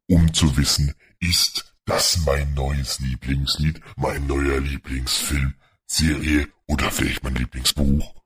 um 0.07 0.33
zu 0.33 0.55
wissen, 0.57 0.93
ist 1.19 1.73
das 1.85 2.17
mein 2.25 2.53
neues 2.53 2.99
Lieblingslied, 2.99 3.81
mein 3.97 4.25
neuer 4.27 4.59
Lieblingsfilm, 4.59 5.53
Serie 5.85 6.47
oder 6.67 6.91
vielleicht 6.91 7.23
mein 7.23 7.35
Lieblingsbuch? 7.35 8.22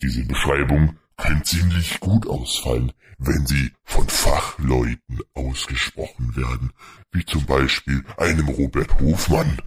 Diese 0.00 0.24
Beschreibung 0.24 0.96
kann 1.16 1.44
ziemlich 1.44 1.98
gut 1.98 2.26
ausfallen, 2.26 2.92
wenn 3.18 3.44
sie 3.46 3.72
von 3.82 4.08
Fachleuten 4.08 5.20
ausgesprochen 5.34 6.36
werden, 6.36 6.72
wie 7.10 7.24
zum 7.24 7.44
Beispiel 7.46 8.04
einem 8.16 8.48
Robert 8.48 9.00
Hofmann. 9.00 9.60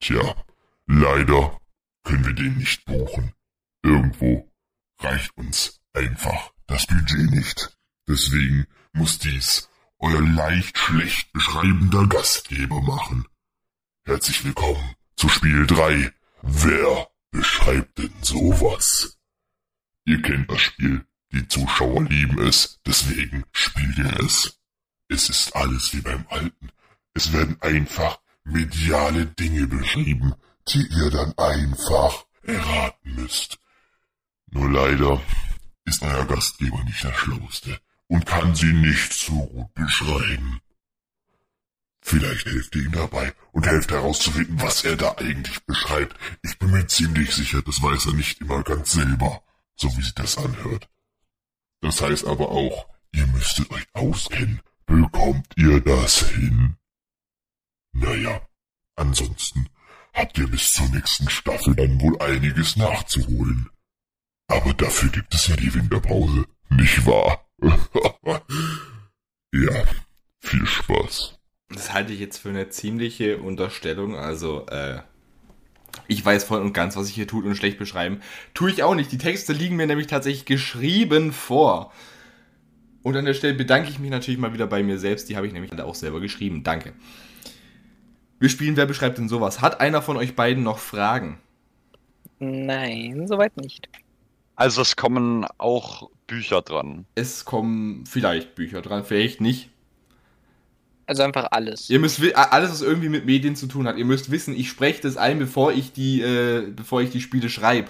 Tja, 0.00 0.36
leider 0.86 1.58
können 2.04 2.26
wir 2.26 2.34
den 2.34 2.58
nicht 2.58 2.84
buchen. 2.84 3.32
Irgendwo 3.82 4.52
reicht 4.98 5.34
uns 5.36 5.80
einfach 5.94 6.52
das 6.66 6.86
Budget 6.86 7.30
nicht. 7.30 7.76
Deswegen 8.06 8.66
muss 8.92 9.18
dies 9.18 9.70
euer 9.98 10.20
leicht 10.20 10.76
schlecht 10.76 11.32
beschreibender 11.32 12.06
Gastgeber 12.06 12.82
machen. 12.82 13.26
Herzlich 14.04 14.44
willkommen 14.44 14.94
zu 15.16 15.28
Spiel 15.28 15.66
3. 15.66 16.12
Wer 16.42 17.08
beschreibt 17.30 17.98
denn 17.98 18.12
sowas? 18.20 19.18
Ihr 20.04 20.20
kennt 20.22 20.50
das 20.50 20.60
Spiel, 20.60 21.04
die 21.32 21.46
Zuschauer 21.48 22.04
lieben 22.04 22.40
es, 22.40 22.80
deswegen 22.86 23.44
spielt 23.52 23.98
ihr 23.98 24.20
es. 24.20 24.58
Es 25.08 25.28
ist 25.28 25.54
alles 25.54 25.92
wie 25.92 26.00
beim 26.00 26.26
Alten. 26.28 26.70
Es 27.14 27.32
werden 27.32 27.56
einfach 27.60 28.18
mediale 28.44 29.26
Dinge 29.26 29.66
beschrieben, 29.66 30.34
die 30.68 30.86
ihr 30.86 31.10
dann 31.10 31.36
einfach 31.38 32.24
erraten 32.42 33.14
müsst. 33.14 33.58
Nur 34.50 34.70
leider 34.70 35.22
ist 35.84 36.02
euer 36.02 36.26
Gastgeber 36.26 36.82
nicht 36.84 37.02
der 37.02 37.14
Schlauste 37.14 37.80
und 38.08 38.26
kann 38.26 38.54
sie 38.54 38.72
nicht 38.72 39.12
so 39.12 39.46
gut 39.46 39.74
beschreiben. 39.74 40.60
Vielleicht 42.02 42.46
helft 42.46 42.74
ihr 42.74 42.82
ihm 42.82 42.92
dabei 42.92 43.32
und 43.52 43.66
helft 43.66 43.92
herauszufinden, 43.92 44.60
was 44.60 44.84
er 44.84 44.96
da 44.96 45.14
eigentlich 45.16 45.64
beschreibt. 45.64 46.16
Ich 46.42 46.58
bin 46.58 46.72
mir 46.72 46.86
ziemlich 46.86 47.32
sicher, 47.32 47.62
das 47.62 47.80
weiß 47.80 48.06
er 48.06 48.14
nicht 48.14 48.40
immer 48.40 48.62
ganz 48.64 48.92
selber, 48.92 49.42
so 49.82 49.96
wie 49.96 50.02
sich 50.02 50.14
das 50.14 50.38
anhört. 50.38 50.88
Das 51.80 52.00
heißt 52.00 52.24
aber 52.26 52.50
auch, 52.50 52.86
ihr 53.12 53.26
müsstet 53.26 53.70
euch 53.70 53.84
auskennen. 53.92 54.62
Bekommt 54.86 55.52
ihr 55.56 55.80
das 55.80 56.28
hin? 56.30 56.76
Naja, 57.92 58.40
ansonsten 58.96 59.68
habt 60.14 60.38
ihr 60.38 60.46
bis 60.48 60.72
zur 60.72 60.88
nächsten 60.88 61.28
Staffel 61.28 61.74
dann 61.74 62.00
wohl 62.00 62.20
einiges 62.20 62.76
nachzuholen. 62.76 63.68
Aber 64.46 64.72
dafür 64.74 65.08
gibt 65.10 65.34
es 65.34 65.48
ja 65.48 65.56
die 65.56 65.74
Winterpause, 65.74 66.46
nicht 66.70 67.04
wahr? 67.06 67.44
ja, 69.52 69.84
viel 70.40 70.66
Spaß. 70.66 71.38
Das 71.70 71.92
halte 71.92 72.12
ich 72.12 72.20
jetzt 72.20 72.38
für 72.38 72.50
eine 72.50 72.68
ziemliche 72.68 73.38
Unterstellung. 73.38 74.14
Also, 74.14 74.66
äh, 74.66 75.02
ich 76.08 76.24
weiß 76.24 76.44
voll 76.44 76.60
und 76.60 76.72
ganz, 76.72 76.96
was 76.96 77.08
ich 77.08 77.14
hier 77.14 77.26
tut 77.26 77.44
und 77.44 77.54
schlecht 77.54 77.78
beschreiben. 77.78 78.20
Tue 78.54 78.70
ich 78.70 78.82
auch 78.82 78.94
nicht. 78.94 79.12
Die 79.12 79.18
Texte 79.18 79.52
liegen 79.52 79.76
mir 79.76 79.86
nämlich 79.86 80.06
tatsächlich 80.06 80.44
geschrieben 80.44 81.32
vor. 81.32 81.92
Und 83.02 83.16
an 83.16 83.24
der 83.24 83.34
Stelle 83.34 83.54
bedanke 83.54 83.90
ich 83.90 83.98
mich 83.98 84.10
natürlich 84.10 84.38
mal 84.38 84.54
wieder 84.54 84.66
bei 84.66 84.82
mir 84.82 84.98
selbst. 84.98 85.28
Die 85.28 85.36
habe 85.36 85.46
ich 85.46 85.52
nämlich 85.52 85.72
alle 85.72 85.84
auch 85.84 85.94
selber 85.94 86.20
geschrieben. 86.20 86.62
Danke. 86.62 86.92
Wir 88.38 88.48
spielen 88.48 88.76
Wer 88.76 88.86
beschreibt 88.86 89.18
denn 89.18 89.28
sowas? 89.28 89.60
Hat 89.60 89.80
einer 89.80 90.02
von 90.02 90.16
euch 90.16 90.34
beiden 90.34 90.62
noch 90.62 90.78
Fragen? 90.78 91.38
Nein, 92.38 93.26
soweit 93.26 93.56
nicht. 93.56 93.88
Also 94.56 94.82
es 94.82 94.96
kommen 94.96 95.46
auch 95.58 96.10
Bücher 96.26 96.62
dran. 96.62 97.06
Es 97.14 97.44
kommen 97.44 98.04
vielleicht 98.06 98.54
Bücher 98.54 98.82
dran, 98.82 99.04
vielleicht 99.04 99.40
nicht. 99.40 99.70
Also 101.12 101.24
einfach 101.24 101.48
alles. 101.50 101.90
Ihr 101.90 101.98
müsst 101.98 102.22
alles, 102.34 102.70
was 102.70 102.80
irgendwie 102.80 103.10
mit 103.10 103.26
Medien 103.26 103.54
zu 103.54 103.66
tun 103.66 103.86
hat. 103.86 103.98
Ihr 103.98 104.06
müsst 104.06 104.30
wissen, 104.30 104.56
ich 104.56 104.70
spreche 104.70 105.02
das 105.02 105.18
ein, 105.18 105.38
bevor 105.38 105.70
ich 105.70 105.92
die, 105.92 106.22
äh, 106.22 106.72
bevor 106.74 107.02
ich 107.02 107.10
die 107.10 107.20
Spiele 107.20 107.50
schreibe. 107.50 107.88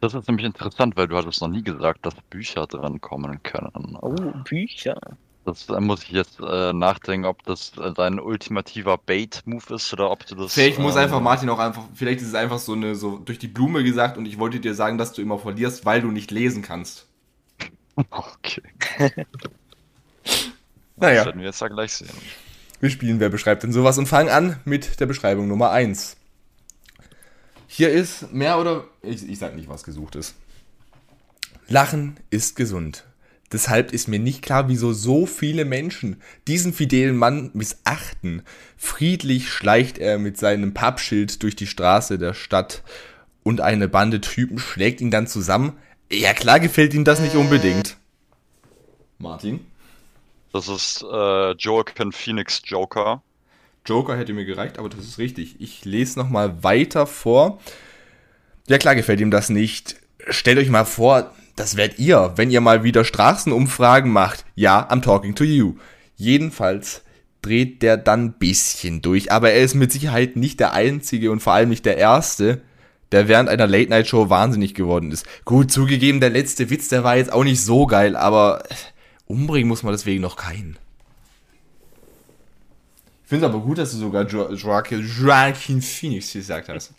Das 0.00 0.14
ist 0.14 0.28
nämlich 0.28 0.46
interessant, 0.46 0.96
weil 0.96 1.08
du 1.08 1.16
hattest 1.16 1.40
noch 1.40 1.48
nie 1.48 1.64
gesagt, 1.64 2.06
dass 2.06 2.14
Bücher 2.30 2.68
dran 2.68 3.00
kommen 3.00 3.42
können. 3.42 3.98
Oh, 4.00 4.14
Bücher. 4.44 4.96
Das 5.44 5.68
äh, 5.68 5.80
muss 5.80 6.04
ich 6.04 6.12
jetzt 6.12 6.38
äh, 6.38 6.72
nachdenken, 6.72 7.26
ob 7.26 7.42
das 7.42 7.72
äh, 7.78 7.92
dein 7.92 8.20
ultimativer 8.20 8.96
Bait-Move 8.96 9.74
ist 9.74 9.92
oder 9.92 10.12
ob 10.12 10.24
du 10.26 10.36
das. 10.36 10.54
Vielleicht 10.54 10.78
muss 10.78 10.94
ähm, 10.94 11.00
einfach 11.02 11.20
Martin 11.20 11.48
auch 11.48 11.58
einfach, 11.58 11.82
vielleicht 11.94 12.20
ist 12.20 12.28
es 12.28 12.34
einfach 12.34 12.60
so 12.60 12.74
eine, 12.74 12.94
so 12.94 13.18
durch 13.18 13.40
die 13.40 13.48
Blume 13.48 13.82
gesagt 13.82 14.18
und 14.18 14.26
ich 14.26 14.38
wollte 14.38 14.60
dir 14.60 14.76
sagen, 14.76 14.98
dass 14.98 15.12
du 15.12 15.20
immer 15.20 15.40
verlierst, 15.40 15.84
weil 15.84 16.00
du 16.00 16.12
nicht 16.12 16.30
lesen 16.30 16.62
kannst. 16.62 17.08
Okay. 18.10 18.62
Naja. 20.96 21.16
Das 21.16 21.26
werden 21.26 21.40
wir 21.40 21.46
jetzt 21.46 21.60
ja 21.60 21.68
gleich 21.68 21.92
sehen. 21.92 22.10
Wir 22.80 22.90
spielen 22.90 23.20
Wer 23.20 23.30
beschreibt 23.30 23.62
denn 23.62 23.72
sowas 23.72 23.98
und 23.98 24.06
fangen 24.06 24.28
an 24.28 24.60
mit 24.64 25.00
der 25.00 25.06
Beschreibung 25.06 25.48
Nummer 25.48 25.70
1. 25.70 26.16
Hier 27.66 27.90
ist 27.90 28.32
mehr 28.32 28.58
oder. 28.58 28.84
Ich, 29.02 29.28
ich 29.28 29.38
sag 29.38 29.56
nicht, 29.56 29.68
was 29.68 29.84
gesucht 29.84 30.16
ist. 30.16 30.34
Lachen 31.66 32.16
ist 32.30 32.56
gesund. 32.56 33.04
Deshalb 33.52 33.92
ist 33.92 34.08
mir 34.08 34.18
nicht 34.18 34.42
klar, 34.42 34.68
wieso 34.68 34.92
so 34.92 35.26
viele 35.26 35.64
Menschen 35.64 36.20
diesen 36.48 36.72
fidelen 36.72 37.16
Mann 37.16 37.50
missachten. 37.54 38.42
Friedlich 38.76 39.48
schleicht 39.48 39.98
er 39.98 40.18
mit 40.18 40.36
seinem 40.36 40.74
Pappschild 40.74 41.42
durch 41.42 41.54
die 41.54 41.66
Straße 41.66 42.18
der 42.18 42.34
Stadt 42.34 42.82
und 43.42 43.60
eine 43.60 43.88
Bande 43.88 44.20
Typen 44.20 44.58
schlägt 44.58 45.00
ihn 45.00 45.10
dann 45.10 45.26
zusammen. 45.26 45.74
Ja 46.10 46.32
klar 46.32 46.58
gefällt 46.60 46.94
ihm 46.94 47.04
das 47.04 47.20
nicht 47.20 47.36
unbedingt. 47.36 47.96
Martin? 49.18 49.60
Das 50.54 50.68
ist 50.68 51.02
äh, 51.02 51.50
Joaquin 51.56 52.12
Phoenix 52.12 52.62
Joker. 52.64 53.22
Joker 53.84 54.16
hätte 54.16 54.32
mir 54.32 54.44
gereicht, 54.44 54.78
aber 54.78 54.88
das 54.88 55.00
ist 55.00 55.18
richtig. 55.18 55.56
Ich 55.58 55.84
lese 55.84 56.16
nochmal 56.16 56.62
weiter 56.62 57.08
vor. 57.08 57.58
Ja 58.68 58.78
klar 58.78 58.94
gefällt 58.94 59.20
ihm 59.20 59.32
das 59.32 59.48
nicht. 59.48 59.96
Stellt 60.28 60.58
euch 60.58 60.70
mal 60.70 60.84
vor, 60.84 61.34
das 61.56 61.76
werdet 61.76 61.98
ihr, 61.98 62.34
wenn 62.36 62.52
ihr 62.52 62.60
mal 62.60 62.84
wieder 62.84 63.04
Straßenumfragen 63.04 64.12
macht. 64.12 64.44
Ja, 64.54 64.88
I'm 64.88 65.02
talking 65.02 65.34
to 65.34 65.42
you. 65.42 65.74
Jedenfalls 66.14 67.02
dreht 67.42 67.82
der 67.82 67.96
dann 67.96 68.34
bisschen 68.34 69.02
durch, 69.02 69.32
aber 69.32 69.50
er 69.50 69.64
ist 69.64 69.74
mit 69.74 69.90
Sicherheit 69.90 70.36
nicht 70.36 70.60
der 70.60 70.72
Einzige 70.72 71.32
und 71.32 71.40
vor 71.40 71.54
allem 71.54 71.70
nicht 71.70 71.84
der 71.84 71.96
Erste, 71.96 72.62
der 73.10 73.26
während 73.26 73.48
einer 73.48 73.66
Late-Night-Show 73.66 74.30
wahnsinnig 74.30 74.74
geworden 74.74 75.10
ist. 75.10 75.26
Gut, 75.44 75.72
zugegeben, 75.72 76.20
der 76.20 76.30
letzte 76.30 76.70
Witz, 76.70 76.86
der 76.86 77.02
war 77.02 77.16
jetzt 77.16 77.32
auch 77.32 77.42
nicht 77.42 77.60
so 77.60 77.86
geil, 77.88 78.14
aber 78.14 78.62
umbringen 79.34 79.68
muss 79.68 79.82
man 79.82 79.92
deswegen 79.92 80.22
noch 80.22 80.36
keinen. 80.36 80.78
Ich 83.24 83.28
finde 83.28 83.46
es 83.46 83.52
aber 83.52 83.62
gut, 83.62 83.78
dass 83.78 83.90
du 83.92 83.98
sogar 83.98 84.26
jo 84.26 84.52
Joaquin, 84.52 85.00
Joaquin 85.00 85.82
Phoenix 85.82 86.32
gesagt 86.32 86.68
hast. 86.68 86.92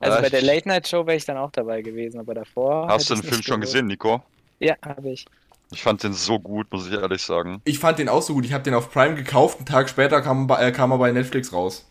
Also 0.00 0.20
bei 0.20 0.28
der 0.28 0.42
Late 0.42 0.68
Night 0.68 0.88
Show 0.88 1.06
wäre 1.06 1.16
ich 1.16 1.24
dann 1.24 1.36
auch 1.36 1.52
dabei 1.52 1.80
gewesen, 1.80 2.18
aber 2.18 2.34
davor. 2.34 2.88
Hast 2.88 3.08
du 3.08 3.14
den 3.14 3.22
Film 3.22 3.42
schon 3.42 3.60
gesehen, 3.60 3.86
Nico? 3.86 4.22
Ja, 4.58 4.74
habe 4.84 5.10
ich. 5.10 5.24
Ich 5.70 5.82
fand 5.82 6.02
den 6.02 6.12
so 6.12 6.38
gut, 6.38 6.70
muss 6.72 6.88
ich 6.88 6.92
ehrlich 6.92 7.22
sagen. 7.22 7.62
Ich 7.64 7.78
fand 7.78 7.98
den 7.98 8.08
auch 8.08 8.20
so 8.20 8.34
gut. 8.34 8.44
Ich 8.44 8.52
habe 8.52 8.64
den 8.64 8.74
auf 8.74 8.92
Prime 8.92 9.14
gekauft. 9.14 9.58
Einen 9.58 9.66
Tag 9.66 9.88
später 9.88 10.20
kam, 10.20 10.50
äh, 10.50 10.72
kam 10.72 10.90
er 10.90 10.98
bei 10.98 11.12
Netflix 11.12 11.52
raus. 11.52 11.88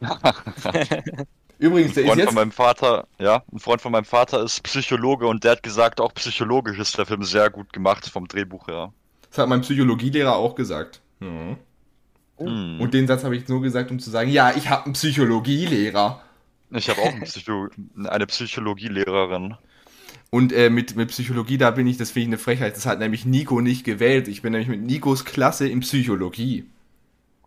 Übrigens, 1.62 1.94
der 1.94 2.02
Ein 2.02 2.06
ist 2.06 2.08
Freund 2.08 2.18
jetzt. 2.18 2.26
von 2.26 2.34
meinem 2.34 2.50
Vater, 2.50 3.06
ja, 3.20 3.44
ein 3.52 3.58
Freund 3.60 3.80
von 3.80 3.92
meinem 3.92 4.04
Vater 4.04 4.42
ist 4.42 4.64
Psychologe 4.64 5.28
und 5.28 5.44
der 5.44 5.52
hat 5.52 5.62
gesagt, 5.62 6.00
auch 6.00 6.12
psychologisch 6.14 6.76
ist 6.76 6.98
der 6.98 7.06
Film 7.06 7.22
sehr 7.22 7.50
gut 7.50 7.72
gemacht 7.72 8.04
vom 8.08 8.26
Drehbuch 8.26 8.66
her. 8.66 8.92
Das 9.30 9.38
hat 9.38 9.48
mein 9.48 9.60
Psychologielehrer 9.60 10.34
auch 10.34 10.56
gesagt. 10.56 11.00
Mhm. 11.20 11.56
Hm. 12.38 12.80
Und 12.80 12.94
den 12.94 13.06
Satz 13.06 13.22
habe 13.22 13.36
ich 13.36 13.46
nur 13.46 13.62
gesagt, 13.62 13.92
um 13.92 14.00
zu 14.00 14.10
sagen, 14.10 14.28
ja, 14.28 14.52
ich 14.56 14.70
habe 14.70 14.86
einen 14.86 14.94
Psychologielehrer. 14.94 16.20
Ich 16.72 16.90
habe 16.90 17.00
auch 17.00 17.12
einen 17.12 17.22
Psycho 17.22 17.68
eine 18.06 18.26
Psychologielehrerin. 18.26 19.54
Und 20.30 20.52
äh, 20.52 20.68
mit, 20.68 20.96
mit 20.96 21.10
Psychologie, 21.10 21.58
da 21.58 21.70
bin 21.70 21.86
ich, 21.86 21.96
das 21.96 22.10
finde 22.10 22.22
ich 22.22 22.28
eine 22.28 22.38
Frechheit. 22.38 22.74
Das 22.74 22.86
hat 22.86 22.98
nämlich 22.98 23.24
Nico 23.24 23.60
nicht 23.60 23.84
gewählt. 23.84 24.26
Ich 24.26 24.42
bin 24.42 24.50
nämlich 24.50 24.68
mit 24.68 24.82
Nikos 24.82 25.24
Klasse 25.24 25.68
in 25.68 25.78
Psychologie. 25.80 26.64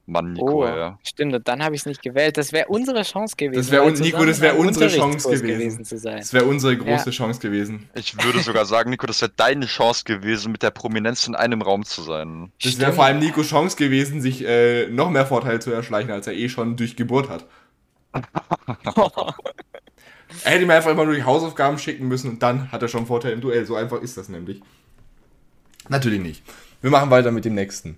Mann, 0.07 0.33
Nico, 0.33 0.63
Oh, 0.63 0.65
ja. 0.67 0.99
stimmt, 1.03 1.33
und 1.33 1.47
dann 1.47 1.63
habe 1.63 1.73
ich 1.73 1.81
es 1.81 1.85
nicht 1.87 2.03
gewählt. 2.03 2.37
Das 2.37 2.51
wäre 2.53 2.67
unsere 2.67 3.01
Chance 3.01 3.35
gewesen. 3.35 3.57
Das 3.59 3.71
wär 3.71 3.81
mal 3.81 3.87
un- 3.91 3.99
Nico, 3.99 4.23
das 4.23 4.39
wär 4.39 4.51
in 4.51 4.57
einem 4.59 4.67
unsere 4.67 4.87
Chance 4.89 5.29
gewesen. 5.41 5.83
zu 5.83 5.97
sein. 5.97 6.17
Das 6.19 6.31
wäre 6.31 6.45
unsere 6.45 6.77
große 6.77 7.09
Ja. 7.09 7.11
Chance 7.11 7.39
gewesen. 7.39 7.89
Ich 7.95 8.15
würde 8.23 8.39
sogar 8.41 8.65
sagen, 8.65 8.91
Nico, 8.91 9.07
das 9.07 9.21
wäre 9.23 9.31
deine 9.35 9.65
Chance 9.65 10.03
gewesen, 10.03 10.51
mit 10.51 10.61
der 10.61 10.69
Prominenz 10.69 11.25
in 11.27 11.33
einem 11.33 11.63
Raum 11.63 11.83
zu 11.85 12.03
sein. 12.03 12.51
Das 12.63 12.77
wäre 12.77 12.93
vor 12.93 13.05
allem 13.05 13.17
Nikos 13.17 13.47
Chance 13.47 13.77
gewesen, 13.77 14.21
sich 14.21 14.45
äh, 14.45 14.87
noch 14.89 15.09
mehr 15.09 15.25
Vorteile 15.25 15.59
zu 15.59 15.71
erschleichen, 15.71 16.11
als 16.11 16.27
er 16.27 16.33
eh 16.33 16.49
schon 16.49 16.77
durch 16.77 16.95
Geburt 16.95 17.29
hat. 17.29 17.45
Er 20.43 20.51
hätte 20.51 20.65
mir 20.65 20.73
einfach 20.73 20.91
immer 20.91 21.05
nur 21.05 21.13
die 21.15 21.23
Hausaufgaben 21.23 21.77
schicken 21.77 22.07
müssen 22.07 22.29
und 22.29 22.43
dann 22.43 22.71
hat 22.71 22.81
er 22.81 22.87
schon 22.87 23.05
Vorteil 23.05 23.33
im 23.33 23.41
Duell. 23.41 23.65
So 23.65 23.75
einfach 23.75 24.01
ist 24.01 24.17
das 24.17 24.27
nämlich. 24.27 24.61
Natürlich 25.87 26.19
nicht. 26.19 26.43
Wir 26.81 26.89
machen 26.91 27.09
weiter 27.09 27.31
mit 27.31 27.45
dem 27.45 27.53
nächsten. 27.55 27.97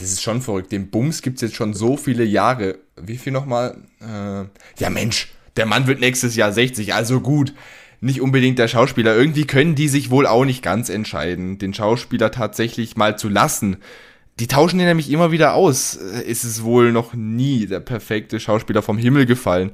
Das 0.00 0.10
ist 0.10 0.22
schon 0.22 0.40
verrückt. 0.40 0.72
Den 0.72 0.90
Bums 0.90 1.22
gibt 1.22 1.36
es 1.36 1.42
jetzt 1.42 1.56
schon 1.56 1.74
so 1.74 1.96
viele 1.96 2.24
Jahre. 2.24 2.78
Wie 3.00 3.18
viel 3.18 3.32
nochmal? 3.32 3.76
Äh, 4.00 4.44
ja 4.80 4.90
Mensch, 4.90 5.28
der 5.56 5.66
Mann 5.66 5.86
wird 5.86 6.00
nächstes 6.00 6.36
Jahr 6.36 6.52
60, 6.52 6.94
also 6.94 7.20
gut. 7.20 7.52
Nicht 8.00 8.22
unbedingt 8.22 8.58
der 8.58 8.68
Schauspieler. 8.68 9.14
Irgendwie 9.14 9.44
können 9.46 9.74
die 9.74 9.88
sich 9.88 10.10
wohl 10.10 10.26
auch 10.26 10.46
nicht 10.46 10.62
ganz 10.62 10.88
entscheiden, 10.88 11.58
den 11.58 11.74
Schauspieler 11.74 12.30
tatsächlich 12.30 12.96
mal 12.96 13.18
zu 13.18 13.28
lassen. 13.28 13.76
Die 14.38 14.46
tauschen 14.46 14.78
den 14.78 14.88
nämlich 14.88 15.10
immer 15.10 15.32
wieder 15.32 15.52
aus. 15.54 15.96
Äh, 15.96 16.22
Ist 16.22 16.44
es 16.44 16.62
wohl 16.62 16.92
noch 16.92 17.12
nie 17.12 17.66
der 17.66 17.80
perfekte 17.80 18.40
Schauspieler 18.40 18.80
vom 18.80 18.96
Himmel 18.96 19.26
gefallen. 19.26 19.72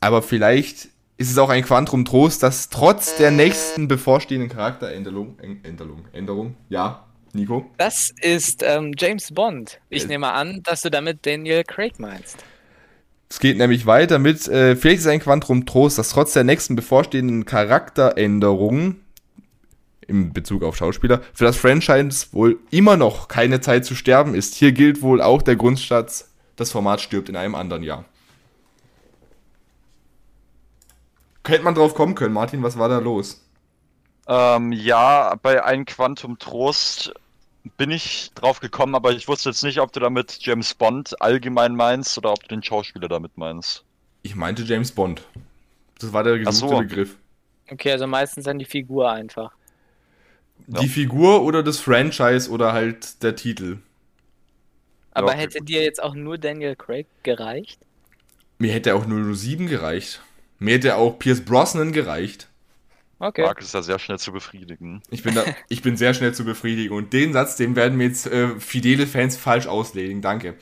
Aber 0.00 0.20
vielleicht 0.20 0.88
ist 1.16 1.30
es 1.30 1.38
auch 1.38 1.48
ein 1.48 1.64
Quantum 1.64 2.04
Trost, 2.04 2.42
dass 2.42 2.68
trotz 2.68 3.16
der 3.16 3.30
nächsten 3.30 3.88
bevorstehenden 3.88 4.48
Charakteränderung, 4.50 5.36
Än- 5.40 5.64
Änderung, 5.64 6.04
Änderung, 6.12 6.54
ja, 6.68 7.07
Nico, 7.32 7.70
Das 7.76 8.12
ist 8.22 8.62
ähm, 8.64 8.92
James 8.98 9.32
Bond. 9.32 9.80
Ich 9.90 10.04
Äh. 10.04 10.08
nehme 10.08 10.32
an, 10.32 10.62
dass 10.64 10.82
du 10.82 10.90
damit 10.90 11.24
Daniel 11.26 11.62
Craig 11.64 11.98
meinst. 11.98 12.38
es 13.30 13.38
geht 13.40 13.58
nämlich 13.58 13.84
weiter 13.86 14.18
mit, 14.18 14.48
äh, 14.48 14.74
vielleicht 14.76 15.00
ist 15.00 15.06
ein 15.06 15.20
Quantum 15.20 15.66
Trost, 15.66 15.98
dass 15.98 16.10
trotz 16.10 16.32
der 16.32 16.44
nächsten 16.44 16.74
bevorstehenden 16.76 17.44
Charakteränderung 17.44 18.96
im 20.06 20.32
Bezug 20.32 20.62
auf 20.62 20.74
Schauspieler 20.76 21.20
für 21.34 21.44
das 21.44 21.58
Franchise 21.58 22.28
wohl 22.32 22.58
immer 22.70 22.96
noch 22.96 23.28
keine 23.28 23.60
Zeit 23.60 23.84
zu 23.84 23.94
sterben 23.94 24.34
ist. 24.34 24.54
Hier 24.54 24.72
gilt 24.72 25.02
wohl 25.02 25.20
auch 25.20 25.42
der 25.42 25.56
Grundsatz, 25.56 26.30
das 26.56 26.72
Format 26.72 27.02
stirbt 27.02 27.28
in 27.28 27.36
einem 27.36 27.54
anderen 27.54 27.82
Jahr. 27.82 28.06
Hätte 31.46 31.64
man 31.64 31.74
drauf 31.74 31.94
kommen 31.94 32.14
können, 32.14 32.34
Martin, 32.34 32.62
was 32.62 32.78
war 32.78 32.88
da 32.88 32.98
los? 32.98 33.42
Ähm, 34.28 34.72
ja, 34.72 35.34
bei 35.42 35.64
Ein 35.64 35.86
Quantum 35.86 36.38
Trost 36.38 37.12
bin 37.76 37.90
ich 37.90 38.30
drauf 38.34 38.60
gekommen, 38.60 38.94
aber 38.94 39.12
ich 39.12 39.26
wusste 39.26 39.48
jetzt 39.48 39.62
nicht, 39.62 39.80
ob 39.80 39.92
du 39.92 40.00
damit 40.00 40.38
James 40.40 40.74
Bond 40.74 41.20
allgemein 41.20 41.74
meinst 41.74 42.16
oder 42.18 42.32
ob 42.32 42.42
du 42.42 42.48
den 42.48 42.62
Schauspieler 42.62 43.08
damit 43.08 43.36
meinst. 43.36 43.84
Ich 44.22 44.34
meinte 44.34 44.62
James 44.62 44.92
Bond. 44.92 45.22
Das 45.98 46.12
war 46.12 46.24
der 46.24 46.38
gesuchte 46.38 46.74
so. 46.74 46.80
Begriff. 46.80 47.16
Okay, 47.70 47.92
also 47.92 48.06
meistens 48.06 48.44
dann 48.44 48.58
die 48.58 48.64
Figur 48.64 49.10
einfach. 49.10 49.52
Ja. 50.66 50.80
Die 50.80 50.88
Figur 50.88 51.42
oder 51.42 51.62
das 51.62 51.78
Franchise 51.78 52.50
oder 52.50 52.72
halt 52.72 53.22
der 53.22 53.34
Titel. 53.36 53.78
Aber 55.12 55.28
okay, 55.28 55.38
hätte 55.38 55.62
dir 55.62 55.82
jetzt 55.82 56.02
auch 56.02 56.14
nur 56.14 56.38
Daniel 56.38 56.76
Craig 56.76 57.06
gereicht? 57.22 57.80
Mir 58.58 58.72
hätte 58.72 58.94
auch 58.94 59.06
007 59.06 59.66
gereicht. 59.66 60.20
Mir 60.58 60.74
hätte 60.74 60.96
auch 60.96 61.18
Pierce 61.18 61.44
Brosnan 61.44 61.92
gereicht. 61.92 62.48
Okay. 63.20 63.42
Mark 63.42 63.60
ist 63.60 63.74
ja 63.74 63.82
sehr 63.82 63.98
schnell 63.98 64.18
zu 64.18 64.30
befriedigen. 64.32 65.02
Ich 65.10 65.22
bin, 65.24 65.34
da, 65.34 65.44
ich 65.68 65.82
bin 65.82 65.96
sehr 65.96 66.14
schnell 66.14 66.34
zu 66.34 66.44
befriedigen. 66.44 66.94
Und 66.94 67.12
den 67.12 67.32
Satz, 67.32 67.56
den 67.56 67.74
werden 67.76 67.96
mir 67.98 68.04
jetzt 68.04 68.26
äh, 68.26 68.58
fidele 68.60 69.06
Fans 69.06 69.36
falsch 69.36 69.66
auslegen. 69.66 70.22
Danke. 70.22 70.54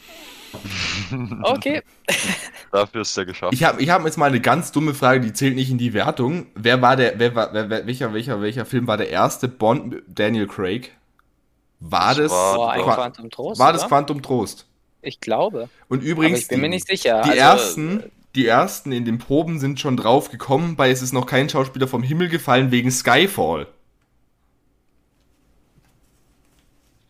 Okay. 1.42 1.82
Dafür 2.72 3.02
ist 3.02 3.16
er 3.16 3.26
geschafft. 3.26 3.52
Ich 3.52 3.64
habe 3.64 3.82
ich 3.82 3.90
hab 3.90 4.04
jetzt 4.04 4.16
mal 4.16 4.26
eine 4.26 4.40
ganz 4.40 4.72
dumme 4.72 4.94
Frage, 4.94 5.20
die 5.20 5.32
zählt 5.32 5.54
nicht 5.54 5.70
in 5.70 5.76
die 5.78 5.92
Wertung. 5.92 6.46
Wer 6.54 6.80
war 6.82 6.96
der, 6.96 7.18
wer 7.18 7.34
war, 7.34 7.52
wer, 7.52 7.68
wer, 7.68 7.86
welcher, 7.86 8.14
welcher, 8.14 8.40
welcher 8.40 8.64
Film 8.64 8.86
war 8.86 8.96
der 8.96 9.10
erste 9.10 9.48
Bond 9.48 9.88
mit 9.88 10.04
Daniel 10.08 10.46
Craig? 10.46 10.92
War 11.80 12.14
Das 12.14 12.18
das, 12.18 12.32
war- 12.32 12.74
Qua- 12.78 12.94
Quantum 12.94 13.30
Trost. 13.30 13.60
war 13.60 13.72
das 13.72 13.82
oder? 13.82 13.88
Quantum 13.88 14.22
Trost? 14.22 14.66
Ich 15.02 15.20
glaube. 15.20 15.68
Und 15.88 15.98
Aber 15.98 16.06
übrigens, 16.06 16.40
ich 16.40 16.48
bin 16.48 16.60
mir 16.60 16.68
die- 16.68 16.76
nicht 16.76 16.86
sicher. 16.86 17.22
Die 17.22 17.30
Also, 17.30 17.40
ersten, 17.40 18.02
die 18.36 18.46
ersten 18.46 18.92
in 18.92 19.04
den 19.04 19.18
Proben 19.18 19.58
sind 19.58 19.80
schon 19.80 19.96
drauf 19.96 20.30
gekommen, 20.30 20.76
bei 20.76 20.90
es 20.90 21.02
ist 21.02 21.12
noch 21.12 21.26
kein 21.26 21.48
Schauspieler 21.48 21.88
vom 21.88 22.02
Himmel 22.02 22.28
gefallen 22.28 22.70
wegen 22.70 22.90
Skyfall. 22.90 23.66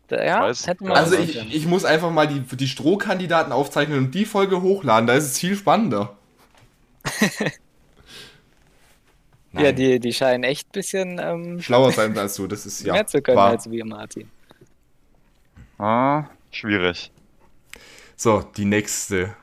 Ja, 0.09 0.45
Also 0.45 1.17
ich, 1.17 1.53
ich 1.53 1.67
muss 1.67 1.83
einfach 1.83 2.11
mal 2.11 2.27
die, 2.27 2.39
die 2.39 2.67
Strohkandidaten 2.67 3.51
aufzeichnen 3.51 3.97
und 3.97 4.15
die 4.15 4.25
Folge 4.25 4.61
hochladen, 4.61 5.05
da 5.05 5.13
ist 5.15 5.25
es 5.25 5.39
viel 5.39 5.55
spannender. 5.55 6.15
Ja, 9.53 9.71
die, 9.71 9.99
die 9.99 10.13
scheinen 10.13 10.43
echt 10.43 10.67
ein 10.67 10.71
bisschen 10.71 11.19
ähm, 11.19 11.61
Schlauer 11.61 11.91
sein 11.91 12.17
als 12.17 12.35
du, 12.35 12.47
das 12.47 12.65
ist 12.65 12.83
ja 12.85 12.93
mehr 12.93 13.07
zu 13.07 13.21
können 13.21 13.37
wahr. 13.37 13.49
als 13.51 13.69
wir, 13.69 13.85
Martin. 13.85 14.29
Ah, 15.79 16.25
schwierig. 16.51 17.11
So, 18.15 18.41
die 18.41 18.65
nächste. 18.65 19.35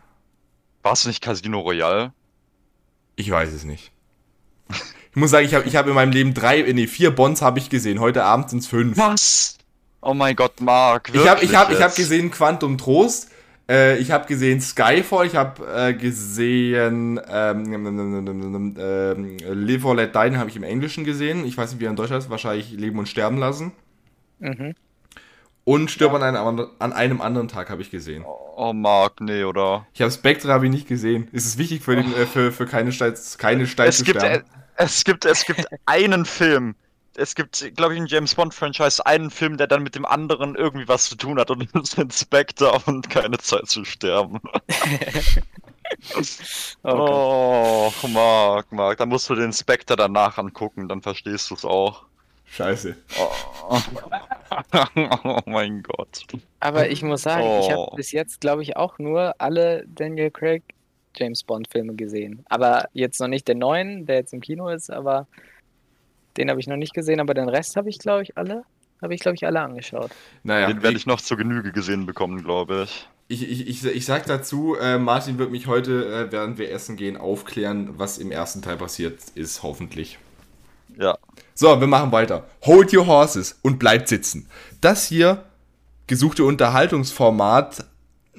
War 0.85 0.93
es 0.93 1.06
nicht 1.06 1.23
Casino 1.23 1.61
Royale? 1.61 2.12
Ich 3.16 3.31
weiß 3.31 3.52
es 3.55 3.65
nicht. 3.65 3.90
Ich 4.69 5.16
muss 5.16 5.31
sagen, 5.31 5.47
ich 5.47 5.55
habe 5.55 5.66
ich 5.66 5.77
hab 5.77 5.86
in 5.86 5.94
meinem 5.94 6.12
Leben 6.12 6.35
drei, 6.35 6.61
nee, 6.61 6.86
vier 6.86 7.11
Bonds 7.11 7.40
habe 7.40 7.59
ich 7.59 7.70
gesehen. 7.70 8.01
Heute 8.01 8.24
Abend 8.24 8.51
sind 8.51 8.59
es 8.59 8.66
fünf. 8.66 8.98
Was? 8.98 9.56
Oh 10.02 10.12
mein 10.12 10.36
Gott, 10.36 10.61
Mark. 10.61 11.11
Ich 11.15 11.27
habe 11.27 11.43
ich 11.43 11.55
hab, 11.55 11.70
ich 11.70 11.81
hab 11.81 11.97
gesehen 11.97 12.31
Quantum 12.31 12.77
Trost. 12.77 13.31
Äh, 13.66 13.97
ich 13.98 14.11
habe 14.11 14.27
gesehen 14.27 14.61
Skyfall. 14.61 15.27
Ich 15.27 15.36
habe 15.36 15.66
äh, 15.74 15.94
gesehen 15.94 17.19
ähm, 17.31 17.86
ähm, 17.86 19.39
Live 19.39 19.85
or 19.86 19.97
Let 19.97 20.15
Die. 20.15 20.20
Den 20.20 20.39
habe 20.39 20.51
ich 20.51 20.56
im 20.56 20.65
Englischen 20.65 21.05
gesehen. 21.05 21.47
Ich 21.47 21.56
weiß 21.56 21.70
nicht, 21.70 21.81
wie 21.81 21.86
er 21.86 21.90
in 21.90 21.97
Deutschland 21.97 22.23
ist. 22.23 22.28
Wahrscheinlich 22.28 22.73
Leben 22.73 22.98
und 22.98 23.09
Sterben 23.09 23.39
lassen. 23.39 23.73
Mhm. 24.39 24.74
Und 25.64 25.90
Stirb 25.90 26.12
an, 26.14 26.22
einem, 26.22 26.68
an 26.78 26.92
einem 26.92 27.20
anderen 27.20 27.48
Tag 27.48 27.70
habe 27.70 27.82
ich 27.82 27.90
gesehen. 27.90 28.26
Oh, 28.56 28.72
Mark, 28.72 29.20
nee, 29.20 29.44
oder? 29.44 29.86
Ich 29.92 30.00
habe 30.02 30.10
Spectre 30.10 30.52
habe 30.52 30.66
ich 30.66 30.72
nicht 30.72 30.88
gesehen. 30.88 31.28
Ist 31.32 31.46
es 31.46 31.58
wichtig 31.58 31.82
für, 31.82 31.96
den, 31.96 32.12
äh, 32.12 32.26
für, 32.26 32.52
für 32.52 32.66
keine 32.66 32.92
Stein, 32.92 33.14
keine 33.38 33.66
Stein 33.66 33.92
Es 33.92 33.96
zu 33.96 34.04
gibt, 34.04 34.20
sterben? 34.20 34.40
äh, 34.40 34.42
es 34.76 35.04
gibt, 35.04 35.24
es 35.24 35.44
gibt 35.44 35.66
einen 35.86 36.24
Film. 36.24 36.74
Es 37.16 37.34
gibt, 37.36 37.74
glaube 37.76 37.94
ich, 37.94 38.00
in 38.00 38.06
James 38.06 38.34
Bond 38.34 38.54
Franchise 38.54 39.04
einen 39.06 39.30
Film, 39.30 39.56
der 39.56 39.68
dann 39.68 39.84
mit 39.84 39.94
dem 39.94 40.04
anderen 40.04 40.56
irgendwie 40.56 40.88
was 40.88 41.04
zu 41.08 41.16
tun 41.16 41.38
hat 41.38 41.50
und 41.50 41.68
das 41.74 41.90
ist 41.90 41.98
Inspector 41.98 42.82
und 42.88 43.08
keine 43.10 43.38
Zeit 43.38 43.68
zu 43.68 43.84
sterben. 43.84 44.40
Okay. 46.84 47.20
Oh, 47.62 47.92
Mark, 48.08 48.72
Mark, 48.72 48.98
da 48.98 49.06
musst 49.06 49.28
du 49.30 49.34
den 49.34 49.46
Inspector 49.46 49.96
danach 49.96 50.38
angucken, 50.38 50.88
dann 50.88 51.02
verstehst 51.02 51.50
du 51.50 51.54
es 51.54 51.64
auch. 51.64 52.06
Scheiße. 52.46 52.96
Oh. 53.18 53.78
oh 55.24 55.40
mein 55.46 55.82
Gott. 55.82 56.24
Aber 56.60 56.88
ich 56.88 57.02
muss 57.02 57.22
sagen, 57.22 57.42
ich 57.60 57.74
Oh. 57.74 57.86
habe 57.86 57.96
bis 57.96 58.12
jetzt, 58.12 58.40
glaube 58.40 58.62
ich, 58.62 58.76
auch 58.76 58.98
nur 58.98 59.34
alle 59.38 59.84
Daniel 59.88 60.30
Craig 60.30 60.62
James 61.16 61.42
Bond 61.42 61.68
Filme 61.70 61.94
gesehen. 61.94 62.44
Aber 62.48 62.88
jetzt 62.92 63.20
noch 63.20 63.28
nicht 63.28 63.48
den 63.48 63.58
neuen, 63.58 64.06
der 64.06 64.16
jetzt 64.16 64.32
im 64.32 64.40
Kino 64.40 64.68
ist, 64.68 64.90
aber 64.90 65.26
den 66.36 66.50
habe 66.50 66.60
ich 66.60 66.66
noch 66.66 66.76
nicht 66.76 66.94
gesehen. 66.94 67.20
Aber 67.20 67.34
den 67.34 67.48
Rest 67.48 67.76
habe 67.76 67.88
ich, 67.88 67.98
glaube 67.98 68.22
ich, 68.22 68.36
alle, 68.36 68.64
habe 69.00 69.14
ich, 69.14 69.20
glaube 69.20 69.36
ich, 69.36 69.46
alle 69.46 69.60
angeschaut. 69.60 70.10
Naja, 70.42 70.66
Den 70.66 70.82
werde 70.82 70.96
ich 70.96 71.06
noch 71.06 71.20
zur 71.20 71.36
Genüge 71.36 71.72
gesehen 71.72 72.06
bekommen, 72.06 72.42
glaube 72.42 72.84
ich. 72.84 73.08
Ich, 73.28 73.48
ich, 73.48 73.68
ich, 73.68 73.84
ich 73.86 74.04
sag 74.04 74.26
dazu, 74.26 74.76
äh, 74.76 74.98
Martin 74.98 75.38
wird 75.38 75.50
mich 75.50 75.66
heute, 75.66 76.26
äh, 76.28 76.32
während 76.32 76.58
wir 76.58 76.70
essen 76.70 76.96
gehen, 76.96 77.16
aufklären, 77.16 77.98
was 77.98 78.18
im 78.18 78.30
ersten 78.30 78.60
Teil 78.60 78.76
passiert 78.76 79.18
ist, 79.34 79.62
hoffentlich. 79.62 80.18
Ja. 80.98 81.16
So, 81.55 81.81
wir 81.81 81.86
machen 81.86 82.10
weiter. 82.10 82.48
Hold 82.64 82.93
your 82.93 83.06
horses 83.06 83.59
und 83.62 83.78
bleibt 83.78 84.09
sitzen. 84.09 84.48
Das 84.81 85.06
hier, 85.06 85.44
gesuchte 86.09 86.44
Unterhaltungsformat, 86.44 87.85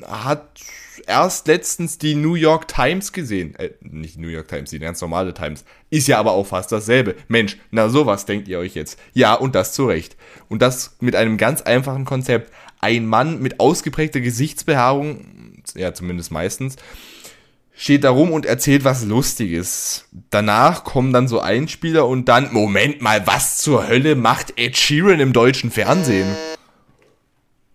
hat 0.06 0.60
erst 1.08 1.48
letztens 1.48 1.98
die 1.98 2.16
New 2.16 2.36
York 2.36 2.68
Times 2.68 3.14
gesehen. 3.14 3.56
Äh, 3.56 3.72
nicht 3.82 4.18
New 4.18 4.28
York 4.28 4.50
Times, 4.50 4.72
die 4.72 4.80
ganz 4.80 5.00
normale 5.00 5.34
Times. 5.34 5.64
Ist 5.90 6.08
ja 6.08 6.20
aber 6.20 6.32
auch 6.32 6.48
fast 6.48 6.72
dasselbe. 6.72 7.16
Mensch, 7.30 7.58
na 7.72 7.90
sowas 7.90 8.26
denkt 8.26 8.48
ihr 8.48 8.60
euch 8.60 8.76
jetzt. 8.76 9.00
Ja, 9.14 9.34
und 9.34 9.56
das 9.56 9.74
zu 9.74 9.86
Recht. 9.86 10.18
Und 10.50 10.62
das 10.62 10.98
mit 11.00 11.16
einem 11.16 11.38
ganz 11.38 11.62
einfachen 11.62 12.06
Konzept. 12.06 12.52
Ein 12.82 13.06
Mann 13.06 13.42
mit 13.42 13.60
ausgeprägter 13.60 14.20
Gesichtsbehaarung, 14.20 15.62
ja 15.76 15.94
zumindest 15.94 16.32
meistens, 16.32 16.76
steht 17.76 18.04
da 18.04 18.10
rum 18.10 18.32
und 18.32 18.46
erzählt 18.46 18.84
was 18.84 19.06
Lustiges. 19.06 20.08
Danach 20.30 20.84
kommen 20.84 21.14
dann 21.14 21.28
so 21.28 21.40
Einspieler 21.40 22.08
und 22.08 22.26
dann, 22.26 22.54
Moment 22.54 23.02
mal, 23.02 23.28
was 23.28 23.58
zur 23.58 23.88
Hölle 23.88 24.16
macht 24.16 24.54
Ed 24.58 24.78
Sheeran 24.78 25.20
im 25.20 25.34
deutschen 25.34 25.72
Fernsehen? 25.72 26.28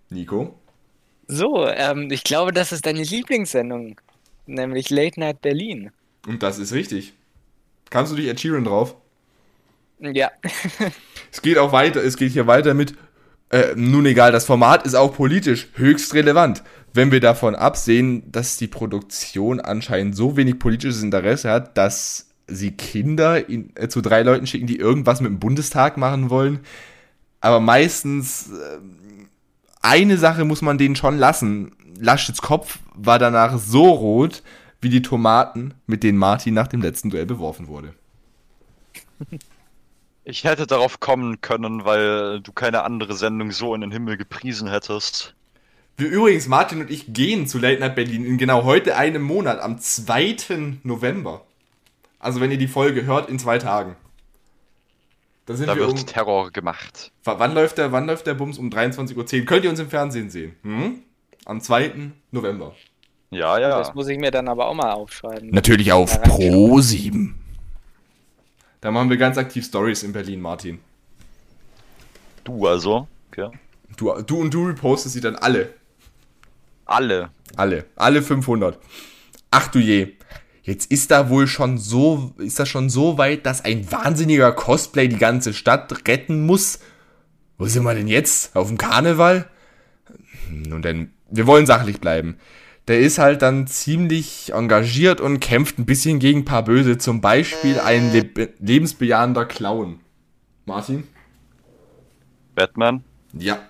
Nico? 0.08 0.58
So, 1.28 1.68
ähm, 1.68 2.10
ich 2.10 2.24
glaube, 2.24 2.52
das 2.52 2.72
ist 2.72 2.86
deine 2.86 3.02
Lieblingssendung, 3.02 4.00
nämlich 4.46 4.90
Late 4.90 5.20
Night 5.20 5.42
Berlin. 5.42 5.90
Und 6.26 6.42
das 6.42 6.58
ist 6.58 6.72
richtig. 6.72 7.12
Kannst 7.90 8.12
du 8.12 8.16
dich 8.16 8.26
Ed 8.26 8.40
Sheeran 8.40 8.64
drauf? 8.64 8.96
Ja, 10.00 10.30
Es 11.32 11.42
geht 11.42 11.58
auch 11.58 11.72
weiter, 11.72 12.02
es 12.02 12.16
geht 12.16 12.32
hier 12.32 12.46
weiter 12.46 12.74
mit, 12.74 12.94
äh, 13.50 13.74
nun 13.76 14.06
egal, 14.06 14.32
das 14.32 14.46
Format 14.46 14.84
ist 14.84 14.94
auch 14.94 15.14
politisch 15.14 15.68
höchst 15.74 16.14
relevant. 16.14 16.62
Wenn 16.92 17.12
wir 17.12 17.20
davon 17.20 17.54
absehen, 17.54 18.30
dass 18.30 18.56
die 18.56 18.66
Produktion 18.66 19.60
anscheinend 19.60 20.16
so 20.16 20.36
wenig 20.36 20.58
politisches 20.58 21.02
Interesse 21.02 21.50
hat, 21.50 21.76
dass 21.78 22.30
sie 22.46 22.72
Kinder 22.72 23.48
in, 23.48 23.70
äh, 23.76 23.88
zu 23.88 24.00
drei 24.00 24.22
Leuten 24.22 24.46
schicken, 24.46 24.66
die 24.66 24.76
irgendwas 24.76 25.20
mit 25.20 25.30
dem 25.30 25.38
Bundestag 25.38 25.96
machen 25.96 26.30
wollen. 26.30 26.60
Aber 27.40 27.60
meistens, 27.60 28.50
äh, 28.50 28.78
eine 29.82 30.18
Sache 30.18 30.44
muss 30.44 30.62
man 30.62 30.78
denen 30.78 30.96
schon 30.96 31.16
lassen. 31.16 31.72
Laschets 31.98 32.42
Kopf 32.42 32.80
war 32.94 33.18
danach 33.18 33.58
so 33.58 33.90
rot 33.90 34.42
wie 34.80 34.88
die 34.88 35.02
Tomaten, 35.02 35.74
mit 35.86 36.02
denen 36.02 36.18
Martin 36.18 36.54
nach 36.54 36.68
dem 36.68 36.82
letzten 36.82 37.10
Duell 37.10 37.26
beworfen 37.26 37.68
wurde. 37.68 37.94
Ich 40.24 40.44
hätte 40.44 40.66
darauf 40.66 41.00
kommen 41.00 41.40
können, 41.40 41.84
weil 41.84 42.40
du 42.40 42.52
keine 42.52 42.82
andere 42.82 43.14
Sendung 43.14 43.52
so 43.52 43.74
in 43.74 43.80
den 43.80 43.90
Himmel 43.90 44.16
gepriesen 44.16 44.68
hättest. 44.68 45.34
Wir 46.00 46.08
übrigens, 46.08 46.48
Martin 46.48 46.80
und 46.80 46.90
ich 46.90 47.12
gehen 47.12 47.46
zu 47.46 47.58
Late 47.58 47.78
Night 47.80 47.94
Berlin 47.94 48.24
in 48.24 48.38
genau 48.38 48.64
heute 48.64 48.96
einem 48.96 49.20
Monat, 49.22 49.60
am 49.60 49.78
2. 49.78 50.78
November. 50.82 51.42
Also 52.18 52.40
wenn 52.40 52.50
ihr 52.50 52.56
die 52.56 52.68
Folge 52.68 53.04
hört, 53.04 53.28
in 53.28 53.38
zwei 53.38 53.58
Tagen. 53.58 53.96
Da 55.44 55.54
sind 55.56 55.66
Da 55.68 55.76
wir 55.76 55.86
um. 55.88 55.96
wird 55.96 56.06
Terror 56.06 56.50
gemacht. 56.52 57.12
W- 57.24 57.32
Wann 57.36 57.52
läuft, 57.52 57.76
der, 57.76 57.92
wann 57.92 58.06
läuft 58.06 58.26
der 58.26 58.32
Bums? 58.34 58.56
Um 58.58 58.70
23.10 58.70 59.40
Uhr. 59.40 59.44
Könnt 59.46 59.64
ihr 59.64 59.70
uns 59.70 59.78
im 59.78 59.90
Fernsehen 59.90 60.30
sehen. 60.30 60.54
Hm? 60.62 61.02
Am 61.44 61.60
2. 61.60 62.12
November. 62.30 62.74
Ja, 63.30 63.58
ja. 63.58 63.68
das 63.78 63.94
muss 63.94 64.08
ich 64.08 64.18
mir 64.18 64.30
dann 64.30 64.48
aber 64.48 64.68
auch 64.68 64.74
mal 64.74 64.92
aufschreiben. 64.92 65.50
Natürlich 65.50 65.92
auf. 65.92 66.20
Pro 66.22 66.80
7. 66.80 67.34
Da 68.80 68.90
machen 68.90 69.10
wir 69.10 69.18
ganz 69.18 69.36
aktiv 69.36 69.66
Stories 69.66 70.02
in 70.02 70.12
Berlin, 70.12 70.40
Martin. 70.40 70.78
Du 72.44 72.66
also. 72.66 73.06
Okay. 73.30 73.50
Du, 73.96 74.12
du 74.22 74.40
und 74.40 74.54
du 74.54 74.66
repostest 74.68 75.14
sie 75.14 75.20
dann 75.20 75.36
alle. 75.36 75.74
Alle. 76.90 77.30
Alle. 77.56 77.86
Alle 77.94 78.20
500. 78.20 78.78
Ach 79.52 79.68
du 79.68 79.78
je. 79.78 80.14
Jetzt 80.62 80.90
ist 80.90 81.10
da 81.10 81.30
wohl 81.30 81.46
schon 81.46 81.78
so, 81.78 82.34
ist 82.38 82.58
das 82.58 82.68
schon 82.68 82.90
so 82.90 83.16
weit, 83.16 83.46
dass 83.46 83.64
ein 83.64 83.90
wahnsinniger 83.90 84.52
Cosplay 84.52 85.08
die 85.08 85.18
ganze 85.18 85.54
Stadt 85.54 86.06
retten 86.08 86.44
muss. 86.44 86.80
Wo 87.58 87.66
sind 87.66 87.84
wir 87.84 87.94
denn 87.94 88.08
jetzt? 88.08 88.56
Auf 88.56 88.68
dem 88.68 88.76
Karneval? 88.76 89.48
Nun 90.50 90.82
denn, 90.82 91.12
wir 91.30 91.46
wollen 91.46 91.64
sachlich 91.64 92.00
bleiben. 92.00 92.38
Der 92.88 92.98
ist 92.98 93.18
halt 93.18 93.42
dann 93.42 93.68
ziemlich 93.68 94.52
engagiert 94.52 95.20
und 95.20 95.38
kämpft 95.38 95.78
ein 95.78 95.86
bisschen 95.86 96.18
gegen 96.18 96.40
ein 96.40 96.44
paar 96.44 96.64
Böse. 96.64 96.98
Zum 96.98 97.20
Beispiel 97.20 97.78
ein 97.78 98.10
leb 98.12 98.54
lebensbejahender 98.58 99.44
Clown. 99.44 100.00
Martin? 100.66 101.06
Batman. 102.56 103.04
Ja. 103.32 103.60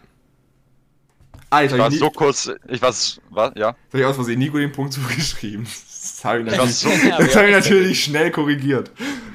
Alter, 1.50 1.74
Ich 1.76 1.80
war 1.80 1.92
ich, 1.92 1.98
so 1.98 2.10
kurz. 2.10 2.50
Ich 2.68 2.80
war. 2.80 2.88
Was? 2.90 3.52
Ja. 3.56 3.68
Hab 3.68 3.76
ich 3.94 4.04
aus 4.04 4.14
Versehen 4.14 4.38
Nico 4.38 4.56
den 4.58 4.72
Punkt 4.72 4.92
zugeschrieben. 4.94 5.64
Das 5.64 6.24
habe 6.24 6.40
ich 6.40 6.46
Ich 6.46 6.52
war 6.52 6.58
natürlich, 6.66 6.76
so. 6.76 6.88
Ja, 6.88 7.18
das 7.18 7.36
hab 7.36 7.44
ich 7.44 7.52
natürlich 7.52 8.04
schnell 8.04 8.30
korrigiert. 8.30 8.90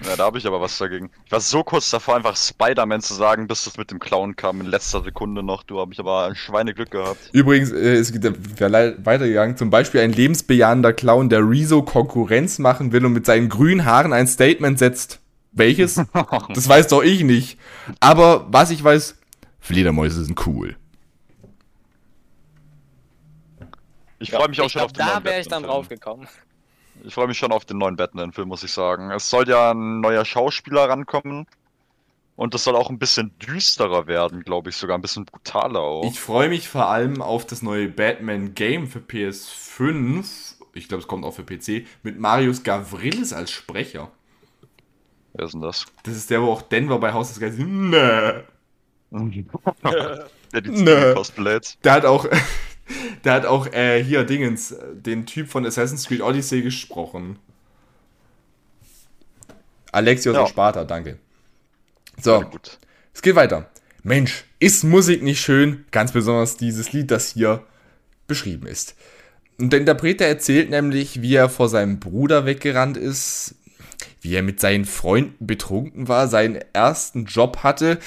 Ja, 0.07 0.15
da 0.15 0.23
habe 0.25 0.37
ich 0.37 0.45
aber 0.47 0.61
was 0.61 0.77
dagegen. 0.77 1.09
Ich 1.25 1.31
war 1.31 1.39
so 1.39 1.63
kurz 1.63 1.89
davor, 1.89 2.15
einfach 2.15 2.35
Spider-Man 2.37 3.01
zu 3.01 3.13
sagen, 3.13 3.47
bis 3.47 3.65
das 3.65 3.77
mit 3.77 3.91
dem 3.91 3.99
Clown 3.99 4.35
kam. 4.35 4.61
In 4.61 4.67
letzter 4.67 5.03
Sekunde 5.03 5.43
noch. 5.43 5.63
Du 5.63 5.79
habe 5.79 5.93
ich 5.93 5.99
aber 5.99 6.25
ein 6.27 6.35
Schweineglück 6.35 6.89
gehabt. 6.91 7.29
Übrigens, 7.33 7.71
äh, 7.71 7.95
es 7.95 8.11
gibt 8.11 8.23
ja 8.59 8.67
le- 8.67 8.97
weitergegangen, 9.03 9.57
zum 9.57 9.69
Beispiel 9.69 10.01
ein 10.01 10.13
lebensbejahender 10.13 10.93
Clown, 10.93 11.29
der 11.29 11.47
Rezo 11.47 11.83
Konkurrenz 11.83 12.59
machen 12.59 12.91
will 12.91 13.05
und 13.05 13.13
mit 13.13 13.25
seinen 13.25 13.49
grünen 13.49 13.85
Haaren 13.85 14.13
ein 14.13 14.27
Statement 14.27 14.79
setzt. 14.79 15.19
Welches? 15.51 15.95
das 16.53 16.67
weiß 16.67 16.87
doch 16.87 17.03
ich 17.03 17.23
nicht. 17.23 17.57
Aber 17.99 18.47
was 18.49 18.71
ich 18.71 18.83
weiß, 18.83 19.15
Fledermäuse 19.59 20.23
sind 20.25 20.45
cool. 20.47 20.75
Ich 24.25 24.31
freue 24.31 24.49
mich 24.49 24.59
auch 24.59 24.65
ich 24.65 24.71
schon 24.71 24.79
glaub, 24.79 24.89
auf 24.89 24.93
den 24.93 25.05
da 25.05 25.13
neuen 25.13 25.23
wäre 25.23 25.39
ich 25.39 25.47
dann 25.47 25.61
Batman-Film. 25.61 25.71
draufgekommen. 25.71 26.27
Ich 27.03 27.13
freue 27.13 27.27
mich 27.27 27.37
schon 27.37 27.51
auf 27.51 27.65
den 27.65 27.77
neuen 27.77 27.95
Batman-Film, 27.95 28.47
muss 28.47 28.63
ich 28.63 28.71
sagen. 28.71 29.11
Es 29.11 29.29
soll 29.29 29.47
ja 29.47 29.71
ein 29.71 30.01
neuer 30.01 30.25
Schauspieler 30.25 30.89
rankommen. 30.89 31.45
Und 32.35 32.53
das 32.53 32.63
soll 32.63 32.75
auch 32.75 32.89
ein 32.89 32.97
bisschen 32.99 33.37
düsterer 33.39 34.07
werden, 34.07 34.43
glaube 34.43 34.69
ich, 34.69 34.75
sogar 34.75 34.97
ein 34.97 35.01
bisschen 35.01 35.25
brutaler 35.25 35.79
auch. 35.79 36.05
Ich 36.05 36.19
freue 36.19 36.49
mich 36.49 36.67
vor 36.67 36.87
allem 36.87 37.21
auf 37.21 37.45
das 37.45 37.61
neue 37.61 37.87
Batman 37.87 38.55
Game 38.55 38.87
für 38.87 38.99
PS5. 38.99 40.55
Ich 40.73 40.89
glaube, 40.89 41.01
es 41.01 41.07
kommt 41.07 41.23
auch 41.23 41.33
für 41.35 41.43
PC. 41.43 41.85
Mit 42.03 42.19
Marius 42.19 42.63
Gavrilis 42.63 43.31
als 43.31 43.51
Sprecher. 43.51 44.11
Wer 45.33 45.45
ist 45.45 45.53
denn 45.53 45.61
das? 45.61 45.85
Das 46.03 46.15
ist 46.15 46.29
der, 46.29 46.41
wo 46.41 46.51
auch 46.51 46.63
Denver 46.63 46.99
bei 46.99 47.13
Haus 47.13 47.29
des 47.29 47.39
Geistes. 47.39 47.63
Nee. 47.63 48.41
Der 50.53 50.61
die 50.61 50.69
Nö. 50.71 51.15
Der 51.83 51.91
hat 51.93 52.05
auch, 52.05 52.27
der 53.23 53.33
hat 53.33 53.45
auch 53.45 53.67
äh, 53.67 54.03
hier 54.03 54.23
Dingens, 54.23 54.75
den 54.93 55.25
Typ 55.25 55.49
von 55.49 55.65
Assassin's 55.65 56.07
Creed 56.07 56.21
Odyssey 56.21 56.61
gesprochen. 56.61 57.39
Alexios 59.91 60.35
Ja. 60.35 60.47
Sparta, 60.47 60.83
danke. 60.83 61.17
So, 62.21 62.41
Gut. 62.41 62.79
es 63.13 63.21
geht 63.21 63.35
weiter. 63.35 63.69
Mensch, 64.03 64.45
ist 64.59 64.83
Musik 64.83 65.23
nicht 65.23 65.41
schön? 65.41 65.85
Ganz 65.91 66.11
besonders 66.11 66.57
dieses 66.57 66.93
Lied, 66.93 67.11
das 67.11 67.33
hier 67.33 67.63
beschrieben 68.27 68.67
ist. 68.67 68.95
Und 69.57 69.71
der 69.71 69.79
Interpret 69.79 70.19
der 70.19 70.27
erzählt 70.27 70.69
nämlich, 70.69 71.21
wie 71.21 71.35
er 71.35 71.49
vor 71.49 71.69
seinem 71.69 71.99
Bruder 71.99 72.45
weggerannt 72.45 72.97
ist, 72.97 73.55
wie 74.21 74.35
er 74.35 74.43
mit 74.43 74.59
seinen 74.59 74.85
Freunden 74.85 75.47
betrunken 75.47 76.07
war, 76.07 76.27
seinen 76.27 76.59
ersten 76.73 77.25
Job 77.25 77.63
hatte 77.63 77.99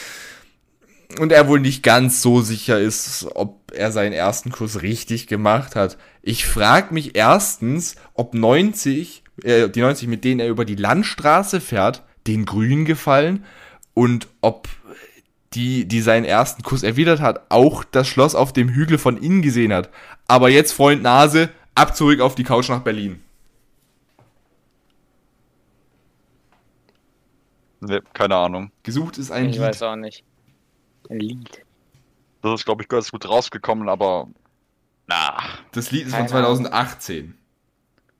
und 1.19 1.33
er 1.33 1.49
wohl 1.49 1.61
nicht 1.61 1.83
ganz 1.83 2.21
so 2.21 2.43
sicher 2.43 2.79
ist, 2.79 3.27
ob 3.35 3.58
er 3.73 3.93
seinen 3.93 4.13
ersten 4.13 4.51
Kurs 4.51 4.83
richtig 4.83 5.27
gemacht 5.27 5.77
hat. 5.77 5.99
Ich 6.23 6.47
frage 6.47 6.93
mich 6.95 7.17
erstens, 7.17 7.97
ob 8.15 8.35
90, 8.35 9.23
äh, 9.43 9.69
die 9.69 9.81
90, 9.81 10.09
mit 10.09 10.25
denen 10.25 10.41
er 10.41 10.49
über 10.49 10.65
die 10.65 10.75
Landstraße 10.75 11.61
fährt, 11.61 12.03
den 12.27 12.45
Grünen 12.45 12.85
gefallen 12.85 13.45
und 13.95 14.29
ob 14.41 14.69
die, 15.55 15.87
die 15.87 16.01
seinen 16.03 16.25
ersten 16.25 16.63
Kuss 16.63 16.83
erwidert 16.83 17.21
hat, 17.21 17.47
auch 17.51 17.85
das 17.85 18.07
Schloss 18.07 18.35
auf 18.35 18.53
dem 18.53 18.69
Hügel 18.69 18.99
von 18.99 19.17
innen 19.17 19.43
gesehen 19.43 19.73
hat. 19.73 19.89
Aber 20.27 20.51
jetzt, 20.51 20.73
Freund 20.73 21.03
Nase, 21.03 21.49
ab 21.75 21.97
zurück 21.97 22.21
auf 22.21 22.35
die 22.35 22.45
Couch 22.45 22.69
nach 22.69 22.81
Berlin. 22.83 23.23
Nee, 27.81 28.01
keine 28.13 28.37
Ahnung. 28.37 28.73
Gesucht 28.83 29.19
ist 29.19 29.31
ein 29.31 29.47
Ich 29.47 29.53
Lied. 29.53 29.61
weiß 29.63 29.83
auch 29.83 29.97
nicht. 29.97 30.25
Ein 31.09 31.21
Lied. 31.21 31.65
Das 32.43 32.61
ist, 32.61 32.65
glaube 32.65 32.83
ich, 32.83 32.89
ganz 32.89 33.11
gut 33.11 33.29
rausgekommen, 33.29 33.89
aber. 33.89 34.29
Na, 35.07 35.39
Das 35.73 35.91
Lied 35.91 36.07
ist 36.07 36.15
von 36.15 36.27
Keine 36.27 36.47
Ahnung. 36.47 36.65
2018. 36.67 37.35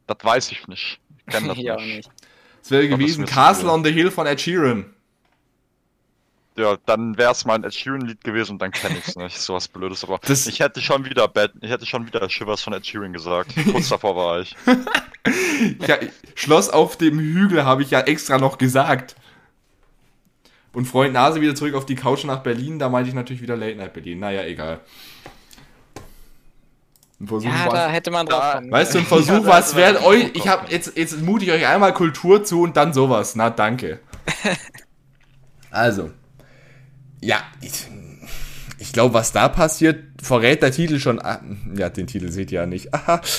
das 0.07 0.17
weiß 0.23 0.53
ich 0.53 0.67
nicht. 0.69 1.01
Ich 1.19 1.27
kenne 1.27 1.49
das 1.55 1.59
Ich 1.59 1.71
auch 1.71 1.81
nicht. 1.81 2.11
Es 2.63 2.71
wäre 2.71 2.89
gewesen 2.89 3.25
Castle 3.27 3.71
on 3.71 3.85
the 3.85 3.93
Hill 3.93 4.11
von 4.11 4.27
Ed 4.27 4.41
Sheeran. 4.41 4.87
ja, 6.57 6.77
dann 6.87 7.17
wäre 7.17 7.31
es 7.33 7.45
mal 7.45 7.55
ein 7.55 7.65
Ed 7.65 7.73
Sheeran-Lied 7.75 8.25
gewesen 8.25 8.53
und 8.53 8.63
dann 8.63 8.73
kenne 8.73 8.99
ich 8.99 9.07
es 9.09 9.17
nicht. 9.17 9.39
So 9.41 9.55
was 9.55 9.69
Blödes, 9.69 10.03
aber 10.03 10.19
Das- 10.27 10.47
ich 10.47 10.61
hätte 10.61 10.81
schon 10.81 11.05
wieder 11.05 11.29
Bad, 11.29 11.53
ich 11.61 11.71
hätte 11.71 11.87
schon 11.87 12.07
wieder 12.07 12.29
Shivers 12.29 12.63
von 12.63 12.73
Ed 12.73 12.85
Sheeran 12.87 13.13
gesagt. 13.13 13.55
Kurz 13.73 13.89
davor 13.91 14.17
war 14.17 14.41
ich. 14.41 14.57
Ja, 15.87 15.99
Schloss 16.35 16.69
auf 16.71 16.97
dem 16.97 17.19
Hügel 17.21 17.65
habe 17.65 17.83
ich 17.83 17.91
ja 17.91 18.01
extra 18.01 18.39
noch 18.39 18.59
gesagt. 18.59 19.15
Und 20.73 20.85
Freund 20.85 21.13
Nase 21.13 21.41
wieder 21.41 21.55
zurück 21.55 21.75
auf 21.75 21.87
die 21.87 21.95
Couch 21.95 22.25
nach 22.25 22.41
Berlin, 22.43 22.79
da 22.79 22.89
meinte 22.89 23.09
ich 23.09 23.15
natürlich 23.15 23.43
wieder 23.43 23.57
Late 23.57 23.77
Night 23.77 23.95
Berlin. 23.95 24.21
Naja, 24.21 24.45
egal. 24.45 24.81
Ein 27.21 27.27
Versuch 27.27 27.49
Ja, 27.49 27.69
da 27.69 27.89
hätte 27.89 28.11
man 28.11 28.27
drauf 28.27 28.55
kommen. 28.55 28.71
Weißt 28.71 28.95
du, 28.95 28.99
ein 28.99 29.05
Ja, 29.05 29.09
Versuch, 29.09 29.47
man 29.47 29.75
wäre 29.75 29.95
drauf 29.95 30.07
euch. 30.07 30.31
Ich 30.35 30.47
hab 30.47 30.71
jetzt, 30.71 30.97
jetzt 30.97 31.21
mute 31.21 31.45
ich 31.45 31.51
euch 31.51 31.67
einmal 31.67 31.93
Kultur 31.93 32.45
zu 32.45 32.63
und 32.63 32.77
dann 32.77 32.93
sowas. 32.93 33.35
Na, 33.35 33.51
danke. 33.51 34.01
Also. 35.71 36.11
Ja, 37.21 37.43
ich, 37.61 37.89
ich 38.79 38.93
glaube, 38.93 39.15
was 39.15 39.33
da 39.33 39.49
passiert, 39.49 40.05
verrät 40.23 40.63
der 40.63 40.71
Titel 40.71 41.01
schon. 41.01 41.21
Ah, 41.21 41.41
ja, 41.75 41.89
den 41.89 42.07
Titel 42.07 42.31
seht 42.31 42.53
ihr 42.53 42.61
ja 42.61 42.67
nicht. 42.67 42.95
Aha. 42.95 43.21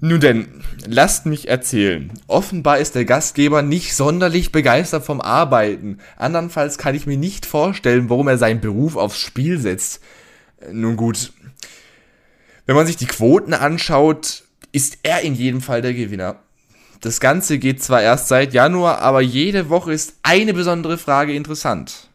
Nun 0.00 0.20
denn, 0.20 0.62
lasst 0.86 1.26
mich 1.26 1.48
erzählen. 1.48 2.12
Offenbar 2.28 2.78
ist 2.78 2.94
der 2.94 3.04
Gastgeber 3.04 3.62
nicht 3.62 3.96
sonderlich 3.96 4.52
begeistert 4.52 5.04
vom 5.04 5.20
Arbeiten. 5.20 5.98
Andernfalls 6.16 6.78
kann 6.78 6.94
ich 6.94 7.06
mir 7.06 7.16
nicht 7.16 7.46
vorstellen, 7.46 8.08
warum 8.08 8.28
er 8.28 8.38
seinen 8.38 8.60
Beruf 8.60 8.94
aufs 8.96 9.18
Spiel 9.18 9.58
setzt. 9.58 10.00
Äh, 10.60 10.72
Nun 10.72 10.96
gut, 10.96 11.32
wenn 12.66 12.76
man 12.76 12.86
sich 12.86 12.96
die 12.96 13.06
Quoten 13.06 13.54
anschaut, 13.54 14.44
ist 14.70 14.98
er 15.02 15.22
in 15.22 15.34
jedem 15.34 15.62
Fall 15.62 15.82
der 15.82 15.94
Gewinner. 15.94 16.36
Das 17.00 17.18
Ganze 17.18 17.58
geht 17.58 17.82
zwar 17.82 18.02
erst 18.02 18.28
seit 18.28 18.52
Januar, 18.52 18.98
aber 19.00 19.20
jede 19.20 19.68
Woche 19.68 19.92
ist 19.92 20.14
eine 20.22 20.52
besondere 20.52 20.98
Frage 20.98 21.34
interessant. 21.34 22.08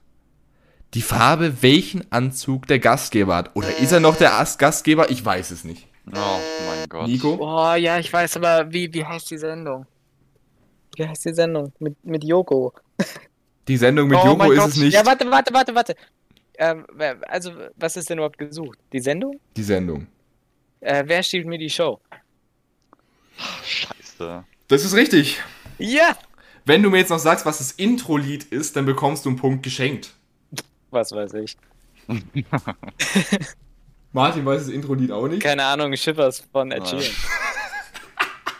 Die 0.93 1.01
Farbe, 1.01 1.61
welchen 1.61 2.09
Anzug 2.11 2.67
der 2.67 2.79
Gastgeber 2.79 3.35
hat. 3.35 3.55
Oder 3.55 3.77
ist 3.77 3.91
er 3.91 3.99
noch 3.99 4.15
der 4.15 4.39
As- 4.39 4.57
Gastgeber? 4.57 5.09
Ich 5.09 5.25
weiß 5.25 5.51
es 5.51 5.63
nicht. 5.63 5.87
Oh 6.07 6.39
mein 6.67 6.89
Gott. 6.89 7.07
Nico? 7.07 7.37
Boah, 7.37 7.75
ja, 7.75 7.97
ich 7.97 8.11
weiß, 8.11 8.37
aber 8.37 8.71
wie, 8.71 8.93
wie 8.93 9.05
heißt 9.05 9.31
die 9.31 9.37
Sendung? 9.37 9.85
Wie 10.95 11.07
heißt 11.07 11.25
die 11.25 11.33
Sendung? 11.33 11.71
Mit, 11.79 12.03
mit 12.05 12.23
Joko. 12.23 12.73
Die 13.67 13.77
Sendung 13.77 14.09
mit 14.09 14.19
Oh 14.19 14.25
Joko 14.25 14.35
mein 14.37 14.51
ist 14.51 14.57
Gott. 14.57 14.69
es 14.69 14.77
nicht. 14.77 14.93
Ja, 14.93 15.05
warte, 15.05 15.29
warte, 15.31 15.53
warte, 15.53 15.73
warte. 15.75 15.95
Ähm, 16.57 16.85
also, 17.27 17.51
was 17.77 17.95
ist 17.97 18.09
denn 18.09 18.17
überhaupt 18.17 18.37
gesucht? 18.37 18.77
Die 18.91 18.99
Sendung? 18.99 19.39
Die 19.55 19.63
Sendung. 19.63 20.07
Äh, 20.81 21.03
wer 21.07 21.23
stiehlt 21.23 21.47
mir 21.47 21.57
die 21.57 21.69
Show? 21.69 21.99
Scheiße. 23.63 24.43
Das 24.67 24.83
ist 24.85 24.93
richtig. 24.93 25.41
Ja! 25.79 26.17
Wenn 26.65 26.83
du 26.83 26.89
mir 26.89 26.97
jetzt 26.99 27.09
noch 27.09 27.19
sagst, 27.19 27.45
was 27.45 27.57
das 27.57 27.71
Intro-Lied 27.71 28.43
ist, 28.45 28.75
dann 28.75 28.85
bekommst 28.85 29.25
du 29.25 29.29
einen 29.29 29.37
Punkt 29.37 29.63
geschenkt. 29.63 30.13
Was 30.91 31.11
weiß 31.11 31.33
ich. 31.35 31.57
Martin 34.13 34.45
weiß 34.45 34.65
das 34.65 34.69
Intro-Lied 34.73 35.11
auch 35.11 35.27
nicht. 35.27 35.41
Keine 35.41 35.65
Ahnung, 35.65 35.95
Schiffers 35.97 36.43
von 36.51 36.71
Ed. 36.71 36.87
Sheeran. 36.87 37.03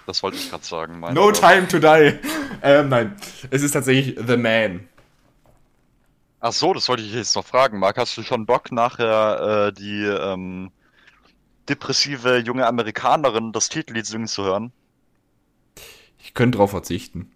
Das 0.06 0.22
wollte 0.22 0.36
ich 0.36 0.50
gerade 0.50 0.66
sagen. 0.66 1.00
No 1.00 1.28
Gott. 1.28 1.40
time 1.40 1.66
to 1.70 1.80
die. 1.80 2.20
Ähm, 2.62 2.90
nein. 2.90 3.16
Es 3.52 3.62
ist 3.64 3.72
tatsächlich 3.72 4.18
The 4.28 4.36
Man. 4.36 4.86
Ach 6.42 6.52
so, 6.52 6.74
das 6.74 6.90
wollte 6.90 7.04
ich 7.04 7.14
jetzt 7.14 7.34
noch 7.38 7.46
fragen. 7.46 7.80
Marc, 7.80 7.98
hast 7.98 8.18
du 8.18 8.22
schon 8.22 8.46
Bock 8.46 8.74
nachher 8.74 9.68
äh, 9.70 9.72
die 9.72 10.04
ähm, 10.04 10.72
depressive 11.70 12.40
junge 12.40 12.68
Amerikanerin 12.68 13.54
das 13.54 13.70
Titellied 13.70 14.06
singen 14.06 14.28
zu 14.28 14.44
hören? 14.44 14.74
Ich 16.20 16.34
könnte 16.34 16.58
drauf 16.58 16.72
verzichten. 16.72 17.32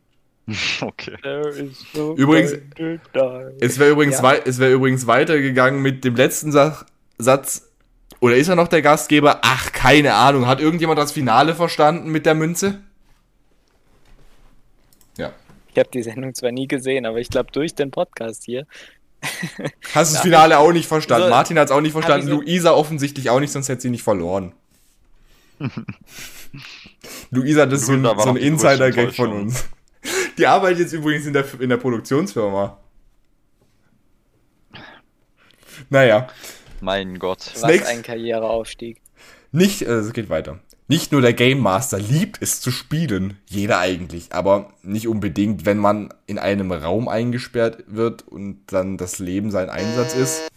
Okay. 0.82 1.16
There 1.24 1.48
is 1.50 1.86
no 1.94 2.16
Übrigens- 2.16 2.52
time 2.76 3.00
to 3.14 3.50
die. 3.54 3.64
Es 3.66 3.80
wäre 3.80 3.92
übrigens, 3.92 4.18
Ja. 4.18 4.24
wei 4.24 4.40
es 4.46 4.60
wär 4.60 4.72
übrigens 4.74 5.08
weitergegangen 5.08 5.82
mit 5.82 6.04
dem 6.04 6.16
letzten 6.18 6.52
Sa 6.52 6.86
Satz. 7.18 7.67
Oder 8.20 8.36
ist 8.36 8.48
er 8.48 8.56
noch 8.56 8.68
der 8.68 8.82
Gastgeber? 8.82 9.40
Ach, 9.44 9.72
keine 9.72 10.14
Ahnung. 10.16 10.48
Hat 10.48 10.60
irgendjemand 10.60 10.98
das 11.00 11.12
Finale 11.12 11.54
verstanden 11.56 12.10
mit 12.10 12.26
der 12.26 12.34
Münze? 12.36 12.82
Ja. 15.18 15.32
Ich 15.72 15.78
habe 15.80 15.90
die 15.94 16.02
Sendung 16.04 16.34
zwar 16.34 16.52
nie 16.52 16.68
gesehen, 16.68 17.06
aber 17.06 17.20
ich 17.20 17.30
glaube 17.30 17.52
durch 17.52 17.76
den 17.76 17.92
Podcast 17.92 18.44
hier. 18.46 18.66
Hast 19.94 20.12
du 20.12 20.16
das 20.16 20.22
Finale 20.22 20.58
auch 20.60 20.72
nicht 20.72 20.88
verstanden? 20.88 21.26
So- 21.26 21.30
Martin 21.30 21.60
hat 21.60 21.66
es 21.66 21.72
auch 21.72 21.82
nicht 21.82 21.92
verstanden. 21.92 22.28
so- 22.28 22.36
Luisa 22.42 22.72
offensichtlich 22.72 23.30
auch 23.30 23.40
nicht, 23.40 23.52
sonst 23.52 23.70
hätte 23.70 23.82
sie 23.82 23.90
nicht 23.90 24.04
verloren. 24.04 24.54
Luisa, 27.32 27.66
das 27.66 27.82
ist 27.82 27.88
so 27.88 27.94
ein, 27.94 28.04
so 28.04 28.30
ein 28.30 28.36
Insider-Gag 28.38 29.14
von 29.16 29.32
uns. 29.32 29.66
Die 30.38 30.46
arbeitet 30.48 30.80
jetzt 30.80 30.94
übrigens 30.94 31.26
in 31.26 31.34
der, 31.34 31.46
in 31.60 31.70
der 31.70 31.78
Produktionsfirma. 31.78 32.78
Naja. 35.90 36.28
Mein 36.82 37.20
Gott. 37.20 37.40
Was 37.54 37.60
Snakes? 37.60 37.88
ein 37.88 38.04
Karriereaufstieg. 38.04 39.02
Nicht, 39.52 39.82
äh, 39.82 39.96
es 39.96 40.14
geht 40.14 40.30
weiter. 40.30 40.60
Nicht 40.90 41.12
nur 41.12 41.22
der 41.22 41.34
Game 41.34 41.60
Master 41.60 42.00
liebt 42.00 42.42
es 42.42 42.62
zu 42.62 42.72
spielen, 42.72 43.38
jeder 43.46 43.80
eigentlich, 43.80 44.32
aber 44.32 44.72
nicht 44.84 45.10
unbedingt, 45.10 45.66
wenn 45.66 45.78
man 45.80 46.14
in 46.28 46.40
einem 46.40 46.72
Raum 46.72 47.10
eingesperrt 47.10 47.84
wird 47.88 48.26
und 48.26 48.62
dann 48.68 48.98
das 48.98 49.20
Leben 49.20 49.52
sein 49.52 49.70
Einsatz 49.70 50.16
ist. 50.16 50.50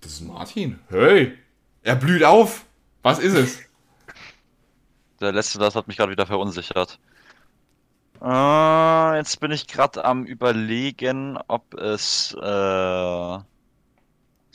Das 0.00 0.12
ist 0.12 0.20
Martin. 0.20 0.78
Hey, 0.90 1.32
er 1.82 1.96
blüht 1.96 2.22
auf. 2.22 2.66
Was 3.02 3.18
ist 3.18 3.34
es? 3.34 3.58
Der 5.20 5.32
letzte 5.32 5.58
Satz 5.58 5.74
hat 5.74 5.88
mich 5.88 5.96
gerade 5.96 6.12
wieder 6.12 6.26
verunsichert. 6.26 7.00
Äh, 8.22 9.16
jetzt 9.16 9.40
bin 9.40 9.50
ich 9.50 9.66
gerade 9.66 10.04
am 10.04 10.24
überlegen, 10.24 11.36
ob 11.48 11.74
es 11.74 12.36
äh, 12.40 13.38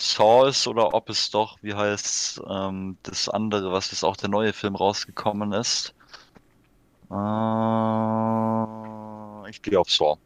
Saw 0.02 0.50
ist 0.50 0.68
oder 0.68 0.94
ob 0.94 1.10
es 1.10 1.30
doch, 1.30 1.58
wie 1.62 1.74
heißt 1.74 2.42
ähm, 2.50 2.98
das 3.04 3.30
andere, 3.30 3.72
was 3.72 3.92
jetzt 3.92 4.04
auch 4.04 4.18
der 4.18 4.30
neue 4.30 4.54
Film 4.54 4.76
rausgekommen 4.76 5.54
ist. 5.54 5.94
Äh, 7.10 7.16
ich 9.50 9.62
gehe 9.62 9.80
auf 9.80 9.90
Saw. 9.90 10.18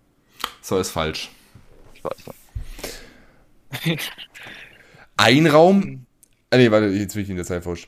So 0.62 0.78
ist 0.80 0.92
falsch. 0.92 1.30
Ich 1.94 2.04
weiß 2.04 2.18
nicht. 3.84 4.12
Ein 5.18 5.48
Raum. 5.48 6.06
Ah, 6.50 6.58
nee, 6.58 6.72
warte, 6.72 6.88
jetzt 6.88 7.14
bin 7.14 7.24
ich 7.24 7.30
in 7.30 7.36
der 7.36 7.46
Zeit 7.46 7.64
falsch. 7.64 7.88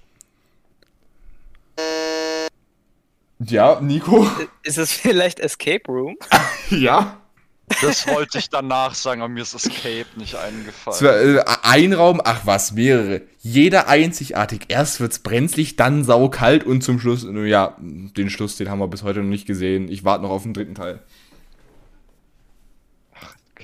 Ja, 3.40 3.80
Nico? 3.80 4.28
Ist 4.64 4.78
es 4.78 4.92
vielleicht 4.92 5.40
Escape 5.40 5.84
Room? 5.88 6.18
ja. 6.70 7.22
Das 7.82 8.08
wollte 8.08 8.38
ich 8.38 8.50
danach 8.50 8.96
sagen, 8.96 9.22
aber 9.22 9.30
mir 9.30 9.42
ist 9.42 9.54
Escape 9.54 10.06
nicht 10.16 10.36
eingefallen. 10.36 11.02
war, 11.02 11.18
äh, 11.20 11.44
ein 11.64 11.94
Raum, 11.94 12.22
ach 12.24 12.46
was, 12.46 12.72
mehrere. 12.72 13.24
Jeder 13.40 13.90
einzigartig. 13.90 14.66
Erst 14.70 15.00
wird's 15.02 15.20
brenzlig, 15.20 15.76
dann 15.76 16.04
saukalt 16.06 16.64
und 16.64 16.82
zum 16.82 17.00
Schluss, 17.00 17.28
ja, 17.30 17.76
den 17.80 18.30
Schluss, 18.30 18.56
den 18.56 18.70
haben 18.70 18.80
wir 18.80 18.88
bis 18.88 19.04
heute 19.04 19.20
noch 19.20 19.30
nicht 19.30 19.46
gesehen. 19.46 19.90
Ich 19.92 20.06
warte 20.06 20.24
noch 20.24 20.32
auf 20.32 20.44
den 20.44 20.54
dritten 20.54 20.76
Teil. 20.76 21.02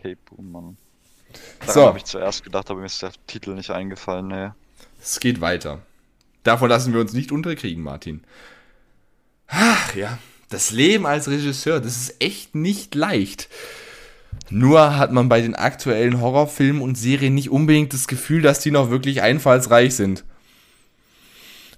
Escape 0.04 0.18
Room, 0.32 0.52
Mann. 0.52 0.78
Daran 1.62 1.74
So. 1.74 1.88
habe 1.88 1.98
ich 1.98 2.06
zuerst 2.06 2.44
gedacht, 2.44 2.70
aber 2.70 2.82
mir 2.82 2.88
ist 2.88 3.02
der 3.02 3.14
Titel 3.28 3.54
nicht 3.54 3.70
eingefallen, 3.72 4.28
nee. 4.28 4.50
Es 5.02 5.20
geht 5.20 5.40
weiter. 5.42 5.82
Davon 6.44 6.70
lassen 6.70 6.94
wir 6.94 7.00
uns 7.00 7.14
nicht 7.14 7.32
unterkriegen, 7.32 7.84
Martin. 7.84 8.24
Ach 9.48 9.96
ja, 9.96 10.18
das 10.50 10.72
Leben 10.72 11.06
als 11.06 11.30
Regisseur, 11.30 11.80
das 11.80 11.96
ist 11.96 12.22
echt 12.22 12.54
nicht 12.54 12.96
leicht. 12.96 13.50
Nur 14.50 14.98
hat 14.98 15.12
man 15.12 15.30
bei 15.30 15.42
den 15.42 15.56
aktuellen 15.56 16.22
Horrorfilmen 16.22 16.82
und 16.82 16.96
Serien 16.98 17.34
nicht 17.34 17.50
unbedingt 17.50 17.94
das 17.94 18.08
Gefühl, 18.08 18.42
dass 18.42 18.60
die 18.60 18.72
noch 18.72 18.90
wirklich 18.90 19.22
einfallsreich 19.22 19.96
sind. 19.96 20.24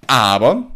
Aber 0.06 0.70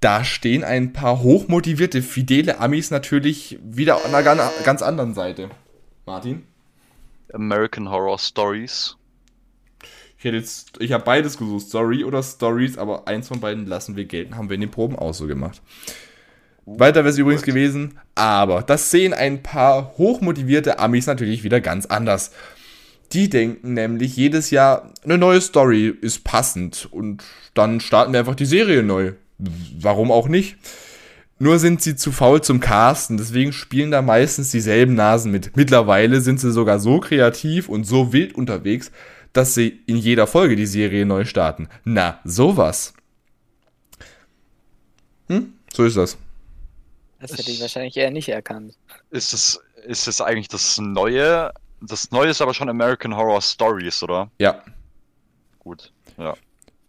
da 0.00 0.24
stehen 0.24 0.62
ein 0.62 0.92
paar 0.92 1.20
hochmotivierte, 1.22 2.02
fidele 2.02 2.60
Amis 2.60 2.90
natürlich 2.90 3.58
wieder 3.62 4.04
an 4.04 4.14
einer 4.14 4.22
gan- 4.22 4.50
ganz 4.64 4.82
anderen 4.82 5.14
Seite. 5.14 5.48
Martin? 6.04 6.42
American 7.32 7.90
Horror 7.90 8.18
Stories. 8.18 8.96
Ich 10.18 10.24
hätte 10.24 10.36
jetzt, 10.36 10.80
ich 10.80 10.92
habe 10.92 11.04
beides 11.04 11.36
gesucht, 11.38 11.66
Story 11.66 12.04
oder 12.04 12.22
Stories, 12.22 12.78
aber 12.78 13.08
eins 13.08 13.28
von 13.28 13.40
beiden 13.40 13.66
lassen 13.66 13.96
wir 13.96 14.04
gelten, 14.04 14.36
haben 14.36 14.48
wir 14.48 14.54
in 14.54 14.60
den 14.62 14.70
Proben 14.70 14.96
auch 14.96 15.12
so 15.12 15.26
gemacht. 15.26 15.60
Weiter 16.66 17.04
wäre 17.04 17.10
es 17.10 17.18
übrigens 17.18 17.42
gewesen, 17.42 17.98
aber 18.16 18.62
das 18.62 18.90
sehen 18.90 19.14
ein 19.14 19.42
paar 19.42 19.96
hochmotivierte 19.98 20.80
Amis 20.80 21.06
natürlich 21.06 21.44
wieder 21.44 21.60
ganz 21.60 21.86
anders. 21.86 22.32
Die 23.12 23.28
denken 23.28 23.74
nämlich 23.74 24.16
jedes 24.16 24.50
Jahr, 24.50 24.92
eine 25.04 25.16
neue 25.16 25.40
Story 25.40 25.94
ist 26.00 26.24
passend 26.24 26.88
und 26.90 27.22
dann 27.54 27.78
starten 27.78 28.12
wir 28.12 28.18
einfach 28.18 28.34
die 28.34 28.46
Serie 28.46 28.82
neu. 28.82 29.12
Warum 29.38 30.10
auch 30.10 30.26
nicht? 30.26 30.56
Nur 31.38 31.60
sind 31.60 31.82
sie 31.82 31.94
zu 31.94 32.10
faul 32.10 32.40
zum 32.40 32.58
Casten, 32.58 33.16
deswegen 33.16 33.52
spielen 33.52 33.92
da 33.92 34.02
meistens 34.02 34.50
dieselben 34.50 34.94
Nasen 34.94 35.30
mit. 35.30 35.56
Mittlerweile 35.56 36.20
sind 36.20 36.40
sie 36.40 36.50
sogar 36.50 36.80
so 36.80 36.98
kreativ 36.98 37.68
und 37.68 37.84
so 37.84 38.12
wild 38.12 38.34
unterwegs, 38.34 38.90
dass 39.32 39.54
sie 39.54 39.82
in 39.86 39.98
jeder 39.98 40.26
Folge 40.26 40.56
die 40.56 40.66
Serie 40.66 41.06
neu 41.06 41.26
starten. 41.26 41.68
Na, 41.84 42.18
sowas. 42.24 42.94
Hm? 45.28 45.52
So 45.72 45.84
ist 45.84 45.96
das. 45.96 46.16
Das 47.20 47.32
hätte 47.32 47.50
ich 47.50 47.60
wahrscheinlich 47.60 47.96
eher 47.96 48.10
nicht 48.10 48.28
erkannt. 48.28 48.74
Ist 49.10 49.32
es, 49.32 49.60
ist 49.86 50.06
es 50.06 50.20
eigentlich 50.20 50.48
das 50.48 50.78
neue 50.78 51.52
Das 51.80 52.10
neue 52.10 52.28
ist 52.30 52.42
aber 52.42 52.54
schon 52.54 52.68
American 52.68 53.16
Horror 53.16 53.40
Stories, 53.40 54.02
oder? 54.02 54.30
Ja. 54.38 54.62
Gut, 55.58 55.92
ja. 56.18 56.34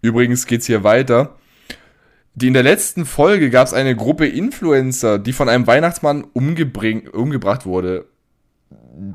Übrigens 0.01 0.45
geht's 0.45 0.67
hier 0.67 0.83
weiter. 0.83 1.37
Die 2.35 2.47
in 2.47 2.53
der 2.53 2.63
letzten 2.63 3.05
Folge 3.05 3.49
gab 3.49 3.65
es 3.67 3.73
eine 3.73 3.95
Gruppe 3.95 4.27
Influencer, 4.27 5.17
die 5.17 5.33
von 5.33 5.49
einem 5.49 5.65
Weihnachtsmann 5.65 6.23
umgebracht 6.23 7.65
wurde. 7.65 8.05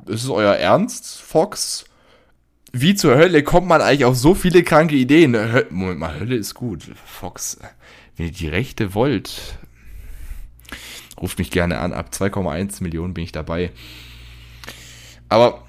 Ist 0.07 0.25
es 0.25 0.31
euer 0.31 0.55
Ernst, 0.55 1.21
Fox? 1.21 1.85
Wie 2.73 2.95
zur 2.95 3.17
Hölle 3.17 3.43
kommt 3.45 3.69
man 3.69 3.81
eigentlich 3.81 4.07
auf 4.07 4.17
so 4.17 4.35
viele 4.35 4.63
kranke 4.65 4.97
Ideen? 4.97 5.37
Hö 5.37 5.65
Moment 5.71 6.01
mal, 6.01 6.19
Hölle 6.19 6.35
ist 6.35 6.55
gut. 6.55 6.91
Fox, 7.05 7.59
wenn 8.17 8.27
ihr 8.27 8.33
die 8.33 8.49
Rechte 8.49 8.95
wollt, 8.95 9.59
ruft 11.23 11.39
mich 11.39 11.51
gerne 11.51 11.79
an. 11.79 11.93
Ab 11.93 12.11
2,1 12.13 12.83
Millionen 12.83 13.15
bin 13.15 13.25
ich 13.25 13.33
dabei. 13.33 13.71
Aber 15.29 15.65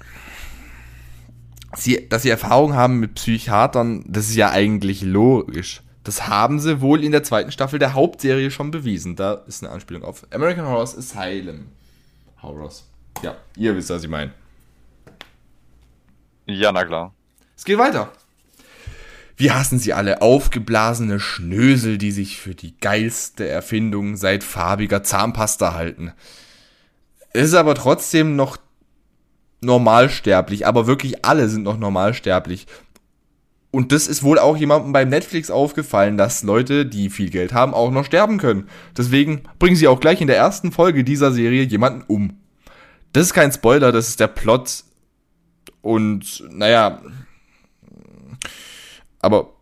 sie, 1.74 2.06
dass 2.08 2.22
sie 2.22 2.30
Erfahrung 2.30 2.74
haben 2.74 3.00
mit 3.00 3.14
Psychiatern, 3.14 4.04
das 4.06 4.28
ist 4.28 4.36
ja 4.36 4.50
eigentlich 4.50 5.02
logisch. 5.02 5.82
Das 6.02 6.28
haben 6.28 6.60
sie 6.60 6.82
wohl 6.82 7.02
in 7.02 7.12
der 7.12 7.22
zweiten 7.22 7.50
Staffel 7.50 7.78
der 7.78 7.94
Hauptserie 7.94 8.50
schon 8.50 8.70
bewiesen. 8.70 9.16
Da 9.16 9.32
ist 9.46 9.64
eine 9.64 9.72
Anspielung 9.72 10.04
auf 10.04 10.26
American 10.30 10.66
Horror 10.66 10.82
Asylum. 10.82 11.68
Horrors. 12.42 12.86
Ja, 13.22 13.36
ihr 13.56 13.74
wisst, 13.74 13.88
was 13.88 14.04
ich 14.04 14.10
meine. 14.10 14.32
Ja, 16.46 16.72
na 16.72 16.84
klar. 16.84 17.14
Es 17.56 17.64
geht 17.64 17.78
weiter. 17.78 18.12
Wir 19.36 19.54
hassen 19.54 19.78
sie 19.78 19.92
alle, 19.92 20.22
aufgeblasene 20.22 21.18
Schnösel, 21.18 21.98
die 21.98 22.12
sich 22.12 22.38
für 22.38 22.54
die 22.54 22.76
geilste 22.78 23.48
Erfindung 23.48 24.16
seit 24.16 24.44
farbiger 24.44 25.02
Zahnpasta 25.02 25.74
halten. 25.74 26.12
Ist 27.32 27.54
aber 27.54 27.74
trotzdem 27.74 28.36
noch 28.36 28.58
normalsterblich, 29.60 30.66
aber 30.66 30.86
wirklich 30.86 31.24
alle 31.24 31.48
sind 31.48 31.64
noch 31.64 31.78
normalsterblich. 31.78 32.66
Und 33.72 33.90
das 33.90 34.06
ist 34.06 34.22
wohl 34.22 34.38
auch 34.38 34.56
jemandem 34.56 34.92
beim 34.92 35.08
Netflix 35.08 35.50
aufgefallen, 35.50 36.16
dass 36.16 36.44
Leute, 36.44 36.86
die 36.86 37.10
viel 37.10 37.28
Geld 37.28 37.52
haben, 37.52 37.74
auch 37.74 37.90
noch 37.90 38.04
sterben 38.04 38.38
können. 38.38 38.68
Deswegen 38.96 39.42
bringen 39.58 39.74
sie 39.74 39.88
auch 39.88 39.98
gleich 39.98 40.20
in 40.20 40.28
der 40.28 40.36
ersten 40.36 40.70
Folge 40.70 41.02
dieser 41.02 41.32
Serie 41.32 41.64
jemanden 41.64 42.04
um. 42.06 42.38
Das 43.12 43.24
ist 43.24 43.34
kein 43.34 43.50
Spoiler, 43.50 43.90
das 43.90 44.08
ist 44.08 44.20
der 44.20 44.28
Plot. 44.28 44.84
Und 45.82 46.44
naja. 46.52 47.02
Aber 49.24 49.54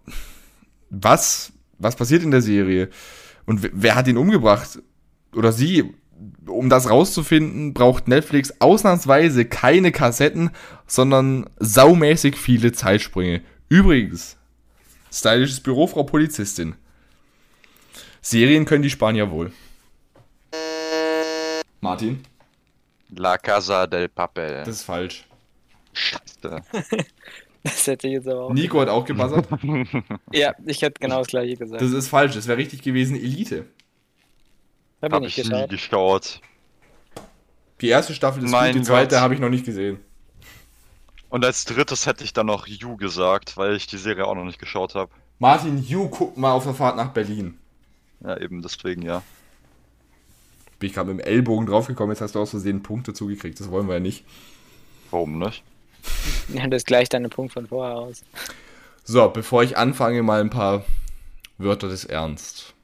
was? 0.91 1.53
Was 1.79 1.97
passiert 1.97 2.23
in 2.23 2.31
der 2.31 2.43
Serie? 2.43 2.91
Und 3.47 3.69
wer 3.73 3.95
hat 3.95 4.09
ihn 4.09 4.17
umgebracht? 4.17 4.81
Oder 5.35 5.53
sie? 5.53 5.95
um 6.47 6.69
das 6.69 6.89
rauszufinden, 6.89 7.75
braucht 7.75 8.09
Netflix 8.09 8.55
ausnahmsweise 8.61 9.45
keine 9.45 9.93
Kassetten, 9.93 10.51
sondern 10.87 11.49
saumäßig 11.59 12.37
viele 12.37 12.73
Zeitsprünge. 12.73 13.43
Übrigens, 13.69 14.37
stylisches 15.11 15.61
Büro, 15.61 15.87
Frau 15.87 16.05
Polizistin. 16.05 16.77
Serien 18.21 18.65
können 18.65 18.83
die 18.83 18.91
Spanier 18.91 19.31
wohl. 19.31 19.53
Martin? 21.81 22.23
La 23.11 23.37
Casa 23.37 23.87
del 23.87 24.09
Papel. 24.09 24.63
Das 24.65 24.77
ist 24.77 24.83
falsch. 24.85 25.27
Scheiße. 25.93 26.63
Das 27.65 27.87
hätte 27.87 28.09
ich 28.09 28.15
jetzt 28.15 28.29
aber 28.29 28.45
auch. 28.45 28.53
Nico 28.53 28.81
hat 28.81 28.89
auch 28.89 29.05
gebuzzert. 29.05 29.47
Ja, 30.33 30.55
ich 30.67 30.83
hätte 30.83 30.99
genau 31.01 31.19
das 31.19 31.29
gleiche 31.29 31.57
gesagt. 31.57 31.81
Das 31.81 31.93
ist 31.93 32.09
falsch. 32.09 32.35
Das 32.35 32.49
wäre 32.49 32.59
richtig 32.59 32.83
gewesen 32.83 33.17
Elite. 33.17 33.67
Hab 35.01 35.13
Hab 35.13 35.23
ich 35.23 35.37
nicht 35.37 35.51
nie 35.51 35.67
geschaut. 35.69 35.71
geschaut. 35.71 36.41
Die 37.81 37.89
erste 37.89 38.15
Staffel 38.15 38.45
ist 38.45 38.51
Mein 38.51 38.73
gut, 38.73 38.83
die 38.83 38.87
zweite 38.87 39.21
habe 39.21 39.35
ich 39.35 39.41
noch 39.41 39.49
nicht 39.49 39.65
gesehen. 39.65 39.99
Und 41.29 41.45
als 41.45 41.65
drittes 41.65 42.07
hätte 42.07 42.25
ich 42.25 42.33
dann 42.33 42.47
noch 42.47 42.67
You 42.67 42.97
gesagt, 42.97 43.57
weil 43.57 43.75
ich 43.75 43.87
die 43.87 43.97
Serie 43.97 44.27
auch 44.27 44.35
noch 44.35 44.45
nicht 44.45 44.59
geschaut 44.59 44.95
habe. 44.95 45.11
Martin, 45.39 45.83
you 45.83 46.09
guck 46.09 46.37
mal 46.37 46.53
auf 46.53 46.65
der 46.65 46.75
Fahrt 46.75 46.97
nach 46.97 47.09
Berlin. 47.13 47.59
Ja, 48.23 48.39
eben 48.39 48.63
deswegen, 48.63 49.03
ja. 49.03 49.23
Bin 50.79 50.89
ich 50.89 50.95
gerade 50.95 51.13
mit 51.13 51.25
dem 51.25 51.27
Ellbogen 51.27 51.67
draufgekommen, 51.67 52.13
jetzt 52.13 52.21
hast 52.21 52.35
du 52.35 52.41
aus 52.41 52.51
Versehen 52.51 52.83
Punkte 52.83 53.13
zugekriegt. 53.15 53.59
Das 53.59 53.71
wollen 53.71 53.87
wir 53.89 53.95
ja 53.95 54.01
nicht. 54.01 54.25
Warum 55.11 55.39
nicht? 55.39 55.65
Ja, 56.49 56.67
das 56.67 56.85
gleicht 56.85 57.15
deinen 57.15 57.31
Punkt 57.31 57.53
von 57.53 57.67
vorher 57.69 57.97
aus. 57.97 58.25
So, 59.05 59.29
bevor 59.29 59.63
ich 59.63 59.77
anfange, 59.77 60.23
mal 60.23 60.41
ein 60.41 60.51
paar 60.51 60.85
Wörter 61.59 61.89
des 61.89 62.05
Ernst. 62.05 62.75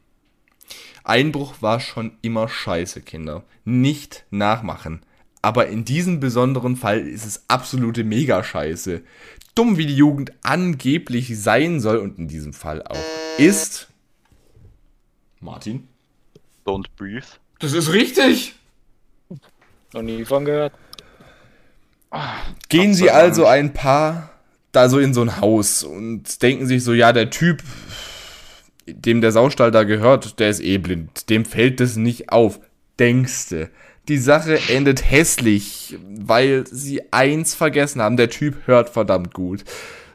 Einbruch 1.04 1.54
war 1.60 1.80
schon 1.80 2.12
immer 2.22 2.48
scheiße, 2.48 3.00
Kinder. 3.02 3.44
Nicht 3.64 4.24
nachmachen. 4.30 5.02
Aber 5.42 5.68
in 5.68 5.84
diesem 5.84 6.20
besonderen 6.20 6.76
Fall 6.76 7.00
ist 7.00 7.24
es 7.24 7.44
absolute 7.48 8.04
Mega-Scheiße. 8.04 9.02
Dumm 9.54 9.78
wie 9.78 9.86
die 9.86 9.96
Jugend 9.96 10.32
angeblich 10.42 11.38
sein 11.38 11.80
soll 11.80 11.98
und 11.98 12.18
in 12.18 12.28
diesem 12.28 12.52
Fall 12.52 12.82
auch 12.82 12.96
ist. 13.38 13.88
Martin? 15.40 15.88
Don't 16.66 16.86
breathe. 16.96 17.26
Das 17.60 17.72
ist 17.72 17.92
richtig! 17.92 18.54
Noch 19.92 20.02
nie 20.02 20.24
von 20.24 20.44
gehört. 20.44 20.74
Gehen 22.68 22.94
sie 22.94 23.10
also 23.10 23.46
ein 23.46 23.72
Paar 23.72 24.30
da 24.72 24.88
so 24.88 24.98
in 24.98 25.14
so 25.14 25.22
ein 25.22 25.40
Haus 25.40 25.82
und 25.82 26.42
denken 26.42 26.66
sich 26.66 26.84
so, 26.84 26.92
ja, 26.92 27.12
der 27.12 27.30
Typ, 27.30 27.62
dem 28.86 29.20
der 29.20 29.32
Saustall 29.32 29.70
da 29.70 29.84
gehört, 29.84 30.38
der 30.38 30.50
ist 30.50 30.60
eh 30.60 30.78
blind. 30.78 31.30
Dem 31.30 31.44
fällt 31.44 31.80
das 31.80 31.96
nicht 31.96 32.30
auf. 32.30 32.60
Denkste. 32.98 33.70
Die 34.08 34.18
Sache 34.18 34.58
endet 34.68 35.08
hässlich, 35.08 35.96
weil 36.02 36.64
sie 36.66 37.12
eins 37.12 37.54
vergessen 37.54 38.00
haben. 38.00 38.16
Der 38.16 38.30
Typ 38.30 38.66
hört 38.66 38.88
verdammt 38.88 39.34
gut. 39.34 39.64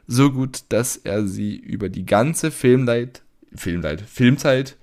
So 0.08 0.32
gut, 0.32 0.64
dass 0.70 0.98
er 0.98 1.26
sie 1.28 1.56
über 1.56 1.90
die 1.90 2.06
ganze 2.06 2.52
Filmleit, 2.52 3.22
Filmleit, 3.56 4.02
Filmzeit 4.02 4.76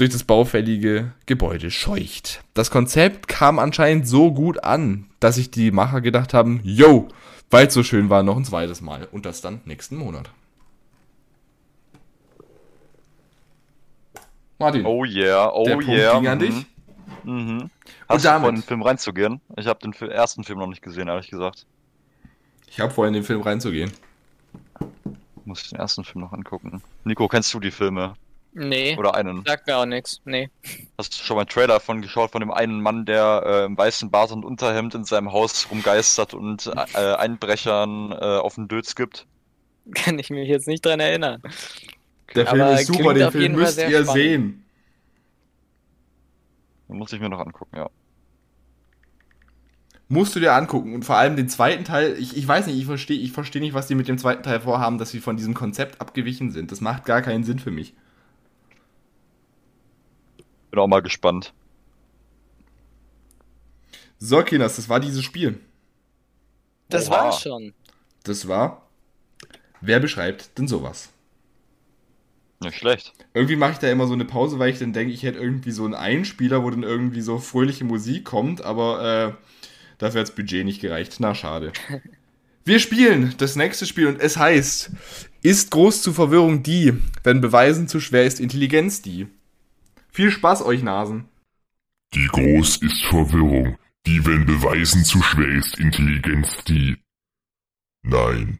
durch 0.00 0.10
das 0.10 0.24
baufällige 0.24 1.12
Gebäude 1.26 1.70
scheucht. 1.70 2.42
Das 2.54 2.70
Konzept 2.70 3.28
kam 3.28 3.58
anscheinend 3.58 4.08
so 4.08 4.32
gut 4.32 4.64
an, 4.64 5.10
dass 5.20 5.34
sich 5.34 5.50
die 5.50 5.70
Macher 5.70 6.00
gedacht 6.00 6.32
haben, 6.32 6.60
yo, 6.64 7.08
weil 7.50 7.66
es 7.66 7.74
so 7.74 7.82
schön 7.82 8.08
war, 8.08 8.22
noch 8.22 8.36
ein 8.36 8.44
zweites 8.44 8.80
Mal. 8.80 9.06
Und 9.12 9.26
das 9.26 9.42
dann 9.42 9.60
nächsten 9.66 9.96
Monat. 9.96 10.30
Martin, 14.58 14.86
Oh 14.86 15.04
yeah, 15.04 15.50
oh 15.52 15.64
der 15.64 15.72
Punkt 15.74 15.88
yeah. 15.88 16.18
ging 16.18 16.28
an 16.28 16.38
mhm. 16.38 16.40
dich. 16.40 16.66
Mhm. 17.24 17.70
Hast 18.08 18.24
damit- 18.24 18.38
du 18.38 18.40
vor, 18.40 18.48
in 18.48 18.54
den 18.56 18.62
Film 18.62 18.82
reinzugehen? 18.82 19.40
Ich 19.56 19.66
habe 19.66 19.80
den 19.80 19.92
ersten 20.10 20.44
Film 20.44 20.58
noch 20.60 20.66
nicht 20.66 20.82
gesehen, 20.82 21.08
ehrlich 21.08 21.30
gesagt. 21.30 21.66
Ich 22.68 22.80
habe 22.80 22.90
vorhin 22.90 23.14
in 23.14 23.20
den 23.20 23.26
Film 23.26 23.42
reinzugehen. 23.42 23.92
Muss 25.44 25.62
ich 25.62 25.70
den 25.70 25.78
ersten 25.78 26.04
Film 26.04 26.24
noch 26.24 26.32
angucken. 26.32 26.82
Nico, 27.04 27.28
kennst 27.28 27.52
du 27.52 27.60
die 27.60 27.70
Filme? 27.70 28.14
Nee, 28.52 28.96
Oder 28.96 29.14
einen? 29.14 29.44
sagt 29.46 29.66
mir 29.68 29.76
auch 29.76 29.86
nichts. 29.86 30.20
Nee. 30.24 30.50
Hast 30.98 31.12
du 31.18 31.24
schon 31.24 31.36
mal 31.36 31.42
einen 31.42 31.48
Trailer 31.48 31.74
davon 31.74 32.02
geschaut, 32.02 32.32
von 32.32 32.40
dem 32.40 32.50
einen 32.50 32.80
Mann, 32.80 33.06
der 33.06 33.42
äh, 33.46 33.64
im 33.64 33.78
weißen 33.78 34.10
Bart 34.10 34.32
und 34.32 34.44
Unterhemd 34.44 34.94
in 34.94 35.04
seinem 35.04 35.32
Haus 35.32 35.68
rumgeistert 35.70 36.34
und 36.34 36.66
äh, 36.94 37.14
Einbrechern 37.14 38.10
äh, 38.12 38.16
auf 38.16 38.56
den 38.56 38.66
Dötz 38.66 38.96
gibt? 38.96 39.26
Kann 39.94 40.18
ich 40.18 40.30
mich 40.30 40.48
jetzt 40.48 40.66
nicht 40.66 40.84
dran 40.84 41.00
erinnern. 41.00 41.42
Der 42.34 42.46
Film 42.46 42.62
Aber 42.62 42.80
ist 42.80 42.86
super, 42.86 43.14
den 43.14 43.30
Film 43.30 43.52
müsst 43.52 43.78
ihr 43.78 43.88
spannend. 43.88 44.10
sehen. 44.12 44.64
Den 46.88 46.98
muss 46.98 47.12
ich 47.12 47.20
mir 47.20 47.28
noch 47.28 47.40
angucken, 47.40 47.76
ja. 47.76 47.88
Musst 50.08 50.34
du 50.34 50.40
dir 50.40 50.54
angucken. 50.54 50.92
Und 50.94 51.04
vor 51.04 51.16
allem 51.16 51.36
den 51.36 51.48
zweiten 51.48 51.84
Teil, 51.84 52.16
ich, 52.18 52.36
ich 52.36 52.46
weiß 52.46 52.66
nicht, 52.66 52.76
ich 52.76 52.86
verstehe 52.86 53.18
ich 53.18 53.30
versteh 53.30 53.60
nicht, 53.60 53.74
was 53.74 53.86
die 53.86 53.94
mit 53.94 54.08
dem 54.08 54.18
zweiten 54.18 54.42
Teil 54.42 54.60
vorhaben, 54.60 54.98
dass 54.98 55.10
sie 55.10 55.20
von 55.20 55.36
diesem 55.36 55.54
Konzept 55.54 56.00
abgewichen 56.00 56.50
sind. 56.50 56.72
Das 56.72 56.80
macht 56.80 57.04
gar 57.04 57.22
keinen 57.22 57.44
Sinn 57.44 57.60
für 57.60 57.70
mich. 57.70 57.94
Bin 60.70 60.80
auch 60.80 60.86
mal 60.86 61.02
gespannt. 61.02 61.52
So, 64.18 64.42
Kinders, 64.42 64.76
das 64.76 64.88
war 64.88 65.00
dieses 65.00 65.24
Spiel. 65.24 65.58
Das 66.88 67.08
Oha. 67.08 67.16
war's 67.16 67.40
schon. 67.40 67.72
Das 68.24 68.48
war. 68.48 68.86
Wer 69.80 69.98
beschreibt 69.98 70.58
denn 70.58 70.68
sowas? 70.68 71.08
Nicht 72.62 72.76
schlecht. 72.76 73.14
Irgendwie 73.32 73.56
mache 73.56 73.72
ich 73.72 73.78
da 73.78 73.90
immer 73.90 74.06
so 74.06 74.12
eine 74.12 74.26
Pause, 74.26 74.58
weil 74.58 74.70
ich 74.70 74.78
dann 74.78 74.92
denke, 74.92 75.14
ich 75.14 75.22
hätte 75.22 75.38
irgendwie 75.38 75.70
so 75.70 75.84
einen 75.84 75.94
Einspieler, 75.94 76.62
wo 76.62 76.68
dann 76.68 76.82
irgendwie 76.82 77.22
so 77.22 77.38
fröhliche 77.38 77.84
Musik 77.84 78.26
kommt, 78.26 78.60
aber 78.60 79.02
äh, 79.02 79.44
dafür 79.96 80.20
hat 80.20 80.28
das 80.28 80.34
Budget 80.34 80.66
nicht 80.66 80.82
gereicht. 80.82 81.16
Na, 81.20 81.34
schade. 81.34 81.72
Wir 82.64 82.78
spielen 82.78 83.34
das 83.38 83.56
nächste 83.56 83.86
Spiel 83.86 84.06
und 84.06 84.20
es 84.20 84.36
heißt, 84.36 84.90
ist 85.40 85.70
groß 85.70 86.02
zu 86.02 86.12
Verwirrung 86.12 86.62
die, 86.62 86.92
wenn 87.24 87.40
Beweisen 87.40 87.88
zu 87.88 88.00
schwer 88.00 88.24
ist 88.24 88.38
Intelligenz 88.38 89.00
die. 89.00 89.26
Viel 90.12 90.30
Spaß 90.30 90.62
euch 90.62 90.82
Nasen. 90.82 91.28
Die 92.14 92.26
groß 92.26 92.78
ist 92.78 93.04
Verwirrung, 93.06 93.78
die, 94.06 94.24
wenn 94.26 94.46
Beweisen 94.46 95.04
zu 95.04 95.22
schwer 95.22 95.48
ist, 95.48 95.78
Intelligenz 95.78 96.64
die. 96.66 96.96
Nein, 98.02 98.58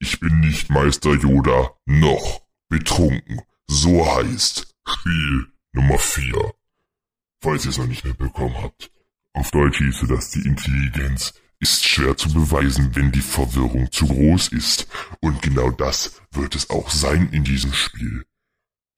ich 0.00 0.18
bin 0.18 0.40
nicht 0.40 0.70
Meister 0.70 1.14
Yoda, 1.14 1.70
noch 1.86 2.42
betrunken. 2.68 3.40
So 3.66 4.04
heißt 4.16 4.74
Spiel 4.86 5.52
Nummer 5.72 5.98
4. 5.98 6.52
Falls 7.40 7.64
ihr 7.64 7.70
es 7.70 7.78
noch 7.78 7.86
nicht 7.86 8.04
mitbekommen 8.04 8.56
habt. 8.60 8.90
Auf 9.34 9.50
Deutsch 9.52 9.78
hieße 9.78 10.06
das 10.08 10.30
die 10.30 10.46
Intelligenz 10.46 11.34
ist 11.60 11.86
schwer 11.86 12.16
zu 12.16 12.32
beweisen, 12.32 12.94
wenn 12.94 13.10
die 13.12 13.20
Verwirrung 13.20 13.90
zu 13.90 14.06
groß 14.06 14.48
ist. 14.48 14.86
Und 15.20 15.42
genau 15.42 15.70
das 15.70 16.20
wird 16.32 16.54
es 16.54 16.70
auch 16.70 16.90
sein 16.90 17.30
in 17.32 17.44
diesem 17.44 17.72
Spiel. 17.72 18.24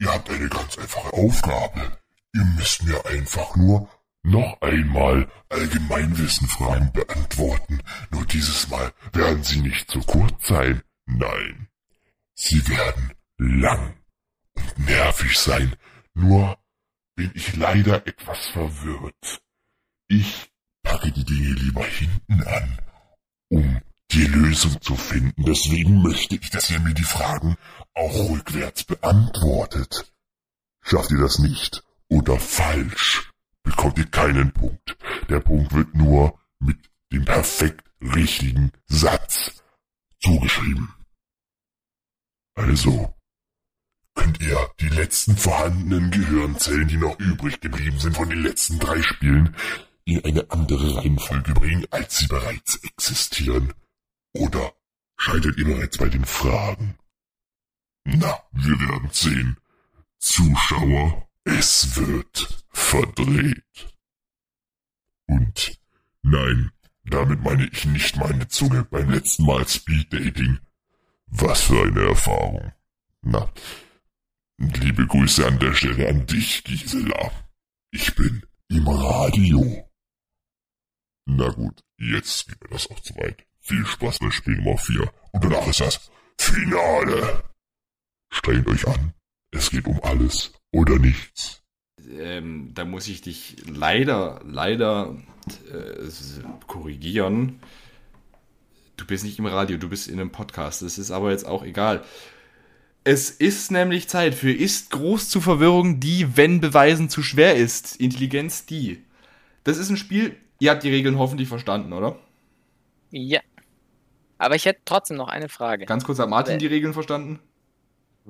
Ihr 0.00 0.12
habt 0.12 0.30
eine 0.30 0.48
ganz 0.48 0.78
einfache 0.78 1.12
Aufgabe. 1.12 1.98
Ihr 2.34 2.44
müsst 2.56 2.82
mir 2.84 3.04
einfach 3.04 3.54
nur 3.56 3.88
noch 4.22 4.60
einmal 4.62 5.30
Allgemeinwissenfragen 5.50 6.90
beantworten. 6.92 7.82
Nur 8.10 8.24
dieses 8.26 8.68
Mal 8.68 8.92
werden 9.12 9.42
sie 9.42 9.60
nicht 9.60 9.90
so 9.90 10.00
kurz 10.00 10.46
sein. 10.46 10.82
Nein. 11.04 11.68
Sie 12.34 12.66
werden 12.68 13.12
lang 13.36 13.94
und 14.54 14.78
nervig 14.78 15.38
sein. 15.38 15.76
Nur 16.14 16.58
bin 17.14 17.30
ich 17.34 17.56
leider 17.56 18.06
etwas 18.06 18.46
verwirrt. 18.48 19.42
Ich 20.08 20.50
packe 20.82 21.12
die 21.12 21.24
Dinge 21.24 21.50
lieber 21.50 21.84
hinten 21.84 22.42
an, 22.44 22.78
um 23.50 23.82
die 24.12 24.26
Lösung 24.26 24.80
zu 24.80 24.96
finden. 24.96 25.44
Deswegen 25.44 26.02
möchte 26.02 26.36
ich, 26.36 26.48
dass 26.50 26.70
ihr 26.70 26.80
mir 26.80 26.94
die 26.94 27.04
Fragen 27.04 27.56
auch 28.00 28.30
rückwärts 28.30 28.84
beantwortet. 28.84 30.10
Schafft 30.82 31.10
ihr 31.10 31.18
das 31.18 31.38
nicht 31.38 31.84
oder 32.08 32.38
falsch, 32.38 33.30
bekommt 33.62 33.98
ihr 33.98 34.06
keinen 34.06 34.52
Punkt. 34.52 34.96
Der 35.28 35.40
Punkt 35.40 35.72
wird 35.74 35.94
nur 35.94 36.38
mit 36.58 36.78
dem 37.12 37.24
perfekt 37.24 37.84
richtigen 38.00 38.72
Satz 38.86 39.62
zugeschrieben. 40.20 40.94
Also, 42.54 43.14
könnt 44.14 44.40
ihr 44.40 44.70
die 44.80 44.88
letzten 44.88 45.36
vorhandenen 45.36 46.10
Gehirnzellen, 46.10 46.88
die 46.88 46.96
noch 46.96 47.18
übrig 47.20 47.60
geblieben 47.60 47.98
sind 47.98 48.16
von 48.16 48.30
den 48.30 48.42
letzten 48.42 48.78
drei 48.78 49.00
Spielen, 49.02 49.54
in 50.04 50.24
eine 50.24 50.50
andere 50.50 50.96
Reihenfolge 50.96 51.52
bringen, 51.52 51.86
als 51.90 52.18
sie 52.18 52.26
bereits 52.26 52.76
existieren? 52.76 53.72
Oder 54.32 54.72
scheitert 55.16 55.56
ihr 55.58 55.66
bereits 55.66 55.98
bei 55.98 56.08
den 56.08 56.24
Fragen? 56.24 56.96
Na, 58.04 58.38
wir 58.52 58.78
werden 58.80 59.10
sehen. 59.12 59.56
Zuschauer, 60.18 61.28
es 61.44 61.96
wird 61.96 62.64
verdreht. 62.70 63.96
Und 65.26 65.80
nein, 66.22 66.72
damit 67.04 67.42
meine 67.42 67.68
ich 67.72 67.84
nicht 67.84 68.16
meine 68.16 68.48
Zunge 68.48 68.84
beim 68.84 69.10
letzten 69.10 69.44
Mal 69.44 69.66
Speeddating. 69.66 70.58
Was 71.26 71.62
für 71.62 71.82
eine 71.82 72.08
Erfahrung. 72.08 72.72
Na, 73.22 73.52
liebe 74.58 75.06
Grüße 75.06 75.46
an 75.46 75.58
der 75.58 75.74
Stelle 75.74 76.08
an 76.08 76.26
dich, 76.26 76.64
Gisela. 76.64 77.30
Ich 77.90 78.14
bin 78.14 78.44
im 78.68 78.88
Radio. 78.88 79.88
Na 81.26 81.48
gut, 81.50 81.82
jetzt 81.98 82.48
geht 82.48 82.60
mir 82.62 82.70
das 82.70 82.90
auch 82.90 83.00
zu 83.00 83.14
weit. 83.16 83.46
Viel 83.60 83.86
Spaß 83.86 84.18
bei 84.18 84.30
Spiel 84.30 84.56
Nummer 84.56 84.78
4. 84.78 85.12
Und 85.32 85.44
danach 85.44 85.66
ist 85.66 85.80
das 85.80 86.10
Finale. 86.38 87.49
Strengt 88.30 88.66
euch 88.68 88.86
an. 88.86 89.12
Es 89.50 89.70
geht 89.70 89.86
um 89.86 90.00
alles 90.02 90.52
oder 90.72 90.98
nichts. 90.98 91.62
Ähm, 92.18 92.70
da 92.74 92.84
muss 92.84 93.08
ich 93.08 93.20
dich 93.20 93.56
leider, 93.66 94.40
leider 94.44 95.16
äh, 95.70 96.08
korrigieren. 96.66 97.60
Du 98.96 99.04
bist 99.06 99.24
nicht 99.24 99.38
im 99.38 99.46
Radio, 99.46 99.78
du 99.78 99.88
bist 99.88 100.08
in 100.08 100.20
einem 100.20 100.30
Podcast. 100.30 100.82
Das 100.82 100.98
ist 100.98 101.10
aber 101.10 101.30
jetzt 101.30 101.46
auch 101.46 101.64
egal. 101.64 102.04
Es 103.02 103.30
ist 103.30 103.70
nämlich 103.70 104.08
Zeit 104.08 104.34
für 104.34 104.52
Ist 104.52 104.90
groß 104.90 105.28
zu 105.28 105.40
Verwirrung 105.40 106.00
die, 106.00 106.36
wenn 106.36 106.60
Beweisen 106.60 107.08
zu 107.08 107.22
schwer 107.22 107.56
ist. 107.56 107.96
Intelligenz 107.96 108.66
die. 108.66 109.02
Das 109.64 109.78
ist 109.78 109.88
ein 109.90 109.96
Spiel, 109.96 110.36
ihr 110.58 110.70
habt 110.70 110.82
die 110.82 110.90
Regeln 110.90 111.18
hoffentlich 111.18 111.48
verstanden, 111.48 111.92
oder? 111.92 112.18
Ja. 113.10 113.40
Aber 114.38 114.54
ich 114.54 114.64
hätte 114.64 114.80
trotzdem 114.84 115.16
noch 115.16 115.28
eine 115.28 115.48
Frage. 115.48 115.86
Ganz 115.86 116.04
kurz, 116.04 116.18
hat 116.18 116.28
Martin 116.30 116.54
Äh. 116.56 116.58
die 116.58 116.66
Regeln 116.66 116.92
verstanden? 116.92 117.40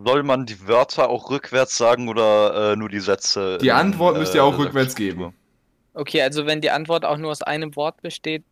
Soll 0.04 0.22
man 0.22 0.46
die 0.46 0.66
Wörter 0.66 1.08
auch 1.10 1.30
rückwärts 1.30 1.76
sagen 1.76 2.08
oder 2.08 2.72
äh, 2.72 2.76
nur 2.76 2.88
die 2.88 3.00
Sätze? 3.00 3.58
Die 3.60 3.68
in, 3.68 3.72
Antwort 3.72 4.16
müsst 4.16 4.34
ihr 4.34 4.44
auch 4.44 4.54
äh, 4.54 4.62
rückwärts 4.62 4.92
Struktur? 4.92 5.30
geben. 5.30 5.34
Okay, 5.94 6.22
also 6.22 6.46
wenn 6.46 6.60
die 6.60 6.70
Antwort 6.70 7.04
auch 7.04 7.18
nur 7.18 7.30
aus 7.30 7.42
einem 7.42 7.74
Wort 7.76 8.00
besteht, 8.00 8.44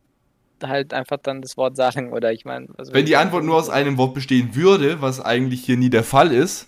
halt 0.63 0.93
einfach 0.93 1.19
dann 1.23 1.41
das 1.41 1.57
Wort 1.57 1.77
sagen 1.77 2.13
oder 2.13 2.33
ich 2.33 2.45
meine. 2.45 2.69
Also 2.77 2.93
Wenn 2.93 3.07
die 3.07 3.17
Antwort 3.17 3.45
nur 3.45 3.57
aus 3.57 3.71
einem 3.71 3.97
Wort 3.97 4.15
bestehen 4.15 4.55
würde, 4.57 5.01
was 5.01 5.21
eigentlich 5.21 5.65
hier 5.65 5.77
nie 5.77 5.91
der 5.91 6.03
Fall 6.05 6.33
ist, 6.33 6.67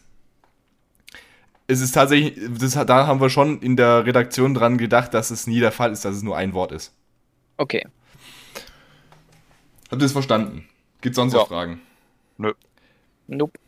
es 1.66 1.80
ist 1.80 1.92
tatsächlich, 1.92 2.34
das, 2.58 2.72
da 2.86 3.06
haben 3.06 3.20
wir 3.20 3.30
schon 3.30 3.60
in 3.60 3.76
der 3.76 4.06
Redaktion 4.06 4.54
dran 4.54 4.78
gedacht, 4.78 5.12
dass 5.14 5.30
es 5.30 5.46
nie 5.46 5.60
der 5.60 5.72
Fall 5.72 5.92
ist, 5.92 6.04
dass 6.04 6.16
es 6.16 6.22
nur 6.22 6.36
ein 6.36 6.52
Wort 6.54 6.72
ist. 6.72 6.94
Okay. 7.56 7.86
Habt 9.90 10.00
ihr 10.02 10.06
es 10.06 10.12
verstanden? 10.12 10.68
Gibt 11.00 11.16
sonst 11.16 11.32
Ja. 11.32 11.40
noch 11.40 11.48
Fragen? 11.48 11.80
Nope. 13.26 13.58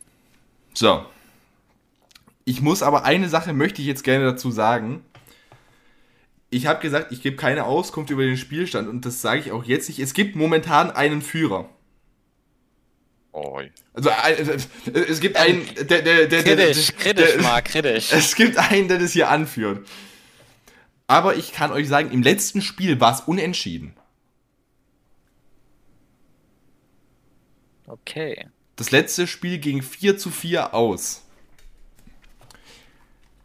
So. 0.73 1.05
Ich 2.45 2.61
muss 2.61 2.83
aber 2.83 3.05
eine 3.05 3.29
Sache 3.29 3.53
möchte 3.53 3.81
ich 3.81 3.87
jetzt 3.87 4.03
gerne 4.03 4.25
dazu 4.25 4.51
sagen. 4.51 5.03
Ich 6.49 6.67
habe 6.67 6.81
gesagt, 6.81 7.11
ich 7.11 7.21
gebe 7.21 7.35
keine 7.35 7.63
Auskunft 7.65 8.11
über 8.11 8.23
den 8.23 8.37
Spielstand 8.37 8.87
und 8.87 9.05
das 9.05 9.21
sage 9.21 9.39
ich 9.41 9.51
auch 9.51 9.63
jetzt 9.63 9.87
nicht. 9.87 9.99
Es 9.99 10.13
gibt 10.13 10.35
momentan 10.35 10.91
einen 10.91 11.21
Führer. 11.21 11.69
Oi. 13.31 13.71
Also 13.93 14.09
ein- 14.11 14.35
äh, 14.93 14.99
es 14.99 15.19
gibt 15.19 15.37
einen, 15.37 15.65
der, 15.75 16.01
der, 16.03 16.27
der, 16.27 16.27
der, 16.27 16.43
Kritisch, 16.43 16.87
der, 16.87 16.95
kritisch, 16.97 17.33
der, 17.33 17.41
mal 17.41 17.61
kritisch. 17.63 18.11
Es 18.13 18.35
gibt 18.35 18.57
einen, 18.57 18.87
der 18.87 18.99
das 18.99 19.13
hier 19.13 19.29
anführt. 19.29 19.87
Aber 21.07 21.35
ich 21.35 21.51
kann 21.53 21.71
euch 21.71 21.87
sagen, 21.87 22.11
im 22.11 22.21
letzten 22.21 22.61
Spiel 22.61 22.99
war 22.99 23.13
es 23.13 23.21
unentschieden. 23.21 23.95
Okay. 27.87 28.47
Das 28.75 28.91
letzte 28.91 29.27
Spiel 29.27 29.59
ging 29.59 29.81
4 29.81 30.17
zu 30.17 30.29
4 30.31 30.73
aus. 30.73 31.21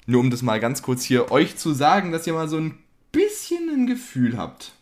Nur 0.06 0.20
um 0.20 0.30
das 0.30 0.40
mal 0.40 0.58
ganz 0.58 0.82
kurz 0.82 1.04
hier 1.04 1.30
euch 1.30 1.56
zu 1.56 1.74
sagen, 1.74 2.12
dass 2.12 2.26
ihr 2.26 2.32
mal 2.32 2.48
so 2.48 2.56
ein 2.56 2.78
bisschen 3.12 3.68
ein 3.68 3.86
Gefühl 3.86 4.38
habt. 4.38 4.72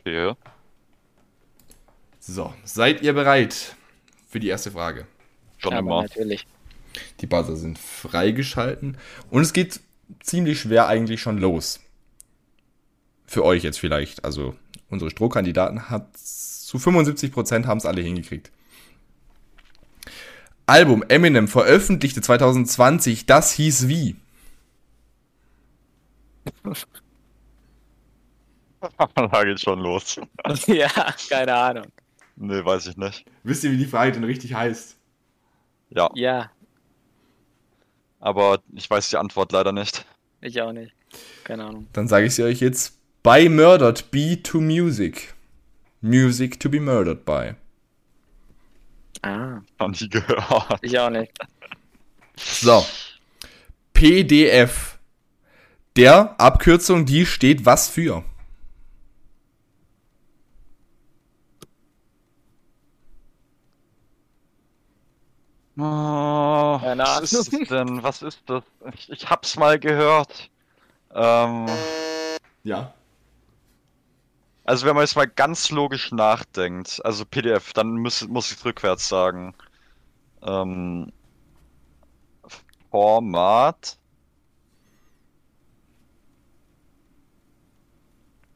Okay. 0.00 0.34
So, 2.18 2.52
seid 2.64 3.02
ihr 3.02 3.12
bereit 3.12 3.76
für 4.28 4.40
die 4.40 4.48
erste 4.48 4.72
Frage? 4.72 5.06
Schon 5.58 5.72
Aber 5.72 5.80
immer. 5.80 6.02
natürlich. 6.02 6.46
Die 7.20 7.26
Buzzer 7.26 7.56
sind 7.56 7.78
freigeschalten 7.78 8.98
und 9.30 9.42
es 9.42 9.52
geht 9.52 9.80
ziemlich 10.20 10.60
schwer 10.60 10.88
eigentlich 10.88 11.20
schon 11.20 11.38
los. 11.38 11.80
Für 13.26 13.44
euch 13.44 13.62
jetzt 13.62 13.78
vielleicht. 13.78 14.24
Also 14.24 14.56
unsere 14.88 15.10
Strohkandidaten 15.10 15.88
hat 15.90 16.16
zu 16.16 16.78
75% 16.78 17.66
haben 17.66 17.78
es 17.78 17.86
alle 17.86 18.00
hingekriegt. 18.00 18.50
Album 20.68 21.02
Eminem 21.08 21.48
veröffentlichte 21.48 22.20
2020, 22.20 23.24
das 23.24 23.52
hieß 23.52 23.88
wie? 23.88 24.16
da 29.14 29.44
geht 29.44 29.60
schon 29.60 29.80
los. 29.80 30.20
ja, 30.66 30.90
keine 31.30 31.54
Ahnung. 31.54 31.86
Nee, 32.36 32.62
weiß 32.64 32.86
ich 32.88 32.98
nicht. 32.98 33.24
Wisst 33.44 33.64
ihr, 33.64 33.72
wie 33.72 33.78
die 33.78 33.86
Frage 33.86 34.12
denn 34.12 34.24
richtig 34.24 34.52
heißt? 34.52 34.96
Ja, 35.90 36.10
Ja, 36.14 36.50
aber 38.20 38.60
ich 38.74 38.90
weiß 38.90 39.08
die 39.08 39.16
Antwort 39.16 39.52
leider 39.52 39.72
nicht. 39.72 40.04
ich 40.42 40.60
auch 40.60 40.72
nicht. 40.72 40.92
Keine 41.44 41.64
Ahnung. 41.64 41.86
Dann 41.94 42.08
sage 42.08 42.26
ich 42.26 42.34
sie 42.34 42.42
euch 42.42 42.60
jetzt. 42.60 42.98
By 43.22 43.48
Murdered 43.48 44.10
Be 44.10 44.42
to 44.42 44.60
Music. 44.60 45.34
Music 46.02 46.60
to 46.60 46.68
be 46.68 46.78
murdered 46.78 47.24
by. 47.24 47.54
Ah, 49.22 49.60
Noch 49.78 49.88
nie 49.88 50.08
gehört. 50.08 50.78
ich 50.82 50.98
auch 50.98 51.10
nicht. 51.10 51.32
So. 52.36 52.84
PDF. 53.92 54.98
Der 55.96 56.40
Abkürzung, 56.40 57.04
die 57.06 57.26
steht 57.26 57.66
was 57.66 57.88
für? 57.88 58.22
Oh, 65.76 66.78
Keine 66.82 67.02
was 67.04 67.32
ist 67.32 67.52
das 67.52 67.68
denn? 67.68 68.02
Was 68.02 68.22
ist 68.22 68.40
das? 68.46 68.64
Ich, 68.94 69.10
ich 69.10 69.30
hab's 69.30 69.56
mal 69.56 69.78
gehört. 69.78 70.50
Ähm, 71.14 71.66
Ja. 72.64 72.92
Also 74.68 74.84
wenn 74.84 74.94
man 74.94 75.02
jetzt 75.02 75.16
mal 75.16 75.26
ganz 75.26 75.70
logisch 75.70 76.12
nachdenkt, 76.12 77.02
also 77.02 77.24
PDF, 77.24 77.72
dann 77.72 77.96
muss, 77.96 78.28
muss 78.28 78.52
ich 78.52 78.62
rückwärts 78.66 79.08
sagen. 79.08 79.54
Ähm, 80.42 81.10
Format. 82.90 83.98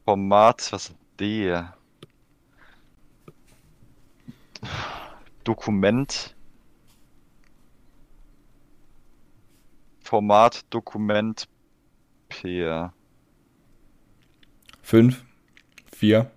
Format, 0.05 0.71
was 0.71 0.93
D? 1.19 1.63
Dokument. 5.43 6.35
Format, 10.03 10.63
Dokument, 10.71 11.47
P. 12.29 12.89
5, 14.83 15.25
4, 15.95 16.29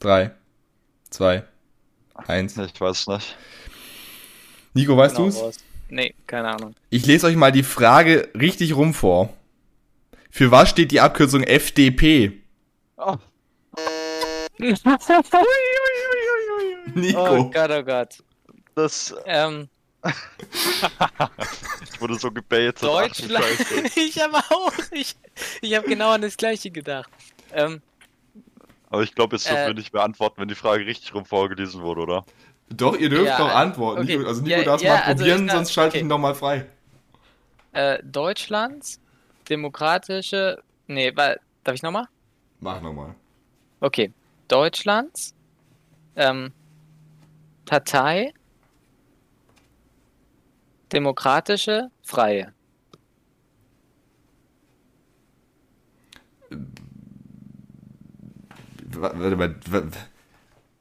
3, 0.00 0.30
2, 1.10 1.44
1. 2.26 2.56
Ich 2.58 2.80
weiß 2.80 3.06
nicht. 3.08 3.36
Nico, 4.74 4.96
weißt 4.96 5.16
Genau, 5.16 5.26
du's? 5.28 5.40
raus. 5.40 5.56
Nee, 5.88 6.14
keine 6.26 6.48
Ahnung. 6.48 6.74
Ich 6.90 7.04
lese 7.06 7.26
euch 7.26 7.36
mal 7.36 7.50
die 7.52 7.62
Frage 7.64 8.28
richtig 8.34 8.74
rum 8.76 8.94
vor. 8.94 9.32
Für 10.30 10.50
was 10.52 10.70
steht 10.70 10.92
die 10.92 11.00
Abkürzung 11.00 11.42
FDP? 11.42 12.40
Oh. 12.96 13.16
Nico. 16.94 17.36
Oh 17.38 17.50
Gott, 17.50 17.70
oh 17.70 17.82
Gott. 17.82 18.18
Das, 18.74 19.14
Ähm, 19.26 19.68
ich 21.92 22.00
wurde 22.00 22.14
so 22.18 22.30
gebaitet. 22.30 22.82
Deutschland. 22.82 23.44
Ich 23.96 24.20
habe 24.20 24.38
auch. 24.38 24.72
Ich, 24.92 25.16
ich 25.60 25.74
habe 25.74 25.88
genau 25.88 26.10
an 26.10 26.22
das 26.22 26.36
gleiche 26.36 26.70
gedacht. 26.70 27.10
Ähm, 27.52 27.82
Aber 28.90 29.02
ich 29.02 29.14
glaube, 29.14 29.36
jetzt 29.36 29.48
dürfen 29.48 29.62
Äh. 29.62 29.66
wir 29.68 29.74
nicht 29.74 29.92
mehr 29.94 30.02
antworten, 30.02 30.40
wenn 30.40 30.48
die 30.48 30.54
Frage 30.54 30.84
richtig 30.84 31.14
rum 31.14 31.24
vorgelesen 31.24 31.80
wurde, 31.82 32.02
oder? 32.02 32.24
Doch, 32.68 32.96
ihr 32.96 33.08
dürft 33.08 33.26
Ja, 33.26 33.38
doch 33.38 33.54
antworten. 33.54 34.02
okay. 34.02 34.16
Nico, 34.16 34.28
also 34.28 34.42
Nico 34.42 34.58
Ja, 34.58 34.64
darf 34.64 34.82
ja, 34.82 34.94
mal 34.94 35.02
also 35.02 35.18
probieren, 35.24 35.46
ich- 35.46 35.52
sonst 35.52 35.72
schalte 35.72 35.96
ich 35.96 36.00
okay. 36.02 36.04
ihn 36.04 36.08
nochmal 36.08 36.34
frei. 36.34 36.66
äh, 37.72 38.02
Deutschlands 38.02 39.00
demokratische. 39.48 40.60
Nee, 40.88 41.12
wa- 41.16 41.36
darf 41.64 41.74
ich 41.76 41.82
nochmal? 41.82 42.06
Mach 42.58 42.80
nochmal. 42.80 43.14
Okay. 43.80 44.12
Deutschlands 44.48 45.34
ähm, 46.16 46.52
Partei 47.66 48.32
Demokratische 50.92 51.90
Freie. 52.02 52.52
Warte 58.94 59.36
mal. 59.36 59.54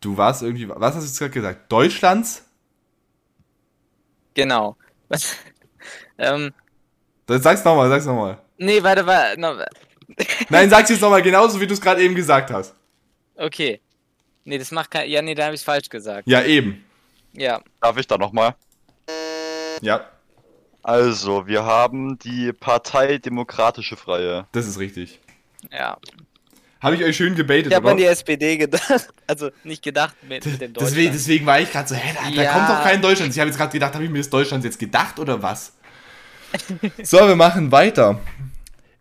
Du 0.02 0.18
warst 0.18 0.42
irgendwie. 0.44 0.68
Was 0.70 0.96
hast 0.96 1.04
du 1.04 1.08
jetzt 1.08 1.20
gerade 1.20 1.32
gesagt? 1.32 1.72
Deutschlands? 1.72 2.46
Genau. 4.34 4.78
Was? 5.10 5.36
ähm, 6.18 6.54
Dann 7.26 7.42
Sag's 7.42 7.64
nochmal, 7.66 7.90
sag's 7.90 8.06
nochmal. 8.06 8.40
nee, 8.58 8.82
warte, 8.84 9.06
warte. 9.06 9.40
No, 9.40 9.56
Nein, 10.50 10.70
sag's 10.70 10.90
jetzt 10.90 11.02
nochmal 11.02 11.22
genauso, 11.22 11.60
wie 11.60 11.68
du 11.68 11.74
es 11.74 11.82
gerade 11.82 12.02
eben 12.02 12.16
gesagt 12.16 12.52
hast. 12.52 12.76
okay. 13.36 13.82
Nee, 14.46 14.58
das 14.58 14.72
macht 14.72 14.90
kein. 14.90 15.08
Ja, 15.10 15.22
nee, 15.22 15.36
da 15.36 15.46
habe 15.46 15.56
ich 15.56 15.62
falsch 15.64 15.90
gesagt. 15.90 16.28
Ja, 16.28 16.42
eben. 16.44 16.84
Ja. 17.34 17.62
Darf 17.82 17.98
ich 17.98 18.08
da 18.08 18.18
nochmal? 18.18 18.56
Ja, 19.82 20.10
Also, 20.82 21.46
wir 21.46 21.66
haben 21.66 22.18
die 22.20 22.52
Partei 22.54 23.18
Demokratische 23.20 23.96
Freie. 23.96 24.48
das 24.54 24.66
ist 24.66 24.80
richtig. 24.80 25.20
Ja. 25.72 25.98
Habe 26.82 26.96
ich 26.96 27.04
euch 27.04 27.16
schön 27.18 27.36
gebaitet, 27.36 27.68
Ich 27.68 27.76
habe 27.76 27.86
oder? 27.86 27.92
an 27.92 27.98
die 27.98 28.06
SPD 28.06 28.58
gedacht. 28.58 29.10
Also 29.28 29.52
nicht 29.64 29.84
gedacht 29.84 30.16
mit, 30.24 30.46
mit 30.46 30.62
dem 30.62 30.74
deswegen, 30.74 30.74
Deutschland. 30.74 31.14
deswegen 31.16 31.46
war 31.46 31.60
ich 31.60 31.72
gerade 31.72 31.88
so, 31.90 31.96
hä, 31.96 32.16
da, 32.16 32.30
da 32.36 32.42
Ja. 32.42 32.54
kommt 32.54 32.70
doch 32.70 32.82
kein 32.84 33.02
Deutschland. 33.02 33.32
Ich 33.34 33.40
habe 33.40 33.50
jetzt 33.50 33.58
gerade 33.58 33.72
gedacht, 33.72 33.94
habe 33.94 34.04
ich 34.06 34.10
mir 34.10 34.18
das 34.20 34.30
Deutschland 34.30 34.64
jetzt 34.64 34.80
gedacht 34.80 35.20
oder 35.20 35.42
was? 35.44 35.74
so, 37.04 37.18
wir 37.28 37.36
machen 37.36 37.72
weiter. 37.72 38.20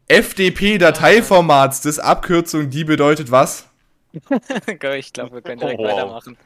FDP-Dateiformats, 0.08 1.80
das 1.82 1.98
Abkürzung, 1.98 2.68
die 2.70 2.84
bedeutet 2.84 3.30
was? 3.30 3.66
ich 4.18 5.12
glaube, 5.12 5.34
wir 5.36 5.42
können 5.42 5.60
direkt 5.60 5.80
Oh. 5.80 5.84
weitermachen. 5.84 6.36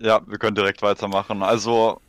Ja, 0.00 0.20
wir 0.26 0.38
können 0.38 0.54
direkt 0.54 0.82
weitermachen. 0.82 1.42
Also, 1.42 2.00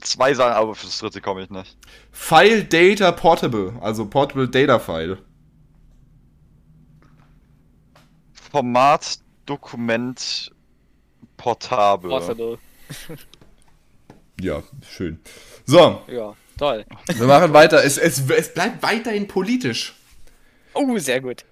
zwei 0.00 0.34
Sachen, 0.34 0.52
aber 0.54 0.74
fürs 0.74 0.98
dritte 0.98 1.20
komme 1.20 1.42
ich 1.42 1.50
nicht. 1.50 1.76
File 2.12 2.64
Data 2.64 3.12
Portable, 3.12 3.74
also 3.80 4.06
Portable 4.06 4.48
Data 4.48 4.78
File. 4.78 5.18
Format, 8.50 9.18
Dokument, 9.46 10.50
Portabel. 11.36 12.10
Portable. 12.10 12.58
Ja, 14.40 14.62
schön. 14.88 15.20
So, 15.66 16.00
Ja, 16.08 16.34
toll. 16.56 16.86
wir 17.06 17.26
machen 17.26 17.52
weiter. 17.52 17.84
Es, 17.84 17.98
es, 17.98 18.26
es 18.30 18.54
bleibt 18.54 18.82
weiterhin 18.82 19.28
politisch. 19.28 19.94
Oh, 20.72 20.96
sehr 20.96 21.20
gut. 21.20 21.44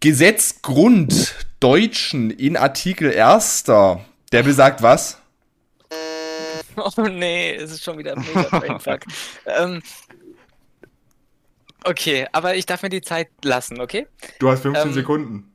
Gesetzgrund 0.00 1.34
Deutschen 1.60 2.30
in 2.30 2.56
Artikel 2.56 3.12
1. 3.14 3.64
Der 3.64 4.42
besagt 4.42 4.80
was? 4.82 5.18
Oh 6.76 7.02
nee, 7.02 7.54
es 7.56 7.72
ist 7.72 7.82
schon 7.84 7.98
wieder 7.98 8.12
ein 8.16 8.24
mega 8.24 8.58
Brainfuck. 8.58 9.00
ähm, 9.46 9.82
okay, 11.84 12.26
aber 12.32 12.54
ich 12.54 12.66
darf 12.66 12.82
mir 12.82 12.88
die 12.88 13.00
Zeit 13.02 13.28
lassen, 13.42 13.80
okay? 13.80 14.06
Du 14.38 14.48
hast 14.48 14.60
15 14.62 14.88
Ähm, 14.88 14.94
Sekunden. 14.94 15.52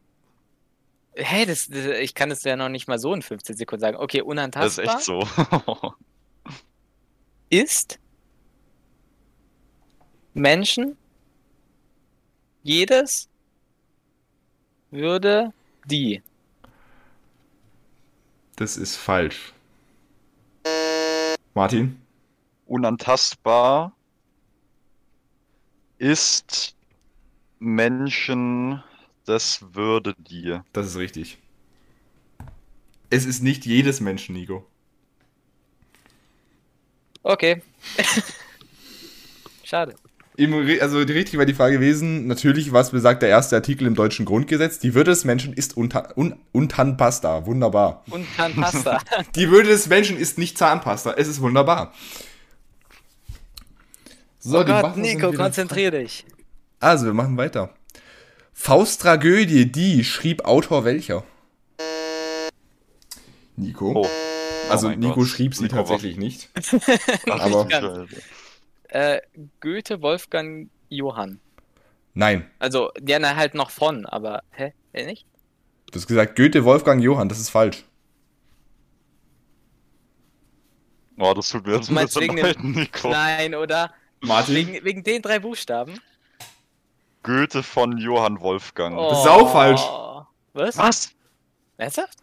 Hey, 1.16 1.46
das, 1.46 1.68
das, 1.68 1.86
ich 1.86 2.16
kann 2.16 2.32
es 2.32 2.44
ja 2.44 2.56
noch 2.56 2.70
nicht 2.70 2.88
mal 2.88 3.00
so 3.00 3.14
in 3.14 3.22
15 3.22 3.56
Sekunden 3.56 3.82
sagen. 3.82 3.98
Okay, 3.98 4.20
Das 4.20 4.26
ist 4.26 4.30
unantastbar 4.30 4.96
echt 4.96 5.02
so. 5.02 5.28
ist 7.50 8.00
Menschen 10.34 10.98
jedes 12.64 13.30
würde 14.90 15.54
die. 15.86 16.22
Das 18.56 18.78
ist 18.78 18.96
falsch. 18.96 19.54
Martin? 21.54 22.02
Unantastbar 22.66 23.94
ist 25.98 26.76
Menschen 27.60 28.84
das 29.26 29.64
Würde 29.74 30.16
die. 30.18 30.60
Das 30.72 30.88
ist 30.88 30.98
richtig. 30.98 31.38
Es 33.10 33.26
ist 33.26 33.44
nicht 33.44 33.66
jedes 33.66 34.02
Menschen, 34.02 34.34
Nico. 34.36 34.66
Okay. 37.22 37.62
Schade. 39.64 39.96
Im 40.36 40.54
Also 40.82 41.06
die 41.06 41.14
richtig 41.14 41.38
war 41.38 41.46
die 41.46 41.54
Frage 41.54 41.76
gewesen, 41.76 42.26
natürlich, 42.26 42.74
was 42.74 42.90
besagt 42.90 43.22
der 43.22 43.30
erste 43.30 43.56
Artikel 43.56 43.86
im 43.86 43.94
deutschen 43.94 44.26
Grundgesetz? 44.26 44.80
Die 44.80 44.96
Würde 44.96 45.12
des 45.12 45.26
Menschen 45.26 45.54
ist 45.54 45.78
unta 45.78 46.10
un 46.16 46.36
untanpasta. 46.52 47.46
Wunderbar. 47.46 48.04
Und 48.10 48.26
kann 48.36 48.56
Pasta. 48.56 49.00
Die 49.36 49.52
Würde 49.52 49.70
des 49.70 49.88
Menschen 49.88 50.18
ist 50.18 50.40
nicht 50.40 50.58
Zahnpasta. 50.58 51.14
Es 51.14 51.28
ist 51.28 51.40
wunderbar. 51.40 51.94
So, 54.40 54.60
Oh 54.60 54.66
Gott, 54.66 54.98
Nico, 54.98 55.32
konzentrier 55.32 55.92
dich. 55.92 56.26
Also, 56.80 57.06
wir 57.06 57.14
machen 57.14 57.38
weiter. 57.38 57.70
Fausttragödie, 58.54 59.72
die 59.72 60.04
schrieb 60.04 60.46
Autor 60.46 60.86
welcher? 60.86 61.24
Nico. 63.56 63.92
Oh. 64.04 64.08
also 64.70 64.88
Oh 64.88 64.92
Nico 64.96 65.16
Gott. 65.16 65.28
schrieb 65.28 65.54
sie 65.56 65.64
Nico, 65.64 65.76
tatsächlich 65.78 66.18
nicht. 66.18 66.50
Ach, 67.30 67.40
aber-. 67.42 68.08
Äh, 68.90 69.22
Goethe, 69.60 70.02
Wolfgang, 70.02 70.70
Johann. 70.90 71.40
Nein. 72.14 72.50
Also, 72.60 72.92
ja, 73.06 73.18
na, 73.20 73.36
halt 73.36 73.56
noch 73.56 73.72
von, 73.72 74.06
aber, 74.06 74.44
hä? 74.52 74.74
Äh, 74.94 75.06
nicht? 75.06 75.26
Du 75.92 76.00
hast 76.00 76.08
gesagt 76.08 76.36
Goethe, 76.36 76.64
Wolfgang, 76.64 77.02
Johann. 77.02 77.30
Das 77.30 77.40
ist 77.40 77.50
falsch. 77.50 77.84
Oh, 81.18 81.34
das 81.34 81.50
tut 81.50 81.66
mir 81.66 81.76
jetzt 81.76 81.88
Du 81.90 81.92
ein 81.92 81.96
meinst 81.96 82.16
bisschen 82.16 82.36
wegen 82.36 82.42
leid, 82.46 82.56
dem- 82.58 82.72
Nico. 82.72 83.10
Nein, 83.10 83.56
oder? 83.56 83.94
Martin? 84.22 84.56
Wegen, 84.56 84.84
wegen 84.86 85.04
den 85.04 85.22
drei 85.22 85.40
Buchstaben? 85.40 86.00
Goethe 87.24 87.64
von 87.64 87.98
Johann 87.98 88.42
Wolfgang. 88.42 88.98
Oh. 88.98 89.10
Das 89.10 89.20
ist 89.20 89.28
auch 89.28 89.52
falsch. 89.52 89.82
Was? 90.54 90.78
Was? 90.78 91.12
Ernsthaft? 91.78 92.18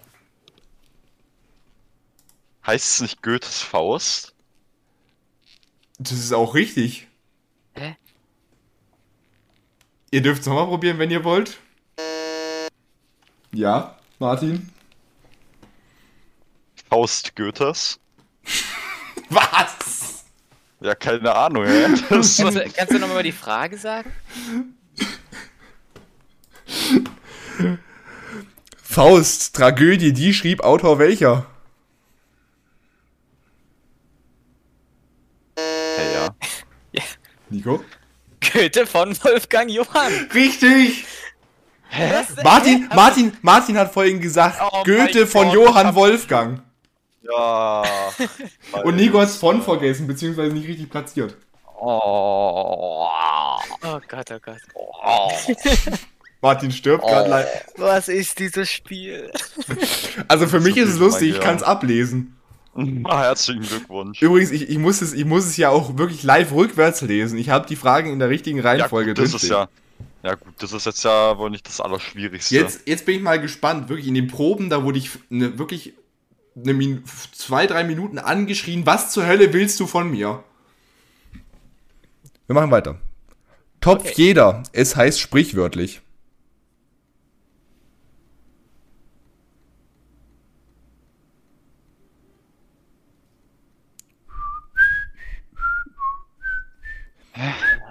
Heißt 2.66 2.88
es 2.88 3.00
nicht 3.00 3.22
Goethes 3.22 3.62
Faust? 3.62 4.34
Das 5.98 6.12
ist 6.12 6.32
auch 6.32 6.54
richtig. 6.54 7.08
Hä? 7.74 7.96
Ihr 10.10 10.22
dürft 10.22 10.42
es 10.42 10.46
nochmal 10.46 10.66
probieren, 10.66 10.98
wenn 10.98 11.10
ihr 11.10 11.24
wollt. 11.24 11.58
Ja, 13.52 13.98
Martin? 14.18 14.70
Faust 16.88 17.34
Goethes? 17.36 17.98
Was? 19.30 20.24
Ja, 20.80 20.94
keine 20.94 21.34
Ahnung. 21.34 21.64
Das, 21.64 22.08
Kannst 22.08 22.38
du, 22.38 22.70
kannst 22.70 22.92
du 22.92 22.98
nochmal 22.98 23.16
mal 23.16 23.22
die 23.22 23.32
Frage 23.32 23.76
sagen? 23.76 24.12
Faust, 28.82 29.54
Tragödie, 29.54 30.12
die 30.12 30.34
schrieb 30.34 30.62
Autor 30.62 30.98
welcher? 30.98 31.46
ja, 35.56 36.28
ja. 36.92 37.02
Nico? 37.48 37.84
Goethe 38.40 38.86
von 38.86 39.16
Wolfgang 39.22 39.70
Johann. 39.70 40.28
Richtig! 40.34 41.04
Was? 41.90 42.42
Martin, 42.42 42.88
Martin, 42.94 43.32
Martin 43.42 43.78
hat 43.78 43.92
vorhin 43.92 44.20
gesagt, 44.20 44.60
Oh 44.60 44.84
Goethe 44.84 45.26
von 45.26 45.46
Gott, 45.46 45.54
Johann 45.54 45.94
Wolfgang. 45.94 46.62
Ja. 47.22 47.82
Und 48.84 48.96
Nico 48.96 49.20
hat 49.20 49.28
es 49.28 49.36
von 49.36 49.62
vergessen, 49.62 50.06
beziehungsweise 50.06 50.52
nicht 50.52 50.68
richtig 50.68 50.90
platziert. 50.90 51.36
Oh. 51.80 53.08
Oh 53.82 54.00
Gott, 54.08 54.30
oh 54.30 54.38
Gott. 54.40 54.60
Martin 56.42 56.70
stirbt 56.72 57.04
gerade 57.04 57.26
Oh, 57.26 57.30
leider. 57.30 57.48
was 57.76 58.08
ist 58.08 58.38
dieses 58.38 58.70
Spiel? 58.70 59.30
Also 60.28 60.46
für 60.46 60.60
mich 60.60 60.74
So 60.76 60.80
ist 60.82 60.88
es 60.90 60.98
lustig, 60.98 61.30
ich 61.34 61.40
kann 61.40 61.56
es 61.56 61.62
ablesen. 61.62 62.36
Ah, 63.04 63.22
herzlichen 63.24 63.62
Glückwunsch. 63.62 64.22
Übrigens, 64.22 64.50
ich, 64.52 64.68
ich, 64.70 64.78
muss 64.78 65.02
es, 65.02 65.12
ich 65.12 65.24
muss 65.24 65.44
es 65.44 65.56
ja 65.56 65.70
auch 65.70 65.98
wirklich 65.98 66.22
live 66.22 66.52
rückwärts 66.52 67.02
lesen. 67.02 67.36
Ich 67.38 67.50
habe 67.50 67.66
die 67.66 67.74
Fragen 67.76 68.12
in 68.12 68.18
der 68.20 68.28
richtigen 68.28 68.58
Ja, 68.58 68.64
Reihenfolge 68.64 69.10
gut, 69.10 69.18
das 69.18 69.24
ist 69.34 69.42
drinstehen. 69.42 69.52
ja. 69.52 69.68
Ja, 70.22 70.34
gut, 70.34 70.54
das 70.58 70.72
ist 70.72 70.86
jetzt 70.86 71.02
ja 71.02 71.36
wohl 71.38 71.50
nicht 71.50 71.66
das 71.66 71.80
Allerschwierigste. 71.80 72.54
Jetzt, 72.54 72.82
jetzt 72.86 73.06
bin 73.06 73.16
ich 73.16 73.22
mal 73.22 73.40
gespannt. 73.40 73.88
Wirklich 73.88 74.06
in 74.06 74.14
den 74.14 74.28
Proben, 74.28 74.70
da 74.70 74.84
wurde 74.84 74.98
ich 74.98 75.10
ne, 75.30 75.58
wirklich 75.58 75.94
eine 76.56 76.74
Min 76.74 77.02
zwei, 77.32 77.66
drei 77.66 77.84
Minuten 77.84 78.18
angeschrien. 78.18 78.84
Was 78.86 79.10
zur 79.12 79.26
Hölle 79.26 79.52
willst 79.52 79.80
du 79.80 79.86
von 79.86 80.10
mir? 80.10 80.44
Wir 82.46 82.54
machen 82.54 82.70
weiter. 82.70 82.96
Topf 83.80 84.02
Okay. 84.04 84.12
jeder. 84.16 84.62
Es 84.72 84.94
heißt 84.94 85.18
sprichwörtlich. 85.20 86.02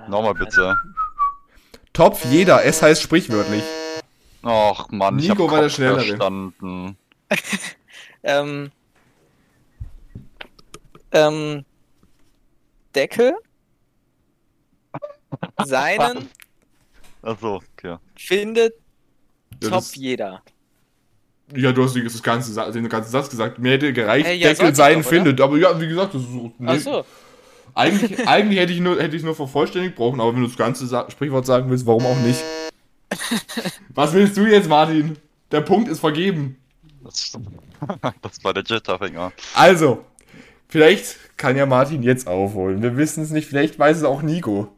Nochmal 0.10 0.34
bitte. 0.34 0.76
Topf 1.94 2.26
jeder. 2.26 2.64
Es 2.66 2.82
heißt 2.82 3.02
sprichwörtlich. 3.02 3.64
Och 4.44 4.90
Mann, 4.92 5.20
ich 5.20 5.30
hab 5.30 5.38
Nico 5.38 5.52
war 5.52 5.62
der 5.62 5.70
Schnellere. 5.70 6.02
verstanden. 6.02 6.98
Ähm, 8.22 8.70
ähm, 11.14 11.64
Deckel 12.94 13.34
seinen 15.64 16.30
Achso, 17.22 17.62
okay. 17.78 17.96
findet 18.18 18.74
Ja, 19.64 19.70
top 19.70 19.86
jeder. 19.96 20.44
Ja, 21.56 21.72
du 21.72 21.84
hast 21.84 21.96
das 21.96 22.22
ganze, 22.22 22.72
den 22.74 22.90
ganzen 22.90 23.10
Satz 23.10 23.30
gesagt. 23.30 23.58
Mir 23.58 23.72
hätte 23.72 23.94
gereicht, 23.94 24.28
Hey, 24.28 24.36
ja, 24.38 24.50
Deckel 24.50 24.58
sollte 24.58 24.72
ich 24.72 24.78
sein 24.78 25.02
doch, 25.02 25.10
findet. 25.10 25.40
Aber 25.40 25.58
ja, 25.58 25.80
wie 25.80 25.88
gesagt, 25.88 26.14
das 26.14 26.22
ist 26.22 26.32
so. 26.32 26.52
nee. 26.58 26.68
Ach 26.68 26.80
so. 26.80 27.06
Eigentlich, 27.76 28.28
eigentlich 28.28 28.60
hätte 28.60 28.74
ich 28.74 28.80
nur, 28.80 29.02
hätte 29.02 29.16
ich 29.16 29.24
nur 29.24 29.36
vervollständigt 29.36 29.96
brauchen, 29.96 30.20
aber 30.20 30.34
wenn 30.34 30.42
du 30.42 30.48
das 30.48 30.58
ganze 30.58 30.88
Sa 30.88 31.10
Sprichwort 31.10 31.46
sagen 31.46 31.70
willst, 31.70 31.86
warum 31.86 32.06
auch 32.06 32.20
nicht? 32.20 32.44
Was 33.94 34.14
willst 34.14 34.38
du 34.38 34.46
jetzt, 34.46 34.70
Martin? 34.70 35.18
Der 35.52 35.62
Punkt 35.62 35.90
ist 35.90 36.00
vergeben. 36.00 36.58
Das, 37.04 37.38
das 38.22 38.44
war 38.44 38.54
der 38.54 38.64
Jitterfinger. 38.64 39.32
Also, 39.56 40.06
vielleicht 40.68 41.38
kann 41.38 41.56
ja 41.56 41.66
Martin 41.66 42.04
jetzt 42.04 42.28
aufholen. 42.28 42.82
Wir 42.82 42.98
wissen 42.98 43.24
es 43.24 43.32
nicht, 43.32 43.48
vielleicht 43.48 43.80
weiß 43.80 43.98
es 43.98 44.04
auch 44.04 44.22
Nico. 44.22 44.76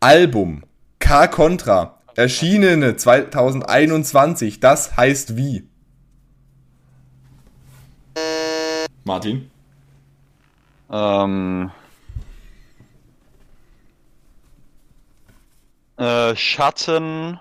Album 0.00 0.62
K 0.98 1.26
Contra, 1.28 1.98
erschienene 2.16 2.96
2021, 2.96 4.60
das 4.60 4.96
heißt 4.96 5.36
wie? 5.36 5.68
Martin? 9.04 9.50
Ähm. 10.90 11.70
Äh, 15.96 16.36
Schatten. 16.36 17.40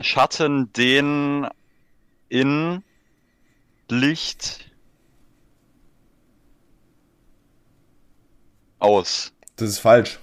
Schatten 0.00 0.72
den 0.72 1.46
in 2.28 2.82
Licht 3.88 4.70
aus. 8.80 9.32
Das 9.56 9.68
ist 9.68 9.78
falsch. 9.78 10.18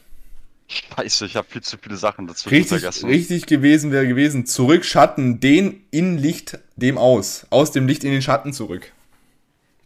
Scheiße, 0.67 1.25
ich 1.25 1.35
habe 1.35 1.47
viel 1.47 1.63
zu 1.63 1.77
viele 1.77 1.95
Sachen 1.95 2.27
dazwischen 2.27 2.55
Richtig, 2.55 2.81
vergessen. 2.81 3.09
richtig 3.09 3.45
gewesen 3.47 3.91
wäre 3.91 4.07
gewesen, 4.07 4.45
zurück 4.45 4.85
Schatten, 4.85 5.39
den 5.39 5.83
in 5.89 6.17
Licht 6.17 6.59
dem 6.75 6.97
aus. 6.97 7.47
Aus 7.49 7.71
dem 7.71 7.87
Licht 7.87 8.03
in 8.03 8.11
den 8.11 8.21
Schatten 8.21 8.53
zurück. 8.53 8.91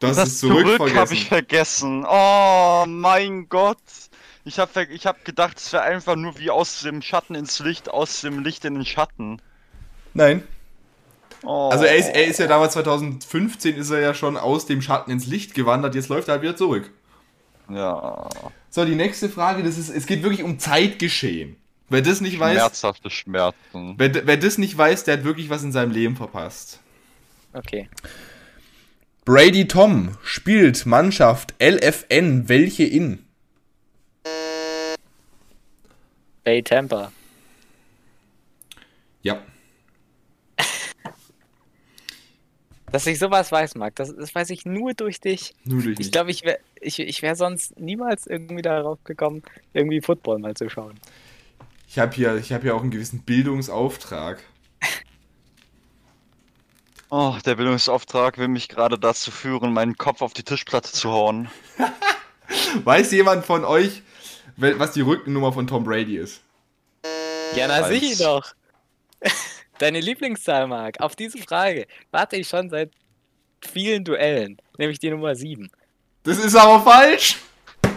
Das, 0.04 0.18
Das 0.18 0.30
ist 0.30 0.40
zurück, 0.40 0.96
habe 0.96 1.14
ich 1.14 1.30
vergessen. 1.30 2.06
Oh 2.08 2.86
mein 2.88 3.48
Gott. 3.48 3.78
Ich 4.46 4.60
habe 4.60 4.84
ich 4.86 5.06
hab 5.06 5.24
gedacht, 5.24 5.58
es 5.58 5.72
wäre 5.72 5.84
einfach 5.84 6.18
nur 6.18 6.38
wie 6.38 6.50
aus 6.50 6.82
dem 6.82 7.02
Schatten 7.02 7.36
ins 7.36 7.60
Licht, 7.60 7.90
aus 7.90 8.22
dem 8.22 8.44
Licht 8.44 8.66
in 8.66 8.74
den 8.74 8.86
Schatten. 8.86 9.42
Nein. 10.14 10.44
Oh. 11.44 11.70
Also 11.72 11.86
er 11.86 11.96
ist, 11.96 12.10
er 12.10 12.26
ist 12.26 12.40
ja 12.40 12.48
damals 12.48 12.74
2015 12.74 13.76
ist 13.76 13.90
er 13.90 14.00
ja 14.00 14.14
schon 14.14 14.38
aus 14.38 14.66
dem 14.66 14.82
Schatten 14.82 15.12
ins 15.12 15.26
Licht 15.26 15.54
gewandert, 15.54 15.96
jetzt 15.96 16.10
läuft 16.10 16.28
er 16.28 16.34
halt 16.34 16.42
wieder 16.42 16.56
zurück. 16.56 16.92
Ja. 17.70 18.30
So, 18.70 18.84
die 18.84 18.96
nächste 18.96 19.30
Frage, 19.30 19.64
das 19.64 19.78
ist, 19.78 19.90
es 19.90 20.06
geht 20.06 20.24
wirklich 20.24 20.44
um 20.44 20.60
Zeitgeschehen. 20.60 21.56
Wer 21.90 22.02
das 22.02 22.22
nicht 22.22 22.40
weiß, 22.40 22.58
Schmerzhafte 22.58 23.10
Schmerzen. 23.10 23.96
wer, 23.98 24.28
wer 24.28 24.38
das 24.38 24.58
nicht 24.58 24.78
weiß, 24.78 25.06
der 25.06 25.18
hat 25.18 25.24
wirklich 25.24 25.50
was 25.50 25.64
in 25.64 25.72
seinem 25.72 25.92
Leben 25.92 26.16
verpasst. 26.16 26.80
Okay. 27.54 27.88
Brady 29.26 29.68
Tom 29.68 30.18
spielt 30.24 30.86
Mannschaft 30.86 31.54
LFN 31.62 32.50
welche 32.50 32.84
in? 32.84 33.20
Bay 36.44 36.62
Tampa. 36.62 37.12
Ja. 39.22 39.42
Dass 42.92 43.08
ich 43.08 43.18
sowas 43.18 43.52
weiß, 43.52 43.76
Marc, 43.76 43.96
das, 43.96 44.14
das 44.16 44.36
weiß 44.36 44.50
ich 44.50 44.66
nur 44.66 44.94
durch 44.94 45.22
dich. 45.22 45.54
Nur 45.64 45.82
durch 45.82 45.94
Ich 46.00 46.00
mich. 46.00 46.12
glaube, 46.12 46.32
ich 46.32 46.44
wäre 46.44 46.60
ich, 46.82 47.00
ich 47.00 47.22
wär 47.22 47.36
sonst 47.38 47.80
niemals 47.80 48.28
irgendwie 48.28 48.62
darauf 48.62 49.02
gekommen, 49.06 49.42
irgendwie 49.74 50.02
Football 50.02 50.40
mal 50.40 50.54
zu 50.54 50.70
schauen. 50.70 51.00
Ich 51.88 51.98
habe 51.98 52.14
hier, 52.14 52.36
ich 52.36 52.52
hab 52.52 52.62
hier 52.64 52.76
auch 52.76 52.82
einen 52.82 52.92
gewissen 52.92 53.24
Bildungsauftrag. 53.24 54.44
Oh, 57.16 57.36
der 57.46 57.54
Bildungsauftrag 57.54 58.40
will 58.40 58.48
mich 58.48 58.70
gerade 58.70 58.98
dazu 58.98 59.30
führen, 59.30 59.72
meinen 59.72 59.96
Kopf 59.98 60.24
auf 60.24 60.34
die 60.34 60.42
Tischplatte 60.42 60.92
zu 60.92 61.12
hauen. 61.12 61.48
Weiß 62.84 63.12
jemand 63.12 63.46
von 63.46 63.66
euch, 63.66 64.02
was 64.58 64.94
die 64.94 65.02
Rückennummer 65.02 65.54
von 65.54 65.68
Tom 65.68 65.84
Brady 65.84 66.18
ist? 66.18 66.42
Ja, 67.56 67.68
na 67.68 67.84
sicher 67.84 68.16
doch. 68.24 68.56
Deine 69.78 70.00
Lieblingszahl, 70.00 70.66
Marc, 70.66 71.00
auf 71.02 71.16
diese 71.16 71.38
Frage 71.38 71.86
warte 72.10 72.38
ich 72.38 72.48
schon 72.48 72.72
seit 72.72 72.90
vielen 73.62 74.04
Duellen, 74.04 74.58
nämlich 74.80 74.98
die 74.98 75.12
Nummer 75.12 75.36
7. 75.36 75.70
Das 76.24 76.40
ist 76.40 76.56
aber 76.56 76.82
falsch. 76.82 77.38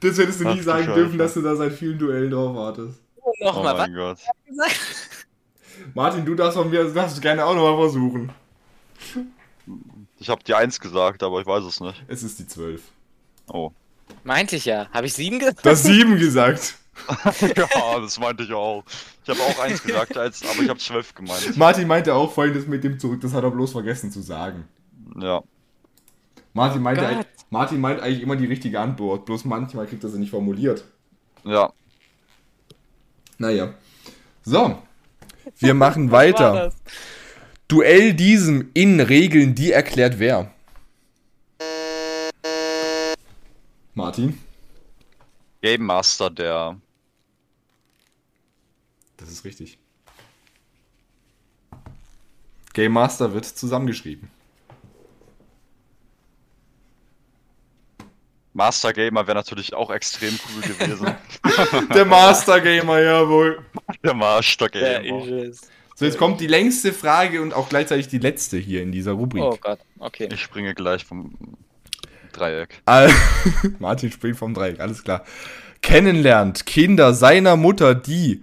das 0.00 0.18
hättest 0.18 0.40
du 0.40 0.48
Ach 0.48 0.54
nie 0.54 0.58
du 0.58 0.64
sagen 0.64 0.92
dürfen, 0.92 1.18
dass 1.18 1.34
du 1.34 1.42
da 1.42 1.54
seit 1.54 1.72
vielen 1.72 2.00
Duellen 2.00 2.32
drauf 2.32 2.52
wartest. 2.56 3.05
Oh 3.26 3.44
Nochmal, 3.44 3.74
was 3.74 3.80
mein 3.88 3.94
Gott. 3.94 4.18
gesagt? 4.46 4.76
Martin, 5.94 6.24
du 6.24 6.34
darfst 6.34 6.56
von 6.56 6.70
mir, 6.70 6.84
darfst 6.92 7.20
gerne 7.20 7.44
auch 7.44 7.54
nochmal 7.54 7.76
versuchen. 7.76 8.30
Ich 10.18 10.30
habe 10.30 10.42
die 10.44 10.54
1 10.54 10.80
gesagt, 10.80 11.22
aber 11.22 11.40
ich 11.40 11.46
weiß 11.46 11.64
es 11.64 11.80
nicht. 11.80 12.02
Es 12.08 12.22
ist 12.22 12.38
die 12.38 12.46
12. 12.46 12.82
Oh. 13.48 13.72
Meinte 14.24 14.56
ich 14.56 14.64
ja. 14.64 14.88
Habe 14.92 15.06
ich 15.06 15.14
7 15.14 15.38
gesagt? 15.38 15.64
Du 15.66 15.70
hast 15.70 15.82
7 15.82 16.16
gesagt. 16.18 16.76
ja, 17.56 18.00
das 18.00 18.18
meinte 18.18 18.44
ich 18.44 18.52
auch. 18.52 18.84
Ich 19.24 19.28
habe 19.28 19.40
auch 19.42 19.58
1 19.58 19.82
gesagt, 19.82 20.16
als, 20.16 20.42
aber 20.48 20.62
ich 20.62 20.68
habe 20.68 20.78
12 20.78 21.14
gemeint. 21.14 21.56
Martin 21.56 21.86
meinte 21.86 22.14
auch 22.14 22.32
vorhin 22.32 22.54
das 22.54 22.66
mit 22.66 22.84
dem 22.84 22.98
zurück, 22.98 23.20
das 23.20 23.34
hat 23.34 23.44
er 23.44 23.50
bloß 23.50 23.72
vergessen 23.72 24.10
zu 24.10 24.22
sagen. 24.22 24.66
Ja. 25.20 25.42
Martin 26.54 26.80
meinte, 26.80 27.06
eigentlich- 27.06 27.26
Martin 27.50 27.80
meint 27.80 28.00
eigentlich 28.00 28.22
immer 28.22 28.36
die 28.36 28.46
richtige 28.46 28.80
Antwort, 28.80 29.26
bloß 29.26 29.44
manchmal 29.44 29.86
kriegt 29.86 30.02
er 30.04 30.10
sie 30.10 30.18
nicht 30.18 30.30
formuliert. 30.30 30.84
Ja. 31.44 31.70
Naja. 33.38 33.74
So. 34.44 34.82
Wir 35.58 35.74
machen 35.74 36.10
weiter. 36.10 36.72
Duell 37.68 38.14
diesem 38.14 38.70
in 38.74 39.00
Regeln, 39.00 39.54
die 39.54 39.72
erklärt 39.72 40.18
wer? 40.18 40.52
Martin? 43.94 44.38
Game 45.62 45.84
Master, 45.84 46.30
der. 46.30 46.80
Das 49.16 49.30
ist 49.30 49.44
richtig. 49.44 49.78
Game 52.72 52.92
Master 52.92 53.32
wird 53.32 53.46
zusammengeschrieben. 53.46 54.30
Master 58.56 58.94
Gamer 58.94 59.26
wäre 59.26 59.36
natürlich 59.36 59.74
auch 59.74 59.90
extrem 59.90 60.38
cool 60.48 60.62
gewesen. 60.62 61.14
Der 61.94 62.06
Master 62.06 62.58
Gamer, 62.60 63.00
jawohl. 63.00 63.58
der 64.02 64.14
Master 64.14 64.70
Gamer. 64.70 65.52
So, 65.94 66.04
jetzt 66.04 66.16
kommt 66.16 66.40
die 66.40 66.46
längste 66.46 66.94
Frage 66.94 67.42
und 67.42 67.52
auch 67.52 67.68
gleichzeitig 67.68 68.08
die 68.08 68.18
letzte 68.18 68.56
hier 68.56 68.82
in 68.82 68.92
dieser 68.92 69.12
Rubrik. 69.12 69.42
Oh 69.42 69.58
Gott, 69.60 69.80
okay. 69.98 70.28
Ich 70.32 70.40
springe 70.40 70.74
gleich 70.74 71.04
vom 71.04 71.34
Dreieck. 72.32 72.80
Martin 73.78 74.10
springt 74.10 74.38
vom 74.38 74.54
Dreieck, 74.54 74.80
alles 74.80 75.04
klar. 75.04 75.24
Kennenlernt 75.82 76.64
Kinder 76.64 77.12
seiner 77.12 77.56
Mutter, 77.56 77.94
die 77.94 78.42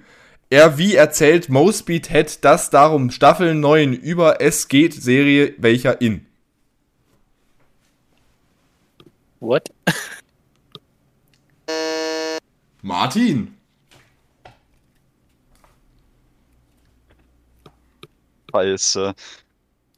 er 0.52 0.78
wie 0.78 0.94
erzählt 0.94 1.50
Mosby 1.50 2.02
Ted 2.02 2.46
das 2.46 2.70
darum 2.70 3.10
Staffel 3.10 3.56
9 3.56 3.94
über 3.94 4.42
Es 4.42 4.68
geht 4.68 4.94
Serie 4.94 5.56
welcher 5.58 6.02
in. 6.02 6.28
What? 9.44 9.70
Martin. 12.82 13.58
Scheiße. 18.52 19.14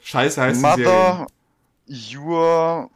Scheiße 0.01 0.41
heißt. 0.41 0.61
Mother, 0.63 1.27
your 1.87 2.89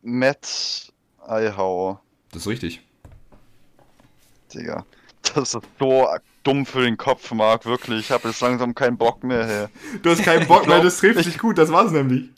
Matt 0.00 0.92
Eihau. 1.26 2.00
Das 2.32 2.42
ist 2.42 2.48
richtig. 2.48 2.80
Digga. 4.54 4.86
Das 5.34 5.54
ist 5.54 5.62
so 5.78 6.08
dumm 6.42 6.64
für 6.64 6.80
den 6.80 6.96
Kopf, 6.96 7.30
Marc, 7.32 7.66
wirklich. 7.66 8.00
Ich 8.00 8.10
habe 8.10 8.28
jetzt 8.28 8.40
langsam 8.40 8.74
keinen 8.74 8.96
Bock 8.96 9.22
mehr, 9.22 9.46
hey. 9.46 9.66
Du 10.02 10.08
hast 10.08 10.22
keinen 10.22 10.48
Bock 10.48 10.66
mehr, 10.66 10.82
das 10.82 10.96
trifft 10.96 11.20
ich- 11.20 11.26
dich 11.26 11.38
gut, 11.38 11.58
das 11.58 11.70
war's 11.70 11.92
nämlich. 11.92 12.30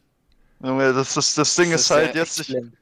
Junge, 0.61 0.93
das, 0.93 1.15
das, 1.15 1.35
das 1.37 1.55
Ding 1.55 1.71
Das 1.71 1.83
ist 1.83 1.91
halt 1.91 2.15
ja 2.17 2.23
jetzt, 2.23 2.41
ich, 2.41 2.47
schlimm. 2.49 2.73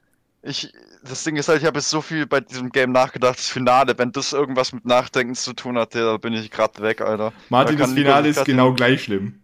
Ich, 0.43 0.73
das 1.03 1.25
Ding 1.25 1.37
ist 1.37 1.49
halt, 1.49 1.61
ich 1.61 1.67
habe 1.67 1.79
jetzt 1.79 1.91
so 1.91 2.01
viel 2.01 2.27
bei 2.27 2.41
diesem 2.41 2.71
Game 2.71 2.93
nachgedacht, 2.93 3.39
das 3.39 3.49
Finale, 3.49 3.99
wenn 3.99 4.13
das 4.13 4.33
irgendwas 4.33 4.73
mit 4.73 4.85
Nachdenken 4.85 5.35
zu 5.35 5.53
tun 5.53 5.79
hat, 5.79 5.95
da 5.95 6.17
bin 6.17 6.33
ich 6.33 6.51
gerade 6.51 6.81
weg, 6.83 7.01
Alter. 7.01 7.33
Martin, 7.49 7.77
Da 7.77 7.85
das 7.85 7.95
Finale 7.95 8.29
ist 8.29 8.45
genau 8.45 8.73
gleich 8.75 9.05
schlimm. 9.05 9.41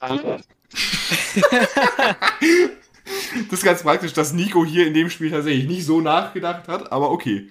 Das 3.50 3.60
ist 3.60 3.64
ganz 3.64 3.82
praktisch, 3.82 4.12
dass 4.12 4.34
Nico 4.34 4.64
hier 4.66 4.86
in 4.86 4.94
dem 4.94 5.08
Spiel 5.08 5.30
tatsächlich 5.30 5.66
nicht 5.66 5.86
so 5.86 6.00
nachgedacht 6.00 6.68
hat, 6.68 6.92
aber 6.92 7.10
okay. 7.10 7.48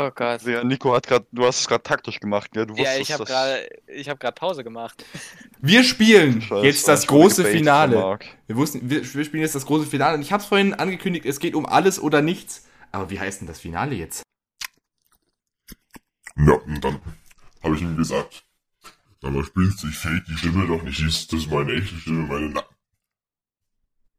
Oh 0.00 0.12
Gott. 0.14 0.42
Ja, 0.42 0.62
Nico 0.62 0.94
hat 0.94 1.08
gerade, 1.08 1.26
du 1.32 1.44
hast 1.44 1.58
es 1.58 1.66
gerade 1.66 1.82
taktisch 1.82 2.20
gemacht, 2.20 2.52
gell? 2.52 2.66
Du 2.66 2.74
Ja, 2.74 2.82
wusstest 2.82 3.00
ich 3.00 3.12
habe 3.12 3.24
gerade 3.24 3.68
ich 3.88 4.08
habe 4.08 4.18
gerade 4.20 4.34
Pause 4.34 4.62
gemacht. 4.62 5.04
Wir 5.60 5.82
spielen 5.82 6.40
Scheiße, 6.40 6.64
jetzt 6.64 6.86
das 6.86 7.08
große 7.08 7.44
Finale. 7.44 8.18
Wir 8.46 8.56
wussten, 8.56 8.88
wir, 8.88 9.02
wir 9.02 9.24
spielen 9.24 9.42
jetzt 9.42 9.56
das 9.56 9.66
große 9.66 9.86
Finale 9.86 10.14
und 10.14 10.22
ich 10.22 10.30
habe 10.30 10.40
es 10.40 10.48
vorhin 10.48 10.72
angekündigt, 10.72 11.26
es 11.26 11.40
geht 11.40 11.56
um 11.56 11.66
alles 11.66 12.00
oder 12.00 12.22
nichts. 12.22 12.64
Aber 12.92 13.10
wie 13.10 13.18
heißt 13.18 13.40
denn 13.40 13.48
das 13.48 13.58
Finale 13.58 13.96
jetzt? 13.96 14.22
Ja, 16.36 16.52
und 16.52 16.84
dann 16.84 17.00
habe 17.64 17.74
ich 17.74 17.82
ihm 17.82 17.96
gesagt, 17.96 18.44
aber 19.20 19.42
spielst 19.42 19.82
du, 19.82 19.88
ich 19.88 19.96
fake 19.96 20.24
die 20.26 20.36
Stimme 20.36 20.68
doch 20.68 20.80
nicht, 20.84 21.00
das 21.00 21.08
ist 21.08 21.32
das 21.32 21.46
meine 21.48 21.72
echte 21.72 21.96
Stimme, 21.96 22.28
meine 22.28 22.50
Na 22.50 22.62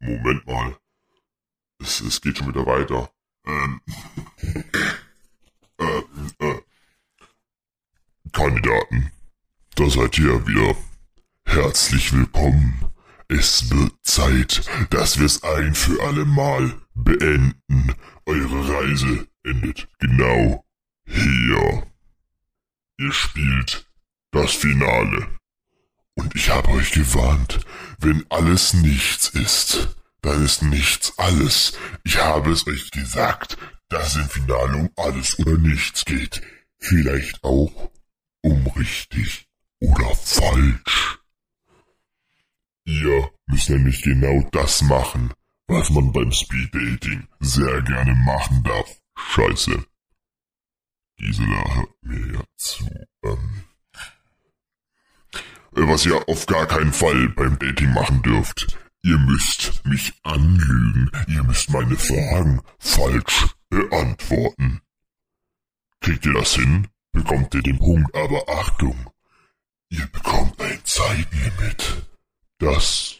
Moment 0.01 0.45
mal. 0.45 0.75
Es, 1.81 2.01
es 2.01 2.19
geht 2.19 2.37
schon 2.37 2.49
wieder 2.49 2.65
weiter. 2.65 3.09
Ähm. 3.45 3.81
äh, 5.79 6.01
äh. 6.39 6.61
Kandidaten, 8.31 9.11
da 9.75 9.89
seid 9.89 10.17
ihr 10.19 10.45
wieder. 10.47 10.75
Herzlich 11.45 12.13
willkommen. 12.13 12.85
Es 13.27 13.69
wird 13.69 13.93
Zeit, 14.03 14.63
dass 14.89 15.19
wir 15.19 15.25
es 15.25 15.43
ein 15.43 15.73
für 15.73 16.01
alle 16.03 16.25
Mal 16.25 16.73
beenden. 16.93 17.93
Eure 18.25 18.73
Reise 18.73 19.27
endet 19.43 19.87
genau 19.99 20.65
hier. 21.05 21.87
Ihr 22.97 23.11
spielt 23.13 23.87
das 24.31 24.53
Finale. 24.53 25.27
Und 26.15 26.35
ich 26.35 26.49
habe 26.49 26.69
euch 26.69 26.91
gewarnt, 26.91 27.59
wenn 27.99 28.25
alles 28.29 28.73
nichts 28.73 29.29
ist, 29.29 29.95
dann 30.21 30.43
ist 30.43 30.63
nichts 30.63 31.17
alles. 31.17 31.73
Ich 32.03 32.17
habe 32.17 32.51
es 32.51 32.67
euch 32.67 32.91
gesagt, 32.91 33.57
dass 33.87 34.15
es 34.15 34.23
im 34.23 34.29
Finale 34.29 34.77
um 34.77 34.89
alles 34.97 35.39
oder 35.39 35.57
nichts 35.57 36.03
geht. 36.05 36.41
Vielleicht 36.77 37.43
auch 37.43 37.91
um 38.41 38.67
richtig 38.67 39.47
oder 39.79 40.15
falsch. 40.15 41.19
Ihr 42.85 43.29
müsst 43.47 43.69
nämlich 43.69 44.01
genau 44.01 44.41
das 44.51 44.81
machen, 44.81 45.33
was 45.67 45.89
man 45.91 46.11
beim 46.11 46.31
Speeddating 46.31 47.27
sehr 47.39 47.81
gerne 47.83 48.15
machen 48.15 48.63
darf. 48.63 48.99
Scheiße. 49.15 49.85
Gisela 51.17 51.75
hört 51.75 52.03
mir 52.03 52.33
ja 52.33 52.43
zu. 52.55 52.85
Ähm, 53.23 53.63
äh, 55.75 55.87
was 55.87 56.05
ihr 56.05 56.27
auf 56.27 56.45
gar 56.45 56.65
keinen 56.65 56.93
Fall 56.93 57.29
beim 57.29 57.59
Dating 57.59 57.93
machen 57.93 58.21
dürft. 58.21 58.79
Ihr 59.03 59.17
müsst 59.17 59.85
mich 59.85 60.13
anlügen. 60.23 61.11
Ihr 61.27 61.43
müsst 61.43 61.69
meine 61.69 61.95
Fragen 61.95 62.61
falsch 62.79 63.47
beantworten. 63.69 64.81
Kriegt 66.01 66.25
ihr 66.25 66.33
das 66.33 66.55
hin, 66.55 66.87
bekommt 67.11 67.53
ihr 67.55 67.61
den 67.61 67.79
Punkt, 67.79 68.13
aber 68.15 68.47
Achtung, 68.49 69.11
ihr 69.89 70.05
bekommt 70.07 70.61
ein 70.61 70.79
Zeitlimit. 70.83 72.07
Das 72.59 73.19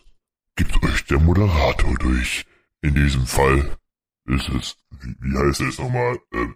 gibt 0.56 0.84
euch 0.84 1.06
der 1.06 1.20
Moderator 1.20 1.96
durch. 1.96 2.46
In 2.82 2.96
diesem 2.96 3.26
Fall 3.26 3.78
ist 4.26 4.50
es, 4.50 4.78
wie, 5.02 5.16
wie 5.20 5.38
heißt 5.38 5.62
es 5.62 5.80
nochmal? 5.80 6.20
Ähm, 6.34 6.56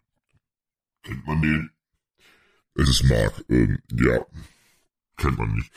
kennt 1.03 1.25
man 1.25 1.41
den? 1.41 1.71
Es 2.75 2.89
ist 2.89 3.03
Mark, 3.03 3.43
ähm, 3.49 3.79
ja. 3.91 4.25
Kennt 5.17 5.37
man 5.37 5.53
nicht. 5.53 5.71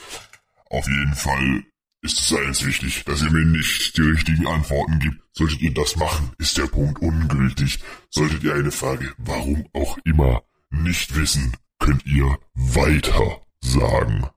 Auf 0.70 0.86
jeden 0.88 1.14
Fall 1.14 1.64
ist 2.02 2.20
es 2.20 2.32
eins 2.32 2.64
wichtig, 2.64 3.04
dass 3.04 3.22
ihr 3.22 3.30
mir 3.30 3.44
nicht 3.44 3.96
die 3.96 4.02
richtigen 4.02 4.46
Antworten 4.46 4.98
gibt. 4.98 5.20
Solltet 5.32 5.60
ihr 5.60 5.74
das 5.74 5.96
machen, 5.96 6.32
ist 6.38 6.56
der 6.56 6.66
Punkt 6.66 7.00
ungültig. 7.00 7.80
Solltet 8.10 8.42
ihr 8.44 8.54
eine 8.54 8.70
Frage, 8.70 9.12
warum 9.18 9.68
auch 9.72 9.98
immer, 10.04 10.42
nicht 10.70 11.14
wissen, 11.14 11.56
könnt 11.78 12.04
ihr 12.06 12.38
weiter 12.54 13.40
sagen. 13.60 14.28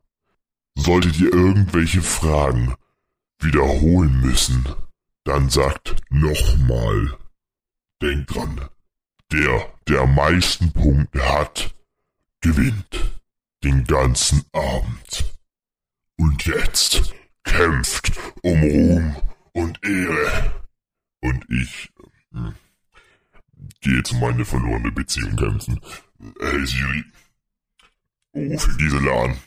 Solltet 0.76 1.20
ihr 1.20 1.34
irgendwelche 1.34 2.02
Fragen 2.02 2.76
wiederholen 3.40 4.22
müssen, 4.22 4.66
dann 5.24 5.50
sagt 5.50 5.96
nochmal. 6.10 7.18
Denkt 8.02 8.34
dran, 8.34 8.62
der, 9.32 9.74
der 9.88 10.02
am 10.02 10.16
meisten 10.16 10.72
Punkte 10.72 11.22
hat, 11.28 11.76
gewinnt 12.42 13.20
den 13.64 13.84
ganzen 13.84 14.46
Abend. 14.54 15.26
Und 16.18 16.46
jetzt 16.46 17.14
kämpft 17.44 18.14
um 18.42 18.62
Ruhm 18.62 19.16
und 19.54 19.84
Ehre. 19.84 20.64
Und 21.22 21.46
ich 21.50 21.90
hm, 22.32 22.56
gehe 23.82 23.98
jetzt 23.98 24.14
um 24.14 24.20
meine 24.22 24.46
verlorene 24.46 24.92
Beziehung 24.92 25.36
kämpfen. 25.36 25.80
Hey 26.20 26.66
Siri, 26.66 27.06
rufe 28.36 28.78
Gisela 28.78 29.24
an. 29.24 29.40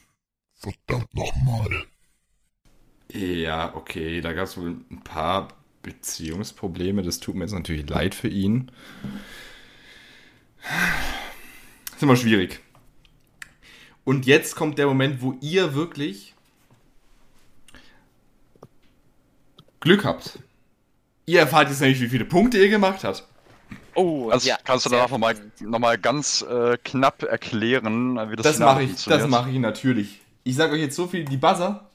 Verdammt 0.54 1.12
nochmal. 1.14 1.84
Ja, 3.10 3.74
okay, 3.74 4.22
da 4.22 4.32
gab 4.32 4.44
es 4.44 4.56
wohl 4.56 4.76
ein 4.90 5.04
paar 5.04 5.48
Beziehungsprobleme. 5.82 7.02
Das 7.02 7.20
tut 7.20 7.34
mir 7.34 7.44
jetzt 7.44 7.52
natürlich 7.52 7.86
leid 7.90 8.14
für 8.14 8.28
ihn. 8.28 8.72
Ist 11.94 12.02
immer 12.02 12.16
schwierig. 12.16 12.60
Und 14.04 14.24
jetzt 14.24 14.56
kommt 14.56 14.78
der 14.78 14.86
Moment, 14.86 15.20
wo 15.20 15.36
ihr 15.42 15.74
wirklich 15.74 16.34
Glück 19.80 20.06
habt. 20.06 20.38
Ihr 21.26 21.40
erfahrt 21.40 21.68
jetzt 21.68 21.80
nämlich, 21.80 22.00
wie 22.00 22.08
viele 22.08 22.24
Punkte 22.24 22.56
ihr 22.56 22.70
gemacht 22.70 23.04
habt. 23.04 23.28
Oh, 23.94 24.30
Also, 24.30 24.48
ja, 24.48 24.56
kannst 24.64 24.86
du 24.86 24.90
danach 24.90 25.10
nochmal 25.10 25.34
noch 25.60 25.78
mal 25.78 25.98
ganz 25.98 26.42
äh, 26.42 26.78
knapp 26.82 27.22
erklären, 27.22 28.16
wie 28.30 28.36
das 28.36 28.44
Das 28.44 28.58
mache 28.58 28.82
ich, 28.84 29.04
das 29.04 29.28
mache 29.28 29.50
ich 29.50 29.58
natürlich. 29.58 30.20
Ich 30.44 30.56
sage 30.56 30.74
euch 30.74 30.80
jetzt 30.80 30.96
so 30.96 31.06
viel, 31.06 31.24
die 31.24 31.36
Buzzer, 31.36 31.88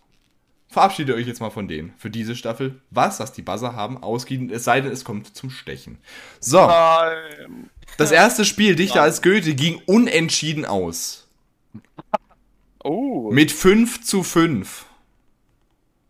verabschiedet 0.70 1.16
euch 1.16 1.28
jetzt 1.28 1.40
mal 1.42 1.50
von 1.50 1.68
denen 1.68 1.94
für 1.98 2.10
diese 2.10 2.36
Staffel. 2.36 2.82
Was, 2.92 3.20
was 3.20 3.34
die 3.34 3.42
Buzzer 3.42 3.76
haben, 3.76 4.02
ausgehen, 4.02 4.50
es 4.50 4.64
sei 4.64 4.82
denn, 4.82 4.92
es 4.92 5.04
kommt 5.04 5.36
zum 5.36 5.50
Stechen. 5.50 5.98
So, 6.40 6.66
Nein. 6.68 7.70
das 7.98 8.12
erste 8.12 8.46
Spiel, 8.46 8.76
Dichter 8.76 9.02
als 9.02 9.22
Goethe, 9.22 9.56
ging 9.56 9.82
unentschieden 9.86 10.66
aus. 10.66 11.28
Oh, 12.84 13.32
Mit 13.32 13.52
5 13.52 14.04
zu 14.04 14.24
5. 14.24 14.86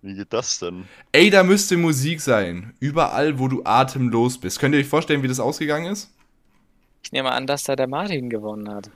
Wie 0.08 0.16
geht 0.16 0.32
das 0.32 0.60
denn? 0.60 0.86
Ey, 1.12 1.30
da 1.30 1.44
müsste 1.44 1.76
Musik 1.76 2.22
sein. 2.22 2.74
Überall, 2.80 3.40
wo 3.40 3.50
du 3.50 3.64
atemlos 3.66 4.38
bist. 4.38 4.60
Könnt 4.60 4.74
ihr 4.74 4.80
euch 4.80 4.88
vorstellen, 4.88 5.22
wie 5.22 5.28
das 5.28 5.42
ausgegangen 5.42 5.92
ist? 5.92 6.10
ich 7.04 7.12
nehme 7.12 7.32
an, 7.32 7.48
dass 7.48 7.64
da 7.64 7.76
der 7.76 7.88
Martin 7.88 8.30
gewonnen 8.30 8.70
hat. 8.70 8.90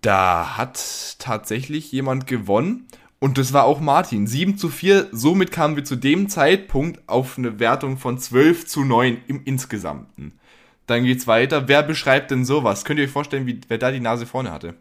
Da 0.00 0.56
hat 0.56 1.16
tatsächlich 1.18 1.92
jemand 1.92 2.26
gewonnen. 2.26 2.86
Und 3.18 3.36
das 3.36 3.52
war 3.52 3.64
auch 3.64 3.80
Martin. 3.80 4.26
7 4.26 4.56
zu 4.56 4.68
4. 4.68 5.08
Somit 5.12 5.50
kamen 5.50 5.76
wir 5.76 5.84
zu 5.84 5.96
dem 5.96 6.28
Zeitpunkt 6.28 7.06
auf 7.06 7.36
eine 7.36 7.58
Wertung 7.58 7.98
von 7.98 8.18
12 8.18 8.66
zu 8.66 8.84
9 8.84 9.18
im 9.26 9.44
Insgesamten. 9.44 10.38
Dann 10.86 11.04
geht's 11.04 11.26
weiter. 11.26 11.68
Wer 11.68 11.82
beschreibt 11.82 12.30
denn 12.30 12.44
sowas? 12.44 12.84
Könnt 12.84 12.98
ihr 12.98 13.04
euch 13.04 13.10
vorstellen, 13.10 13.46
wie, 13.46 13.60
wer 13.68 13.78
da 13.78 13.90
die 13.90 14.00
Nase 14.00 14.24
vorne 14.24 14.52
hatte? 14.52 14.74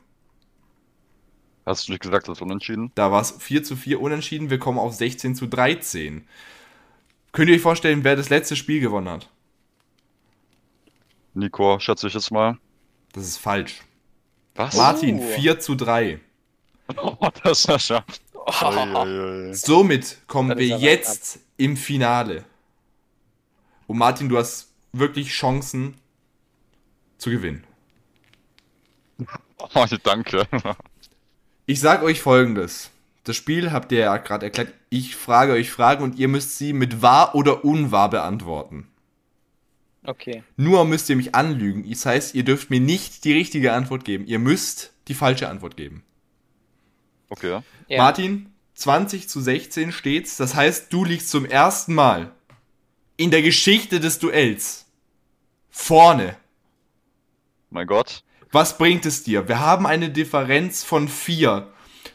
Hast 1.67 1.87
du 1.87 1.91
nicht 1.91 2.01
gesagt, 2.01 2.29
das 2.29 2.37
ist 2.37 2.41
unentschieden? 2.41 2.93
Da 2.95 3.11
war 3.11 3.19
es 3.21 3.31
4 3.31 3.61
zu 3.61 3.75
4 3.75 3.99
unentschieden. 3.99 4.49
Wir 4.49 4.57
kommen 4.57 4.79
auf 4.79 4.93
16 4.93 5.35
zu 5.35 5.47
13. 5.47 6.25
Könnt 7.33 7.49
ihr 7.49 7.55
euch 7.55 7.61
vorstellen, 7.61 8.05
wer 8.05 8.15
das 8.15 8.29
letzte 8.29 8.55
Spiel 8.55 8.79
gewonnen 8.79 9.09
hat? 9.09 9.29
Nico, 11.33 11.77
schätze 11.79 12.07
ich 12.07 12.13
jetzt 12.13 12.31
mal. 12.31 12.57
Das 13.11 13.27
ist 13.27 13.37
falsch. 13.37 13.81
Was? 14.55 14.77
Martin, 14.77 15.19
Oh. 15.19 15.27
4 15.35 15.59
zu 15.59 15.75
3. 15.75 16.21
Oh, 16.95 17.17
das 17.43 17.65
ist 17.65 17.89
ja. 17.89 18.05
Oh, 18.33 18.49
Uiuiui. 18.65 19.53
Somit 19.53 20.21
kommen 20.25 20.57
wir 20.57 20.65
jetzt 20.77 21.39
im 21.57 21.75
Finale. 21.75 22.45
Und 23.87 23.97
Martin, 23.97 24.29
du 24.29 24.37
hast 24.37 24.71
wirklich 24.93 25.29
Chancen 25.31 25.95
zu 27.17 27.29
gewinnen. 27.29 27.65
Oh, 29.73 29.85
danke. 30.03 30.47
Ich 31.69 31.81
sag 31.81 32.01
euch 32.01 32.21
folgendes. 32.21 32.91
Das 33.25 33.35
Spiel 33.35 33.73
habt 33.73 33.91
ihr 33.91 33.99
ja 33.99 34.17
gerade 34.17 34.45
erklärt. 34.45 34.73
Ich 34.89 35.17
frage 35.17 35.51
euch 35.51 35.69
Fragen 35.69 36.01
und 36.01 36.17
ihr 36.17 36.29
müsst 36.29 36.57
sie 36.57 36.71
mit 36.71 37.01
wahr 37.01 37.35
oder 37.35 37.65
unwahr 37.65 38.09
beantworten. 38.09 38.87
Okay. 40.05 40.43
Nur 40.55 40.85
müsst 40.85 41.09
ihr 41.09 41.17
mich 41.17 41.35
anlügen. 41.35 41.87
Das 41.89 42.05
heißt, 42.05 42.35
ihr 42.35 42.45
dürft 42.45 42.69
mir 42.69 42.79
nicht 42.79 43.25
die 43.25 43.33
richtige 43.33 43.73
Antwort 43.73 44.05
geben. 44.05 44.25
Ihr 44.25 44.39
müsst 44.39 44.93
die 45.09 45.13
falsche 45.13 45.49
Antwort 45.49 45.75
geben. 45.75 46.03
Okay. 47.27 47.59
Ja. 47.89 47.97
Martin, 47.97 48.53
20 48.75 49.27
zu 49.27 49.41
16 49.41 49.91
steht's. 49.91 50.37
Das 50.37 50.55
heißt, 50.55 50.93
du 50.93 51.03
liegst 51.03 51.29
zum 51.29 51.43
ersten 51.43 51.93
Mal 51.93 52.31
in 53.17 53.29
der 53.29 53.41
Geschichte 53.41 53.99
des 53.99 54.19
Duells 54.19 54.85
vorne. 55.69 56.37
Mein 57.69 57.87
Gott. 57.87 58.23
Was 58.51 58.77
bringt 58.77 59.05
es 59.05 59.23
dir? 59.23 59.47
Wir 59.47 59.59
haben 59.59 59.85
eine 59.85 60.09
Differenz 60.09 60.83
von 60.83 61.07
4. 61.07 61.67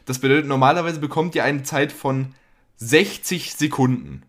Das 0.07 0.19
bedeutet, 0.19 0.47
normalerweise 0.47 0.99
bekommt 1.01 1.35
ihr 1.35 1.45
eine 1.45 1.63
Zeit 1.63 1.93
von 1.93 2.35
60 2.77 3.55
Sekunden. 3.55 4.23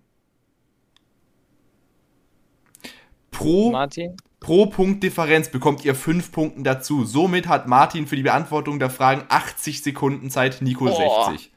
Pro, 3.31 3.71
Martin? 3.71 4.15
pro 4.39 4.67
Punkt 4.67 5.03
Differenz 5.03 5.49
bekommt 5.49 5.83
ihr 5.83 5.95
5 5.95 6.31
Punkten 6.31 6.63
dazu. 6.63 7.05
Somit 7.05 7.47
hat 7.47 7.67
Martin 7.67 8.05
für 8.05 8.15
die 8.15 8.23
Beantwortung 8.23 8.77
der 8.77 8.89
Fragen 8.89 9.23
80 9.29 9.81
Sekunden 9.81 10.29
Zeit, 10.29 10.61
Nico 10.61 10.87
Oh. 10.87 11.25
60. 11.31 11.51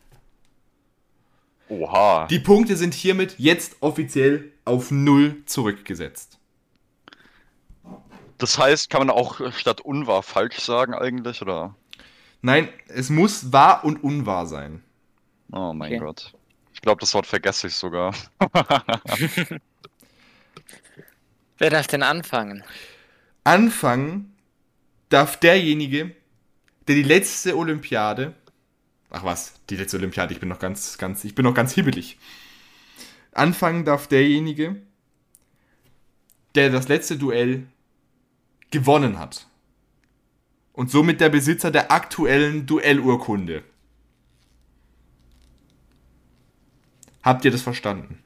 Oha. 1.68 2.26
Die 2.28 2.38
Punkte 2.38 2.76
sind 2.76 2.94
hiermit 2.94 3.34
jetzt 3.38 3.76
offiziell 3.80 4.52
auf 4.64 4.90
0 4.90 5.42
zurückgesetzt. 5.46 6.38
Das 8.38 8.58
heißt, 8.58 8.90
kann 8.90 9.06
man 9.06 9.10
auch 9.10 9.40
statt 9.52 9.80
unwahr 9.80 10.22
falsch 10.22 10.58
sagen 10.60 10.94
eigentlich, 10.94 11.40
oder? 11.42 11.74
Nein, 12.42 12.68
es 12.88 13.08
muss 13.10 13.52
wahr 13.52 13.84
und 13.84 14.02
unwahr 14.02 14.46
sein. 14.46 14.82
Oh 15.52 15.72
mein 15.72 15.92
Okay. 15.92 15.98
Gott. 15.98 16.34
Ich 16.74 16.82
glaube, 16.82 17.00
das 17.00 17.14
Wort 17.14 17.26
vergesse 17.26 17.68
ich 17.68 17.74
sogar. 17.74 18.14
Wer 21.58 21.70
darf 21.70 21.86
denn 21.86 22.02
anfangen? 22.02 22.62
Anfangen 23.44 24.36
darf 25.08 25.38
derjenige, 25.38 26.14
der 26.88 26.94
die 26.96 27.02
letzte 27.02 27.56
Olympiade. 27.56 28.34
Ach 29.10 29.24
was, 29.24 29.54
die 29.70 29.76
letzte 29.76 29.98
Olympiade, 29.98 30.34
ich 30.34 30.40
bin 30.40 30.48
noch 30.48 30.58
ganz, 30.58 30.98
ganz, 30.98 31.24
ich 31.24 31.34
bin 31.34 31.44
noch 31.44 31.54
ganz 31.54 31.72
hibbelig. 31.74 32.18
Anfangen 33.32 33.84
darf 33.84 34.08
derjenige, 34.08 34.76
der 36.54 36.70
das 36.70 36.88
letzte 36.88 37.16
Duell 37.18 37.66
gewonnen 38.70 39.18
hat. 39.18 39.46
Und 40.72 40.90
somit 40.90 41.20
der 41.20 41.30
Besitzer 41.30 41.70
der 41.70 41.90
aktuellen 41.90 42.66
Duellurkunde. 42.66 43.64
Habt 47.22 47.44
ihr 47.44 47.50
das 47.50 47.62
verstanden? 47.62 48.22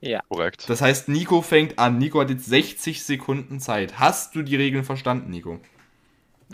Ja. 0.00 0.22
Korrekt. 0.28 0.68
Das 0.68 0.80
heißt, 0.80 1.08
Nico 1.08 1.42
fängt 1.42 1.78
an. 1.78 1.98
Nico 1.98 2.20
hat 2.20 2.30
jetzt 2.30 2.46
60 2.46 3.02
Sekunden 3.02 3.60
Zeit. 3.60 3.98
Hast 3.98 4.34
du 4.34 4.42
die 4.42 4.56
Regeln 4.56 4.84
verstanden, 4.84 5.30
Nico? 5.30 5.60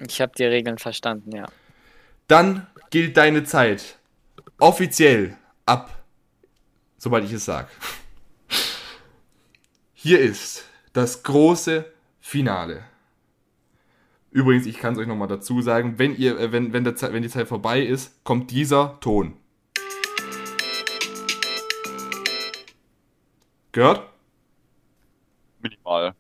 Ich 0.09 0.21
habe 0.21 0.33
die 0.37 0.45
Regeln 0.45 0.79
verstanden, 0.79 1.33
ja. 1.35 1.47
Dann 2.27 2.67
gilt 2.91 3.17
deine 3.17 3.45
Zeit 3.45 3.99
offiziell 4.59 5.37
ab, 5.65 6.05
sobald 6.99 7.25
ich 7.25 7.33
es 7.33 7.45
sage. 7.45 7.69
Hier 9.95 10.21
ist 10.21 10.65
das 10.93 11.23
große 11.23 11.93
Finale. 12.29 12.83
Übrigens, 14.33 14.67
ich 14.67 14.79
kann 14.79 14.95
es 14.95 14.99
euch 14.99 15.07
nochmal 15.07 15.29
dazu 15.29 15.63
sagen, 15.63 16.01
wenn, 16.01 16.17
ihr, 16.17 16.37
äh, 16.41 16.51
wenn, 16.51 16.73
wenn, 16.73 16.83
der 16.83 16.97
Zeit, 16.97 17.13
wenn 17.13 17.23
die 17.23 17.29
Zeit 17.29 17.47
vorbei 17.47 17.81
ist, 17.81 18.25
kommt 18.25 18.51
dieser 18.51 18.99
Ton. 18.99 19.37
Gehört? 23.71 24.11
Minimal. 25.61 26.15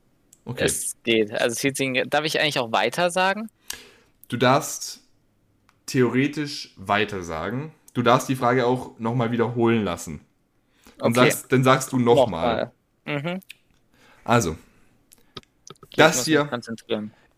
Okay. 0.44 0.64
Es 0.66 0.96
geht. 1.02 1.32
Also 1.32 1.68
darf 2.04 2.24
ich 2.24 2.38
eigentlich 2.38 2.60
auch 2.60 2.70
weiter 2.70 3.10
sagen? 3.10 3.50
Du 4.28 4.36
darfst 4.36 5.02
theoretisch 5.86 6.72
weiter 6.76 7.24
sagen. 7.24 7.74
Du 7.94 8.02
darfst 8.02 8.28
die 8.28 8.36
Frage 8.36 8.64
auch 8.64 8.96
nochmal 9.00 9.32
wiederholen 9.32 9.82
lassen. 9.82 10.20
Und 11.00 11.18
Okay. 11.18 11.30
sagst, 11.30 11.52
dann 11.52 11.64
sagst 11.64 11.90
du 11.90 11.98
nochmal. 11.98 12.70
Mhm. 13.04 13.40
Also, 14.22 14.56
das 15.94 16.24
hier 16.24 16.48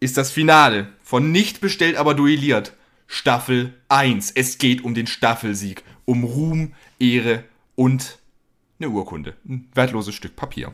ist 0.01 0.17
das 0.17 0.31
Finale 0.31 0.89
von 1.03 1.33
Nicht 1.33 1.61
bestellt, 1.61 1.97
aber 1.97 2.15
duelliert. 2.15 2.73
Staffel 3.07 3.75
1. 3.89 4.33
Es 4.33 4.59
geht 4.59 4.85
um 4.85 4.95
den 4.95 5.07
Staffelsieg. 5.07 5.83
Um 6.05 6.25
Ruhm, 6.25 6.75
Ehre 6.99 7.45
und 7.75 8.19
eine 8.79 8.91
Urkunde. 8.91 9.35
Ein 9.47 9.69
wertloses 9.75 10.15
Stück 10.15 10.37
Papier. 10.37 10.73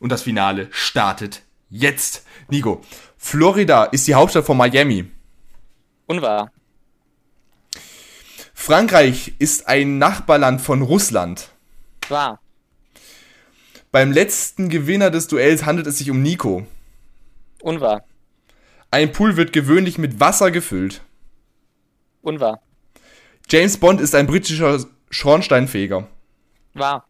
Und 0.00 0.10
das 0.10 0.22
Finale 0.22 0.68
startet 0.70 1.42
jetzt. 1.70 2.24
Nico, 2.48 2.82
Florida 3.16 3.84
ist 3.84 4.06
die 4.06 4.14
Hauptstadt 4.14 4.44
von 4.44 4.56
Miami. 4.56 5.10
Unwahr. 6.06 6.50
Frankreich 8.54 9.34
ist 9.38 9.68
ein 9.68 9.98
Nachbarland 9.98 10.60
von 10.60 10.82
Russland. 10.82 11.50
Wahr. 12.08 12.40
Beim 13.94 14.10
letzten 14.10 14.70
Gewinner 14.70 15.12
des 15.12 15.28
Duells 15.28 15.66
handelt 15.66 15.86
es 15.86 15.98
sich 15.98 16.10
um 16.10 16.20
Nico. 16.20 16.66
Unwahr. 17.62 18.04
Ein 18.90 19.12
Pool 19.12 19.36
wird 19.36 19.52
gewöhnlich 19.52 19.98
mit 19.98 20.18
Wasser 20.18 20.50
gefüllt. 20.50 21.00
Unwahr. 22.20 22.60
James 23.48 23.76
Bond 23.76 24.00
ist 24.00 24.16
ein 24.16 24.26
britischer 24.26 24.84
Schornsteinfeger. 25.10 26.08
Wahr. 26.72 27.06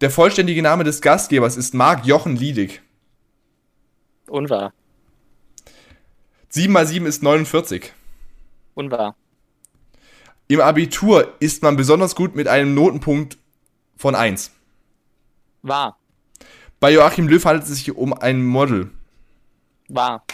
Der 0.00 0.10
vollständige 0.10 0.62
Name 0.62 0.84
des 0.84 1.02
Gastgebers 1.02 1.58
ist 1.58 1.74
Marc 1.74 2.06
Jochen 2.06 2.36
Liedig. 2.36 2.80
Unwahr. 4.28 4.72
7 6.48 6.72
mal 6.72 6.86
7 6.86 7.04
ist 7.04 7.22
49. 7.22 7.92
Unwahr. 8.72 9.14
Im 10.48 10.62
Abitur 10.62 11.34
ist 11.38 11.62
man 11.62 11.76
besonders 11.76 12.14
gut 12.14 12.34
mit 12.34 12.48
einem 12.48 12.72
Notenpunkt 12.72 13.36
von 13.98 14.14
1. 14.14 14.52
Wahr. 15.62 15.96
Bei 16.80 16.92
Joachim 16.92 17.28
Löw 17.28 17.44
handelt 17.44 17.64
es 17.64 17.76
sich 17.76 17.96
um 17.96 18.12
ein 18.12 18.44
Model. 18.44 18.90
Wahr. 19.88 20.24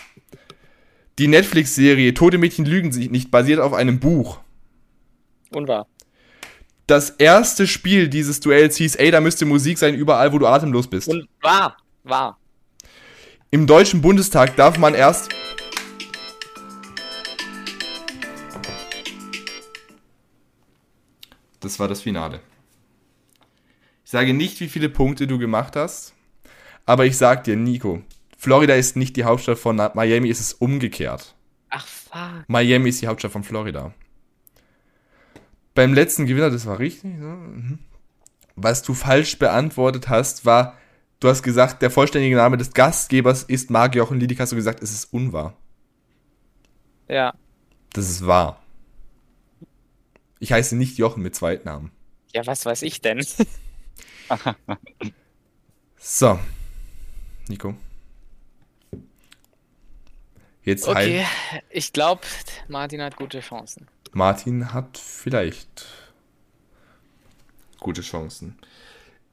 Die 1.19 1.29
Netflix-Serie 1.29 2.15
Tote 2.15 2.39
Mädchen 2.39 2.65
lügen 2.65 2.93
sich 2.93 3.11
nicht 3.11 3.31
basiert 3.31 3.61
auf 3.61 3.75
einem 3.75 4.01
Buch. 4.01 4.41
Unwahr. 5.51 5.87
Das 6.87 7.11
erste 7.11 7.67
Spiel 7.67 8.09
dieses 8.09 8.41
Duells 8.41 8.77
hieß, 8.77 8.95
ey, 8.97 9.11
da 9.11 9.21
müsste 9.21 9.45
Musik 9.45 9.77
sein, 9.77 9.95
überall, 9.95 10.33
wo 10.33 10.39
du 10.39 10.47
atemlos 10.47 10.87
bist. 10.87 11.09
Und 11.09 11.29
wahr. 11.43 11.77
Wahr. 12.05 12.39
Im 13.51 13.67
Deutschen 13.67 14.01
Bundestag 14.01 14.57
darf 14.57 14.79
man 14.79 14.95
erst. 14.95 15.29
Das 21.61 21.79
war 21.79 21.89
das 21.89 22.01
Finale. 22.01 22.41
Ich 24.09 24.13
sage 24.13 24.33
nicht, 24.33 24.59
wie 24.61 24.71
viele 24.71 24.89
Punkte 24.89 25.27
du 25.27 25.39
gemacht 25.39 25.77
hast, 25.77 26.15
aber 26.87 27.05
ich 27.05 27.19
sag 27.19 27.45
dir, 27.45 27.57
Nico, 27.57 28.01
Florida 28.39 28.73
ist 28.73 28.97
nicht 28.97 29.17
die 29.17 29.25
Hauptstadt 29.25 29.59
von 29.59 29.77
Miami, 29.77 30.31
es 30.31 30.41
ist 30.41 30.55
umgekehrt. 30.63 31.35
Ach, 31.69 31.87
fuck. 31.87 32.45
Miami 32.47 32.89
ist 32.89 33.03
die 33.03 33.07
Hauptstadt 33.07 33.33
von 33.33 33.45
Florida. 33.45 33.93
Beim 35.75 35.93
letzten 35.93 36.25
Gewinner, 36.25 36.49
das 36.49 36.65
war 36.65 36.79
richtig. 36.79 37.19
Mhm. 37.19 37.81
Was 38.57 38.83
du 38.83 38.95
falsch 38.95 39.39
beantwortet 39.39 40.09
hast, 40.09 40.47
war, 40.47 40.79
du 41.21 41.29
hast 41.29 41.43
gesagt, 41.43 41.83
der 41.83 41.91
vollständige 41.91 42.37
Name 42.37 42.57
des 42.57 42.73
Gastgebers 42.73 43.43
ist 43.43 43.69
Marc 43.69 43.95
Jochen 43.95 44.19
Liedig, 44.19 44.41
hast 44.41 44.53
du 44.53 44.57
gesagt, 44.57 44.83
es 44.83 44.91
ist 44.91 45.13
unwahr. 45.13 45.55
Ja. 47.09 47.35
Das 47.93 48.09
ist 48.09 48.27
wahr. 48.27 48.63
Ich 50.39 50.51
heiße 50.51 50.77
nicht 50.77 50.97
Jochen 50.97 51.23
mit 51.23 51.35
Zweitnamen. 51.35 51.91
Ja, 52.33 52.47
was 52.47 52.65
weiß 52.65 52.81
ich 52.81 53.03
denn? 53.03 53.23
So. 55.97 56.39
Nico. 57.49 57.75
Jetzt 60.63 60.87
Okay, 60.87 61.25
halt. 61.25 61.65
ich 61.71 61.93
glaube, 61.93 62.23
Martin 62.69 63.01
hat 63.03 63.17
gute 63.17 63.41
Chancen. 63.41 63.87
Martin 64.13 64.73
hat 64.73 64.99
vielleicht 64.99 65.87
gute 67.81 68.03
Chancen. 68.03 68.59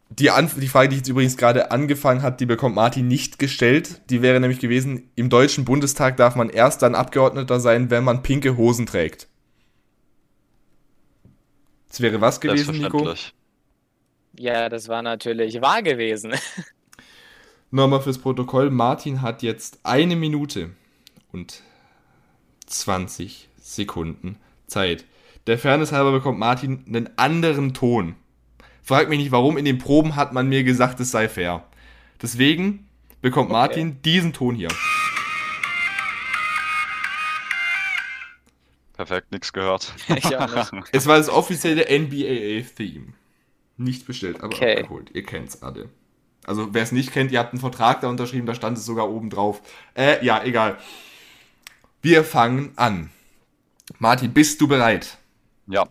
Die, 0.10 0.30
Anf 0.30 0.60
die 0.60 0.68
Frage, 0.68 0.90
die 0.90 0.98
jetzt 0.98 1.08
übrigens 1.10 1.36
gerade 1.36 1.72
angefangen 1.72 2.22
hat, 2.22 2.40
die 2.40 2.46
bekommt 2.46 2.76
Martin 2.76 3.08
nicht 3.08 3.40
gestellt. 3.40 4.02
Die 4.10 4.22
wäre 4.22 4.40
nämlich 4.40 4.60
gewesen, 4.60 5.10
im 5.16 5.30
Deutschen 5.30 5.66
Bundestag 5.66 6.16
darf 6.18 6.36
man 6.36 6.50
erst 6.50 6.84
dann 6.84 6.96
Abgeordneter 6.96 7.60
sein, 7.60 7.90
wenn 7.90 8.04
man 8.04 8.22
pinke 8.22 8.56
Hosen 8.56 8.86
trägt. 8.86 9.28
Das 11.90 12.02
wäre 12.02 12.22
was 12.22 12.40
gewesen, 12.40 12.78
Nico? 12.78 13.14
Ja, 14.38 14.70
das 14.70 14.88
war 14.88 15.02
natürlich 15.02 15.62
wahr 15.62 15.82
gewesen. 15.82 16.34
Nochmal 17.72 18.02
fürs 18.02 18.18
Protokoll. 18.18 18.70
Martin 18.70 19.22
hat 19.22 19.42
jetzt 19.44 19.80
eine 19.84 20.16
Minute 20.16 20.72
und 21.32 21.62
20 22.68 23.50
Sekunden 23.60 24.38
Zeit. 24.68 25.06
Der 25.48 25.60
Fairness 25.60 25.92
halber 25.92 26.12
bekommt 26.12 26.40
Martin 26.40 26.84
einen 26.88 27.10
anderen 27.18 27.74
Ton. 27.74 28.16
Frag 28.82 29.10
mich 29.10 29.20
nicht, 29.20 29.32
warum. 29.32 29.58
In 29.58 29.66
den 29.66 29.78
Proben 29.78 30.16
hat 30.16 30.34
man 30.34 30.48
mir 30.48 30.64
gesagt, 30.64 31.00
es 31.00 31.12
sei 31.12 31.28
fair. 31.28 31.64
Deswegen 32.22 32.88
bekommt 33.22 33.50
Martin 33.50 34.02
diesen 34.04 34.34
Ton 34.34 34.56
hier. 34.56 34.70
Perfekt, 38.94 39.32
nichts 39.32 39.52
gehört. 39.52 39.94
Ich 40.16 40.38
auch 40.38 40.72
nicht. 40.72 40.90
Es 40.94 41.06
war 41.06 41.18
das 41.18 41.30
offizielle 41.30 41.86
NBAA-Theme. 41.90 43.14
Nicht 43.78 44.06
bestellt, 44.08 44.38
aber 44.42 44.48
Okay. 44.56 44.78
abgeholt. 44.78 45.12
Ihr 45.14 45.24
kennt's 45.24 45.62
alle. 45.62 45.90
Also, 46.46 46.74
wer 46.74 46.84
es 46.84 46.92
nicht 46.92 47.12
kennt, 47.12 47.32
ihr 47.32 47.40
habt 47.40 47.54
einen 47.54 47.60
Vertrag 47.60 48.02
da 48.02 48.08
unterschrieben, 48.08 48.46
da 48.46 48.54
stand 48.56 48.78
es 48.78 48.86
sogar 48.86 49.10
oben 49.10 49.30
drauf. 49.30 49.62
Äh, 49.96 50.24
ja, 50.24 50.44
egal. 50.44 50.78
Wir 52.02 52.24
fangen 52.24 52.72
an. 52.76 53.10
Martin, 54.00 54.32
bist 54.34 54.62
du 54.62 54.68
bereit? 54.68 55.18
Ja, 55.68 55.88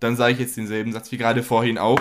Dann 0.00 0.16
sage 0.16 0.32
ich 0.34 0.40
jetzt 0.40 0.56
denselben 0.56 0.92
Satz 0.92 1.12
wie 1.12 1.16
gerade 1.18 1.42
vorhin 1.44 1.78
auch. 1.78 2.00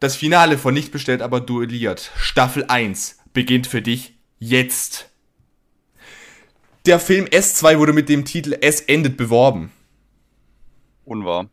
Das 0.00 0.16
Finale 0.16 0.56
von 0.58 0.72
Nicht 0.74 0.90
bestellt, 0.90 1.20
aber 1.22 1.40
duelliert. 1.40 2.10
Staffel 2.16 2.64
1 2.66 3.18
beginnt 3.34 3.66
für 3.66 3.82
dich 3.82 4.14
jetzt. 4.38 5.10
Der 6.86 6.98
Film 6.98 7.26
S2 7.26 7.78
wurde 7.78 7.92
mit 7.92 8.08
dem 8.08 8.24
Titel 8.24 8.56
Es 8.60 8.80
endet 8.80 9.16
beworben. 9.18 9.70
unwahr. 11.04 11.48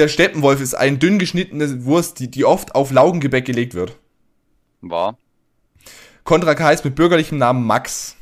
Der 0.00 0.08
Steppenwolf 0.08 0.62
ist 0.62 0.72
eine 0.72 0.96
dünn 0.96 1.18
geschnittene 1.18 1.84
Wurst, 1.84 2.20
die, 2.20 2.30
die 2.30 2.46
oft 2.46 2.74
auf 2.74 2.90
Laugengebäck 2.90 3.44
gelegt 3.44 3.74
wird. 3.74 3.98
Wahr. 4.80 5.18
Contra 6.24 6.54
K 6.54 6.64
heißt 6.64 6.86
mit 6.86 6.94
bürgerlichem 6.94 7.36
Namen 7.36 7.66
Max. 7.66 8.16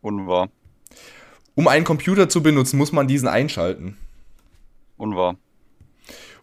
Unwahr. 0.00 0.48
Um 1.54 1.68
einen 1.68 1.84
Computer 1.84 2.30
zu 2.30 2.42
benutzen, 2.42 2.78
muss 2.78 2.92
man 2.92 3.06
diesen 3.06 3.28
einschalten. 3.28 3.98
Unwahr. 4.96 5.36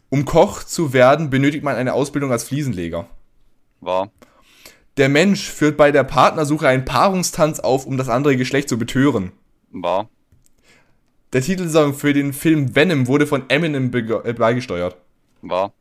Um 0.10 0.24
Koch 0.24 0.62
zu 0.62 0.94
werden, 0.94 1.32
benötigt 1.32 1.64
man 1.64 1.76
eine 1.76 1.94
Ausbildung 1.94 2.32
als 2.32 2.44
Fliesenleger. 2.44 3.10
Wahr. 3.82 4.12
Der 4.98 5.10
Mensch 5.10 5.50
führt 5.50 5.78
bei 5.78 5.92
der 5.92 6.04
Partnersuche 6.04 6.68
einen 6.68 6.86
Paarungstanz 6.86 7.60
auf, 7.60 7.88
um 7.88 7.98
das 7.98 8.10
andere 8.10 8.38
Geschlecht 8.38 8.70
zu 8.70 8.78
betören. 8.78 9.32
Wahr. 9.72 10.10
Der 11.34 11.42
Titelsong 11.42 11.94
für 11.94 12.14
den 12.14 12.34
Film 12.34 12.76
Venom 12.76 13.08
wurde 13.08 13.28
von 13.28 13.50
Eminem 13.50 13.94
äh, 13.94 14.34
beigesteuert. 14.34 14.98
Wahr. 15.42 15.74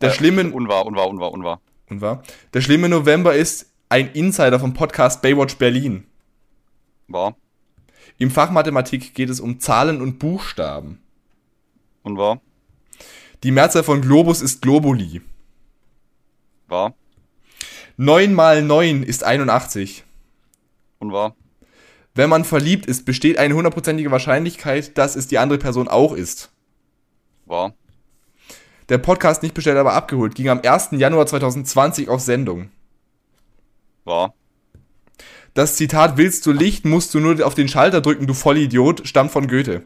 Der 0.00 0.10
Äh, 0.10 0.12
schlimme 0.12 0.50
Unwahr, 0.50 0.84
unwahr, 0.86 1.08
unwahr, 1.08 1.32
unwahr. 1.32 1.60
und 1.88 2.00
war, 2.00 2.22
der 2.52 2.60
schlimme 2.60 2.88
November 2.88 3.34
ist 3.34 3.72
ein 3.88 4.10
Insider 4.12 4.60
vom 4.60 4.74
Podcast 4.74 5.22
Baywatch 5.22 5.56
Berlin. 5.56 6.04
Wahr. 7.08 7.36
Im 8.18 8.30
Fach 8.30 8.50
Mathematik 8.50 9.14
geht 9.14 9.30
es 9.30 9.40
um 9.40 9.60
Zahlen 9.60 10.00
und 10.02 10.18
Buchstaben. 10.18 11.00
Unwahr. 12.02 12.40
Die 13.42 13.50
Mehrzahl 13.50 13.84
von 13.84 14.00
Globus 14.00 14.42
ist 14.42 14.62
Globuli. 14.62 15.22
Wahr. 16.68 16.94
9 17.96 18.34
mal 18.34 18.62
9 18.62 19.02
ist 19.02 19.24
81. 19.24 20.04
Unwahr. 20.98 21.34
Wenn 22.16 22.30
man 22.30 22.46
verliebt 22.46 22.86
ist, 22.86 23.04
besteht 23.04 23.36
eine 23.36 23.54
hundertprozentige 23.54 24.10
Wahrscheinlichkeit, 24.10 24.96
dass 24.96 25.16
es 25.16 25.28
die 25.28 25.36
andere 25.36 25.58
Person 25.58 25.86
auch 25.86 26.14
ist. 26.14 26.50
Wahr. 27.44 27.74
Der 28.88 28.96
Podcast 28.96 29.42
nicht 29.42 29.54
bestellt, 29.54 29.76
aber 29.76 29.92
abgeholt 29.92 30.34
ging 30.34 30.48
am 30.48 30.62
1. 30.62 30.92
Januar 30.92 31.26
2020 31.26 32.08
auf 32.08 32.22
Sendung. 32.22 32.70
Wahr. 34.04 34.32
Das 35.52 35.76
Zitat 35.76 36.16
Willst 36.16 36.46
du 36.46 36.52
Licht, 36.52 36.86
musst 36.86 37.12
du 37.12 37.20
nur 37.20 37.44
auf 37.44 37.54
den 37.54 37.68
Schalter 37.68 38.00
drücken, 38.00 38.26
du 38.26 38.32
Vollidiot, 38.32 39.06
stammt 39.06 39.30
von 39.30 39.46
Goethe. 39.46 39.82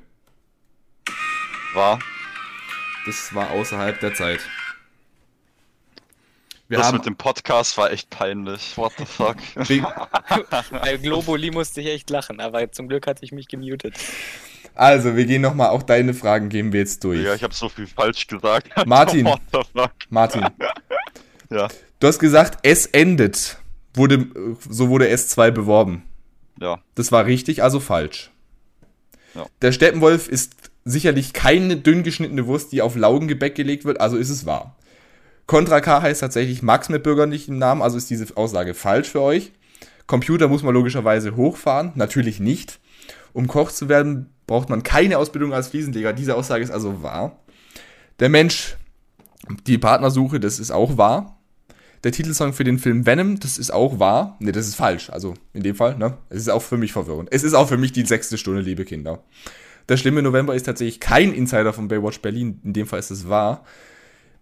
Wahr. 1.74 1.98
Das 3.06 3.34
war 3.34 3.50
außerhalb 3.50 3.98
der 3.98 4.14
Zeit. 4.14 4.40
Wir 6.70 6.78
das 6.78 6.86
haben 6.86 6.98
mit 6.98 7.06
dem 7.06 7.16
Podcast 7.16 7.76
war 7.78 7.90
echt 7.90 8.10
peinlich. 8.10 8.76
What 8.78 8.92
the 8.96 9.04
fuck? 9.04 9.36
Bei 10.70 10.96
Globuli 11.02 11.50
musste 11.50 11.80
ich 11.80 11.88
echt 11.88 12.10
lachen, 12.10 12.38
aber 12.38 12.70
zum 12.70 12.86
Glück 12.86 13.08
hatte 13.08 13.24
ich 13.24 13.32
mich 13.32 13.48
gemutet. 13.48 13.96
also, 14.76 15.16
wir 15.16 15.24
gehen 15.24 15.42
nochmal, 15.42 15.70
auch 15.70 15.82
deine 15.82 16.14
Fragen 16.14 16.48
gehen 16.48 16.72
wir 16.72 16.78
jetzt 16.78 17.02
durch. 17.02 17.24
Ja, 17.24 17.34
ich 17.34 17.42
habe 17.42 17.52
so 17.52 17.68
viel 17.68 17.88
falsch 17.88 18.28
gesagt. 18.28 18.68
Martin. 18.86 19.26
What 19.26 19.40
the 19.52 19.58
fuck? 19.76 19.90
Martin, 20.10 20.46
Ja. 21.50 21.66
du 21.98 22.06
hast 22.06 22.20
gesagt, 22.20 22.58
es 22.62 22.86
endet. 22.86 23.58
Wurde, 23.94 24.28
so 24.68 24.90
wurde 24.90 25.12
S2 25.12 25.50
beworben. 25.50 26.04
Ja. 26.60 26.78
Das 26.94 27.10
war 27.10 27.26
richtig, 27.26 27.64
also 27.64 27.80
falsch. 27.80 28.30
Ja. 29.34 29.46
Der 29.60 29.72
Steppenwolf 29.72 30.28
ist 30.28 30.52
sicherlich 30.84 31.32
keine 31.32 31.74
dünn 31.78 32.04
geschnittene 32.04 32.46
Wurst, 32.46 32.70
die 32.70 32.80
auf 32.80 32.94
Laugengebäck 32.94 33.56
gelegt 33.56 33.84
wird, 33.84 34.00
also 34.00 34.16
ist 34.16 34.30
es 34.30 34.46
wahr. 34.46 34.76
Contra 35.50 35.80
K 35.80 36.00
heißt 36.00 36.20
tatsächlich 36.20 36.62
Max 36.62 36.90
mit 36.90 37.02
bürgerlichem 37.02 37.58
Namen, 37.58 37.82
also 37.82 37.96
ist 37.96 38.08
diese 38.08 38.36
Aussage 38.36 38.72
falsch 38.72 39.08
für 39.08 39.20
euch. 39.20 39.50
Computer 40.06 40.46
muss 40.46 40.62
man 40.62 40.72
logischerweise 40.72 41.34
hochfahren, 41.34 41.90
natürlich 41.96 42.38
nicht. 42.38 42.78
Um 43.32 43.48
Koch 43.48 43.72
zu 43.72 43.88
werden, 43.88 44.30
braucht 44.46 44.68
man 44.68 44.84
keine 44.84 45.18
Ausbildung 45.18 45.52
als 45.52 45.66
Fliesenleger. 45.66 46.12
Diese 46.12 46.36
Aussage 46.36 46.62
ist 46.62 46.70
also 46.70 47.02
wahr. 47.02 47.40
Der 48.20 48.28
Mensch, 48.28 48.76
die 49.66 49.76
Partnersuche, 49.76 50.38
das 50.38 50.60
ist 50.60 50.70
auch 50.70 50.96
wahr. 50.96 51.40
Der 52.04 52.12
Titelsong 52.12 52.52
für 52.52 52.62
den 52.62 52.78
Film 52.78 53.04
Venom, 53.04 53.40
das 53.40 53.58
ist 53.58 53.72
auch 53.72 53.98
wahr. 53.98 54.36
Ne, 54.38 54.52
das 54.52 54.68
ist 54.68 54.76
falsch. 54.76 55.10
Also 55.10 55.34
in 55.52 55.64
dem 55.64 55.74
Fall, 55.74 55.98
ne? 55.98 56.16
Es 56.28 56.42
ist 56.42 56.48
auch 56.48 56.62
für 56.62 56.76
mich 56.76 56.92
verwirrend. 56.92 57.28
Es 57.32 57.42
ist 57.42 57.54
auch 57.54 57.66
für 57.66 57.76
mich 57.76 57.90
die 57.90 58.06
sechste 58.06 58.38
Stunde, 58.38 58.60
liebe 58.60 58.84
Kinder. 58.84 59.24
Der 59.88 59.96
schlimme 59.96 60.22
November 60.22 60.54
ist 60.54 60.66
tatsächlich 60.66 61.00
kein 61.00 61.32
Insider 61.32 61.72
von 61.72 61.88
Baywatch 61.88 62.20
Berlin. 62.20 62.60
In 62.62 62.72
dem 62.72 62.86
Fall 62.86 63.00
ist 63.00 63.10
es 63.10 63.28
wahr. 63.28 63.64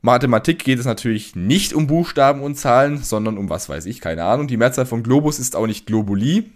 Mathematik 0.00 0.60
geht 0.64 0.78
es 0.78 0.84
natürlich 0.84 1.34
nicht 1.34 1.72
um 1.72 1.86
Buchstaben 1.86 2.42
und 2.42 2.54
Zahlen, 2.54 2.98
sondern 2.98 3.36
um 3.36 3.50
was 3.50 3.68
weiß 3.68 3.86
ich, 3.86 4.00
keine 4.00 4.24
Ahnung. 4.24 4.46
Die 4.46 4.56
Mehrzahl 4.56 4.86
von 4.86 5.02
Globus 5.02 5.38
ist 5.38 5.56
auch 5.56 5.66
nicht 5.66 5.86
Globuli. 5.86 6.50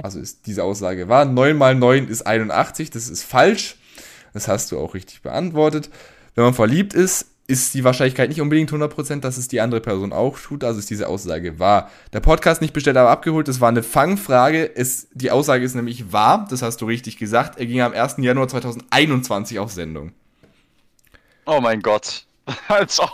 Also 0.00 0.20
ist 0.20 0.46
diese 0.46 0.62
Aussage 0.62 1.08
wahr. 1.08 1.24
9 1.24 1.56
mal 1.56 1.74
9 1.74 2.06
ist 2.06 2.22
81, 2.26 2.90
das 2.90 3.08
ist 3.08 3.24
falsch. 3.24 3.76
Das 4.32 4.46
hast 4.46 4.70
du 4.70 4.78
auch 4.78 4.94
richtig 4.94 5.22
beantwortet. 5.22 5.90
Wenn 6.34 6.44
man 6.44 6.54
verliebt 6.54 6.94
ist, 6.94 7.26
ist 7.48 7.74
die 7.74 7.82
Wahrscheinlichkeit 7.82 8.28
nicht 8.28 8.42
unbedingt 8.42 8.70
100%, 8.70 9.20
dass 9.20 9.38
es 9.38 9.48
die 9.48 9.60
andere 9.60 9.80
Person 9.80 10.12
auch 10.12 10.38
tut. 10.38 10.62
Also 10.62 10.78
ist 10.78 10.90
diese 10.90 11.08
Aussage 11.08 11.58
wahr. 11.58 11.90
Der 12.12 12.20
Podcast 12.20 12.60
nicht 12.60 12.74
bestellt, 12.74 12.98
aber 12.98 13.10
abgeholt. 13.10 13.48
Das 13.48 13.60
war 13.60 13.70
eine 13.70 13.82
Fangfrage. 13.82 14.76
Es, 14.76 15.08
die 15.14 15.30
Aussage 15.30 15.64
ist 15.64 15.74
nämlich 15.74 16.12
wahr. 16.12 16.46
Das 16.50 16.62
hast 16.62 16.82
du 16.82 16.86
richtig 16.86 17.16
gesagt. 17.16 17.58
Er 17.58 17.66
ging 17.66 17.80
am 17.80 17.94
1. 17.94 18.16
Januar 18.18 18.48
2021 18.48 19.58
auf 19.58 19.72
Sendung. 19.72 20.12
Oh 21.46 21.60
mein 21.60 21.80
Gott. 21.80 22.27
Als 22.68 23.00
ob- 23.00 23.10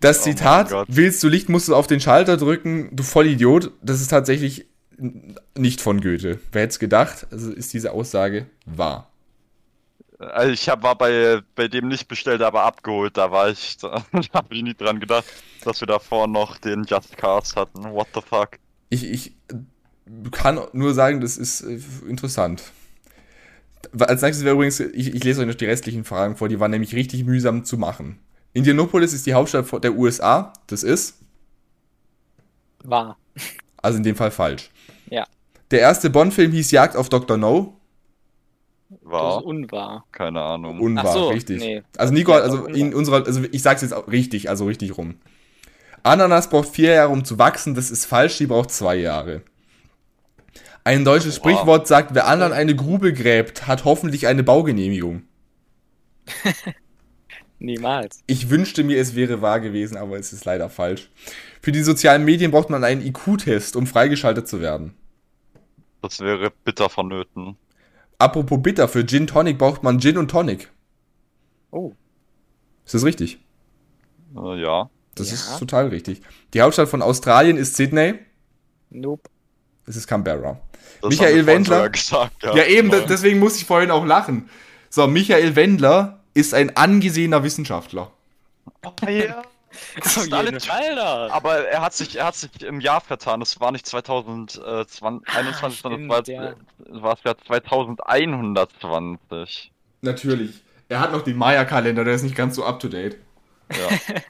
Das 0.00 0.20
Oh 0.20 0.22
Zitat, 0.24 0.70
Gott. 0.70 0.88
willst 0.90 1.22
du 1.22 1.28
Licht, 1.28 1.48
musst 1.48 1.68
du 1.68 1.76
auf 1.76 1.86
den 1.86 2.00
Schalter 2.00 2.36
drücken, 2.36 2.88
du 2.94 3.02
Vollidiot, 3.02 3.70
das 3.82 4.00
ist 4.00 4.08
tatsächlich 4.08 4.66
nicht 5.56 5.80
von 5.80 6.00
Goethe. 6.00 6.38
Wer 6.52 6.62
hätte 6.62 6.72
es 6.72 6.78
gedacht? 6.78 7.26
Also 7.30 7.52
ist 7.52 7.72
diese 7.72 7.92
Aussage 7.92 8.46
wahr. 8.66 9.08
Also 10.18 10.52
ich 10.52 10.68
hab, 10.68 10.82
war 10.84 10.96
bei, 10.96 11.40
bei 11.56 11.66
dem 11.66 11.88
nicht 11.88 12.06
bestellt, 12.06 12.42
aber 12.42 12.62
abgeholt. 12.62 13.16
Da 13.16 13.30
war 13.32 13.48
ich, 13.50 13.76
da 13.80 14.04
habe 14.32 14.54
ich 14.54 14.62
nie 14.62 14.74
dran 14.74 15.00
gedacht, 15.00 15.24
dass 15.64 15.80
wir 15.80 15.86
davor 15.88 16.28
noch 16.28 16.58
den 16.58 16.84
Just 16.84 17.16
Cars 17.16 17.56
hatten. 17.56 17.84
What 17.92 18.08
the 18.14 18.20
fuck? 18.20 18.50
Ich, 18.90 19.04
ich 19.04 19.32
kann 20.30 20.60
nur 20.72 20.94
sagen, 20.94 21.20
das 21.20 21.36
ist 21.36 21.62
äh, 21.62 21.80
interessant. 22.08 22.62
Als 23.98 24.22
nächstes 24.22 24.44
wäre 24.44 24.54
übrigens, 24.54 24.80
ich, 24.80 25.14
ich 25.14 25.24
lese 25.24 25.40
euch 25.40 25.46
noch 25.46 25.54
die 25.54 25.66
restlichen 25.66 26.04
Fragen 26.04 26.36
vor, 26.36 26.48
die 26.48 26.60
waren 26.60 26.70
nämlich 26.70 26.94
richtig 26.94 27.24
mühsam 27.24 27.64
zu 27.64 27.78
machen. 27.78 28.18
Indianapolis 28.52 29.12
ist 29.12 29.26
die 29.26 29.34
Hauptstadt 29.34 29.82
der 29.82 29.94
USA, 29.94 30.52
das 30.66 30.82
ist, 30.82 31.18
War. 32.84 33.16
also 33.78 33.98
in 33.98 34.04
dem 34.04 34.16
Fall 34.16 34.30
falsch. 34.30 34.70
Ja. 35.10 35.24
Der 35.70 35.80
erste 35.80 36.10
Bond-Film 36.10 36.52
hieß 36.52 36.70
Jagd 36.70 36.96
auf 36.96 37.08
Dr. 37.08 37.36
No. 37.36 37.78
Das 38.90 38.98
War? 39.10 39.38
ist 39.38 39.44
unwahr. 39.46 40.04
Keine 40.12 40.40
Ahnung. 40.42 40.80
Unwahr, 40.80 41.06
Ach 41.06 41.12
so, 41.12 41.28
richtig. 41.28 41.60
nee. 41.60 41.82
Also 41.96 42.12
Nico, 42.12 42.32
also 42.32 42.66
in 42.66 42.94
unserer, 42.94 43.24
also 43.26 43.42
ich 43.50 43.62
sag's 43.62 43.80
jetzt 43.82 43.94
auch 43.94 44.06
richtig, 44.08 44.50
also 44.50 44.66
richtig 44.66 44.96
rum. 44.98 45.16
Ananas 46.02 46.50
braucht 46.50 46.68
vier 46.68 46.92
Jahre, 46.92 47.10
um 47.10 47.24
zu 47.24 47.38
wachsen, 47.38 47.74
das 47.74 47.90
ist 47.90 48.04
falsch, 48.04 48.36
die 48.38 48.46
braucht 48.46 48.70
zwei 48.70 48.96
Jahre. 48.96 49.42
Ein 50.84 51.04
deutsches. 51.04 51.36
Sprichwort 51.36 51.86
sagt, 51.86 52.14
wer 52.14 52.26
anderen 52.26 52.52
eine 52.52 52.74
Grube 52.74 53.12
gräbt, 53.12 53.66
hat 53.66 53.84
hoffentlich 53.84 54.26
eine 54.26 54.42
Baugenehmigung. 54.42 55.22
Niemals. 57.58 58.24
Ich 58.26 58.50
wünschte 58.50 58.82
mir, 58.82 58.98
es 59.00 59.14
wäre 59.14 59.40
wahr 59.40 59.60
gewesen, 59.60 59.96
aber 59.96 60.18
es 60.18 60.32
ist 60.32 60.44
leider 60.44 60.68
falsch. 60.68 61.10
Für 61.60 61.70
die 61.70 61.82
sozialen 61.82 62.24
Medien 62.24 62.50
braucht 62.50 62.70
man 62.70 62.82
einen 62.82 63.02
IQ-Test, 63.06 63.76
um 63.76 63.86
freigeschaltet 63.86 64.48
zu 64.48 64.60
werden. 64.60 64.94
Das 66.00 66.18
wäre 66.18 66.50
bitter 66.64 66.88
vonnöten. 66.90 67.56
Apropos 68.18 68.60
bitter, 68.60 68.88
für 68.88 69.06
Gin 69.06 69.28
Tonic 69.28 69.58
braucht 69.58 69.84
man 69.84 70.00
Gin 70.00 70.18
und 70.18 70.28
Tonic. 70.30 70.70
Oh. 71.70 71.92
Ist 72.84 72.94
das 72.94 73.04
richtig? 73.04 73.38
Äh, 74.36 74.60
ja. 74.60 74.90
Das 75.14 75.28
Ja. 75.28 75.34
ist 75.34 75.58
total 75.60 75.88
richtig. 75.88 76.20
Die 76.54 76.60
Hauptstadt 76.62 76.88
von 76.88 77.02
Australien 77.02 77.56
ist 77.56 77.76
Sydney. 77.76 78.14
Nope. 78.90 79.30
Es 79.86 79.94
ist 79.94 80.08
Canberra. 80.08 80.60
Das 81.02 81.10
Michael 81.10 81.44
Wendler? 81.46 81.90
Gesagt, 81.90 82.42
Ja, 82.42 82.64
eben, 82.64 82.90
genau. 82.90 83.06
deswegen 83.06 83.38
muss 83.38 83.56
ich 83.56 83.66
vorhin 83.66 83.90
auch 83.90 84.06
lachen. 84.06 84.48
So, 84.88 85.06
Michael 85.06 85.54
Wendler 85.56 86.20
ist 86.34 86.54
ein 86.54 86.74
angesehener 86.76 87.42
Wissenschaftler. 87.44 88.10
ja. 89.08 89.42
Das 90.02 90.30
alle 90.30 90.52
doch. 90.52 90.68
Aber 91.30 91.66
er 91.66 91.80
hat 91.80 91.94
sich, 91.94 92.16
er 92.16 92.26
hat 92.26 92.34
sich 92.36 92.50
im 92.62 92.78
Jahr 92.80 93.00
vertan. 93.00 93.40
Es 93.40 93.58
war 93.58 93.72
nicht 93.72 93.86
2021, 93.86 95.80
sondern 95.80 96.02
stimmt, 96.02 96.12
es 96.12 96.18
war, 96.28 96.28
ja. 96.28 96.52
es 96.94 97.00
war 97.02 97.14
das 97.14 97.24
Jahr 97.24 97.38
2120. 97.38 99.72
Natürlich. 100.02 100.62
Er 100.90 101.00
hat 101.00 101.12
noch 101.12 101.22
den 101.22 101.38
Maya-Kalender, 101.38 102.04
der 102.04 102.12
ist 102.14 102.22
nicht 102.22 102.36
ganz 102.36 102.54
so 102.56 102.66
up 102.66 102.80
to 102.80 102.88
date. 102.88 103.16
Ja. 103.70 103.88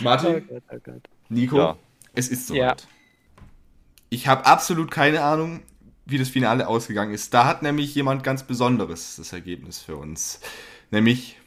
Oh 0.00 0.04
Martin, 0.04 0.46
Gott, 0.48 0.62
oh 0.70 0.76
Gott. 0.84 1.02
Nico, 1.28 1.58
Ja. 1.58 1.76
es 2.14 2.28
ist 2.28 2.46
soweit. 2.46 2.60
Ja. 2.60 2.76
Ich 4.10 4.28
habe 4.28 4.46
absolut 4.46 4.92
keine 4.92 5.24
Ahnung, 5.24 5.64
wie 6.04 6.18
das 6.18 6.28
Finale 6.28 6.66
ausgegangen 6.68 7.12
ist. 7.14 7.32
Da 7.34 7.44
hat 7.44 7.62
nämlich 7.62 7.94
jemand 7.94 8.24
ganz 8.24 8.42
Besonderes 8.44 9.16
das 9.16 9.32
Ergebnis 9.32 9.80
für 9.80 9.96
uns. 9.96 10.40
Nämlich 10.90 11.38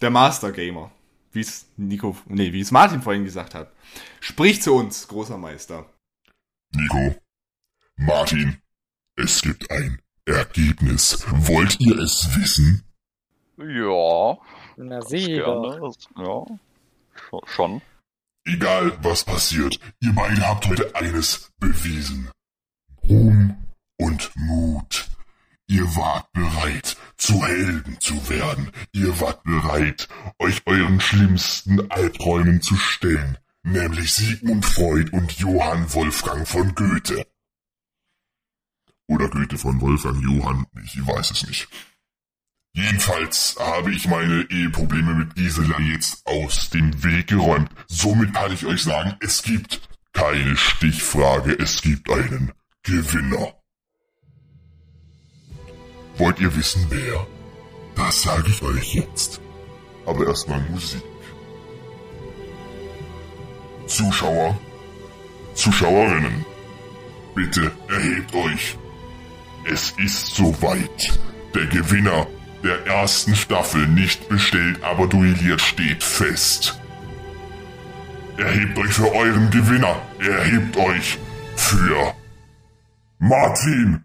der 0.00 0.10
Master 0.10 0.52
Gamer. 0.52 0.90
Wie 1.32 1.40
es 1.40 1.66
Nico, 1.76 2.16
nee, 2.26 2.52
wie 2.52 2.60
es 2.60 2.70
Martin 2.70 3.02
vorhin 3.02 3.24
gesagt 3.24 3.54
hat. 3.54 3.72
Sprich 4.20 4.62
zu 4.62 4.74
uns, 4.74 5.06
großer 5.08 5.36
Meister. 5.36 5.86
Nico, 6.74 7.14
Martin, 7.96 8.58
es 9.16 9.42
gibt 9.42 9.70
ein 9.70 10.00
Ergebnis. 10.24 11.24
Wollt 11.30 11.78
ihr 11.80 11.98
es 11.98 12.34
wissen? 12.38 12.82
Ja. 13.58 14.38
Na 14.76 15.00
sieh 15.02 15.36
Ja. 15.36 15.44
Schon- 16.16 17.40
Schon. 17.46 17.82
Egal 18.46 18.96
was 19.02 19.24
passiert, 19.24 19.78
ihr 20.00 20.12
beide 20.14 20.46
habt 20.46 20.66
heute 20.68 20.94
eines 20.94 21.50
bewiesen. 21.58 22.30
Ruhm 23.08 23.56
und 23.98 24.30
Mut. 24.34 25.08
Ihr 25.68 25.84
wart 25.96 26.32
bereit, 26.32 26.96
zu 27.16 27.44
Helden 27.44 28.00
zu 28.00 28.28
werden. 28.28 28.70
Ihr 28.92 29.20
wart 29.20 29.42
bereit, 29.44 30.08
euch 30.38 30.62
euren 30.66 31.00
schlimmsten 31.00 31.90
Albträumen 31.90 32.62
zu 32.62 32.76
stellen, 32.76 33.38
nämlich 33.62 34.12
Sigmund 34.12 34.64
Freud 34.64 35.10
und 35.12 35.32
Johann 35.32 35.92
Wolfgang 35.92 36.46
von 36.46 36.74
Goethe. 36.74 37.26
Oder 39.08 39.28
Goethe 39.28 39.58
von 39.58 39.80
Wolfgang 39.80 40.22
Johann, 40.22 40.66
ich 40.84 41.06
weiß 41.06 41.30
es 41.30 41.46
nicht. 41.46 41.68
Jedenfalls 42.74 43.56
habe 43.58 43.92
ich 43.92 44.06
meine 44.08 44.42
Eheprobleme 44.50 45.14
mit 45.14 45.34
Gisela 45.34 45.80
jetzt 45.80 46.26
aus 46.26 46.70
dem 46.70 47.02
Weg 47.02 47.28
geräumt. 47.28 47.70
Somit 47.86 48.34
kann 48.34 48.52
ich 48.52 48.66
euch 48.66 48.82
sagen, 48.82 49.16
es 49.20 49.42
gibt 49.42 49.80
keine 50.12 50.56
Stichfrage, 50.56 51.52
es 51.58 51.80
gibt 51.82 52.10
einen 52.10 52.52
Gewinner. 52.86 53.52
Wollt 56.18 56.38
ihr 56.38 56.54
wissen 56.54 56.86
wer? 56.88 57.26
Das 57.96 58.22
sage 58.22 58.48
ich 58.48 58.62
euch 58.62 58.94
jetzt. 58.94 59.40
Aber 60.06 60.24
erstmal 60.28 60.60
Musik. 60.70 61.02
Zuschauer, 63.88 64.56
Zuschauerinnen, 65.54 66.46
bitte 67.34 67.72
erhebt 67.88 68.32
euch. 68.34 68.78
Es 69.64 69.92
ist 69.98 70.36
soweit. 70.36 71.18
Der 71.56 71.66
Gewinner 71.66 72.28
der 72.62 72.86
ersten 72.86 73.34
Staffel 73.34 73.88
nicht 73.88 74.28
bestellt, 74.28 74.80
aber 74.84 75.08
duelliert 75.08 75.60
steht 75.60 76.04
fest. 76.04 76.80
Erhebt 78.36 78.78
euch 78.78 78.92
für 78.92 79.12
euren 79.12 79.50
Gewinner. 79.50 80.00
Erhebt 80.20 80.76
euch 80.76 81.18
für 81.56 82.14
Martin. 83.18 84.04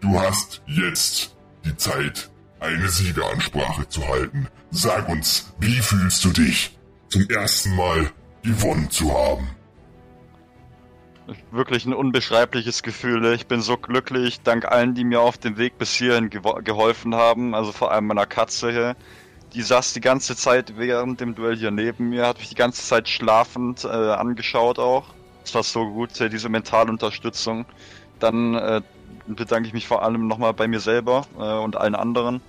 Du 0.00 0.18
hast 0.20 0.62
jetzt 0.66 1.36
die 1.64 1.76
Zeit, 1.76 2.30
eine 2.60 2.88
Siegeransprache 2.88 3.88
zu 3.88 4.06
halten. 4.08 4.48
Sag 4.70 5.08
uns, 5.08 5.52
wie 5.60 5.80
fühlst 5.80 6.24
du 6.24 6.30
dich, 6.30 6.76
zum 7.08 7.28
ersten 7.28 7.76
Mal 7.76 8.10
gewonnen 8.42 8.90
zu 8.90 9.12
haben? 9.12 9.48
Wirklich 11.52 11.86
ein 11.86 11.94
unbeschreibliches 11.94 12.82
Gefühl. 12.82 13.24
Ich 13.32 13.46
bin 13.46 13.60
so 13.62 13.76
glücklich, 13.76 14.40
dank 14.42 14.64
allen, 14.64 14.94
die 14.94 15.04
mir 15.04 15.20
auf 15.20 15.38
dem 15.38 15.56
Weg 15.56 15.78
bis 15.78 15.94
hierhin 15.94 16.30
gewo- 16.30 16.60
geholfen 16.62 17.14
haben. 17.14 17.54
Also 17.54 17.70
vor 17.70 17.92
allem 17.92 18.06
meiner 18.06 18.26
Katze 18.26 18.72
hier. 18.72 18.96
Die 19.54 19.62
saß 19.62 19.92
die 19.92 20.00
ganze 20.00 20.34
Zeit 20.34 20.78
während 20.78 21.20
dem 21.20 21.34
Duell 21.34 21.56
hier 21.56 21.70
neben 21.70 22.08
mir, 22.08 22.26
hat 22.26 22.38
mich 22.38 22.48
die 22.48 22.54
ganze 22.54 22.82
Zeit 22.82 23.08
schlafend 23.08 23.84
äh, 23.84 23.88
angeschaut 23.88 24.78
auch. 24.78 25.04
Das 25.42 25.54
war 25.54 25.62
so 25.62 25.84
gut, 25.90 26.18
äh, 26.20 26.30
diese 26.30 26.48
mentale 26.48 26.90
Unterstützung. 26.90 27.66
Dann 28.18 28.54
äh, 28.54 28.80
bedanke 29.26 29.66
ich 29.66 29.74
mich 29.74 29.86
vor 29.86 30.02
allem 30.02 30.26
nochmal 30.26 30.54
bei 30.54 30.68
mir 30.68 30.80
selber 30.80 31.26
äh, 31.38 31.42
und 31.42 31.76
allen 31.76 31.94
anderen, 31.94 32.40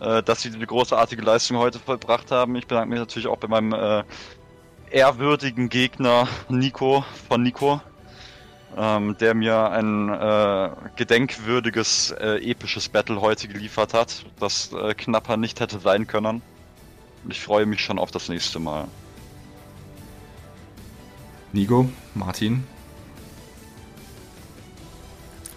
äh, 0.00 0.22
dass 0.22 0.42
sie 0.42 0.50
diese 0.50 0.66
großartige 0.66 1.22
Leistung 1.22 1.56
heute 1.58 1.80
vollbracht 1.80 2.30
haben. 2.30 2.54
Ich 2.54 2.66
bedanke 2.66 2.90
mich 2.90 3.00
natürlich 3.00 3.26
auch 3.26 3.38
bei 3.38 3.48
meinem 3.48 3.72
äh, 3.72 4.04
ehrwürdigen 4.90 5.68
Gegner 5.68 6.28
Nico 6.48 7.04
von 7.28 7.42
Nico, 7.42 7.80
ähm, 8.76 9.16
der 9.18 9.34
mir 9.34 9.70
ein 9.70 10.08
äh, 10.08 10.70
gedenkwürdiges, 10.96 12.12
äh, 12.12 12.38
episches 12.50 12.88
Battle 12.88 13.20
heute 13.20 13.48
geliefert 13.48 13.94
hat, 13.94 14.24
das 14.40 14.72
äh, 14.72 14.94
knapper 14.94 15.36
nicht 15.36 15.60
hätte 15.60 15.78
sein 15.78 16.06
können. 16.06 16.42
Und 17.24 17.30
ich 17.30 17.40
freue 17.40 17.66
mich 17.66 17.80
schon 17.80 17.98
auf 17.98 18.10
das 18.10 18.28
nächste 18.28 18.58
Mal. 18.58 18.86
Nico, 21.52 21.88
Martin. 22.14 22.64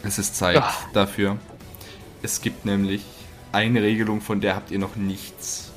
Es 0.03 0.19
ist 0.19 0.35
Zeit 0.35 0.55
Ja. 0.55 0.73
dafür. 0.93 1.37
Es 2.21 2.41
gibt 2.41 2.65
nämlich 2.65 3.03
eine 3.51 3.81
Regelung, 3.81 4.21
von 4.21 4.41
der 4.41 4.55
habt 4.55 4.71
ihr 4.71 4.79
noch 4.79 4.95
nichts 4.95 5.71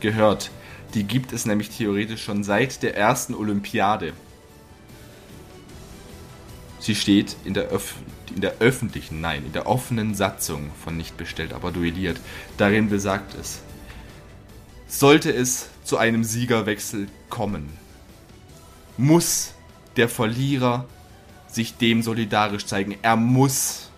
gehört. 0.00 0.50
Die 0.94 1.04
gibt 1.04 1.32
es 1.32 1.46
nämlich 1.46 1.70
theoretisch 1.70 2.22
schon 2.24 2.44
seit 2.44 2.82
der 2.82 2.96
ersten 2.96 3.34
Olympiade. 3.34 4.12
Sie 6.86 6.94
steht 6.94 7.34
in 7.44 7.52
der, 7.52 7.72
Öff 7.72 7.96
in 8.32 8.42
der 8.42 8.58
öffentlichen, 8.60 9.20
nein, 9.20 9.44
in 9.44 9.52
der 9.52 9.66
offenen 9.66 10.14
Satzung 10.14 10.70
von 10.84 10.96
nicht 10.96 11.16
bestellt, 11.16 11.52
aber 11.52 11.72
duelliert. 11.72 12.20
Darin 12.58 12.88
besagt 12.88 13.34
es, 13.34 13.58
sollte 14.86 15.32
es 15.32 15.68
zu 15.82 15.96
einem 15.96 16.22
Siegerwechsel 16.22 17.08
kommen, 17.28 17.70
muss 18.96 19.54
der 19.96 20.08
Verlierer 20.08 20.84
sich 21.48 21.76
dem 21.76 22.04
solidarisch 22.04 22.66
zeigen. 22.66 22.94
Er 23.02 23.16
muss 23.16 23.90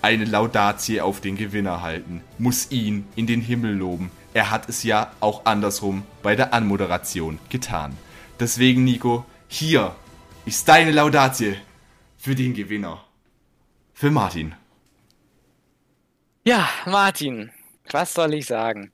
eine 0.00 0.26
Laudatie 0.26 1.00
auf 1.00 1.20
den 1.20 1.36
Gewinner 1.36 1.82
halten, 1.82 2.22
muss 2.38 2.70
ihn 2.70 3.04
in 3.16 3.26
den 3.26 3.40
Himmel 3.40 3.74
loben. 3.74 4.12
Er 4.32 4.52
hat 4.52 4.68
es 4.68 4.84
ja 4.84 5.10
auch 5.18 5.44
andersrum 5.44 6.04
bei 6.22 6.36
der 6.36 6.54
Anmoderation 6.54 7.40
getan. 7.48 7.96
Deswegen, 8.38 8.84
Nico, 8.84 9.24
hier 9.48 9.96
ist 10.46 10.68
deine 10.68 10.90
Laudatie 10.90 11.56
für 12.18 12.34
den 12.34 12.52
Gewinner. 12.52 13.02
Für 13.94 14.10
Martin. 14.10 14.54
Ja, 16.46 16.68
Martin, 16.84 17.50
was 17.90 18.12
soll 18.12 18.34
ich 18.34 18.46
sagen? 18.46 18.92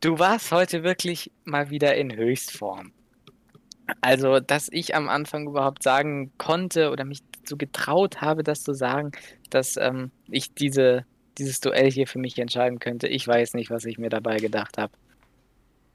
Du 0.00 0.18
warst 0.18 0.52
heute 0.52 0.82
wirklich 0.82 1.30
mal 1.44 1.70
wieder 1.70 1.94
in 1.94 2.14
Höchstform. 2.14 2.92
Also, 4.02 4.40
dass 4.40 4.68
ich 4.70 4.94
am 4.94 5.08
Anfang 5.08 5.46
überhaupt 5.46 5.82
sagen 5.82 6.32
konnte 6.36 6.90
oder 6.90 7.04
mich 7.04 7.20
dazu 7.32 7.56
getraut 7.56 8.20
habe, 8.20 8.42
das 8.42 8.64
zu 8.64 8.74
sagen, 8.74 9.12
dass 9.48 9.76
ähm, 9.76 10.10
ich 10.28 10.52
diese, 10.52 11.06
dieses 11.38 11.60
Duell 11.60 11.90
hier 11.90 12.06
für 12.06 12.18
mich 12.18 12.38
entscheiden 12.38 12.80
könnte. 12.80 13.08
Ich 13.08 13.26
weiß 13.26 13.54
nicht, 13.54 13.70
was 13.70 13.86
ich 13.86 13.96
mir 13.96 14.10
dabei 14.10 14.38
gedacht 14.38 14.76
habe. 14.76 14.92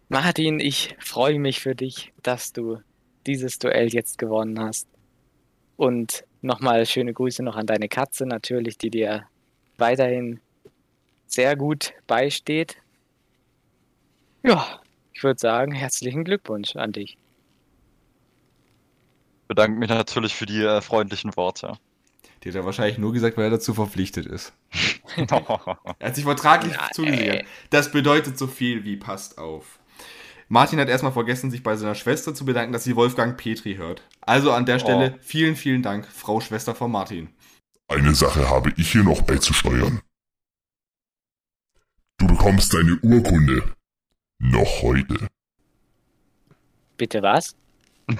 Martin, 0.08 0.60
ich 0.60 0.96
freue 1.00 1.38
mich 1.38 1.60
für 1.60 1.76
dich, 1.76 2.14
dass 2.24 2.52
du 2.52 2.80
dieses 3.30 3.60
Duell 3.60 3.88
jetzt 3.90 4.18
gewonnen 4.18 4.60
hast. 4.60 4.88
Und 5.78 6.26
nochmal 6.42 6.86
schöne 6.86 7.14
Grüße 7.14 7.44
noch 7.44 7.56
an 7.56 7.66
deine 7.66 7.88
Katze 7.88 8.26
natürlich, 8.26 8.78
die 8.78 8.90
dir 8.90 9.26
weiterhin 9.78 10.40
sehr 11.28 11.56
gut 11.56 11.94
beisteht. 12.08 12.78
Ja, 14.44 14.82
ich 15.14 15.24
würde 15.24 15.40
sagen, 15.40 15.72
herzlichen 15.72 16.24
Glückwunsch 16.24 16.76
an 16.76 16.92
dich. 16.92 17.18
Bedanke 19.48 19.80
mich 19.80 19.90
natürlich 19.90 20.36
für 20.36 20.46
die 20.46 20.64
äh, 20.64 20.82
freundlichen 20.82 21.36
Worte. 21.36 21.78
Die 22.44 22.50
hat 22.50 22.56
er 22.56 22.66
wahrscheinlich 22.66 22.98
nur 22.98 23.12
gesagt, 23.12 23.36
weil 23.38 23.46
er 23.46 23.50
dazu 23.52 23.74
verpflichtet 23.74 24.26
ist. 24.26 24.54
Er 25.18 26.08
hat 26.08 26.16
sich 26.16 26.24
vertraglich 26.24 26.74
Ja, 26.74 26.90
zugesichert. 26.94 27.46
Das 27.72 27.92
bedeutet 27.92 28.38
so 28.38 28.48
viel 28.48 28.86
wie 28.86 28.96
passt 28.96 29.38
auf. 29.38 29.79
Martin 30.52 30.80
hat 30.80 30.90
erstmal 30.90 31.12
vergessen, 31.12 31.52
sich 31.52 31.62
bei 31.62 31.76
seiner 31.76 31.94
Schwester 31.94 32.34
zu 32.34 32.44
bedanken, 32.44 32.74
dass 32.74 32.84
sie 32.84 32.96
Wolfgang 32.96 33.38
Petri 33.38 33.76
hört. 33.76 34.02
Also 34.22 34.52
an 34.52 34.66
der 34.66 34.80
Stelle 34.80 35.20
vielen, 35.22 35.56
vielen 35.56 35.84
Dank, 35.84 36.08
Frau 36.08 36.42
Schwester 36.42 36.74
von 36.74 36.92
Martin. 36.92 37.30
Eine 37.88 38.16
Sache 38.16 38.50
habe 38.50 38.74
ich 38.76 38.92
hier 38.92 39.04
noch 39.04 39.22
beizusteuern. 39.22 40.02
bekommst 42.18 42.74
deine 42.74 42.98
Urkunde. 43.02 43.76
Noch 44.40 44.82
heute. 44.82 45.28
Bitte 46.98 47.22
was? 47.22 47.56
ich 48.08 48.18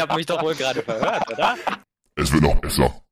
habe 0.00 0.16
mich 0.16 0.26
doch 0.26 0.42
wohl 0.42 0.56
gerade 0.56 0.82
verhört, 0.82 1.30
oder? 1.30 1.56
Es 2.16 2.32
wird 2.32 2.42
noch 2.42 2.56
besser. 2.56 3.02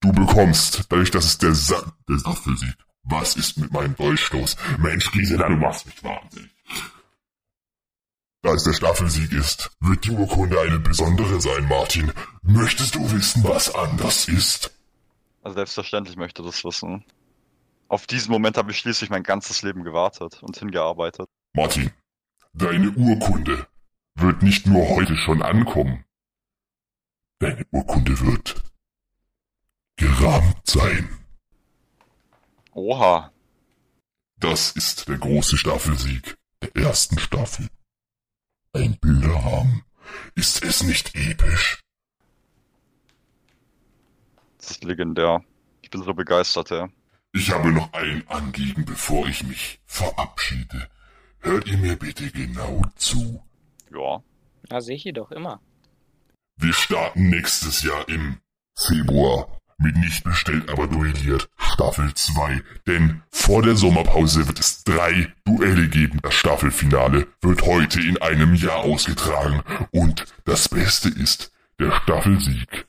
Du 0.00 0.12
bekommst, 0.12 0.84
dadurch, 0.90 1.10
dass 1.10 1.24
es 1.24 1.38
der 1.38 1.54
Sa 1.54 1.90
der 2.06 2.18
Staffel 2.18 2.54
sieht. 2.58 2.76
Was 3.04 3.36
ist 3.36 3.58
mit 3.58 3.72
meinem 3.72 3.94
Dolchstoß? 3.96 4.56
Mensch, 4.78 5.10
Gisela, 5.12 5.48
du 5.48 5.56
machst 5.56 5.86
mich 5.86 6.02
wahnsinnig. 6.02 6.50
Da 8.42 8.52
es 8.52 8.64
der 8.64 8.74
Staffelsieg 8.74 9.32
ist, 9.32 9.70
wird 9.80 10.04
die 10.04 10.10
Urkunde 10.10 10.60
eine 10.60 10.78
besondere 10.78 11.40
sein, 11.40 11.66
Martin. 11.66 12.12
Möchtest 12.42 12.94
du 12.94 13.10
wissen, 13.10 13.42
was 13.44 13.74
anders 13.74 14.28
ist? 14.28 14.70
Also 15.42 15.56
selbstverständlich 15.56 16.16
möchte 16.16 16.42
das 16.42 16.64
wissen. 16.64 17.04
Auf 17.88 18.06
diesen 18.06 18.32
Moment 18.32 18.56
habe 18.56 18.70
ich 18.70 18.78
schließlich 18.78 19.10
mein 19.10 19.22
ganzes 19.22 19.62
Leben 19.62 19.82
gewartet 19.82 20.42
und 20.42 20.58
hingearbeitet. 20.58 21.28
Martin, 21.54 21.90
deine 22.52 22.90
Urkunde 22.90 23.66
wird 24.14 24.42
nicht 24.42 24.66
nur 24.66 24.88
heute 24.90 25.16
schon 25.16 25.42
ankommen. 25.42 26.04
Deine 27.38 27.64
Urkunde 27.70 28.18
wird 28.20 28.62
gerahmt 29.96 30.66
sein. 30.66 31.08
Oha. 32.74 33.32
Das 34.40 34.72
ist 34.72 35.08
der 35.08 35.18
große 35.18 35.56
Staffelsieg 35.56 36.36
der 36.60 36.74
ersten 36.76 37.18
Staffel. 37.18 37.68
Ein 38.72 38.98
Bilderrahmen. 39.00 39.84
Ist 40.34 40.62
es 40.64 40.82
nicht 40.82 41.14
episch? 41.14 41.80
Das 44.58 44.72
ist 44.72 44.84
legendär. 44.84 45.44
Ich 45.82 45.90
bin 45.90 46.02
so 46.02 46.14
begeistert, 46.14 46.70
ja. 46.70 46.88
Ich 47.32 47.52
habe 47.52 47.70
noch 47.70 47.92
ein 47.92 48.26
Anliegen, 48.28 48.84
bevor 48.84 49.28
ich 49.28 49.44
mich 49.44 49.80
verabschiede. 49.86 50.88
Hört 51.38 51.68
ihr 51.68 51.78
mir 51.78 51.96
bitte 51.96 52.30
genau 52.30 52.82
zu? 52.96 53.42
Ja. 53.92 54.22
Ja, 54.70 54.80
sehe 54.80 54.96
ich 54.96 55.04
jedoch 55.04 55.30
immer. 55.30 55.60
Wir 56.56 56.72
starten 56.72 57.30
nächstes 57.30 57.82
Jahr 57.82 58.08
im 58.08 58.40
Februar 58.76 59.60
mit 59.78 59.96
nicht 59.96 60.24
bestellt, 60.24 60.68
aber 60.70 60.86
duelliert 60.86 61.48
Staffel 61.74 62.14
2. 62.14 62.62
Denn 62.86 63.22
vor 63.32 63.60
der 63.62 63.74
Sommerpause 63.74 64.46
wird 64.46 64.60
es 64.60 64.84
drei 64.84 65.32
Duelle 65.44 65.88
geben. 65.88 66.20
Das 66.22 66.34
Staffelfinale 66.34 67.26
wird 67.40 67.62
heute 67.62 68.00
in 68.00 68.16
einem 68.22 68.54
Jahr 68.54 68.78
ausgetragen. 68.84 69.60
Und 69.90 70.24
das 70.44 70.68
Beste 70.68 71.08
ist, 71.08 71.52
der 71.80 71.90
Staffelsieg 71.90 72.86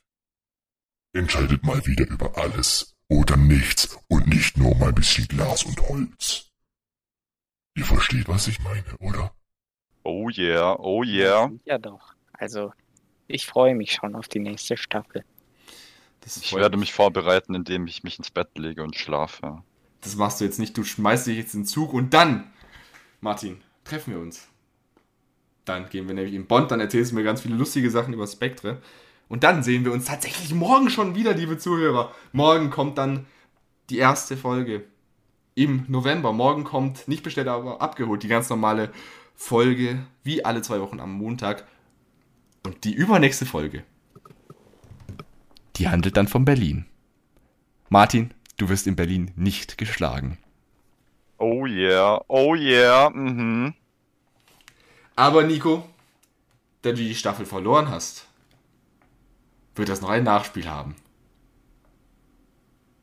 entscheidet 1.12 1.64
mal 1.64 1.84
wieder 1.84 2.06
über 2.06 2.38
alles 2.38 2.94
oder 3.08 3.36
nichts 3.36 3.98
und 4.08 4.28
nicht 4.28 4.56
nur 4.56 4.76
mal 4.76 4.90
ein 4.90 4.94
bisschen 4.94 5.26
Glas 5.26 5.64
und 5.64 5.80
Holz. 5.88 6.52
Ihr 7.76 7.84
versteht, 7.84 8.28
was 8.28 8.46
ich 8.46 8.60
meine, 8.60 8.84
oder? 9.00 9.34
Oh 10.04 10.30
yeah, 10.30 10.76
oh 10.78 11.02
yeah. 11.02 11.50
Ja 11.64 11.78
doch. 11.78 12.14
Also, 12.32 12.72
ich 13.26 13.46
freue 13.46 13.74
mich 13.74 13.94
schon 13.94 14.14
auf 14.14 14.28
die 14.28 14.38
nächste 14.38 14.76
Staffel. 14.76 15.24
Ich 16.26 16.52
werde 16.54 16.76
mich 16.76 16.92
vorbereiten, 16.92 17.54
indem 17.54 17.86
ich 17.86 18.02
mich 18.02 18.18
ins 18.18 18.30
Bett 18.30 18.58
lege 18.58 18.82
und 18.82 18.96
schlafe. 18.96 19.62
das 20.00 20.16
machst 20.16 20.40
du 20.40 20.44
jetzt 20.44 20.58
nicht. 20.58 20.76
Du 20.76 20.82
schmeißt 20.82 21.28
dich 21.28 21.38
jetzt 21.38 21.54
in 21.54 21.60
den 21.60 21.66
Zug 21.66 21.92
und 21.92 22.12
dann, 22.12 22.50
Martin, 23.20 23.60
treffen 23.84 24.14
wir 24.14 24.20
uns. 24.20 24.48
Dann 25.64 25.88
gehen 25.88 26.06
wir 26.08 26.14
nämlich 26.14 26.34
in 26.34 26.46
Bond, 26.46 26.70
dann 26.70 26.80
erzählst 26.80 27.12
du 27.12 27.16
mir 27.16 27.24
ganz 27.24 27.42
viele 27.42 27.56
lustige 27.56 27.90
Sachen 27.90 28.12
über 28.12 28.26
Spektre. 28.26 28.80
Und 29.28 29.42
dann 29.42 29.62
sehen 29.62 29.84
wir 29.84 29.92
uns 29.92 30.04
tatsächlich 30.04 30.54
morgen 30.54 30.90
schon 30.90 31.14
wieder, 31.14 31.34
liebe 31.34 31.58
Zuhörer. 31.58 32.12
Morgen 32.32 32.70
kommt 32.70 32.98
dann 32.98 33.26
die 33.90 33.98
erste 33.98 34.36
Folge. 34.36 34.84
Im 35.54 35.86
November. 35.88 36.32
Morgen 36.32 36.64
kommt, 36.64 37.08
nicht 37.08 37.22
bestellt, 37.22 37.48
aber 37.48 37.80
abgeholt, 37.80 38.22
die 38.22 38.28
ganz 38.28 38.50
normale 38.50 38.92
Folge, 39.34 40.06
wie 40.22 40.44
alle 40.44 40.60
zwei 40.60 40.80
Wochen 40.80 41.00
am 41.00 41.12
Montag. 41.12 41.66
Und 42.64 42.84
die 42.84 42.92
übernächste 42.92 43.46
Folge, 43.46 43.82
die 45.76 45.88
handelt 45.88 46.16
dann 46.16 46.28
von 46.28 46.44
Berlin. 46.44 46.86
Martin, 47.88 48.32
du 48.56 48.68
wirst 48.68 48.86
in 48.86 48.96
Berlin 48.96 49.30
nicht 49.36 49.78
geschlagen. 49.78 50.38
Oh 51.38 51.66
yeah, 51.66 52.22
oh 52.28 52.54
yeah, 52.54 53.10
mhm. 53.10 53.74
Aber 55.14 55.44
Nico, 55.44 55.88
da 56.82 56.90
du 56.90 56.96
die 56.96 57.14
Staffel 57.14 57.46
verloren 57.46 57.90
hast, 57.90 58.26
wird 59.74 59.88
das 59.88 60.00
noch 60.00 60.08
ein 60.08 60.24
Nachspiel 60.24 60.68
haben. 60.68 60.96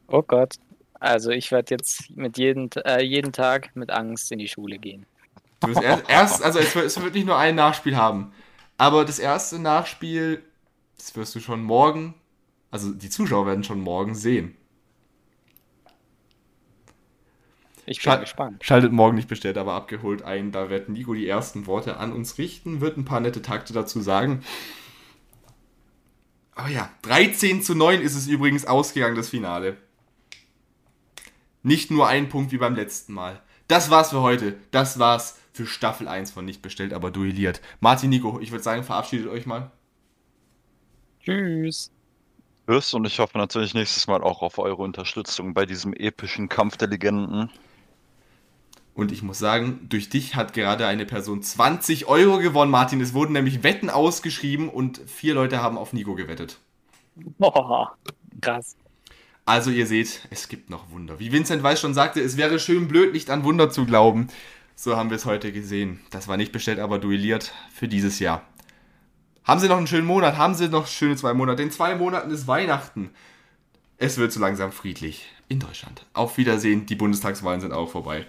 Oh 0.07 0.23
Gott. 0.23 0.55
Also 0.99 1.31
ich 1.31 1.51
werde 1.51 1.75
jetzt 1.75 2.09
mit 2.15 2.37
jeden, 2.37 2.71
äh, 2.85 3.03
jeden 3.03 3.33
Tag 3.33 3.75
mit 3.75 3.91
Angst 3.91 4.31
in 4.31 4.39
die 4.39 4.47
Schule 4.47 4.77
gehen. 4.79 5.05
Du 5.59 5.67
wirst 5.67 5.81
erst, 5.81 6.09
erst 6.09 6.43
also 6.43 6.59
es 6.59 6.73
wird, 6.75 6.85
es 6.85 7.01
wird 7.01 7.13
nicht 7.13 7.25
nur 7.25 7.37
ein 7.37 7.55
Nachspiel 7.55 7.95
haben, 7.95 8.33
aber 8.77 9.05
das 9.05 9.19
erste 9.19 9.59
Nachspiel, 9.59 10.43
das 10.97 11.15
wirst 11.15 11.35
du 11.35 11.39
schon 11.39 11.61
morgen, 11.61 12.15
also 12.73 12.91
die 12.91 13.09
Zuschauer 13.11 13.45
werden 13.45 13.63
schon 13.63 13.81
morgen 13.81 14.15
sehen. 14.15 14.55
Ich 17.85 17.97
bin 17.99 18.03
Schal- 18.03 18.19
gespannt. 18.21 18.63
Schaltet 18.65 18.91
morgen 18.91 19.15
nicht 19.15 19.27
bestellt, 19.27 19.57
aber 19.59 19.73
abgeholt 19.73 20.23
ein. 20.23 20.51
Da 20.51 20.71
wird 20.71 20.89
Nico 20.89 21.13
die 21.13 21.27
ersten 21.27 21.67
Worte 21.67 21.97
an 21.97 22.11
uns 22.11 22.39
richten, 22.39 22.81
wird 22.81 22.97
ein 22.97 23.05
paar 23.05 23.19
nette 23.19 23.43
Takte 23.43 23.73
dazu 23.73 24.01
sagen. 24.01 24.41
Aber 26.55 26.69
ja, 26.69 26.89
13 27.03 27.61
zu 27.61 27.75
9 27.75 28.01
ist 28.01 28.15
es 28.15 28.25
übrigens 28.27 28.65
ausgegangen, 28.65 29.15
das 29.15 29.29
Finale. 29.29 29.77
Nicht 31.61 31.91
nur 31.91 32.07
ein 32.07 32.29
Punkt 32.29 32.51
wie 32.51 32.57
beim 32.57 32.73
letzten 32.75 33.13
Mal. 33.13 33.39
Das 33.67 33.91
war's 33.91 34.09
für 34.09 34.21
heute. 34.21 34.57
Das 34.71 34.97
war's 34.97 35.39
für 35.51 35.67
Staffel 35.67 36.07
1 36.07 36.31
von 36.31 36.45
Nicht 36.45 36.63
bestellt, 36.63 36.91
aber 36.93 37.11
duelliert. 37.11 37.61
Martin, 37.81 38.09
Nico, 38.09 38.39
ich 38.39 38.51
würde 38.51 38.63
sagen, 38.63 38.83
verabschiedet 38.83 39.27
euch 39.27 39.45
mal. 39.45 39.71
Tschüss. 41.21 41.91
Tschüss 42.68 42.94
und 42.94 43.06
ich 43.06 43.19
hoffe 43.19 43.38
natürlich 43.38 43.73
nächstes 43.73 44.07
Mal 44.07 44.22
auch 44.22 44.41
auf 44.41 44.57
eure 44.57 44.81
Unterstützung 44.81 45.53
bei 45.53 45.65
diesem 45.65 45.94
epischen 45.94 46.48
Kampf 46.48 46.77
der 46.77 46.88
Legenden. 46.88 47.49
Und 48.95 49.11
ich 49.11 49.23
muss 49.23 49.40
sagen, 49.40 49.88
durch 49.90 50.10
dich 50.10 50.35
hat 50.35 50.53
gerade 50.53 50.85
eine 50.85 51.06
Person 51.06 51.41
20 51.41 52.07
Euro 52.07 52.38
gewonnen, 52.38 52.72
Martin. 52.72 53.02
Es 53.02 53.14
wurden 53.14 53.34
nämlich 53.34 53.64
Wetten 53.64 53.90
ausgeschrieben 53.90 54.69
und 54.69 55.02
vier 55.07 55.34
Leute 55.34 55.61
haben 55.61 55.77
auf 55.77 55.94
Nico 55.94 56.15
gewettet. 56.15 56.60
Boah, 57.15 57.98
krass. 58.40 58.76
Also 59.45 59.72
ihr 59.72 59.88
seht, 59.88 60.27
es 60.30 60.48
gibt 60.48 60.69
noch 60.69 60.90
Wunder. 60.91 61.19
Wie 61.19 61.31
Vincent 61.31 61.64
Weiß 61.64 61.81
schon 61.81 61.94
sagte, 61.94 62.22
es 62.22 62.38
wäre 62.38 62.60
schön 62.60 62.88
blöd, 62.88 63.14
nicht 63.14 63.30
an 63.30 63.44
Wunder 63.44 63.69
zu 63.69 63.85
glauben. 63.85 64.27
So 64.76 64.95
haben 64.95 65.10
wir 65.10 65.18
es 65.18 65.26
heute 65.26 65.52
gesehen. 65.52 65.99
Das 66.11 66.27
war 66.27 66.38
nicht 66.38 66.52
bestellt, 66.52 66.80
aber 66.80 66.98
duelliert 66.99 67.53
für 67.73 67.88
dieses 67.88 68.19
Jahr. 68.19 68.44
Haben 69.45 69.59
Sie 69.59 69.67
noch 69.67 69.77
einen 69.77 69.87
schönen 69.87 70.07
Monat? 70.07 70.37
Haben 70.37 70.55
Sie 70.55 70.69
noch 70.69 70.87
schöne 70.87 71.15
zwei 71.15 71.33
Monate? 71.33 71.61
In 71.63 71.71
zwei 71.71 71.95
Monaten 71.95 72.31
ist 72.31 72.47
Weihnachten. 72.47 73.09
Es 73.97 74.17
wird 74.17 74.31
so 74.31 74.39
langsam 74.39 74.71
friedlich 74.71 75.31
in 75.49 75.59
Deutschland. 75.59 76.05
Auf 76.13 76.37
Wiedersehen. 76.37 76.85
Die 76.85 76.95
Bundestagswahlen 76.95 77.61
sind 77.61 77.73
auch 77.73 77.89
vorbei. 77.91 78.25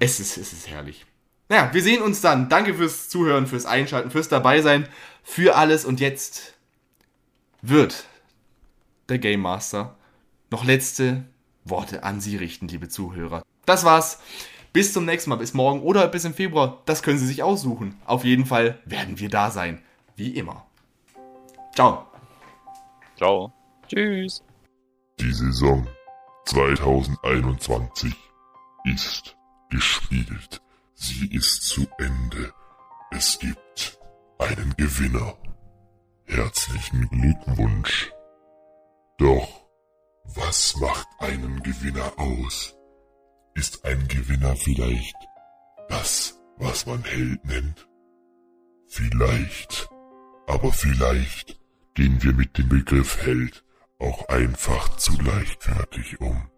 Es 0.00 0.20
ist, 0.20 0.36
es 0.36 0.52
ist 0.52 0.68
herrlich. 0.68 1.06
Naja, 1.48 1.70
wir 1.72 1.82
sehen 1.82 2.02
uns 2.02 2.20
dann. 2.20 2.48
Danke 2.48 2.74
fürs 2.74 3.08
Zuhören, 3.08 3.46
fürs 3.46 3.66
Einschalten, 3.66 4.10
fürs 4.10 4.28
Dabeisein, 4.28 4.88
für 5.22 5.56
alles. 5.56 5.84
Und 5.84 6.00
jetzt 6.00 6.54
wird 7.62 8.04
der 9.08 9.18
Game 9.18 9.40
Master 9.40 9.96
noch 10.50 10.64
letzte 10.64 11.24
Worte 11.64 12.02
an 12.02 12.20
Sie 12.20 12.36
richten, 12.36 12.68
liebe 12.68 12.88
Zuhörer. 12.88 13.42
Das 13.64 13.84
war's. 13.84 14.18
Bis 14.72 14.92
zum 14.92 15.04
nächsten 15.04 15.30
Mal, 15.30 15.36
bis 15.36 15.54
morgen 15.54 15.80
oder 15.80 16.08
bis 16.08 16.24
im 16.24 16.34
Februar. 16.34 16.82
Das 16.84 17.02
können 17.02 17.18
Sie 17.18 17.26
sich 17.26 17.42
aussuchen. 17.42 17.96
Auf 18.04 18.24
jeden 18.24 18.44
Fall 18.44 18.78
werden 18.84 19.18
wir 19.18 19.28
da 19.28 19.50
sein. 19.50 19.82
Wie 20.18 20.36
immer. 20.36 20.66
Ciao. 21.76 22.04
Ciao. 23.16 23.52
Tschüss. 23.86 24.42
Die 25.20 25.32
Saison 25.32 25.86
2021 26.46 28.12
ist 28.84 29.36
gespielt. 29.70 30.60
Sie 30.94 31.32
ist 31.32 31.68
zu 31.68 31.86
Ende. 31.98 32.52
Es 33.12 33.38
gibt 33.38 34.00
einen 34.38 34.74
Gewinner. 34.76 35.36
Herzlichen 36.24 37.08
Glückwunsch. 37.10 38.10
Doch, 39.18 39.68
was 40.24 40.74
macht 40.80 41.06
einen 41.20 41.62
Gewinner 41.62 42.12
aus? 42.16 42.74
Ist 43.54 43.84
ein 43.84 44.08
Gewinner 44.08 44.56
vielleicht 44.56 45.16
das, 45.88 46.40
was 46.56 46.86
man 46.86 47.04
Held 47.04 47.44
nennt? 47.44 47.88
Vielleicht, 48.88 49.88
aber 50.48 50.72
vielleicht 50.72 51.60
gehen 51.94 52.22
wir 52.22 52.32
mit 52.32 52.56
dem 52.56 52.68
Begriff 52.68 53.18
Held 53.18 53.64
auch 53.98 54.28
einfach 54.28 54.96
zu 54.96 55.12
leichtfertig 55.20 56.20
um. 56.20 56.50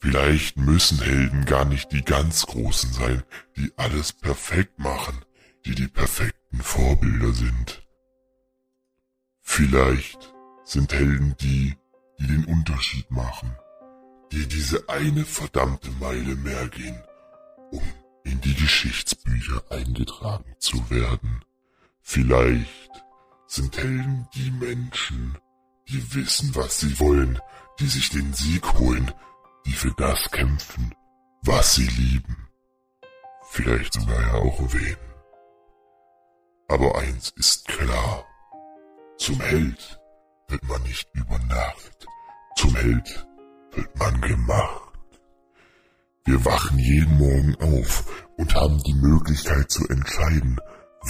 Vielleicht 0.00 0.56
müssen 0.56 1.00
Helden 1.00 1.44
gar 1.44 1.64
nicht 1.64 1.92
die 1.92 2.02
ganz 2.02 2.46
Großen 2.46 2.92
sein, 2.92 3.22
die 3.56 3.72
alles 3.76 4.12
perfekt 4.12 4.78
machen, 4.78 5.24
die 5.64 5.74
die 5.74 5.88
perfekten 5.88 6.58
Vorbilder 6.58 7.32
sind. 7.32 7.86
Vielleicht 9.42 10.34
sind 10.64 10.92
Helden 10.92 11.34
die, 11.40 11.76
die 12.18 12.26
den 12.26 12.44
Unterschied 12.46 13.10
machen, 13.10 13.54
die 14.32 14.46
diese 14.46 14.88
eine 14.88 15.24
verdammte 15.24 15.90
Meile 16.00 16.36
mehr 16.36 16.68
gehen, 16.68 17.02
um 17.70 17.82
in 18.24 18.40
die 18.40 18.54
Geschichtsbücher 18.54 19.62
eingetragen 19.70 20.54
zu 20.58 20.88
werden. 20.90 21.42
Vielleicht 22.08 23.04
sind 23.48 23.76
Helden 23.76 24.28
die 24.32 24.52
Menschen, 24.52 25.36
die 25.88 26.14
wissen, 26.14 26.54
was 26.54 26.78
sie 26.78 27.00
wollen, 27.00 27.40
die 27.80 27.88
sich 27.88 28.10
den 28.10 28.32
Sieg 28.32 28.64
holen, 28.74 29.10
die 29.66 29.72
für 29.72 29.92
das 29.96 30.30
kämpfen, 30.30 30.94
was 31.42 31.74
sie 31.74 31.88
lieben. 31.88 32.48
Vielleicht 33.50 33.92
sogar 33.94 34.20
ja 34.20 34.34
auch 34.34 34.60
wen. 34.72 34.96
Aber 36.68 36.96
eins 36.96 37.30
ist 37.36 37.66
klar. 37.66 38.24
Zum 39.18 39.40
Held 39.40 40.00
wird 40.46 40.62
man 40.68 40.82
nicht 40.84 41.08
über 41.12 41.38
Nacht. 41.40 42.06
Zum 42.56 42.76
Held 42.76 43.26
wird 43.72 43.98
man 43.98 44.20
gemacht. 44.20 44.92
Wir 46.24 46.44
wachen 46.44 46.78
jeden 46.78 47.18
Morgen 47.18 47.56
auf 47.56 48.26
und 48.36 48.54
haben 48.54 48.80
die 48.84 48.94
Möglichkeit 48.94 49.68
zu 49.72 49.88
entscheiden, 49.88 50.60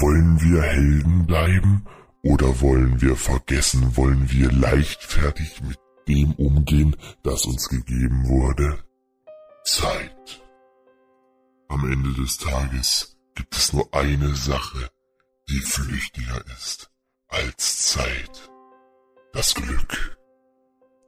wollen 0.01 0.41
wir 0.41 0.63
Helden 0.63 1.27
bleiben 1.27 1.87
oder 2.23 2.61
wollen 2.61 3.01
wir 3.01 3.17
vergessen, 3.17 3.97
wollen 3.97 4.31
wir 4.31 4.51
leichtfertig 4.53 5.63
mit 5.63 5.79
dem 6.09 6.33
umgehen, 6.33 6.97
das 7.23 7.45
uns 7.47 7.69
gegeben 7.69 8.29
wurde? 8.29 8.79
Zeit. 9.65 10.43
Am 11.69 11.91
Ende 11.91 12.13
des 12.15 12.39
Tages 12.39 13.17
gibt 13.35 13.55
es 13.57 13.73
nur 13.73 13.93
eine 13.93 14.35
Sache, 14.35 14.91
die 15.49 15.61
flüchtiger 15.61 16.45
ist 16.57 16.91
als 17.29 17.93
Zeit. 17.93 18.51
Das 19.33 19.55
Glück. 19.55 20.19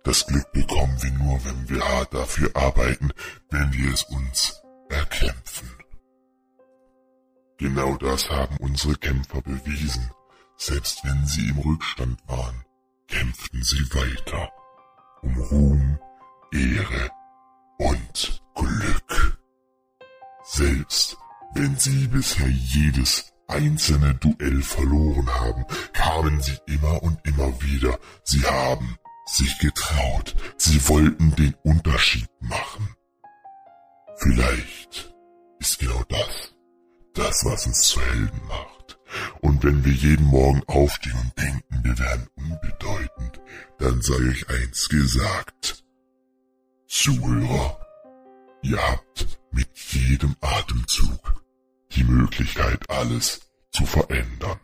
Das 0.05 0.27
Glück 0.27 0.51
bekommen 0.53 0.97
wir 1.03 1.13
nur, 1.13 1.45
wenn 1.45 1.69
wir 1.69 1.81
hart 1.81 2.15
dafür 2.15 2.51
arbeiten, 2.55 3.11
wenn 3.51 3.73
wir 3.73 3.93
es 3.93 4.03
uns 4.05 4.63
erkämpfen. 4.89 5.69
Genau 7.59 7.97
das 7.97 8.31
haben 8.31 8.57
unsere 8.59 8.95
Kämpfer 8.95 9.43
bewiesen. 9.43 10.11
Selbst 10.57 11.05
wenn 11.05 11.27
sie 11.27 11.49
im 11.49 11.59
Rückstand 11.59 12.21
waren, 12.29 12.65
kämpften 13.09 13.63
sie 13.65 13.83
weiter. 13.95 14.49
Um 15.23 15.37
Ruhm, 15.37 15.99
Ehre 16.53 17.11
und 17.79 18.43
Glück. 18.55 19.39
Selbst 20.45 21.17
wenn 21.55 21.77
sie 21.77 22.07
bisher 22.07 22.49
jedes 22.49 23.33
einzelne 23.49 24.15
Duell 24.15 24.63
verloren 24.63 25.29
haben, 25.29 25.65
kamen 25.93 26.41
sie 26.41 26.57
immer 26.67 27.03
und 27.03 27.19
immer 27.27 27.61
wieder. 27.61 27.99
Sie 28.23 28.45
haben 28.45 28.97
sich 29.27 29.59
getraut. 29.59 30.37
Sie 30.59 30.89
wollten 30.89 31.35
den 31.35 31.55
Unterschied 31.65 32.29
machen. 32.41 32.95
Vielleicht 34.17 35.13
ist 35.59 35.79
genau 35.81 36.05
das, 36.09 36.55
das, 37.19 37.45
was 37.45 37.67
uns 37.67 37.81
zu 37.83 38.01
Helden 38.01 38.41
macht. 38.47 38.99
Und 39.41 39.65
wenn 39.65 39.85
wir 39.85 39.93
jeden 39.93 40.27
Morgen 40.27 40.63
aufstehen 40.67 41.19
und 41.21 41.39
denken, 41.39 41.85
wir 41.85 41.99
wären 41.99 42.29
unbedeutend, 42.37 43.41
dann 43.79 44.01
sei 44.03 44.15
euch 44.15 44.49
eins 44.49 44.89
gesagt. 44.89 45.85
Zuhörer, 46.87 47.81
ihr 48.63 48.79
habt 48.79 49.41
mit 49.51 49.69
jedem 49.77 50.37
Atemzug 50.41 51.43
die 51.93 52.05
Möglichkeit, 52.05 52.89
alles 52.89 53.41
zu 53.73 53.85
verändern. 53.85 54.61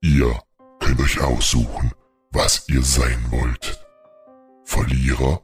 Ihr 0.00 0.40
könnt 0.80 1.00
euch 1.00 1.20
aussuchen, 1.20 1.92
was 2.30 2.68
ihr 2.68 2.82
sein 2.82 3.30
wollt. 3.30 3.84
Verlierer 4.64 5.42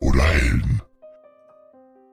oder 0.00 0.24
Helden. 0.24 0.82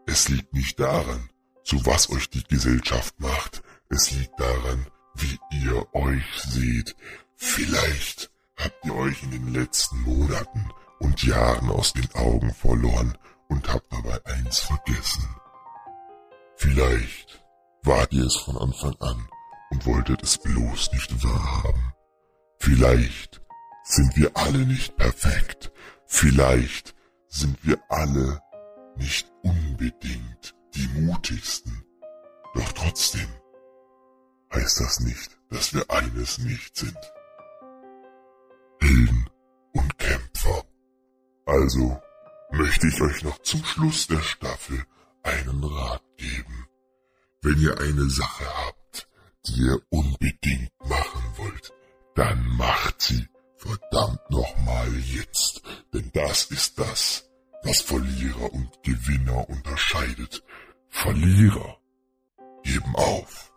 Es 0.06 0.30
liegt 0.30 0.54
nicht 0.54 0.80
daran, 0.80 1.30
zu 1.70 1.86
was 1.86 2.10
euch 2.10 2.32
die 2.32 2.44
Gesellschaft 2.46 3.20
macht. 3.20 3.62
Es 3.90 4.10
liegt 4.10 4.40
daran, 4.40 4.88
wie 5.14 5.38
ihr 5.52 5.86
euch 5.94 6.26
seht. 6.48 6.96
Vielleicht 7.36 8.32
habt 8.58 8.84
ihr 8.86 8.96
euch 8.96 9.22
in 9.22 9.30
den 9.30 9.54
letzten 9.54 10.02
Monaten 10.02 10.68
und 10.98 11.22
Jahren 11.22 11.70
aus 11.70 11.94
den 11.94 12.10
Augen 12.16 12.52
verloren 12.56 13.16
und 13.50 13.72
habt 13.72 13.94
dabei 13.94 14.20
eins 14.26 14.62
vergessen. 14.62 15.30
Vielleicht 16.56 17.46
wart 17.84 18.14
ihr 18.14 18.26
es 18.26 18.36
von 18.36 18.58
Anfang 18.58 18.96
an 19.00 19.30
und 19.70 19.86
wolltet 19.86 20.24
es 20.24 20.40
bloß 20.40 20.92
nicht 20.92 21.24
wahrhaben. 21.24 21.94
Vielleicht 22.58 23.42
sind 23.84 24.18
wir 24.18 24.32
alle 24.34 24.66
nicht 24.66 24.98
perfekt. 24.98 25.72
Vielleicht 26.08 26.96
sind 27.28 27.64
wir 27.64 27.78
alle 27.90 28.42
nicht 28.98 29.32
unbedingt 29.44 30.56
die 30.80 31.02
mutigsten. 31.02 31.84
Doch 32.56 32.72
trotzdem 32.74 33.28
heißt 34.54 34.80
das 34.80 35.00
nicht, 35.02 35.38
dass 35.50 35.74
wir 35.74 35.90
eines 35.92 36.38
nicht 36.40 36.76
sind. 36.76 36.98
Helden 38.80 39.30
und 39.74 39.98
Kämpfer. 39.98 40.64
Also 41.46 42.02
möchte 42.52 42.88
ich 42.88 43.02
euch 43.02 43.24
noch 43.24 43.38
zum 43.40 43.64
Schluss 43.64 44.08
der 44.08 44.22
Staffel 44.22 44.84
einen 45.24 45.64
Rat 45.64 46.04
geben. 46.18 46.68
Wenn 47.42 47.60
ihr 47.60 47.78
eine 47.80 48.10
Sache 48.10 48.46
habt, 48.66 49.10
die 49.46 49.62
ihr 49.62 49.82
unbedingt 49.90 50.72
machen 50.80 51.24
wollt, 51.38 51.74
dann 52.16 52.46
macht 52.58 53.02
sie 53.02 53.28
Verdammt 53.60 54.22
nochmal 54.30 54.88
jetzt, 55.00 55.62
denn 55.94 56.10
das 56.14 56.46
ist 56.46 56.80
das, 56.80 57.30
was 57.62 57.82
Verlierer 57.82 58.54
und 58.54 58.70
Gewinner 58.84 59.50
unterscheidet. 59.50 60.42
Verlierer 60.90 61.78
geben 62.64 62.96
auf. 62.96 63.54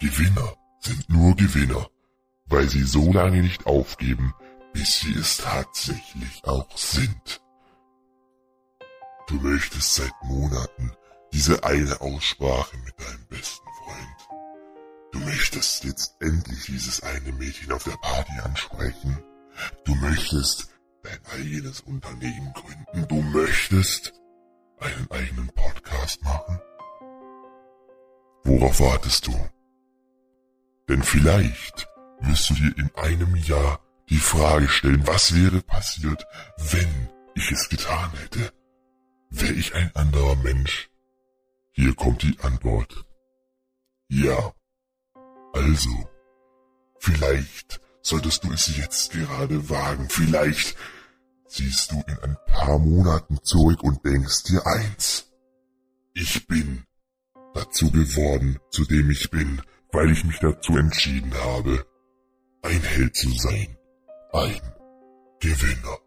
Gewinner 0.00 0.56
sind 0.80 1.08
nur 1.08 1.34
Gewinner, 1.34 1.88
weil 2.46 2.68
sie 2.68 2.84
so 2.84 3.12
lange 3.12 3.42
nicht 3.42 3.66
aufgeben, 3.66 4.34
bis 4.72 5.00
sie 5.00 5.14
es 5.14 5.38
tatsächlich 5.38 6.44
auch 6.44 6.76
sind. 6.76 7.42
Du 9.26 9.34
möchtest 9.36 9.94
seit 9.96 10.12
Monaten 10.22 10.92
diese 11.32 11.64
eine 11.64 12.00
Aussprache 12.00 12.76
mit 12.84 12.94
deinem 13.00 13.26
besten 13.26 13.66
Freund. 13.82 14.40
Du 15.12 15.18
möchtest 15.20 15.84
jetzt 15.84 16.16
endlich 16.20 16.66
dieses 16.66 17.02
eine 17.02 17.32
Mädchen 17.32 17.72
auf 17.72 17.82
der 17.84 17.96
Party 18.02 18.32
ansprechen 18.44 19.18
Du 19.84 19.94
möchtest 19.96 20.68
dein 21.02 21.18
eigenes 21.32 21.80
Unternehmen 21.80 22.52
gründen. 22.52 23.08
Du 23.08 23.22
möchtest 23.22 24.12
einen 24.80 25.10
eigenen 25.10 25.48
Podcast 25.48 26.22
machen. 26.22 26.60
Worauf 28.44 28.80
wartest 28.80 29.26
du? 29.26 29.34
Denn 30.88 31.02
vielleicht 31.02 31.88
wirst 32.20 32.50
du 32.50 32.54
dir 32.54 32.76
in 32.78 32.90
einem 32.94 33.34
Jahr 33.36 33.80
die 34.08 34.18
Frage 34.18 34.68
stellen, 34.68 35.06
was 35.06 35.34
wäre 35.34 35.60
passiert, 35.62 36.24
wenn 36.70 37.08
ich 37.34 37.50
es 37.50 37.68
getan 37.68 38.10
hätte? 38.22 38.52
Wäre 39.30 39.52
ich 39.52 39.74
ein 39.74 39.90
anderer 39.94 40.36
Mensch? 40.36 40.88
Hier 41.72 41.94
kommt 41.94 42.22
die 42.22 42.38
Antwort. 42.40 43.04
Ja. 44.08 44.52
Also, 45.52 46.08
vielleicht 47.00 47.80
solltest 48.02 48.44
du 48.44 48.52
es 48.52 48.76
jetzt 48.76 49.12
gerade 49.12 49.68
wagen. 49.68 50.08
Vielleicht 50.08 50.76
siehst 51.48 51.92
du 51.92 52.02
in 52.06 52.18
ein 52.22 52.36
paar 52.46 52.78
Monaten 52.78 53.38
zurück 53.42 53.82
und 53.82 54.04
denkst 54.04 54.44
dir 54.44 54.66
eins. 54.66 55.32
Ich 56.14 56.46
bin 56.46 56.84
dazu 57.54 57.90
geworden, 57.90 58.58
zu 58.70 58.84
dem 58.84 59.10
ich 59.10 59.30
bin, 59.30 59.62
weil 59.92 60.10
ich 60.10 60.24
mich 60.24 60.38
dazu 60.40 60.76
entschieden 60.76 61.32
habe, 61.34 61.86
ein 62.62 62.82
Held 62.82 63.16
zu 63.16 63.30
sein. 63.30 63.76
Ein 64.32 64.60
Gewinner. 65.40 65.98